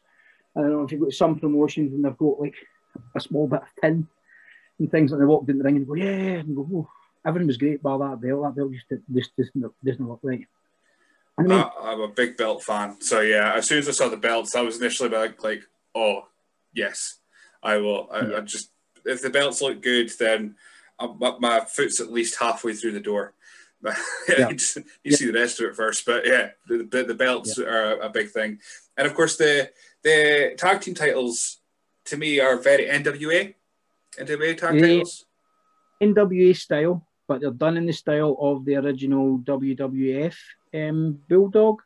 I 0.56 0.62
don't 0.62 0.72
know 0.72 0.84
if 0.84 0.92
you've 0.92 1.02
got 1.02 1.14
some 1.14 1.40
promotions 1.40 1.94
and 1.94 2.04
they've 2.04 2.18
got 2.18 2.40
like 2.40 2.56
a 3.16 3.20
small 3.20 3.48
bit 3.48 3.62
of 3.62 3.68
tin 3.82 4.08
and 4.80 4.92
things 4.92 5.12
and 5.12 5.22
they 5.22 5.26
walked 5.26 5.50
in 5.50 5.58
the 5.58 5.64
ring 5.64 5.78
and 5.78 5.88
go, 5.88 5.94
yeah, 5.94 6.40
and 6.40 6.56
go, 6.56 6.68
oh, 6.74 6.90
everything 7.26 7.48
was 7.48 7.58
great 7.58 7.84
by 7.84 7.98
that 7.98 8.22
belt. 8.22 8.44
That 8.44 8.56
belt 8.56 8.72
just, 8.72 9.04
just 9.14 9.38
doesn't, 9.38 9.74
doesn't 9.84 10.08
look 10.08 10.20
right. 10.24 10.48
I 11.38 11.44
mean, 11.44 11.52
I, 11.52 11.94
am 11.94 12.02
a 12.02 12.08
big 12.08 12.38
belt 12.38 12.64
fan. 12.64 13.00
So 13.02 13.22
yeah, 13.22 13.54
as 13.54 13.68
soon 13.68 13.80
as 13.80 13.88
I 13.88 13.92
saw 13.92 14.10
the 14.10 14.18
belts, 14.18 14.56
I 14.56 14.62
was 14.62 14.82
initially 14.82 15.10
like, 15.10 15.44
like 15.44 15.62
oh, 15.94 16.28
yes, 16.74 17.20
I 17.62 17.78
will. 17.78 18.10
I, 18.12 18.26
yeah. 18.26 18.38
I 18.38 18.40
just, 18.42 18.72
if 19.06 19.22
the 19.22 19.30
belts 19.30 19.62
look 19.62 19.82
good, 19.82 20.12
then 20.20 20.56
my 21.40 21.66
foot's 21.68 22.02
at 22.02 22.12
least 22.12 22.40
halfway 22.40 22.74
through 22.74 22.94
the 22.94 23.00
door. 23.00 23.34
yeah. 24.30 24.50
you, 24.50 24.58
yeah. 25.04 25.16
see 25.16 25.26
the 25.28 25.34
rest 25.34 25.60
of 25.60 25.70
it 25.70 25.76
first, 25.76 26.06
but 26.06 26.26
yeah, 26.26 26.50
the, 26.68 26.88
the, 26.90 27.04
the 27.04 27.14
belts 27.14 27.60
are 27.60 28.00
a 28.00 28.10
big 28.10 28.30
thing. 28.32 28.60
And 28.98 29.08
of 29.08 29.14
course, 29.14 29.38
the 29.38 29.70
the 30.04 30.56
tag 30.58 30.82
team 30.82 30.96
titles 30.96 31.60
to 32.06 32.18
me 32.18 32.40
are 32.40 32.58
very 32.58 32.86
NWA 32.86 33.54
NWA 34.18 34.58
tag 34.58 34.80
titles? 34.80 35.26
NWA 36.02 36.56
style, 36.56 37.08
but 37.28 37.42
they're 37.42 37.52
done 37.52 37.78
in 37.78 37.86
the 37.86 37.94
style 37.94 38.36
of 38.40 38.66
the 38.66 38.76
original 38.76 39.40
WWF 39.40 40.36
um, 40.74 41.20
Bulldog 41.30 41.82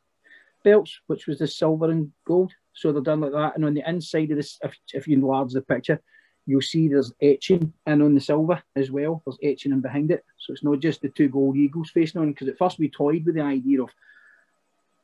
belts, 0.63 0.99
which 1.07 1.27
was 1.27 1.39
the 1.39 1.47
silver 1.47 1.89
and 1.91 2.11
gold. 2.25 2.53
So 2.73 2.91
they're 2.91 3.01
done 3.01 3.21
like 3.21 3.31
that. 3.31 3.55
And 3.55 3.65
on 3.65 3.73
the 3.73 3.87
inside 3.87 4.31
of 4.31 4.37
this, 4.37 4.57
if, 4.63 4.77
if 4.93 5.07
you 5.07 5.17
enlarge 5.17 5.53
the 5.53 5.61
picture, 5.61 6.01
you'll 6.45 6.61
see 6.61 6.87
there's 6.87 7.13
etching 7.21 7.73
in 7.85 8.01
on 8.01 8.15
the 8.15 8.21
silver 8.21 8.61
as 8.75 8.91
well. 8.91 9.21
There's 9.25 9.37
etching 9.43 9.71
in 9.71 9.81
behind 9.81 10.11
it. 10.11 10.25
So 10.37 10.53
it's 10.53 10.63
not 10.63 10.79
just 10.79 11.01
the 11.01 11.09
two 11.09 11.29
gold 11.29 11.55
eagles 11.55 11.91
facing 11.91 12.21
on, 12.21 12.31
because 12.31 12.47
at 12.47 12.57
first 12.57 12.79
we 12.79 12.89
toyed 12.89 13.25
with 13.25 13.35
the 13.35 13.41
idea 13.41 13.83
of 13.83 13.89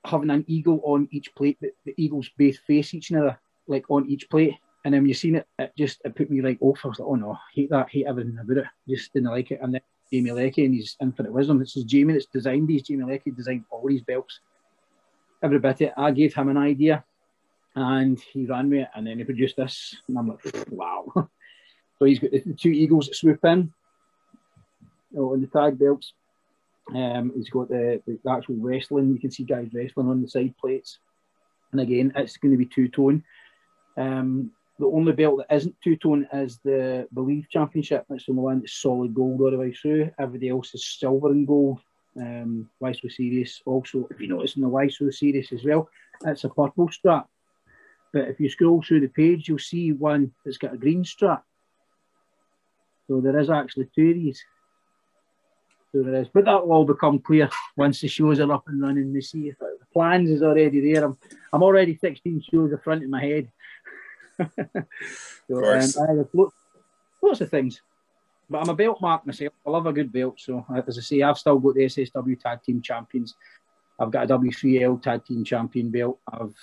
having 0.06 0.30
an 0.30 0.46
eagle 0.48 0.82
on 0.84 1.08
each 1.12 1.34
plate, 1.36 1.58
but 1.62 1.72
the 1.86 1.94
eagles 1.98 2.30
both 2.38 2.58
face 2.60 2.94
each 2.94 3.12
other, 3.12 3.38
like 3.68 3.86
on 3.90 4.08
each 4.08 4.30
plate. 4.30 4.56
And 4.86 4.94
then 4.94 5.02
when 5.02 5.10
you 5.10 5.14
seen 5.14 5.36
it, 5.36 5.48
it 5.60 5.74
just 5.78 6.02
it 6.06 6.16
put 6.16 6.32
me 6.32 6.42
like 6.42 6.58
off. 6.62 6.80
I 6.84 6.88
was 6.88 7.00
like, 7.00 7.08
oh 7.08 7.16
no, 7.16 7.38
hate 7.54 7.70
that, 7.72 7.90
hate 7.90 8.06
everything 8.08 8.38
about 8.40 8.58
it. 8.58 8.66
Just 8.88 9.14
didn't 9.14 9.30
like 9.30 9.52
it. 9.52 9.60
And 9.62 9.74
then 9.74 9.82
Jamie 10.12 10.32
Leckie 10.32 10.66
and 10.66 10.74
his 10.74 10.96
infinite 11.02 11.34
wisdom. 11.34 11.60
This 11.60 11.76
is 11.76 11.84
Jamie 11.84 12.14
that's 12.14 12.28
designed 12.28 12.68
these. 12.68 12.84
Jamie 12.84 13.04
Leckie 13.04 13.32
designed 13.32 13.66
all 13.70 13.86
these 13.88 14.02
belts. 14.02 14.40
Every 15.44 15.60
bit 15.60 15.72
of 15.72 15.82
it. 15.82 15.94
I 15.98 16.12
gave 16.12 16.34
him 16.34 16.50
an 16.50 16.58
idea 16.58 17.04
and 17.78 18.20
he 18.20 18.48
ran 18.48 18.72
with 18.72 18.80
it 18.80 18.90
and 18.96 19.06
then 19.06 19.20
he 19.20 19.24
produced 19.24 19.56
this. 19.56 19.96
And 20.08 20.18
I'm 20.18 20.28
like, 20.28 20.40
wow. 20.72 21.06
so 21.16 22.06
he's 22.06 22.18
got 22.18 22.32
the 22.32 22.56
two 22.60 22.72
eagles 22.72 23.06
that 23.06 23.16
swoop 23.16 23.46
in 23.46 23.72
oh, 25.16 25.34
on 25.34 25.42
the 25.42 25.48
tag 25.48 25.78
belts. 25.78 26.14
Um, 26.96 27.32
he's 27.36 27.52
got 27.52 27.70
the, 27.70 28.02
the 28.08 28.20
actual 28.32 28.56
wrestling. 28.56 29.14
You 29.14 29.20
can 29.20 29.30
see 29.30 29.44
guys 29.44 29.70
wrestling 29.74 30.10
on 30.10 30.24
the 30.24 30.28
side 30.28 30.56
plates. 30.60 30.98
And 31.72 31.80
again, 31.80 32.14
it's 32.16 32.38
going 32.38 32.52
to 32.52 32.58
be 32.58 32.66
two 32.66 32.88
tone. 32.88 33.24
Um, 33.96 34.52
the 34.80 34.88
only 34.88 35.12
belt 35.12 35.38
that 35.38 35.56
isn't 35.56 35.76
two 35.84 35.98
tone 35.98 36.28
is 36.34 36.60
the 36.64 37.08
Believe 37.14 37.48
Championship. 37.50 38.06
That's 38.10 38.26
the 38.26 38.34
one 38.34 38.62
that's 38.62 38.82
solid 38.82 39.14
gold 39.14 39.42
all 39.42 39.52
the 39.52 39.58
way 39.58 39.72
through. 39.72 40.10
Everybody 40.18 40.50
else 40.50 40.74
is 40.74 40.84
silver 40.84 41.30
and 41.30 41.46
gold. 41.46 41.80
Um, 42.20 42.72
So 42.82 43.08
Serious 43.08 43.62
also, 43.68 44.08
if 44.10 44.20
you 44.20 44.30
notice 44.30 44.56
in 44.56 44.64
the 44.64 44.90
So 44.90 45.12
Serious 45.12 45.52
as 45.52 45.64
well, 45.64 45.90
it's 46.26 46.44
a 46.44 46.50
purple 46.50 46.90
strap. 46.90 47.30
But 48.18 48.30
if 48.30 48.40
you 48.40 48.50
scroll 48.50 48.82
through 48.82 49.02
the 49.02 49.10
page, 49.10 49.48
you'll 49.48 49.60
see 49.60 49.92
one 49.92 50.32
that's 50.44 50.58
got 50.58 50.74
a 50.74 50.78
green 50.78 51.06
strap. 51.06 51.44
So 53.06 53.22
there 53.22 53.38
is 53.38 53.52
actually 53.52 53.90
two 53.94 54.10
of 54.10 54.16
these. 54.16 54.44
So 55.92 56.02
there 56.02 56.16
is, 56.16 56.28
but 56.34 56.46
that 56.46 56.66
will 56.66 56.74
all 56.74 56.84
become 56.84 57.20
clear 57.20 57.48
once 57.76 58.02
the 58.02 58.08
shows 58.08 58.40
are 58.40 58.52
up 58.52 58.68
and 58.70 58.82
running. 58.82 59.14
We 59.14 59.22
see 59.22 59.50
if 59.50 59.60
the 59.60 59.78
plans 59.94 60.32
is 60.32 60.42
already 60.42 60.92
there. 60.92 61.06
I'm, 61.06 61.18
I'm 61.54 61.62
already 61.62 61.96
16 61.96 62.42
shows 62.52 62.72
in 62.72 62.80
front 62.80 63.04
of 63.04 63.10
my 63.12 63.22
head 63.22 63.52
so, 64.40 65.64
of 65.64 65.96
um, 65.96 66.28
lots, 66.34 66.56
lots 67.22 67.42
of 67.42 67.52
things. 67.52 67.82
But 68.50 68.64
I'm 68.64 68.70
a 68.70 68.74
belt 68.74 69.00
mark 69.00 69.28
myself. 69.28 69.54
I 69.64 69.70
love 69.70 69.86
a 69.86 69.94
good 69.94 70.12
belt. 70.12 70.40
So, 70.40 70.66
as 70.76 70.98
I 70.98 71.02
say, 71.02 71.22
I've 71.22 71.38
still 71.38 71.60
got 71.60 71.76
the 71.76 71.86
SSW 71.86 72.40
Tag 72.40 72.64
Team 72.64 72.82
Champions. 72.82 73.36
I've 74.00 74.10
got 74.10 74.24
a 74.24 74.38
W3L 74.40 75.04
Tag 75.04 75.24
Team 75.24 75.44
Champion 75.44 75.92
belt. 75.92 76.18
I've 76.34 76.56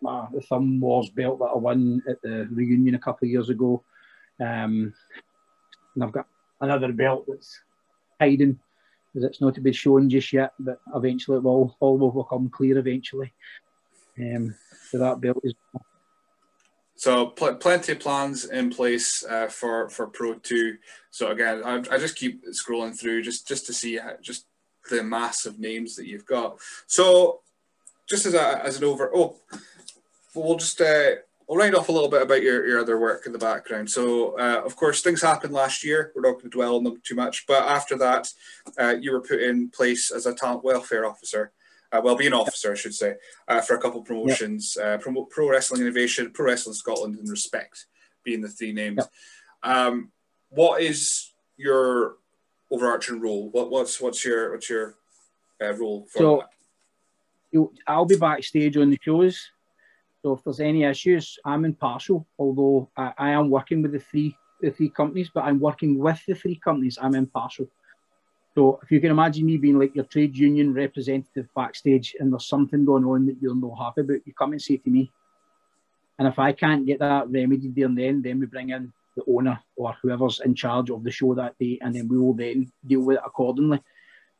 my 0.00 0.26
Thumb 0.48 0.80
Wars 0.80 1.10
belt 1.10 1.38
that 1.38 1.46
I 1.46 1.56
won 1.56 2.02
at 2.08 2.20
the 2.22 2.48
reunion 2.50 2.94
a 2.94 2.98
couple 2.98 3.26
of 3.26 3.30
years 3.30 3.48
ago. 3.48 3.82
Um, 4.40 4.94
and 5.94 6.04
I've 6.04 6.12
got 6.12 6.26
another 6.60 6.92
belt 6.92 7.24
that's 7.28 7.60
hiding 8.20 8.58
because 9.12 9.28
it's 9.28 9.40
not 9.40 9.54
to 9.54 9.60
be 9.60 9.72
shown 9.72 10.08
just 10.10 10.32
yet, 10.32 10.52
but 10.58 10.80
eventually 10.94 11.38
it 11.38 11.42
will 11.42 11.76
all 11.80 11.98
will 11.98 12.10
become 12.10 12.48
clear 12.48 12.78
eventually. 12.78 13.32
Um, 14.18 14.54
so 14.90 14.98
that 14.98 15.20
belt 15.20 15.38
is. 15.44 15.54
So 16.96 17.26
pl- 17.26 17.54
plenty 17.56 17.92
of 17.92 18.00
plans 18.00 18.44
in 18.44 18.70
place 18.70 19.24
uh, 19.24 19.48
for 19.48 19.88
for 19.88 20.08
Pro 20.08 20.34
Two. 20.34 20.78
So 21.10 21.30
again, 21.30 21.62
I, 21.64 21.76
I 21.90 21.98
just 21.98 22.16
keep 22.16 22.44
scrolling 22.48 22.98
through 22.98 23.22
just 23.22 23.46
just 23.46 23.66
to 23.66 23.72
see 23.72 23.96
how, 23.96 24.12
just 24.20 24.46
the 24.90 25.02
massive 25.02 25.58
names 25.58 25.96
that 25.96 26.06
you've 26.06 26.26
got. 26.26 26.58
So 26.86 27.40
just 28.08 28.26
as 28.26 28.34
a 28.34 28.64
as 28.64 28.76
an 28.78 28.84
over 28.84 29.10
oh, 29.14 29.36
we'll 30.34 30.56
just 30.56 30.80
uh, 30.80 31.10
I'll 31.50 31.56
write 31.56 31.74
off 31.74 31.88
a 31.88 31.92
little 31.92 32.10
bit 32.10 32.22
about 32.22 32.42
your, 32.42 32.66
your 32.66 32.80
other 32.80 32.98
work 32.98 33.24
in 33.24 33.32
the 33.32 33.38
background. 33.38 33.90
So, 33.90 34.38
uh, 34.38 34.60
of 34.64 34.76
course, 34.76 35.00
things 35.00 35.22
happened 35.22 35.54
last 35.54 35.82
year. 35.82 36.12
We're 36.14 36.22
not 36.22 36.32
going 36.32 36.50
to 36.50 36.50
dwell 36.50 36.76
on 36.76 36.84
them 36.84 37.00
too 37.02 37.14
much. 37.14 37.46
But 37.46 37.62
after 37.62 37.96
that, 37.98 38.30
uh, 38.78 38.96
you 39.00 39.12
were 39.12 39.22
put 39.22 39.40
in 39.40 39.70
place 39.70 40.10
as 40.10 40.26
a 40.26 40.34
talent 40.34 40.62
welfare 40.62 41.06
officer, 41.06 41.52
uh, 41.90 42.02
well-being 42.04 42.34
officer, 42.34 42.72
I 42.72 42.74
should 42.74 42.94
say, 42.94 43.14
uh, 43.48 43.62
for 43.62 43.76
a 43.76 43.80
couple 43.80 44.00
of 44.00 44.06
promotions: 44.06 44.76
yep. 44.78 45.00
Uh, 45.06 45.22
Pro 45.30 45.48
Wrestling 45.48 45.80
Innovation, 45.80 46.30
Pro 46.32 46.46
Wrestling 46.46 46.74
Scotland, 46.74 47.18
and 47.18 47.30
Respect, 47.30 47.86
being 48.24 48.42
the 48.42 48.48
three 48.48 48.74
names. 48.74 48.98
Yep. 48.98 49.10
Um, 49.62 50.12
what 50.50 50.82
is 50.82 51.32
your 51.56 52.16
overarching 52.70 53.20
role? 53.20 53.48
What, 53.50 53.70
what's 53.70 53.98
what's 54.02 54.22
your 54.22 54.52
what's 54.52 54.68
your 54.68 54.96
uh, 55.62 55.72
role 55.72 56.06
for 56.12 56.18
so, 56.18 56.36
that? 56.36 56.50
You, 57.52 57.72
I'll 57.86 58.04
be 58.04 58.16
backstage 58.16 58.76
on 58.76 58.90
the 58.90 58.98
shows 59.00 59.50
so 60.28 60.34
if 60.34 60.44
there's 60.44 60.60
any 60.60 60.84
issues, 60.84 61.38
I'm 61.42 61.64
impartial. 61.64 62.26
Although 62.38 62.90
I, 62.98 63.12
I, 63.16 63.30
am 63.30 63.48
working 63.48 63.80
with 63.80 63.92
the 63.92 63.98
three 63.98 64.36
the 64.60 64.70
three 64.70 64.90
companies, 64.90 65.30
but 65.32 65.44
I'm 65.44 65.58
working 65.58 65.98
with 65.98 66.20
the 66.26 66.34
three 66.34 66.56
companies. 66.56 66.98
I'm 67.00 67.14
impartial. 67.14 67.66
So 68.54 68.78
if 68.82 68.90
you 68.90 69.00
can 69.00 69.10
imagine 69.10 69.46
me 69.46 69.56
being 69.56 69.78
like 69.78 69.94
your 69.94 70.04
trade 70.04 70.36
union 70.36 70.74
representative 70.74 71.48
backstage, 71.56 72.14
and 72.20 72.30
there's 72.30 72.46
something 72.46 72.84
going 72.84 73.06
on 73.06 73.24
that 73.24 73.36
you're 73.40 73.54
not 73.54 73.78
happy 73.78 74.02
about, 74.02 74.26
you 74.26 74.34
come 74.34 74.52
and 74.52 74.60
say 74.60 74.76
to 74.76 74.90
me. 74.90 75.10
And 76.18 76.28
if 76.28 76.38
I 76.38 76.52
can't 76.52 76.84
get 76.84 76.98
that 76.98 77.30
remedied 77.30 77.74
there 77.74 77.86
and 77.86 77.96
then, 77.96 78.20
then 78.20 78.38
we 78.38 78.44
bring 78.44 78.68
in 78.68 78.92
the 79.16 79.24
owner 79.32 79.58
or 79.76 79.96
whoever's 80.02 80.40
in 80.44 80.54
charge 80.54 80.90
of 80.90 81.04
the 81.04 81.10
show 81.10 81.34
that 81.36 81.58
day, 81.58 81.78
and 81.80 81.94
then 81.94 82.06
we 82.06 82.18
will 82.18 82.34
then 82.34 82.70
deal 82.86 83.00
with 83.00 83.16
it 83.16 83.22
accordingly. 83.24 83.80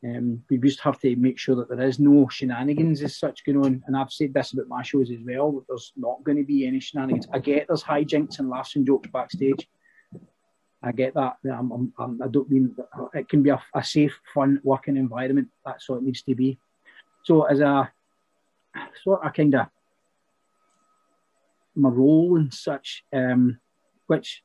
Um, 0.03 0.43
we 0.49 0.57
just 0.57 0.79
have 0.79 0.99
to 1.01 1.13
make 1.17 1.37
sure 1.37 1.55
that 1.55 1.69
there 1.69 1.81
is 1.85 1.99
no 1.99 2.27
shenanigans 2.29 3.01
as 3.01 3.17
such 3.17 3.43
going 3.43 3.57
on. 3.57 3.83
And 3.85 3.97
I've 3.97 4.11
said 4.11 4.33
this 4.33 4.53
about 4.53 4.69
my 4.69 4.81
shows 4.81 5.11
as 5.11 5.17
well, 5.25 5.51
that 5.51 5.65
there's 5.67 5.91
not 5.97 6.23
going 6.23 6.37
to 6.37 6.45
be 6.45 6.65
any 6.65 6.79
shenanigans. 6.79 7.27
I 7.33 7.39
get 7.39 7.67
there's 7.67 7.83
hijinks 7.83 8.39
and 8.39 8.49
laughs 8.49 8.75
and 8.75 8.85
jokes 8.85 9.09
backstage. 9.11 9.67
I 10.81 10.93
get 10.93 11.13
that. 11.15 11.35
I'm, 11.43 11.91
I'm, 11.99 12.21
I 12.23 12.27
do 12.29 12.39
not 12.39 12.49
mean 12.49 12.75
it 13.13 13.27
can 13.27 13.43
be 13.43 13.49
a, 13.49 13.61
a, 13.75 13.83
safe, 13.83 14.17
fun 14.33 14.61
working 14.63 14.95
environment. 14.95 15.49
That's 15.65 15.89
what 15.89 15.97
it 15.97 16.03
needs 16.03 16.21
to 16.21 16.35
be. 16.35 16.57
So 17.23 17.43
as 17.43 17.59
a 17.59 17.91
sort 19.03 19.25
of 19.25 19.33
kind 19.33 19.55
of 19.55 19.67
my 21.75 21.89
role 21.89 22.37
and 22.37 22.53
such, 22.53 23.03
um, 23.11 23.59
which 24.07 24.41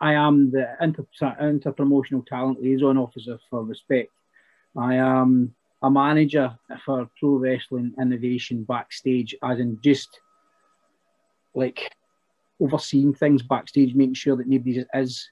I 0.00 0.14
am 0.14 0.50
the 0.50 0.76
inter, 0.80 1.06
inter 1.40 1.70
promotional 1.70 2.24
talent 2.24 2.60
liaison 2.60 2.98
officer 2.98 3.38
for 3.48 3.62
Respect 3.62 4.10
I 4.76 4.94
am 4.96 5.54
a 5.82 5.90
manager 5.90 6.56
for 6.84 7.08
pro 7.18 7.30
wrestling 7.30 7.94
innovation 8.00 8.64
backstage, 8.64 9.34
as 9.42 9.58
in 9.58 9.78
just 9.82 10.20
like 11.54 11.92
overseeing 12.60 13.14
things 13.14 13.42
backstage, 13.42 13.94
making 13.94 14.14
sure 14.14 14.36
that 14.36 14.48
nobody 14.48 14.84
is 14.94 15.30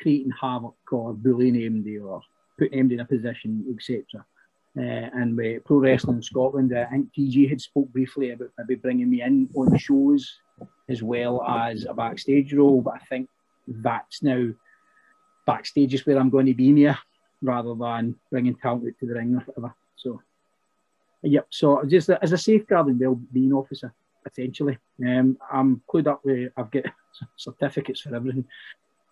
creating 0.00 0.32
havoc 0.40 0.74
or 0.90 1.14
bullying 1.14 1.54
MD 1.54 2.04
or 2.04 2.20
putting 2.58 2.88
MD 2.88 2.92
in 2.92 3.00
a 3.00 3.04
position, 3.04 3.64
etc. 3.74 4.24
Uh, 4.76 5.08
and 5.14 5.36
with 5.36 5.64
Pro 5.64 5.76
Wrestling 5.76 6.22
Scotland, 6.22 6.72
uh, 6.72 6.84
I 6.88 6.90
think 6.90 7.12
TG 7.16 7.48
had 7.48 7.60
spoke 7.60 7.88
briefly 7.92 8.30
about 8.30 8.50
maybe 8.58 8.74
bringing 8.74 9.08
me 9.08 9.22
in 9.22 9.48
on 9.54 9.76
shows 9.78 10.40
as 10.88 11.02
well 11.02 11.42
as 11.44 11.84
a 11.84 11.94
backstage 11.94 12.52
role, 12.52 12.80
but 12.80 12.94
I 12.94 13.04
think 13.08 13.28
that's 13.68 14.22
now 14.22 14.48
backstage 15.46 15.94
is 15.94 16.04
where 16.06 16.18
I'm 16.18 16.30
going 16.30 16.46
to 16.46 16.54
be 16.54 16.72
near 16.72 16.98
rather 17.44 17.74
than 17.74 18.16
bringing 18.30 18.56
talent 18.56 18.96
to 18.98 19.06
the 19.06 19.14
ring 19.14 19.36
or 19.36 19.40
whatever. 19.40 19.74
So, 19.96 20.20
yep. 21.22 21.46
So 21.50 21.84
just 21.86 22.10
as 22.10 22.32
a 22.32 22.38
safeguarding 22.38 22.98
well-being 22.98 23.52
officer, 23.52 23.92
essentially, 24.26 24.78
um, 25.06 25.36
I'm 25.52 25.82
clued 25.92 26.08
up 26.08 26.24
with. 26.24 26.50
I've 26.56 26.70
got 26.70 26.84
certificates 27.36 28.00
for 28.00 28.14
everything. 28.14 28.46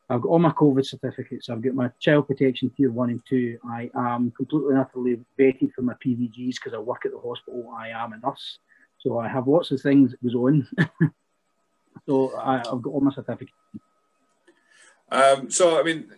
I've 0.08 0.20
got 0.20 0.28
all 0.28 0.38
my 0.38 0.50
COVID 0.50 0.84
certificates. 0.84 1.48
I've 1.48 1.62
got 1.62 1.74
my 1.74 1.90
child 2.00 2.26
protection 2.26 2.70
tier 2.76 2.90
one 2.90 3.10
and 3.10 3.22
two. 3.28 3.58
I 3.64 3.90
am 3.94 4.30
completely 4.32 4.70
and 4.70 4.78
utterly 4.78 5.20
vetted 5.38 5.72
for 5.74 5.82
my 5.82 5.94
PVGs 6.04 6.56
because 6.56 6.74
I 6.74 6.78
work 6.78 7.06
at 7.06 7.12
the 7.12 7.18
hospital. 7.18 7.72
I 7.76 7.90
am 7.90 8.12
a 8.12 8.18
nurse, 8.18 8.58
so 8.98 9.18
I 9.18 9.28
have 9.28 9.46
lots 9.46 9.70
of 9.70 9.80
things 9.80 10.10
that 10.10 10.22
goes 10.22 10.34
on. 10.34 10.68
so 12.06 12.36
I, 12.36 12.56
have 12.56 12.82
got 12.82 12.90
all 12.90 13.00
my 13.00 13.12
certificates. 13.12 13.52
Um, 15.10 15.50
so 15.50 15.78
I 15.78 15.82
mean, 15.82 16.10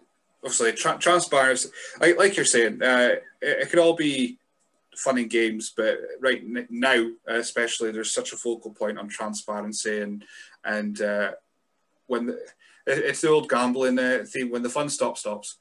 obviously 0.44 0.72
tra- 0.72 0.98
transparency, 0.98 1.70
like, 2.00 2.18
like 2.18 2.36
you're 2.36 2.44
saying, 2.44 2.82
uh, 2.82 3.16
it, 3.40 3.62
it, 3.62 3.70
could 3.70 3.78
all 3.78 3.94
be 3.94 4.38
fun 4.96 5.18
and 5.18 5.30
games, 5.30 5.72
but 5.76 5.98
right 6.20 6.42
n- 6.42 6.68
now, 6.70 7.08
especially, 7.26 7.90
there's 7.90 8.10
such 8.10 8.32
a 8.32 8.36
focal 8.36 8.72
point 8.72 8.98
on 8.98 9.08
transparency 9.08 10.00
and 10.00 10.24
and 10.64 11.00
uh, 11.00 11.32
when 12.06 12.26
the, 12.26 12.38
it's 12.86 13.22
the 13.22 13.30
old 13.30 13.48
gambling 13.48 13.98
uh, 13.98 14.24
theme 14.26 14.50
when 14.50 14.62
the 14.62 14.68
fun 14.68 14.88
stops 14.88 15.20
stops. 15.20 15.56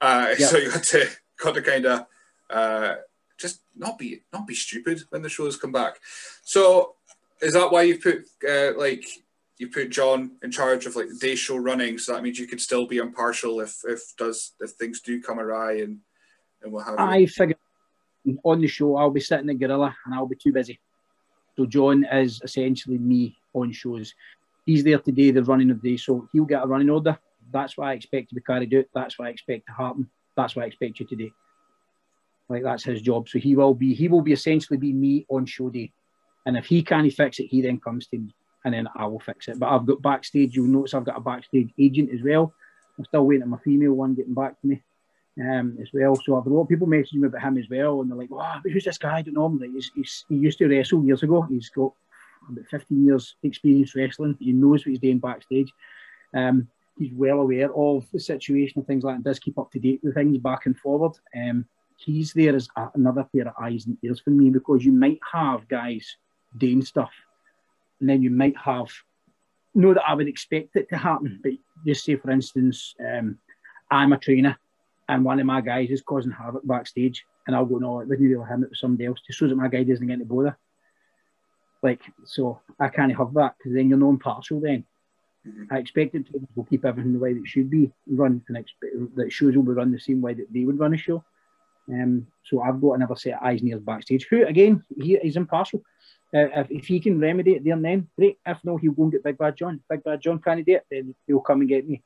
Uh, 0.00 0.34
yep. 0.38 0.38
So 0.50 0.56
you 0.58 0.70
got 0.70 0.82
to 0.84 1.08
got 1.36 1.54
to 1.54 1.62
kind 1.62 1.86
of 1.86 2.06
uh, 2.50 2.94
just 3.38 3.60
not 3.76 3.98
be 3.98 4.22
not 4.32 4.46
be 4.46 4.54
stupid 4.54 5.02
when 5.10 5.22
the 5.22 5.28
shows 5.28 5.56
come 5.56 5.72
back. 5.72 5.96
So 6.42 6.94
is 7.40 7.54
that 7.54 7.70
why 7.70 7.82
you 7.82 7.98
put 7.98 8.24
uh, 8.48 8.78
like 8.78 9.04
you 9.62 9.68
put 9.68 9.90
John 9.90 10.32
in 10.42 10.50
charge 10.50 10.86
of 10.86 10.96
like 10.96 11.08
the 11.08 11.14
day 11.14 11.36
show 11.36 11.56
running, 11.56 11.96
so 11.96 12.12
that 12.12 12.22
means 12.24 12.36
you 12.36 12.48
could 12.48 12.60
still 12.60 12.84
be 12.84 12.96
impartial 12.96 13.60
if 13.60 13.80
if 13.84 14.00
does 14.18 14.54
if 14.58 14.72
things 14.72 15.00
do 15.00 15.22
come 15.22 15.38
awry 15.38 15.74
and 15.82 16.00
and 16.62 16.72
what 16.72 16.84
have 16.84 16.98
you. 16.98 17.04
I 17.04 17.26
figure 17.26 17.54
on 18.42 18.60
the 18.60 18.66
show 18.66 18.96
I'll 18.96 19.10
be 19.10 19.20
sitting 19.20 19.48
at 19.48 19.60
Gorilla 19.60 19.94
and 20.04 20.14
I'll 20.14 20.26
be 20.26 20.34
too 20.34 20.52
busy. 20.52 20.80
So 21.56 21.66
John 21.66 22.04
is 22.04 22.40
essentially 22.42 22.98
me 22.98 23.36
on 23.54 23.70
shows. 23.70 24.12
He's 24.66 24.82
there 24.82 24.98
today, 24.98 25.30
the 25.30 25.44
running 25.44 25.70
of 25.70 25.80
the 25.80 25.92
day, 25.92 25.96
so 25.96 26.28
he'll 26.32 26.44
get 26.44 26.64
a 26.64 26.66
running 26.66 26.90
order. 26.90 27.16
That's 27.52 27.76
what 27.76 27.86
I 27.86 27.92
expect 27.92 28.30
to 28.30 28.34
be 28.34 28.40
carried 28.40 28.74
out. 28.74 28.86
That's 28.92 29.16
what 29.16 29.28
I 29.28 29.30
expect 29.30 29.66
to 29.66 29.72
happen. 29.72 30.10
That's 30.36 30.56
what 30.56 30.64
I 30.64 30.66
expect 30.66 30.98
you 30.98 31.06
to 31.06 31.16
do. 31.16 31.30
Like 32.48 32.64
that's 32.64 32.82
his 32.82 33.00
job. 33.00 33.28
So 33.28 33.38
he 33.38 33.54
will 33.54 33.74
be 33.74 33.94
he 33.94 34.08
will 34.08 34.22
be 34.22 34.32
essentially 34.32 34.76
be 34.76 34.92
me 34.92 35.24
on 35.28 35.46
show 35.46 35.70
day. 35.70 35.92
And 36.46 36.56
if 36.56 36.66
he 36.66 36.82
can't 36.82 37.12
fix 37.12 37.38
it, 37.38 37.46
he 37.46 37.62
then 37.62 37.78
comes 37.78 38.08
to 38.08 38.18
me 38.18 38.34
and 38.64 38.74
then 38.74 38.88
I 38.94 39.06
will 39.06 39.20
fix 39.20 39.48
it. 39.48 39.58
But 39.58 39.70
I've 39.70 39.86
got 39.86 40.02
backstage, 40.02 40.54
you'll 40.54 40.66
notice 40.66 40.94
I've 40.94 41.04
got 41.04 41.16
a 41.16 41.20
backstage 41.20 41.70
agent 41.78 42.10
as 42.12 42.22
well. 42.22 42.52
I'm 42.98 43.04
still 43.04 43.26
waiting 43.26 43.42
on 43.42 43.50
my 43.50 43.58
female 43.58 43.94
one 43.94 44.14
getting 44.14 44.34
back 44.34 44.60
to 44.60 44.66
me 44.66 44.82
um, 45.40 45.78
as 45.80 45.88
well. 45.92 46.14
So 46.16 46.36
I've 46.36 46.44
got 46.44 46.50
a 46.50 46.54
lot 46.54 46.62
of 46.62 46.68
people 46.68 46.86
messaging 46.86 47.14
me 47.14 47.28
about 47.28 47.42
him 47.42 47.58
as 47.58 47.68
well, 47.68 48.00
and 48.00 48.10
they're 48.10 48.18
like, 48.18 48.30
"Wow, 48.30 48.60
oh, 48.64 48.70
who's 48.70 48.84
this 48.84 48.98
guy? 48.98 49.18
I 49.18 49.22
don't 49.22 49.34
know 49.34 49.46
him. 49.46 49.58
Like, 49.58 49.72
he's, 49.72 49.90
he's, 49.94 50.24
he 50.28 50.36
used 50.36 50.58
to 50.58 50.68
wrestle 50.68 51.04
years 51.04 51.22
ago. 51.22 51.42
He's 51.42 51.70
got 51.70 51.92
about 52.48 52.66
15 52.66 53.04
years 53.04 53.36
experience 53.42 53.94
wrestling. 53.94 54.36
He 54.38 54.52
knows 54.52 54.84
what 54.84 54.90
he's 54.90 54.98
doing 54.98 55.18
backstage. 55.18 55.72
Um, 56.34 56.68
he's 56.98 57.12
well 57.14 57.40
aware 57.40 57.72
of 57.74 58.06
the 58.12 58.20
situation 58.20 58.78
and 58.78 58.86
things 58.86 59.04
like 59.04 59.16
that. 59.16 59.24
Does 59.24 59.38
keep 59.38 59.58
up 59.58 59.70
to 59.72 59.78
date 59.78 60.00
with 60.02 60.14
things 60.14 60.38
back 60.38 60.66
and 60.66 60.78
forward. 60.78 61.12
Um, 61.34 61.66
he's 61.96 62.32
there 62.32 62.54
as 62.54 62.68
another 62.94 63.26
pair 63.34 63.48
of 63.48 63.54
eyes 63.60 63.86
and 63.86 63.96
ears 64.02 64.20
for 64.20 64.30
me 64.30 64.50
because 64.50 64.84
you 64.84 64.92
might 64.92 65.20
have 65.32 65.68
guys 65.68 66.16
doing 66.58 66.82
stuff 66.82 67.12
and 68.02 68.10
then 68.10 68.20
you 68.20 68.30
might 68.30 68.56
have 68.56 68.90
know 69.74 69.94
that 69.94 70.02
I 70.06 70.14
would 70.14 70.28
expect 70.28 70.76
it 70.76 70.90
to 70.90 70.98
happen, 70.98 71.40
but 71.42 71.52
just 71.86 72.04
say 72.04 72.16
for 72.16 72.30
instance, 72.30 72.94
um, 73.00 73.38
I'm 73.90 74.12
a 74.12 74.18
trainer 74.18 74.58
and 75.08 75.24
one 75.24 75.40
of 75.40 75.46
my 75.46 75.60
guys 75.60 75.88
is 75.90 76.02
causing 76.02 76.32
havoc 76.32 76.66
backstage, 76.66 77.24
and 77.46 77.54
I'll 77.54 77.64
go, 77.64 77.78
no, 77.78 78.00
it 78.00 78.08
wasn't 78.08 78.30
really 78.30 78.48
him, 78.48 78.64
it 78.64 78.70
was 78.70 78.80
somebody 78.80 79.06
else, 79.06 79.20
just 79.26 79.38
so 79.38 79.46
that 79.46 79.56
my 79.56 79.68
guy 79.68 79.82
doesn't 79.82 80.06
get 80.06 80.14
any 80.14 80.24
bother. 80.24 80.56
Like, 81.82 82.00
so 82.24 82.60
I 82.78 82.88
can't 82.88 83.16
have 83.16 83.34
that 83.34 83.54
because 83.58 83.72
then 83.74 83.88
you're 83.88 83.98
non 83.98 84.10
impartial 84.10 84.60
then. 84.60 84.84
Mm-hmm. 85.46 85.74
I 85.74 85.78
expect 85.78 86.14
it 86.14 86.26
to 86.26 86.40
will 86.54 86.64
keep 86.64 86.84
everything 86.84 87.12
the 87.12 87.18
way 87.18 87.32
that 87.32 87.40
it 87.40 87.48
should 87.48 87.70
be 87.70 87.92
run, 88.06 88.42
and 88.48 88.56
expect 88.56 88.94
that 89.16 89.32
shows 89.32 89.56
will 89.56 89.64
be 89.64 89.72
run 89.72 89.92
the 89.92 89.98
same 89.98 90.20
way 90.20 90.34
that 90.34 90.52
they 90.52 90.64
would 90.64 90.78
run 90.78 90.94
a 90.94 90.98
show. 90.98 91.24
Um, 91.88 92.26
so 92.44 92.62
I've 92.62 92.80
got 92.80 92.92
another 92.92 93.16
set 93.16 93.34
of 93.34 93.42
eyes 93.42 93.60
and 93.60 93.70
ears 93.70 93.80
backstage. 93.80 94.26
Who 94.30 94.46
again, 94.46 94.84
he 95.00 95.14
is 95.14 95.36
impartial. 95.36 95.82
Uh, 96.34 96.48
if, 96.60 96.70
if 96.70 96.86
he 96.86 96.98
can 96.98 97.20
remedy 97.20 97.52
it 97.52 97.64
there 97.64 97.74
and 97.74 97.84
then, 97.84 98.08
great. 98.16 98.38
If 98.46 98.58
no, 98.64 98.78
he'll 98.78 98.92
go 98.92 99.02
and 99.04 99.12
get 99.12 99.24
Big 99.24 99.36
Bad 99.36 99.56
John. 99.56 99.80
Big 99.88 100.02
Bad 100.02 100.20
John 100.20 100.40
can't 100.40 100.64
do 100.64 100.74
it, 100.74 100.86
then 100.90 101.14
he'll 101.26 101.40
come 101.40 101.60
and 101.60 101.68
get 101.68 101.86
me. 101.86 102.02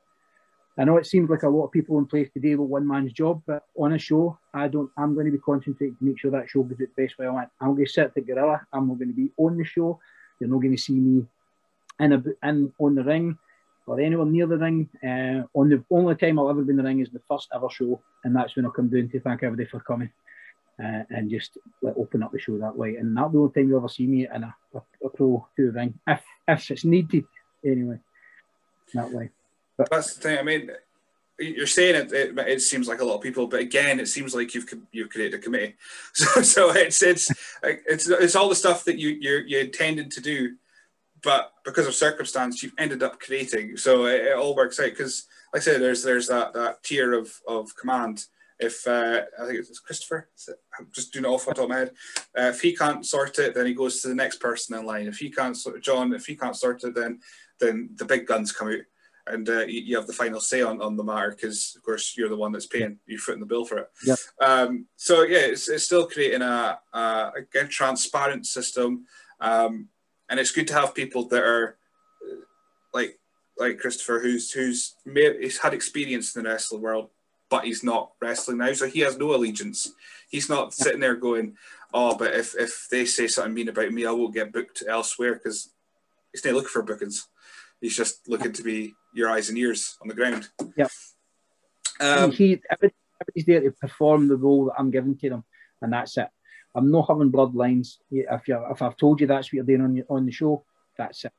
I 0.78 0.84
know 0.84 0.98
it 0.98 1.06
seems 1.06 1.30
like 1.30 1.42
a 1.42 1.48
lot 1.48 1.64
of 1.64 1.72
people 1.72 1.96
in 1.98 2.06
place 2.06 2.28
today 2.34 2.54
will 2.54 2.66
one 2.66 2.86
man's 2.86 3.12
job, 3.12 3.42
but 3.46 3.64
on 3.78 3.94
a 3.94 3.98
show, 3.98 4.38
I 4.52 4.68
don't. 4.68 4.90
I'm 4.98 5.14
going 5.14 5.26
to 5.26 5.32
be 5.32 5.38
concentrating 5.38 5.96
to 5.96 6.04
make 6.04 6.18
sure 6.18 6.30
that 6.32 6.50
show 6.50 6.64
goes 6.64 6.80
at 6.80 6.94
the 6.94 7.02
best 7.02 7.18
way 7.18 7.26
I 7.26 7.30
want. 7.30 7.48
I'm 7.60 7.74
going 7.74 7.86
to 7.86 7.92
sit 7.92 8.04
at 8.04 8.14
the 8.14 8.20
gorilla. 8.20 8.60
I'm 8.72 8.88
not 8.88 8.98
going 8.98 9.08
to 9.08 9.14
be 9.14 9.30
on 9.38 9.56
the 9.56 9.64
show. 9.64 9.98
You're 10.38 10.50
not 10.50 10.60
going 10.60 10.76
to 10.76 10.82
see 10.82 10.94
me 10.94 11.24
in 12.00 12.12
a 12.12 12.22
in 12.46 12.72
on 12.78 12.94
the 12.94 13.04
ring 13.04 13.38
or 13.86 14.00
anywhere 14.00 14.26
near 14.26 14.46
the 14.46 14.58
ring. 14.58 14.88
Uh, 15.02 15.46
on 15.58 15.70
the 15.70 15.82
only 15.90 16.14
time 16.16 16.38
I'll 16.38 16.50
ever 16.50 16.62
be 16.62 16.72
in 16.72 16.76
the 16.76 16.82
ring 16.82 17.00
is 17.00 17.08
the 17.08 17.22
first 17.26 17.48
ever 17.54 17.70
show, 17.70 18.02
and 18.24 18.36
that's 18.36 18.54
when 18.54 18.66
I'll 18.66 18.72
come 18.72 18.88
down 18.88 19.08
to 19.08 19.20
thank 19.20 19.44
everybody 19.44 19.70
for 19.70 19.80
coming 19.80 20.10
uh, 20.82 21.02
and 21.10 21.30
just 21.30 21.58
like, 21.82 21.96
open 21.96 22.22
up 22.22 22.32
the 22.32 22.38
show 22.38 22.58
that 22.58 22.76
way. 22.76 22.96
And 22.96 23.16
that'll 23.16 23.30
be 23.30 23.36
the 23.36 23.40
only 23.40 23.52
time 23.52 23.68
you'll 23.68 23.78
ever 23.78 23.88
see 23.88 24.06
me 24.06 24.28
in 24.32 24.44
a, 24.44 24.54
a, 24.74 24.82
a 25.04 25.08
pro 25.10 25.46
two 25.56 25.70
ring, 25.70 25.98
if 26.06 26.22
if 26.48 26.70
it's 26.70 26.84
needed 26.84 27.24
anyway. 27.64 27.98
That 28.94 29.12
way. 29.12 29.30
But 29.76 29.90
that's 29.90 30.14
the 30.14 30.20
thing. 30.20 30.38
I 30.38 30.42
mean, 30.42 30.70
you're 31.38 31.66
saying 31.66 31.94
it, 31.96 32.12
it, 32.12 32.38
it. 32.38 32.62
seems 32.62 32.88
like 32.88 33.00
a 33.00 33.04
lot 33.04 33.16
of 33.16 33.20
people, 33.20 33.46
but 33.46 33.60
again, 33.60 34.00
it 34.00 34.08
seems 34.08 34.34
like 34.34 34.54
you've 34.54 34.66
you've 34.92 35.10
created 35.10 35.38
a 35.38 35.42
committee. 35.42 35.74
So, 36.14 36.42
so 36.42 36.70
it's 36.70 37.02
it's 37.02 37.30
it's 37.62 38.08
it's 38.08 38.36
all 38.36 38.48
the 38.48 38.54
stuff 38.54 38.84
that 38.84 38.98
you 38.98 39.10
you 39.20 39.42
you 39.46 39.58
intended 39.58 40.10
to 40.12 40.20
do, 40.20 40.56
but 41.22 41.52
because 41.64 41.86
of 41.86 41.94
circumstance, 41.94 42.62
you've 42.62 42.72
ended 42.78 43.02
up 43.02 43.20
creating. 43.20 43.76
So 43.76 44.06
it, 44.06 44.24
it 44.26 44.36
all 44.36 44.56
works 44.56 44.80
out. 44.80 44.90
Because, 44.90 45.26
like 45.52 45.62
I 45.62 45.64
said, 45.64 45.82
there's 45.82 46.02
there's 46.02 46.28
that 46.28 46.54
that 46.54 46.82
tier 46.82 47.12
of 47.12 47.38
of 47.46 47.76
command 47.76 48.24
if 48.59 48.86
uh, 48.86 49.22
I 49.40 49.46
think 49.46 49.59
it's 49.59 49.78
Christopher, 49.80 50.30
I'm 50.78 50.88
just 50.92 51.12
doing 51.12 51.26
it 51.26 51.28
off 51.28 51.44
the 51.44 51.52
top 51.52 51.64
of 51.64 51.70
my 51.70 51.76
head. 51.76 51.90
Uh, 52.36 52.48
if 52.48 52.61
he 52.61 52.74
can't 52.74 53.04
sort 53.04 53.38
it, 53.38 53.54
then 53.54 53.66
he 53.66 53.74
goes 53.74 54.00
to 54.00 54.09
the 54.09 54.14
next 54.14 54.40
person 54.40 54.76
in 54.76 54.86
line. 54.86 55.07
If 55.07 55.18
he 55.18 55.30
can't 55.30 55.57
sort 55.57 55.82
John, 55.82 56.14
if 56.14 56.26
he 56.26 56.36
can't 56.36 56.57
sort 56.57 56.82
it, 56.84 56.94
then 56.94 57.20
then 57.61 57.90
the 57.96 58.04
big 58.04 58.26
guns 58.26 58.52
come 58.52 58.68
out, 58.68 58.80
and 59.26 59.48
uh, 59.48 59.64
you, 59.66 59.80
you, 59.80 59.96
have 59.96 60.07
the 60.07 60.12
final 60.12 60.40
say 60.40 60.62
on, 60.62 60.80
on 60.80 60.96
the 60.96 61.04
matter 61.04 61.30
because 61.30 61.74
of 61.76 61.82
course 61.82 62.14
you're 62.16 62.28
the 62.28 62.36
one 62.36 62.52
that's 62.52 62.66
paying, 62.66 62.98
you're 63.07 63.18
footing 63.18 63.40
the 63.40 63.46
bill 63.46 63.64
for 63.64 63.78
it. 63.78 63.90
Yeah. 64.04 64.16
Um, 64.40 64.86
so 64.96 65.22
yeah, 65.22 65.38
it's, 65.38 65.68
it's 65.68 65.84
still 65.84 66.07
creating 66.07 66.42
a, 66.42 66.78
a 66.92 67.32
again 67.38 67.68
transparent 67.68 68.46
system, 68.46 69.04
um, 69.40 69.88
and 70.30 70.40
it's 70.40 70.52
good 70.52 70.68
to 70.68 70.74
have 70.74 70.94
people 70.94 71.28
that 71.28 71.42
are 71.42 71.76
like 72.94 73.18
like 73.59 73.78
Christopher, 73.78 74.20
who's 74.20 74.50
who's 74.50 74.94
made, 75.04 75.36
he's 75.40 75.59
had 75.59 75.74
experience 75.74 76.34
in 76.34 76.42
the 76.42 76.48
wrestling 76.48 76.80
world 76.80 77.11
but 77.51 77.64
he's 77.64 77.84
not 77.84 78.12
wrestling 78.20 78.59
now, 78.59 78.72
so 78.72 78.86
he 78.86 79.01
has 79.01 79.18
no 79.18 79.34
allegiance. 79.34 79.92
He's 80.28 80.49
not 80.49 80.74
sitting 80.74 81.01
there 81.01 81.16
going, 81.16 81.57
"Oh, 81.94 82.16
but 82.16 82.34
if 82.34 82.55
if 82.59 82.88
they 82.90 83.05
say 83.05 83.28
something 83.28 83.55
mean 83.55 83.68
about 83.68 83.92
me, 83.92 84.07
I 84.07 84.11
won't 84.11 84.34
get 84.34 84.53
booked 84.53 84.82
elsewhere," 84.86 85.34
because 85.34 85.72
he's 86.32 86.44
not 86.44 86.55
looking 86.55 86.70
for 86.70 86.82
bookings. 86.82 87.28
He's 87.80 87.97
just 87.97 88.28
looking 88.28 88.53
to 88.53 88.62
be 88.62 88.94
your 89.14 89.30
eyes 89.30 89.49
and 89.49 89.59
ears 89.59 89.97
on 90.03 90.09
the 90.09 90.14
ground. 90.14 90.49
Yeah. 90.76 90.88
Um, 92.01 92.30
he 92.32 92.61
everybody's 92.70 93.47
there 93.47 93.61
to 93.61 93.70
perform 93.70 94.28
the 94.28 94.36
role 94.36 94.66
that 94.66 94.74
I'm 94.78 94.90
giving 94.90 95.16
to 95.18 95.30
them, 95.30 95.44
and 95.80 95.92
that's 95.92 96.16
it. 96.16 96.28
I'm 96.74 96.90
not 96.90 97.09
having 97.09 97.32
bloodlines. 97.32 97.97
If 98.11 98.49
you 98.49 98.64
if 98.70 98.82
I've 98.82 98.97
told 98.97 99.20
you 99.20 99.26
that's 99.26 99.49
what 99.49 99.55
you're 99.55 99.64
doing 99.64 99.82
on 99.82 99.97
your, 99.97 100.07
on 100.11 100.26
the 100.26 100.32
show, 100.32 100.64
that's 100.99 101.24
it. 101.24 101.32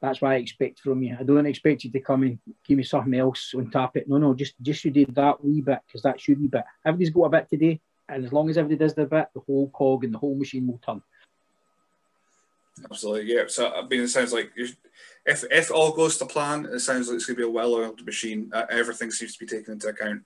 That's 0.00 0.20
what 0.20 0.30
I 0.30 0.36
expect 0.36 0.80
from 0.80 1.02
you. 1.02 1.16
I 1.18 1.24
don't 1.24 1.46
expect 1.46 1.82
you 1.82 1.90
to 1.90 2.00
come 2.00 2.22
and 2.22 2.38
give 2.64 2.78
me 2.78 2.84
something 2.84 3.14
else 3.14 3.52
and 3.54 3.72
tap 3.72 3.96
it. 3.96 4.08
No, 4.08 4.18
no, 4.18 4.32
just 4.32 4.54
just 4.62 4.84
you 4.84 4.90
did 4.90 5.14
that 5.14 5.44
wee 5.44 5.60
bit 5.60 5.80
because 5.86 6.02
that's 6.02 6.26
your 6.28 6.36
wee 6.36 6.46
bit. 6.46 6.64
Everybody's 6.84 7.10
got 7.10 7.24
a 7.24 7.30
bit 7.30 7.48
today, 7.50 7.80
and 8.08 8.24
as 8.24 8.32
long 8.32 8.48
as 8.48 8.56
everybody 8.56 8.84
does 8.84 8.94
their 8.94 9.06
bit, 9.06 9.28
the 9.34 9.40
whole 9.40 9.70
cog 9.70 10.04
and 10.04 10.14
the 10.14 10.18
whole 10.18 10.36
machine 10.36 10.66
will 10.66 10.78
turn. 10.78 11.02
Absolutely, 12.84 13.34
yeah. 13.34 13.44
So 13.48 13.72
I 13.72 13.86
mean, 13.86 14.02
it 14.02 14.08
sounds 14.08 14.32
like 14.32 14.52
if 14.56 14.76
if 15.50 15.70
all 15.70 15.92
goes 15.92 16.16
to 16.18 16.26
plan, 16.26 16.66
it 16.66 16.78
sounds 16.80 17.08
like 17.08 17.16
it's 17.16 17.26
going 17.26 17.36
to 17.36 17.42
be 17.42 17.48
a 17.48 17.50
well-oiled 17.50 18.04
machine. 18.04 18.50
Uh, 18.52 18.66
everything 18.70 19.10
seems 19.10 19.36
to 19.36 19.44
be 19.44 19.46
taken 19.46 19.74
into 19.74 19.88
account. 19.88 20.22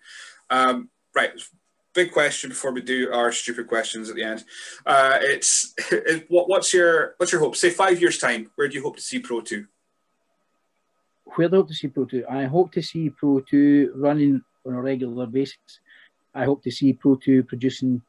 Um, 0.50 0.90
right, 1.14 1.30
big 1.94 2.12
question 2.12 2.50
before 2.50 2.72
we 2.72 2.80
do 2.80 3.12
our 3.12 3.32
stupid 3.32 3.66
questions 3.66 4.08
at 4.08 4.16
the 4.16 4.22
end. 4.22 4.44
Uh, 4.86 5.18
it's 5.20 5.74
it, 5.92 6.26
what, 6.28 6.48
what's 6.48 6.72
your 6.72 7.14
what's 7.16 7.32
your 7.32 7.40
hope? 7.40 7.56
Say 7.56 7.70
five 7.70 8.00
years 8.00 8.18
time, 8.18 8.50
where 8.54 8.68
do 8.68 8.74
you 8.74 8.82
hope 8.82 8.96
to 8.96 9.02
see 9.02 9.18
Pro 9.18 9.40
Two? 9.40 9.66
Where 11.34 11.48
do 11.48 11.56
I 11.56 11.58
hope 11.58 11.68
to 11.68 11.74
see 11.74 11.88
Pro 11.88 12.04
Two? 12.04 12.24
I 12.28 12.44
hope 12.44 12.72
to 12.72 12.82
see 12.82 13.10
Pro 13.10 13.40
Two 13.40 13.92
running 13.94 14.42
on 14.66 14.74
a 14.74 14.80
regular 14.80 15.26
basis. 15.26 15.80
I 16.34 16.44
hope 16.44 16.62
to 16.64 16.70
see 16.70 16.92
Pro 16.92 17.16
Two 17.16 17.42
producing, 17.42 18.02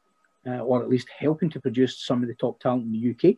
uh, 0.46 0.60
or 0.60 0.82
at 0.82 0.88
least 0.88 1.08
helping 1.16 1.50
to 1.50 1.60
produce 1.60 1.98
some 1.98 2.22
of 2.22 2.28
the 2.28 2.34
top 2.34 2.60
talent 2.60 2.84
in 2.84 2.92
the 2.92 3.10
UK. 3.10 3.36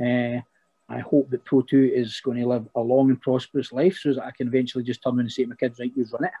Uh, 0.00 0.42
I 0.88 0.98
hope 0.98 1.30
that 1.30 1.44
Pro 1.44 1.62
2 1.62 1.92
is 1.94 2.20
going 2.20 2.38
to 2.38 2.46
live 2.46 2.68
a 2.74 2.80
long 2.80 3.08
and 3.08 3.20
prosperous 3.20 3.72
life 3.72 3.96
so 3.96 4.12
that 4.12 4.24
I 4.24 4.30
can 4.30 4.48
eventually 4.48 4.84
just 4.84 5.02
turn 5.02 5.14
around 5.14 5.20
and 5.20 5.32
say 5.32 5.44
to 5.44 5.48
my 5.48 5.56
kids, 5.56 5.78
right, 5.80 5.90
you 5.96 6.04
run 6.12 6.24
it. 6.24 6.32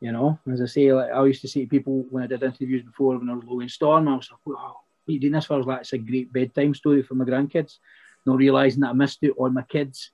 You 0.00 0.12
know, 0.12 0.38
as 0.50 0.62
I 0.62 0.66
say, 0.66 0.92
like 0.92 1.10
I 1.12 1.24
used 1.26 1.42
to 1.42 1.48
say 1.48 1.64
to 1.64 1.68
people 1.68 2.06
when 2.08 2.24
I 2.24 2.26
did 2.26 2.42
interviews 2.42 2.82
before 2.82 3.18
when 3.18 3.28
I 3.28 3.34
was 3.34 3.44
Logan 3.44 3.68
Storm, 3.68 4.08
I 4.08 4.16
was 4.16 4.30
like, 4.30 4.40
"Wow, 4.46 4.80
what 5.04 5.10
are 5.10 5.12
you 5.12 5.20
doing 5.20 5.34
this 5.34 5.44
for?" 5.44 5.54
I 5.54 5.58
was 5.58 5.66
like, 5.66 5.80
"It's 5.80 5.92
a 5.92 5.98
great 5.98 6.32
bedtime 6.32 6.74
story 6.74 7.02
for 7.02 7.14
my 7.14 7.26
grandkids." 7.26 7.78
Not 8.24 8.38
realizing 8.38 8.80
that 8.80 8.90
I 8.90 8.92
missed 8.94 9.18
it 9.22 9.34
on 9.38 9.52
my 9.52 9.62
kids. 9.62 10.10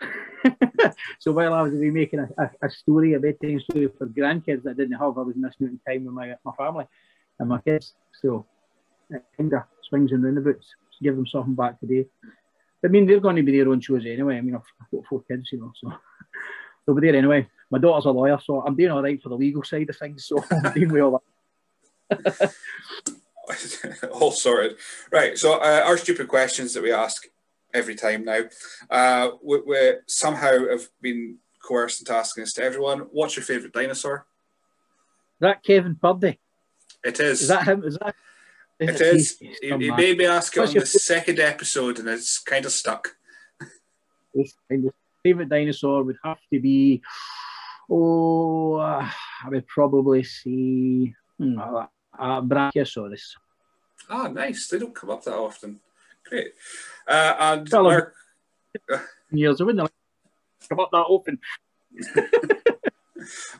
so 1.20 1.30
while 1.30 1.54
I 1.54 1.62
was 1.62 1.72
making 1.72 2.18
a, 2.18 2.28
a, 2.36 2.50
a, 2.66 2.70
story, 2.70 3.12
a 3.14 3.20
bedtime 3.20 3.60
story 3.60 3.88
for 3.96 4.06
grandkids 4.06 4.64
that 4.64 4.70
I 4.70 4.74
didn't 4.74 4.98
have, 4.98 5.16
I 5.16 5.22
was 5.22 5.36
missing 5.36 5.68
out 5.68 5.92
time 5.92 6.04
with 6.04 6.14
my 6.14 6.34
my 6.44 6.52
family 6.58 6.86
and 7.38 7.48
my 7.48 7.60
kids. 7.60 7.94
So 8.20 8.44
it 9.08 9.22
kind 9.36 9.52
of 9.52 9.62
swings 9.88 10.10
and 10.10 10.24
roundabouts. 10.24 10.66
To 10.98 11.04
give 11.04 11.14
them 11.14 11.28
something 11.28 11.54
back 11.54 11.78
today. 11.78 12.06
I 12.84 12.88
mean, 12.88 13.06
they're 13.06 13.20
going 13.20 13.36
to 13.36 13.42
be 13.42 13.56
their 13.56 13.68
own 13.68 13.80
shows 13.80 14.04
anyway. 14.04 14.36
I 14.36 14.40
mean, 14.40 14.56
I've 14.56 14.90
got 14.90 15.06
four 15.06 15.22
kids, 15.22 15.50
you 15.52 15.60
know, 15.60 15.72
so 15.80 15.92
they'll 16.86 16.96
be 16.96 17.06
there 17.06 17.16
anyway 17.16 17.48
my 17.72 17.78
daughter's 17.78 18.04
a 18.04 18.10
lawyer, 18.10 18.38
so 18.44 18.60
I'm 18.60 18.76
doing 18.76 18.92
all 18.92 19.02
right 19.02 19.20
for 19.20 19.30
the 19.30 19.36
legal 19.36 19.64
side 19.64 19.88
of 19.88 19.96
things. 19.96 20.26
So 20.26 20.44
I'm 20.50 20.74
doing 20.74 20.92
well. 20.92 21.22
all 24.12 24.30
sorted. 24.30 24.76
Right. 25.10 25.38
So 25.38 25.54
uh, 25.54 25.82
our 25.86 25.96
stupid 25.96 26.28
questions 26.28 26.74
that 26.74 26.82
we 26.82 26.92
ask 26.92 27.24
every 27.72 27.94
time 27.94 28.26
now, 28.26 28.42
uh, 28.90 29.30
we, 29.42 29.62
we 29.66 29.92
somehow 30.06 30.68
have 30.68 30.86
been 31.00 31.38
coerced 31.66 32.02
into 32.02 32.14
asking 32.14 32.42
this 32.42 32.52
to 32.54 32.62
everyone. 32.62 32.98
What's 33.10 33.36
your 33.36 33.44
favourite 33.44 33.72
dinosaur? 33.72 34.26
That 35.40 35.64
Kevin 35.64 35.96
Purdy. 35.96 36.38
It 37.02 37.18
is. 37.20 37.40
Is 37.40 37.48
that 37.48 37.66
him? 37.66 37.84
Is 37.84 37.96
that? 37.98 38.14
Is 38.78 38.88
it, 38.88 38.94
it 38.94 39.00
is. 39.00 39.38
He, 39.38 39.56
he 39.62 39.90
made 39.90 40.18
me 40.18 40.26
ask 40.26 40.54
it 40.54 40.60
on 40.60 40.74
the 40.74 40.84
second 40.84 41.40
episode, 41.40 41.98
and 41.98 42.08
it's 42.08 42.38
kind 42.38 42.66
of 42.66 42.72
stuck. 42.72 43.16
Favorite 45.24 45.48
dinosaur 45.48 46.02
would 46.02 46.18
have 46.22 46.38
to 46.52 46.60
be 46.60 47.00
Oh, 47.94 48.76
uh, 48.76 49.06
I 49.44 49.48
would 49.50 49.66
probably 49.66 50.24
hmm, 50.44 51.58
uh, 51.58 51.86
Brachiosaurus. 52.40 53.34
Ah, 54.08 54.28
nice. 54.28 54.68
They 54.68 54.78
don't 54.78 54.94
come 54.94 55.10
up 55.10 55.22
that 55.24 55.34
often. 55.34 55.80
Great. 56.26 56.52
Uh, 57.06 57.34
and 57.38 57.68
well, 57.70 57.82
Mark... 57.84 58.14
years, 59.30 59.60
I 59.60 59.64
wouldn't 59.64 59.90
come 60.68 60.80
up 60.80 60.90
that 60.90 60.98
often. 60.98 61.38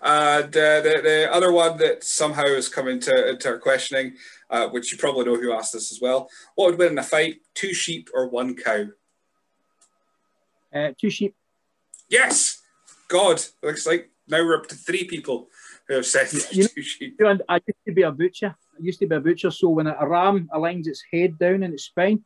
and 0.03 0.57
uh, 0.57 0.81
the, 0.81 1.01
the 1.03 1.29
other 1.31 1.53
one 1.53 1.77
that 1.79 2.03
somehow 2.03 2.47
has 2.47 2.69
come 2.69 2.89
into, 2.89 3.29
into 3.29 3.51
our 3.51 3.59
questioning, 3.59 4.15
uh, 4.49 4.69
which 4.69 4.93
you 4.93 4.99
probably 4.99 5.27
know 5.27 5.37
who 5.37 5.53
asked 5.53 5.75
this 5.75 5.93
as 5.93 6.01
well. 6.01 6.29
What 6.55 6.71
would 6.71 6.79
win 6.79 6.93
in 6.93 6.99
a 6.99 7.03
fight, 7.03 7.41
two 7.55 7.75
sheep 7.75 8.09
or 8.15 8.29
one 8.29 8.57
cow? 8.57 8.87
Uh, 10.75 10.93
two 10.99 11.11
sheep. 11.11 11.35
Yes! 12.09 12.63
God, 13.09 13.43
looks 13.63 13.87
like 13.87 14.09
now 14.29 14.45
we're 14.45 14.57
up 14.57 14.69
to 14.69 14.75
three 14.75 15.05
people 15.05 15.49
who 15.89 15.95
have 15.95 16.07
said 16.07 16.33
you 16.33 16.69
know, 17.19 17.39
I 17.49 17.57
used 17.57 17.85
to 17.87 17.93
be 17.93 18.03
a 18.03 18.13
butcher. 18.13 18.55
I 18.75 18.83
used 18.83 19.01
to 19.01 19.07
be 19.07 19.17
a 19.17 19.21
butcher. 19.21 19.51
So 19.51 19.69
when 19.69 19.87
a 19.87 20.07
ram 20.07 20.49
aligns 20.55 20.87
its 20.87 21.03
head 21.13 21.39
down 21.39 21.63
and 21.63 21.75
its 21.75 21.85
spine, 21.85 22.23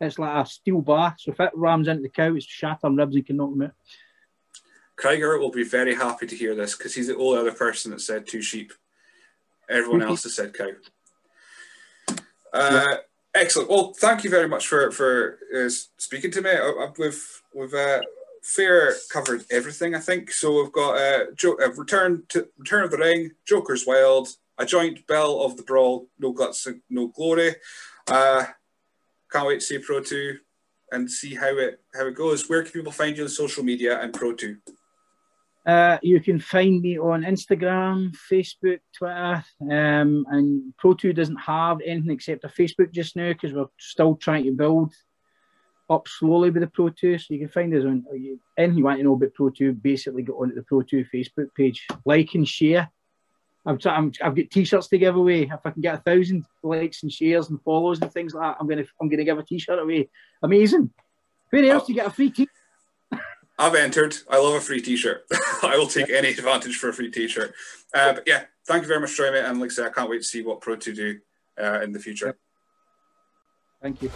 it's 0.00 0.18
like 0.18 0.46
a 0.46 0.48
steel 0.48 0.80
bar. 0.80 1.14
So 1.18 1.32
if 1.32 1.40
it 1.40 1.50
rams 1.54 1.88
into 1.88 2.02
the 2.02 2.08
cow, 2.08 2.34
it's 2.34 2.46
shattering 2.46 2.96
ribs 2.96 3.16
and 3.16 3.26
can 3.26 3.36
knock 3.36 3.50
them 3.50 3.62
out. 3.62 3.72
Krieger 4.96 5.38
will 5.38 5.50
be 5.50 5.64
very 5.64 5.94
happy 5.94 6.26
to 6.26 6.36
hear 6.36 6.54
this 6.54 6.76
because 6.76 6.94
he's 6.94 7.06
the 7.06 7.16
only 7.16 7.38
other 7.38 7.52
person 7.52 7.92
that 7.92 8.00
said 8.00 8.26
two 8.26 8.42
sheep. 8.42 8.72
Everyone 9.68 10.02
else 10.02 10.24
has 10.24 10.34
said 10.34 10.54
cow. 10.54 10.70
Uh, 12.52 12.86
yeah. 12.88 12.96
Excellent. 13.34 13.70
Well, 13.70 13.92
thank 13.92 14.24
you 14.24 14.30
very 14.30 14.48
much 14.48 14.66
for 14.66 14.90
for 14.90 15.38
uh, 15.54 15.68
speaking 15.98 16.30
to 16.32 16.42
me. 16.42 16.50
I, 16.50 16.88
we've 16.98 17.42
we've 17.54 17.74
uh, 17.74 18.00
fair 18.48 18.94
covered 19.10 19.44
everything, 19.50 19.94
I 19.94 20.00
think. 20.00 20.32
So 20.32 20.60
we've 20.62 20.72
got 20.72 20.96
a 20.96 21.22
uh, 21.22 21.24
jo- 21.34 21.58
uh, 21.62 21.70
Return 21.72 22.22
to 22.30 22.48
Return 22.56 22.84
of 22.84 22.90
the 22.90 22.96
Ring, 22.96 23.30
Joker's 23.46 23.86
Wild, 23.86 24.28
a 24.56 24.64
joint 24.64 25.06
bell 25.06 25.42
of 25.42 25.56
the 25.56 25.62
brawl, 25.62 26.08
No 26.18 26.32
Guts, 26.32 26.66
No 26.88 27.08
Glory. 27.08 27.54
Uh, 28.06 28.46
can't 29.30 29.46
wait 29.46 29.60
to 29.60 29.66
see 29.66 29.78
Pro 29.78 30.02
2 30.02 30.38
and 30.92 31.10
see 31.10 31.34
how 31.34 31.56
it 31.58 31.80
how 31.94 32.06
it 32.06 32.14
goes. 32.14 32.48
Where 32.48 32.62
can 32.62 32.72
people 32.72 32.92
find 32.92 33.16
you 33.16 33.24
on 33.24 33.28
social 33.28 33.62
media 33.62 34.00
and 34.00 34.14
Pro 34.14 34.32
2? 34.34 34.56
Uh, 35.66 35.98
you 36.02 36.18
can 36.20 36.40
find 36.40 36.80
me 36.80 36.98
on 36.98 37.24
Instagram, 37.24 38.16
Facebook, 38.32 38.80
Twitter, 38.96 39.44
um, 39.60 40.24
and 40.30 40.74
Pro 40.78 40.94
2 40.94 41.12
doesn't 41.12 41.36
have 41.36 41.78
anything 41.84 42.12
except 42.12 42.44
a 42.44 42.48
Facebook 42.48 42.90
just 42.90 43.16
now 43.16 43.30
because 43.34 43.52
we're 43.52 43.66
still 43.78 44.16
trying 44.16 44.44
to 44.44 44.52
build 44.52 44.94
up 45.90 46.06
slowly 46.08 46.50
with 46.50 46.62
the 46.62 46.68
Pro 46.68 46.88
2. 46.90 47.18
So 47.18 47.34
you 47.34 47.40
can 47.40 47.48
find 47.48 47.74
us 47.74 47.84
on 47.84 48.04
anything 48.56 48.78
you 48.78 48.84
want 48.84 48.98
to 48.98 49.04
know 49.04 49.14
about 49.14 49.34
Pro 49.34 49.50
2, 49.50 49.72
basically 49.74 50.22
go 50.22 50.34
onto 50.34 50.54
the 50.54 50.62
Pro 50.62 50.82
2 50.82 51.06
Facebook 51.12 51.54
page, 51.54 51.86
like 52.04 52.34
and 52.34 52.48
share. 52.48 52.90
I'm, 53.66 53.78
I'm 53.84 54.12
I've 54.22 54.34
got 54.34 54.50
t-shirts 54.50 54.88
to 54.88 54.98
give 54.98 55.16
away. 55.16 55.42
If 55.42 55.60
I 55.64 55.70
can 55.70 55.82
get 55.82 55.96
a 55.96 55.98
thousand 55.98 56.44
likes 56.62 57.02
and 57.02 57.12
shares 57.12 57.50
and 57.50 57.60
follows 57.62 58.00
and 58.00 58.10
things 58.10 58.32
like 58.32 58.52
that, 58.52 58.56
I'm 58.60 58.66
gonna 58.66 58.84
I'm 59.00 59.08
gonna 59.08 59.24
give 59.24 59.38
a 59.38 59.42
t-shirt 59.42 59.78
away. 59.78 60.08
Amazing. 60.42 60.90
Where 61.50 61.64
else 61.64 61.86
do 61.86 61.92
you 61.92 61.98
get 61.98 62.06
a 62.06 62.10
free 62.10 62.30
t 62.30 62.48
I've 63.58 63.74
entered. 63.74 64.16
I 64.30 64.38
love 64.38 64.54
a 64.54 64.60
free 64.60 64.80
t-shirt. 64.80 65.24
I 65.62 65.76
will 65.76 65.86
take 65.86 66.08
any 66.08 66.28
advantage 66.28 66.76
for 66.76 66.88
a 66.88 66.94
free 66.94 67.10
t-shirt. 67.10 67.52
Uh, 67.92 68.14
but 68.14 68.22
yeah, 68.26 68.44
thank 68.66 68.82
you 68.82 68.88
very 68.88 69.00
much, 69.00 69.14
Troy, 69.14 69.32
mate. 69.32 69.44
And 69.44 69.60
like 69.60 69.70
I 69.70 69.74
said, 69.74 69.86
I 69.86 69.90
can't 69.90 70.08
wait 70.08 70.22
to 70.22 70.28
see 70.28 70.42
what 70.42 70.60
Pro 70.60 70.76
2 70.76 70.94
do 70.94 71.18
uh, 71.60 71.80
in 71.82 71.92
the 71.92 71.98
future. 71.98 72.38
Thank 73.82 74.02
you. 74.02 74.10